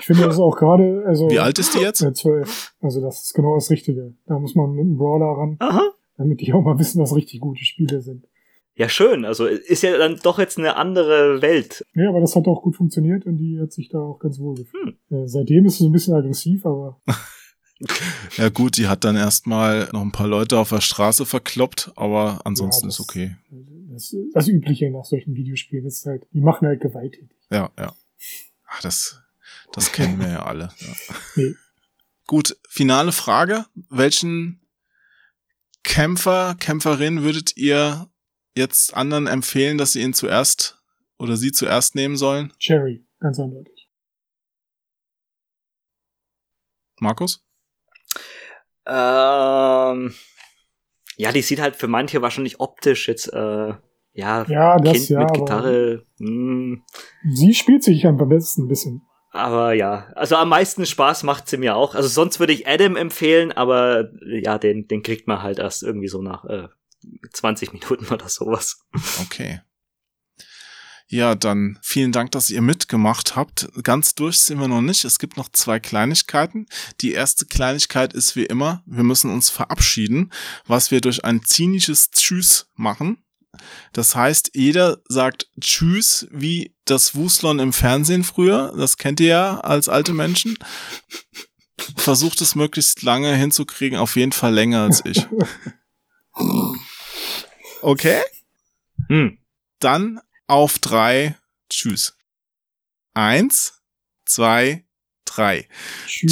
ich 0.09 0.15
finde 0.17 0.27
das 0.29 0.39
auch 0.39 0.55
gerade, 0.57 1.03
also. 1.05 1.29
Wie 1.29 1.39
alt 1.39 1.59
ist 1.59 1.75
die 1.75 1.79
jetzt? 1.79 2.01
Ja, 2.01 2.13
zwölf. 2.13 2.73
Also 2.81 3.01
das 3.01 3.23
ist 3.23 3.33
genau 3.33 3.55
das 3.55 3.69
Richtige. 3.69 4.13
Da 4.25 4.39
muss 4.39 4.55
man 4.55 4.71
mit 4.71 4.85
einem 4.85 4.97
Brawler 4.97 5.37
ran, 5.37 5.55
Aha. 5.59 5.81
damit 6.17 6.39
die 6.41 6.53
auch 6.53 6.61
mal 6.63 6.79
wissen, 6.79 7.01
was 7.01 7.13
richtig 7.15 7.41
gute 7.41 7.63
Spiele 7.65 8.01
sind. 8.01 8.25
Ja, 8.75 8.87
schön. 8.89 9.25
Also 9.25 9.45
ist 9.47 9.81
ja 9.83 9.97
dann 9.97 10.17
doch 10.23 10.37
jetzt 10.39 10.57
eine 10.59 10.75
andere 10.75 11.41
Welt. 11.41 11.83
Ja, 11.95 12.09
aber 12.09 12.21
das 12.21 12.35
hat 12.35 12.47
auch 12.47 12.61
gut 12.61 12.75
funktioniert 12.75 13.25
und 13.25 13.37
die 13.37 13.59
hat 13.59 13.73
sich 13.73 13.89
da 13.89 13.99
auch 13.99 14.19
ganz 14.19 14.39
wohl 14.39 14.55
gefühlt. 14.55 14.95
Äh, 15.09 15.25
seitdem 15.27 15.65
ist 15.65 15.77
sie 15.77 15.83
so 15.83 15.89
ein 15.89 15.93
bisschen 15.93 16.13
aggressiv, 16.13 16.65
aber 16.65 17.01
Ja 18.37 18.49
gut, 18.49 18.77
die 18.77 18.87
hat 18.87 19.03
dann 19.03 19.15
erstmal 19.15 19.87
noch 19.93 20.01
ein 20.01 20.11
paar 20.11 20.27
Leute 20.27 20.57
auf 20.57 20.69
der 20.69 20.81
Straße 20.81 21.25
verkloppt, 21.25 21.91
aber 21.95 22.39
ansonsten 22.43 22.85
Ja, 22.85 22.89
ist 22.89 22.99
das- 22.99 23.05
okay. 23.09 23.35
das, 23.91 24.15
das 24.33 24.47
Übliche 24.47 24.89
nach 24.91 25.05
solchen 25.05 25.35
Videospielen 25.35 25.85
ist 25.85 26.05
halt, 26.05 26.25
die 26.33 26.41
machen 26.41 26.67
halt 26.67 26.81
gewalttätig. 26.81 27.29
Ja, 27.51 27.69
ja. 27.77 27.93
Ach, 28.69 28.81
das, 28.81 29.21
das 29.73 29.91
kennen 29.91 30.19
wir 30.19 30.29
ja 30.29 30.43
alle. 30.43 30.69
Ja. 30.79 31.15
Nee. 31.35 31.55
Gut, 32.25 32.57
finale 32.69 33.11
Frage. 33.11 33.65
Welchen 33.89 34.61
Kämpfer, 35.83 36.55
Kämpferin 36.59 37.23
würdet 37.23 37.55
ihr 37.55 38.09
jetzt 38.55 38.93
anderen 38.93 39.27
empfehlen, 39.27 39.77
dass 39.77 39.93
sie 39.93 40.01
ihn 40.01 40.13
zuerst 40.13 40.81
oder 41.17 41.37
sie 41.37 41.51
zuerst 41.51 41.95
nehmen 41.95 42.17
sollen? 42.17 42.53
Cherry, 42.59 43.05
ganz 43.19 43.39
eindeutig. 43.39 43.89
Markus? 46.99 47.45
Ähm, 48.85 50.13
ja, 51.17 51.31
die 51.31 51.41
sieht 51.41 51.59
halt 51.61 51.75
für 51.75 51.87
manche 51.87 52.21
wahrscheinlich 52.21 52.59
optisch 52.59 53.07
jetzt, 53.07 53.31
äh, 53.33 53.73
ja, 54.13 54.45
Ja, 54.47 54.77
das 54.77 54.93
Kind 54.93 55.09
ja, 55.09 55.19
mit 55.19 55.33
Gitarre. 55.33 56.05
Hm, 56.17 56.83
Sie 57.31 57.53
spielt 57.53 57.83
sich 57.83 58.05
am 58.05 58.17
besten 58.17 58.63
ein 58.63 58.67
bisschen. 58.67 59.06
Aber 59.37 59.73
ja, 59.73 60.11
also 60.15 60.35
am 60.35 60.49
meisten 60.49 60.85
Spaß 60.85 61.23
macht 61.23 61.47
sie 61.47 61.57
mir 61.57 61.75
auch. 61.75 61.95
Also 61.95 62.09
sonst 62.09 62.39
würde 62.39 62.53
ich 62.53 62.67
Adam 62.67 62.95
empfehlen, 62.95 63.51
aber 63.51 64.09
ja, 64.25 64.57
den, 64.57 64.87
den 64.87 65.03
kriegt 65.03 65.27
man 65.27 65.41
halt 65.41 65.59
erst 65.59 65.83
irgendwie 65.83 66.07
so 66.07 66.21
nach 66.21 66.45
äh, 66.45 66.67
20 67.33 67.73
Minuten 67.73 68.05
oder 68.13 68.29
sowas. 68.29 68.85
Okay. 69.21 69.61
Ja, 71.09 71.35
dann 71.35 71.79
vielen 71.81 72.11
Dank, 72.11 72.31
dass 72.31 72.49
ihr 72.49 72.61
mitgemacht 72.61 73.37
habt. 73.37 73.69
Ganz 73.83 74.13
durch 74.13 74.39
sind 74.39 74.59
wir 74.59 74.67
noch 74.67 74.81
nicht. 74.81 75.05
Es 75.05 75.19
gibt 75.19 75.37
noch 75.37 75.47
zwei 75.49 75.79
Kleinigkeiten. 75.79 76.65
Die 76.99 77.13
erste 77.13 77.45
Kleinigkeit 77.45 78.11
ist 78.11 78.35
wie 78.35 78.45
immer, 78.45 78.83
wir 78.85 79.03
müssen 79.03 79.31
uns 79.31 79.49
verabschieden, 79.49 80.33
was 80.65 80.91
wir 80.91 80.99
durch 80.99 81.23
ein 81.23 81.45
zynisches 81.45 82.11
Tschüss 82.11 82.69
machen. 82.75 83.23
Das 83.93 84.15
heißt, 84.15 84.51
jeder 84.53 84.99
sagt 85.07 85.49
Tschüss 85.59 86.27
wie 86.31 86.75
das 86.85 87.15
Wuslon 87.15 87.59
im 87.59 87.73
Fernsehen 87.73 88.23
früher. 88.23 88.73
Das 88.77 88.97
kennt 88.97 89.19
ihr 89.19 89.27
ja 89.27 89.59
als 89.59 89.89
alte 89.89 90.13
Menschen. 90.13 90.57
Versucht 91.95 92.41
es 92.41 92.55
möglichst 92.55 93.03
lange 93.03 93.35
hinzukriegen, 93.35 93.97
auf 93.97 94.15
jeden 94.15 94.31
Fall 94.31 94.53
länger 94.53 94.83
als 94.83 95.03
ich. 95.05 95.25
Okay? 97.81 98.21
Hm. 99.07 99.37
Dann 99.79 100.19
auf 100.47 100.79
drei. 100.79 101.37
Tschüss. 101.69 102.17
Eins, 103.13 103.81
zwei, 104.25 104.85
drei. 105.25 105.67
Tschüss. 106.07 106.27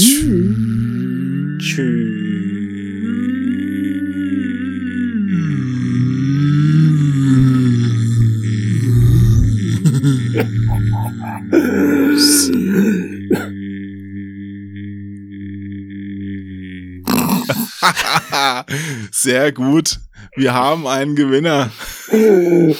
Sehr 19.11 19.51
gut. 19.51 19.99
Wir 20.35 20.53
haben 20.53 20.87
einen 20.87 21.15
Gewinner. 21.15 21.71
Wenn 22.09 22.75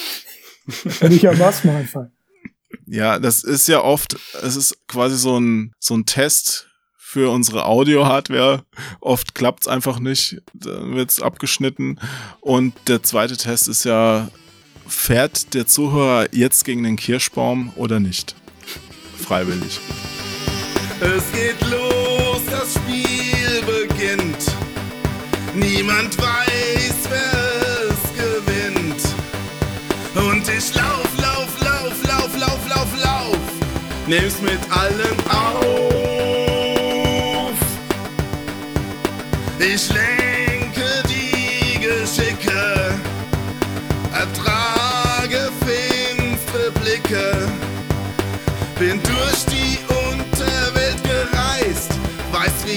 ich 1.12 1.28
am 1.28 1.38
Bass 1.38 1.64
mal 1.64 1.76
einfallen. 1.78 2.12
Ja, 2.88 3.20
das 3.20 3.44
ist 3.44 3.68
ja 3.68 3.82
oft, 3.82 4.16
es 4.44 4.56
ist 4.56 4.88
quasi 4.88 5.18
so 5.18 5.40
ein, 5.40 5.74
so 5.80 5.96
ein 5.96 6.06
Test 6.06 6.70
für 6.98 7.32
unsere 7.32 7.66
Audio-Hardware. 7.66 8.64
Oft 9.02 9.34
klappt's 9.34 9.68
einfach 9.68 10.00
nicht, 10.00 10.42
dann 10.54 10.96
wird's 10.96 11.22
abgeschnitten. 11.22 12.00
Und 12.42 12.74
der 12.88 13.02
zweite 13.04 13.38
Test 13.38 13.68
ist 13.68 13.86
ja, 13.86 14.30
fährt 14.88 15.54
der 15.54 15.66
Zuhörer 15.66 16.28
jetzt 16.32 16.66
gegen 16.66 16.84
den 16.84 16.96
Kirschbaum 16.96 17.74
oder 17.76 18.00
nicht? 18.00 18.36
Freiwillig. 19.16 19.80
Es 21.02 21.32
geht 21.32 21.60
los, 21.70 22.42
das 22.50 22.76
Spiel 22.76 23.62
beginnt. 23.66 24.56
Niemand 25.54 26.18
weiß, 26.18 26.96
wer 27.10 27.90
es 27.90 28.02
gewinnt. 28.14 29.02
Und 30.16 30.48
ich 30.48 30.74
lauf, 30.76 31.10
lauf, 31.18 31.50
lauf, 31.62 31.94
lauf, 32.08 32.38
lauf, 32.38 32.70
lauf, 32.70 33.04
lauf. 33.04 33.38
Nimm's 34.08 34.42
mit 34.42 34.60
allen 34.72 35.18
auf. 35.30 36.05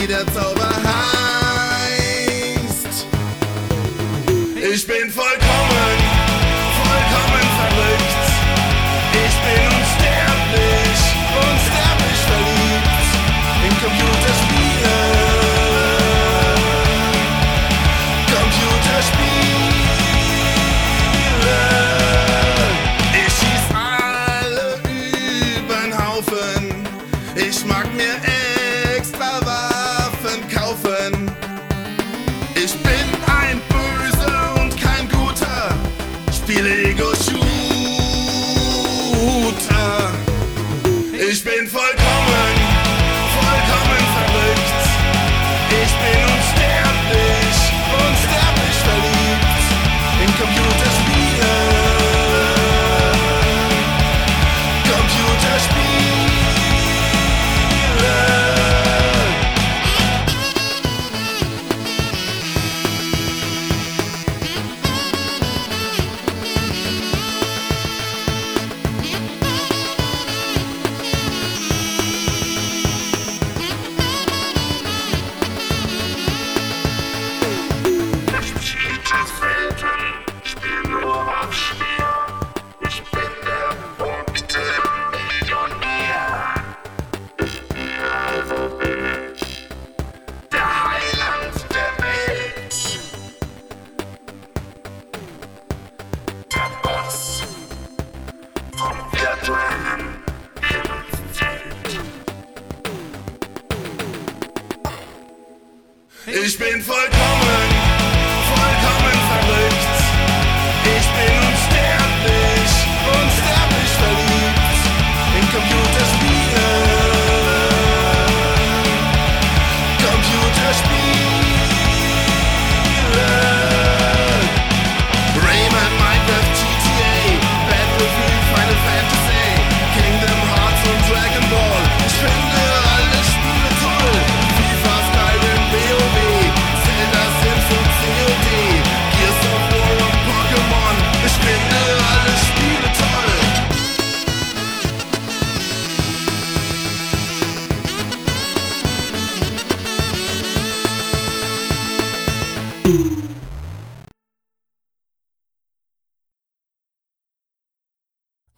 Der 0.09 0.26
Zauber 0.32 0.70
heißt. 0.85 1.97
Ich 4.72 4.86
bin 4.86 5.10
vollkommen, 5.10 5.68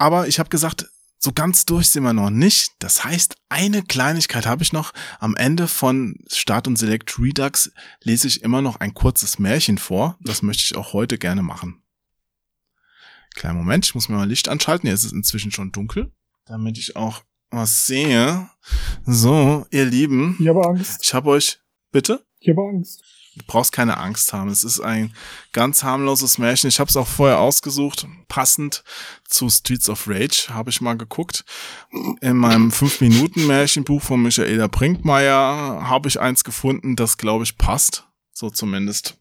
Aber 0.01 0.28
ich 0.28 0.39
habe 0.39 0.48
gesagt, 0.48 0.89
so 1.18 1.31
ganz 1.32 1.66
durch 1.66 1.90
sind 1.90 2.05
wir 2.05 2.14
noch 2.14 2.31
nicht. 2.31 2.72
Das 2.78 3.05
heißt, 3.05 3.36
eine 3.51 3.82
Kleinigkeit 3.82 4.47
habe 4.47 4.62
ich 4.62 4.72
noch. 4.72 4.93
Am 5.18 5.36
Ende 5.36 5.68
von 5.68 6.16
Start 6.32 6.66
und 6.66 6.77
Select 6.77 7.18
Redux 7.18 7.70
lese 8.02 8.27
ich 8.27 8.43
immer 8.43 8.62
noch 8.62 8.77
ein 8.81 8.94
kurzes 8.94 9.39
Märchen 9.39 9.77
vor. 9.77 10.16
Das 10.22 10.40
möchte 10.40 10.62
ich 10.64 10.74
auch 10.74 10.94
heute 10.94 11.18
gerne 11.18 11.43
machen. 11.43 11.82
Kleinen 13.35 13.59
Moment, 13.59 13.85
ich 13.85 13.94
muss 13.94 14.09
mir 14.09 14.16
mal 14.16 14.27
Licht 14.27 14.48
anschalten. 14.48 14.86
Hier 14.86 14.94
ist 14.94 15.05
es 15.05 15.12
inzwischen 15.12 15.52
schon 15.52 15.70
dunkel, 15.70 16.10
damit 16.47 16.78
ich 16.78 16.97
auch 16.97 17.22
was 17.51 17.86
sehe. 17.86 18.48
So, 19.05 19.66
ihr 19.70 19.85
Lieben, 19.85 20.39
Ich 20.40 20.48
habe 20.48 20.66
Angst. 20.66 21.01
ich 21.05 21.12
habe 21.12 21.28
euch, 21.28 21.60
bitte? 21.93 22.24
Ich 22.39 22.48
habe 22.48 22.62
Angst. 22.62 23.05
Du 23.36 23.44
brauchst 23.47 23.73
keine 23.73 23.97
Angst 23.98 24.32
haben. 24.32 24.51
Es 24.51 24.65
ist 24.65 24.81
ein 24.81 25.15
ganz 25.52 25.85
harmloses 25.85 26.39
Märchen. 26.39 26.69
Ich 26.69 26.81
habe 26.81 26.89
es 26.89 26.97
auch 26.97 27.07
vorher 27.07 27.39
ausgesucht. 27.39 28.07
Passend 28.27 28.82
zu 29.28 29.48
Streets 29.48 29.89
of 29.89 30.09
Rage 30.09 30.48
habe 30.51 30.70
ich 30.70 30.81
mal 30.81 30.97
geguckt. 30.97 31.44
In 32.20 32.36
meinem 32.36 32.70
5-Minuten-Märchenbuch 32.70 34.02
von 34.02 34.23
Michaela 34.23 34.66
Brinkmeier 34.66 35.89
habe 35.89 36.09
ich 36.09 36.19
eins 36.19 36.43
gefunden, 36.43 36.97
das, 36.97 37.19
glaube 37.19 37.44
ich, 37.44 37.57
passt. 37.57 38.09
So 38.32 38.51
zumindest. 38.51 39.19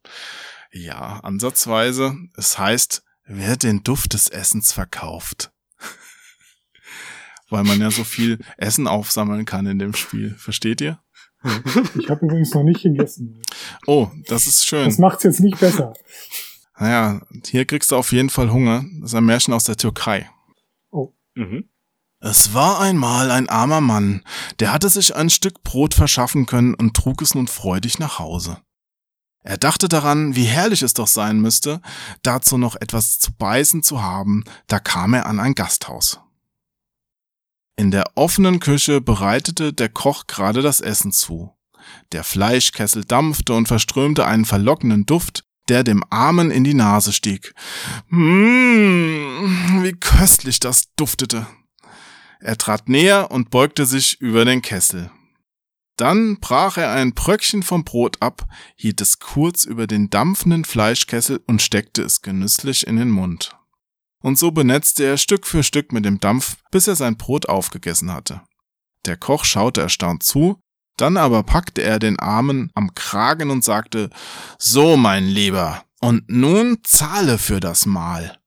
Ja, 0.71 1.19
ansatzweise. 1.19 2.15
Es 2.35 2.57
heißt, 2.57 3.03
wer 3.25 3.57
den 3.57 3.83
Duft 3.83 4.13
des 4.13 4.27
Essens 4.27 4.71
verkauft. 4.71 5.51
Weil 7.49 7.63
man 7.63 7.79
ja 7.79 7.91
so 7.91 8.03
viel 8.03 8.39
Essen 8.57 8.87
aufsammeln 8.87 9.45
kann 9.45 9.67
in 9.67 9.77
dem 9.77 9.93
Spiel. 9.93 10.35
Versteht 10.35 10.81
ihr? 10.81 10.99
Ich 11.99 12.09
habe 12.09 12.25
übrigens 12.25 12.53
noch 12.53 12.63
nicht 12.63 12.83
gegessen. 12.83 13.41
Oh, 13.87 14.07
das 14.27 14.47
ist 14.47 14.65
schön. 14.65 14.85
Das 14.85 14.97
macht's 14.97 15.23
jetzt 15.23 15.39
nicht 15.39 15.59
besser. 15.59 15.93
Naja, 16.77 17.21
hier 17.45 17.65
kriegst 17.65 17.91
du 17.91 17.95
auf 17.95 18.11
jeden 18.11 18.29
Fall 18.29 18.51
Hunger. 18.51 18.85
Das 18.99 19.11
ist 19.11 19.15
ein 19.15 19.25
Märchen 19.25 19.53
aus 19.53 19.65
der 19.65 19.77
Türkei. 19.77 20.29
Mhm. 21.39 21.69
Es 22.21 22.53
war 22.53 22.81
einmal 22.81 23.31
ein 23.31 23.47
armer 23.47 23.79
Mann, 23.79 24.23
der 24.59 24.73
hatte 24.73 24.89
sich 24.89 25.15
ein 25.15 25.29
Stück 25.29 25.63
Brot 25.63 25.93
verschaffen 25.93 26.45
können 26.45 26.73
und 26.73 26.93
trug 26.93 27.21
es 27.21 27.33
nun 27.33 27.47
freudig 27.47 27.97
nach 27.97 28.19
Hause. 28.19 28.57
Er 29.41 29.57
dachte 29.57 29.87
daran, 29.87 30.35
wie 30.35 30.43
herrlich 30.43 30.81
es 30.81 30.93
doch 30.93 31.07
sein 31.07 31.39
müsste, 31.39 31.81
dazu 32.21 32.57
noch 32.57 32.75
etwas 32.75 33.19
zu 33.19 33.31
beißen 33.31 33.83
zu 33.83 34.03
haben, 34.03 34.43
da 34.67 34.79
kam 34.79 35.13
er 35.13 35.27
an 35.27 35.39
ein 35.39 35.55
Gasthaus. 35.55 36.19
In 37.79 37.91
der 37.91 38.11
offenen 38.15 38.59
Küche 38.59 38.99
bereitete 38.99 39.71
der 39.71 39.87
Koch 39.87 40.27
gerade 40.27 40.61
das 40.61 40.81
Essen 40.81 41.13
zu. 41.13 41.55
Der 42.11 42.25
Fleischkessel 42.25 43.05
dampfte 43.05 43.53
und 43.53 43.69
verströmte 43.69 44.25
einen 44.25 44.43
verlockenden 44.43 45.05
Duft, 45.05 45.45
der 45.69 45.85
dem 45.85 46.03
Armen 46.09 46.51
in 46.51 46.65
die 46.65 46.73
Nase 46.73 47.13
stieg. 47.13 47.53
Mmh, 48.09 49.83
wie 49.83 49.93
köstlich 49.93 50.59
das 50.59 50.93
duftete. 50.97 51.47
Er 52.41 52.57
trat 52.57 52.89
näher 52.89 53.31
und 53.31 53.49
beugte 53.49 53.85
sich 53.85 54.19
über 54.19 54.43
den 54.43 54.61
Kessel. 54.61 55.09
Dann 55.95 56.41
brach 56.41 56.75
er 56.75 56.91
ein 56.91 57.13
Bröckchen 57.13 57.63
vom 57.63 57.85
Brot 57.85 58.17
ab, 58.21 58.45
hielt 58.75 58.99
es 58.99 59.19
kurz 59.19 59.63
über 59.63 59.87
den 59.87 60.09
dampfenden 60.09 60.65
Fleischkessel 60.65 61.41
und 61.47 61.61
steckte 61.61 62.01
es 62.01 62.21
genüsslich 62.21 62.85
in 62.87 62.97
den 62.97 63.09
Mund. 63.09 63.57
Und 64.21 64.37
so 64.37 64.51
benetzte 64.51 65.05
er 65.05 65.17
Stück 65.17 65.47
für 65.47 65.63
Stück 65.63 65.91
mit 65.91 66.05
dem 66.05 66.19
Dampf, 66.19 66.57
bis 66.71 66.87
er 66.87 66.95
sein 66.95 67.17
Brot 67.17 67.47
aufgegessen 67.47 68.11
hatte. 68.11 68.41
Der 69.05 69.17
Koch 69.17 69.45
schaute 69.45 69.81
erstaunt 69.81 70.23
zu, 70.23 70.61
dann 70.97 71.15
aber 71.15 71.43
packte 71.43 71.81
er 71.81 71.99
den 71.99 72.19
Armen 72.19 72.71
am 72.75 72.93
Kragen 72.93 73.49
und 73.49 73.63
sagte, 73.63 74.09
So, 74.57 74.97
mein 74.97 75.25
Lieber, 75.25 75.83
und 76.01 76.29
nun 76.29 76.79
zahle 76.83 77.37
für 77.37 77.59
das 77.59 77.85
Mahl. 77.85 78.37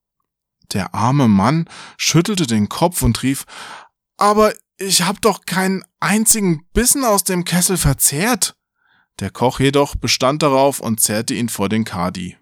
Der 0.73 0.95
arme 0.95 1.29
Mann 1.29 1.69
schüttelte 1.97 2.47
den 2.47 2.69
Kopf 2.69 3.03
und 3.03 3.23
rief, 3.23 3.45
Aber 4.19 4.53
ich 4.77 5.03
hab 5.03 5.21
doch 5.23 5.47
keinen 5.47 5.85
einzigen 6.01 6.67
Bissen 6.73 7.05
aus 7.05 7.25
dem 7.25 7.45
Kessel 7.45 7.77
verzehrt. 7.77 8.57
Der 9.21 9.31
Koch 9.31 9.61
jedoch 9.61 9.95
bestand 9.97 10.43
darauf 10.43 10.81
und 10.81 11.01
zerrte 11.01 11.35
ihn 11.35 11.49
vor 11.49 11.69
den 11.69 11.85
Kadi. 11.85 12.37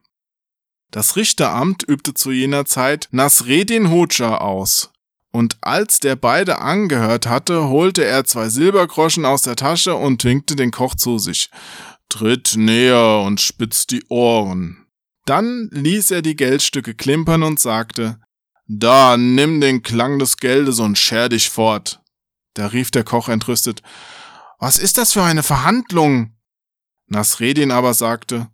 Das 0.91 1.15
Richteramt 1.15 1.85
übte 1.85 2.15
zu 2.15 2.33
jener 2.33 2.65
Zeit 2.65 3.09
Nasreddin 3.13 3.91
Hoxha 3.91 4.39
aus. 4.39 4.91
Und 5.33 5.59
als 5.61 6.01
der 6.01 6.17
beide 6.17 6.59
angehört 6.59 7.27
hatte, 7.27 7.69
holte 7.69 8.05
er 8.05 8.25
zwei 8.25 8.49
Silbergroschen 8.49 9.25
aus 9.25 9.43
der 9.43 9.55
Tasche 9.55 9.95
und 9.95 10.25
winkte 10.25 10.57
den 10.57 10.73
Koch 10.73 10.97
zu 10.97 11.19
sich. 11.19 11.51
Tritt 12.09 12.55
näher 12.57 13.23
und 13.25 13.41
spitzt 13.41 13.93
die 13.93 14.05
Ohren. 14.09 14.87
Dann 15.27 15.69
ließ 15.71 16.11
er 16.11 16.23
die 16.23 16.35
Geldstücke 16.35 16.95
klimpern 16.95 17.45
und 17.45 17.61
sagte, 17.61 18.21
Da, 18.67 19.17
nimm 19.17 19.61
den 19.61 19.83
Klang 19.83 20.19
des 20.19 20.39
Geldes 20.39 20.81
und 20.81 20.99
scher 20.99 21.29
dich 21.29 21.51
fort. 21.51 22.01
Da 22.55 22.67
rief 22.67 22.91
der 22.91 23.05
Koch 23.05 23.29
entrüstet, 23.29 23.83
Was 24.59 24.79
ist 24.79 24.99
das 24.99 25.13
für 25.13 25.23
eine 25.23 25.45
Verhandlung? 25.45 26.35
Nasreddin 27.07 27.71
aber 27.71 27.95
sagte, 27.95 28.49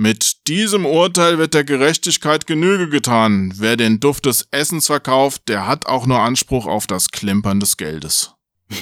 mit 0.00 0.48
diesem 0.48 0.86
Urteil 0.86 1.36
wird 1.36 1.52
der 1.52 1.62
Gerechtigkeit 1.62 2.46
Genüge 2.46 2.88
getan. 2.88 3.52
Wer 3.56 3.76
den 3.76 4.00
Duft 4.00 4.24
des 4.24 4.48
Essens 4.50 4.86
verkauft, 4.86 5.42
der 5.46 5.66
hat 5.66 5.84
auch 5.84 6.06
nur 6.06 6.20
Anspruch 6.20 6.66
auf 6.66 6.86
das 6.86 7.10
Klimpern 7.10 7.60
des 7.60 7.76
Geldes. 7.76 8.34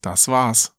Das 0.00 0.28
war's. 0.28 0.76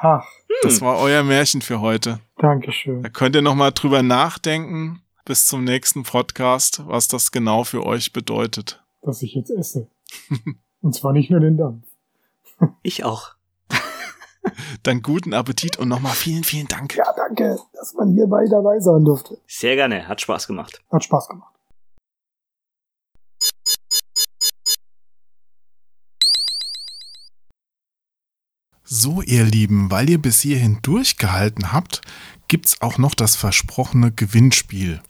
Ha, 0.00 0.24
Das 0.62 0.80
war 0.80 0.96
euer 0.98 1.24
Märchen 1.24 1.60
für 1.60 1.80
heute. 1.80 2.20
Dankeschön. 2.36 3.02
Da 3.02 3.08
könnt 3.08 3.34
ihr 3.34 3.42
nochmal 3.42 3.72
drüber 3.72 4.04
nachdenken 4.04 5.02
bis 5.24 5.46
zum 5.46 5.64
nächsten 5.64 6.04
Podcast, 6.04 6.86
was 6.86 7.08
das 7.08 7.32
genau 7.32 7.64
für 7.64 7.84
euch 7.84 8.12
bedeutet. 8.12 8.80
Dass 9.02 9.22
ich 9.22 9.34
jetzt 9.34 9.50
esse. 9.50 9.88
Und 10.82 10.94
zwar 10.94 11.12
nicht 11.12 11.30
nur 11.30 11.40
den 11.40 11.56
Dampf. 11.56 11.84
Ich 12.82 13.02
auch. 13.02 13.34
Dann 14.82 15.02
guten 15.02 15.34
Appetit 15.34 15.78
und 15.78 15.88
nochmal 15.88 16.14
vielen, 16.14 16.44
vielen 16.44 16.68
Dank. 16.68 16.94
Ja, 16.96 17.12
danke, 17.16 17.58
dass 17.72 17.94
man 17.94 18.12
hierbei 18.12 18.46
dabei 18.50 18.80
sein 18.80 19.04
durfte. 19.04 19.38
Sehr 19.46 19.76
gerne, 19.76 20.08
hat 20.08 20.20
Spaß 20.20 20.46
gemacht. 20.46 20.82
Hat 20.90 21.04
Spaß 21.04 21.28
gemacht. 21.28 21.54
So, 28.90 29.20
ihr 29.20 29.44
Lieben, 29.44 29.90
weil 29.90 30.08
ihr 30.08 30.20
bis 30.20 30.40
hierhin 30.40 30.78
durchgehalten 30.80 31.72
habt, 31.72 32.00
gibt's 32.48 32.80
auch 32.80 32.96
noch 32.96 33.14
das 33.14 33.36
versprochene 33.36 34.12
Gewinnspiel. 34.12 35.02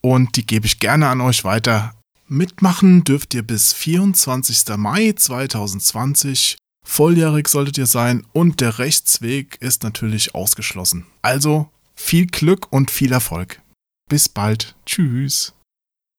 Und 0.00 0.36
die 0.36 0.46
gebe 0.46 0.66
ich 0.66 0.78
gerne 0.78 1.08
an 1.08 1.20
euch 1.20 1.42
weiter. 1.44 1.94
Mitmachen 2.28 3.02
dürft 3.02 3.34
ihr 3.34 3.42
bis 3.42 3.72
24. 3.72 4.76
Mai 4.76 5.12
2020. 5.16 6.56
Volljährig 6.84 7.48
solltet 7.48 7.78
ihr 7.78 7.86
sein 7.86 8.24
und 8.32 8.60
der 8.60 8.78
Rechtsweg 8.78 9.56
ist 9.60 9.82
natürlich 9.82 10.34
ausgeschlossen. 10.34 11.06
Also 11.22 11.68
viel 11.96 12.26
Glück 12.26 12.68
und 12.70 12.90
viel 12.92 13.12
Erfolg. 13.12 13.60
Bis 14.08 14.28
bald. 14.28 14.76
Tschüss. 14.86 15.54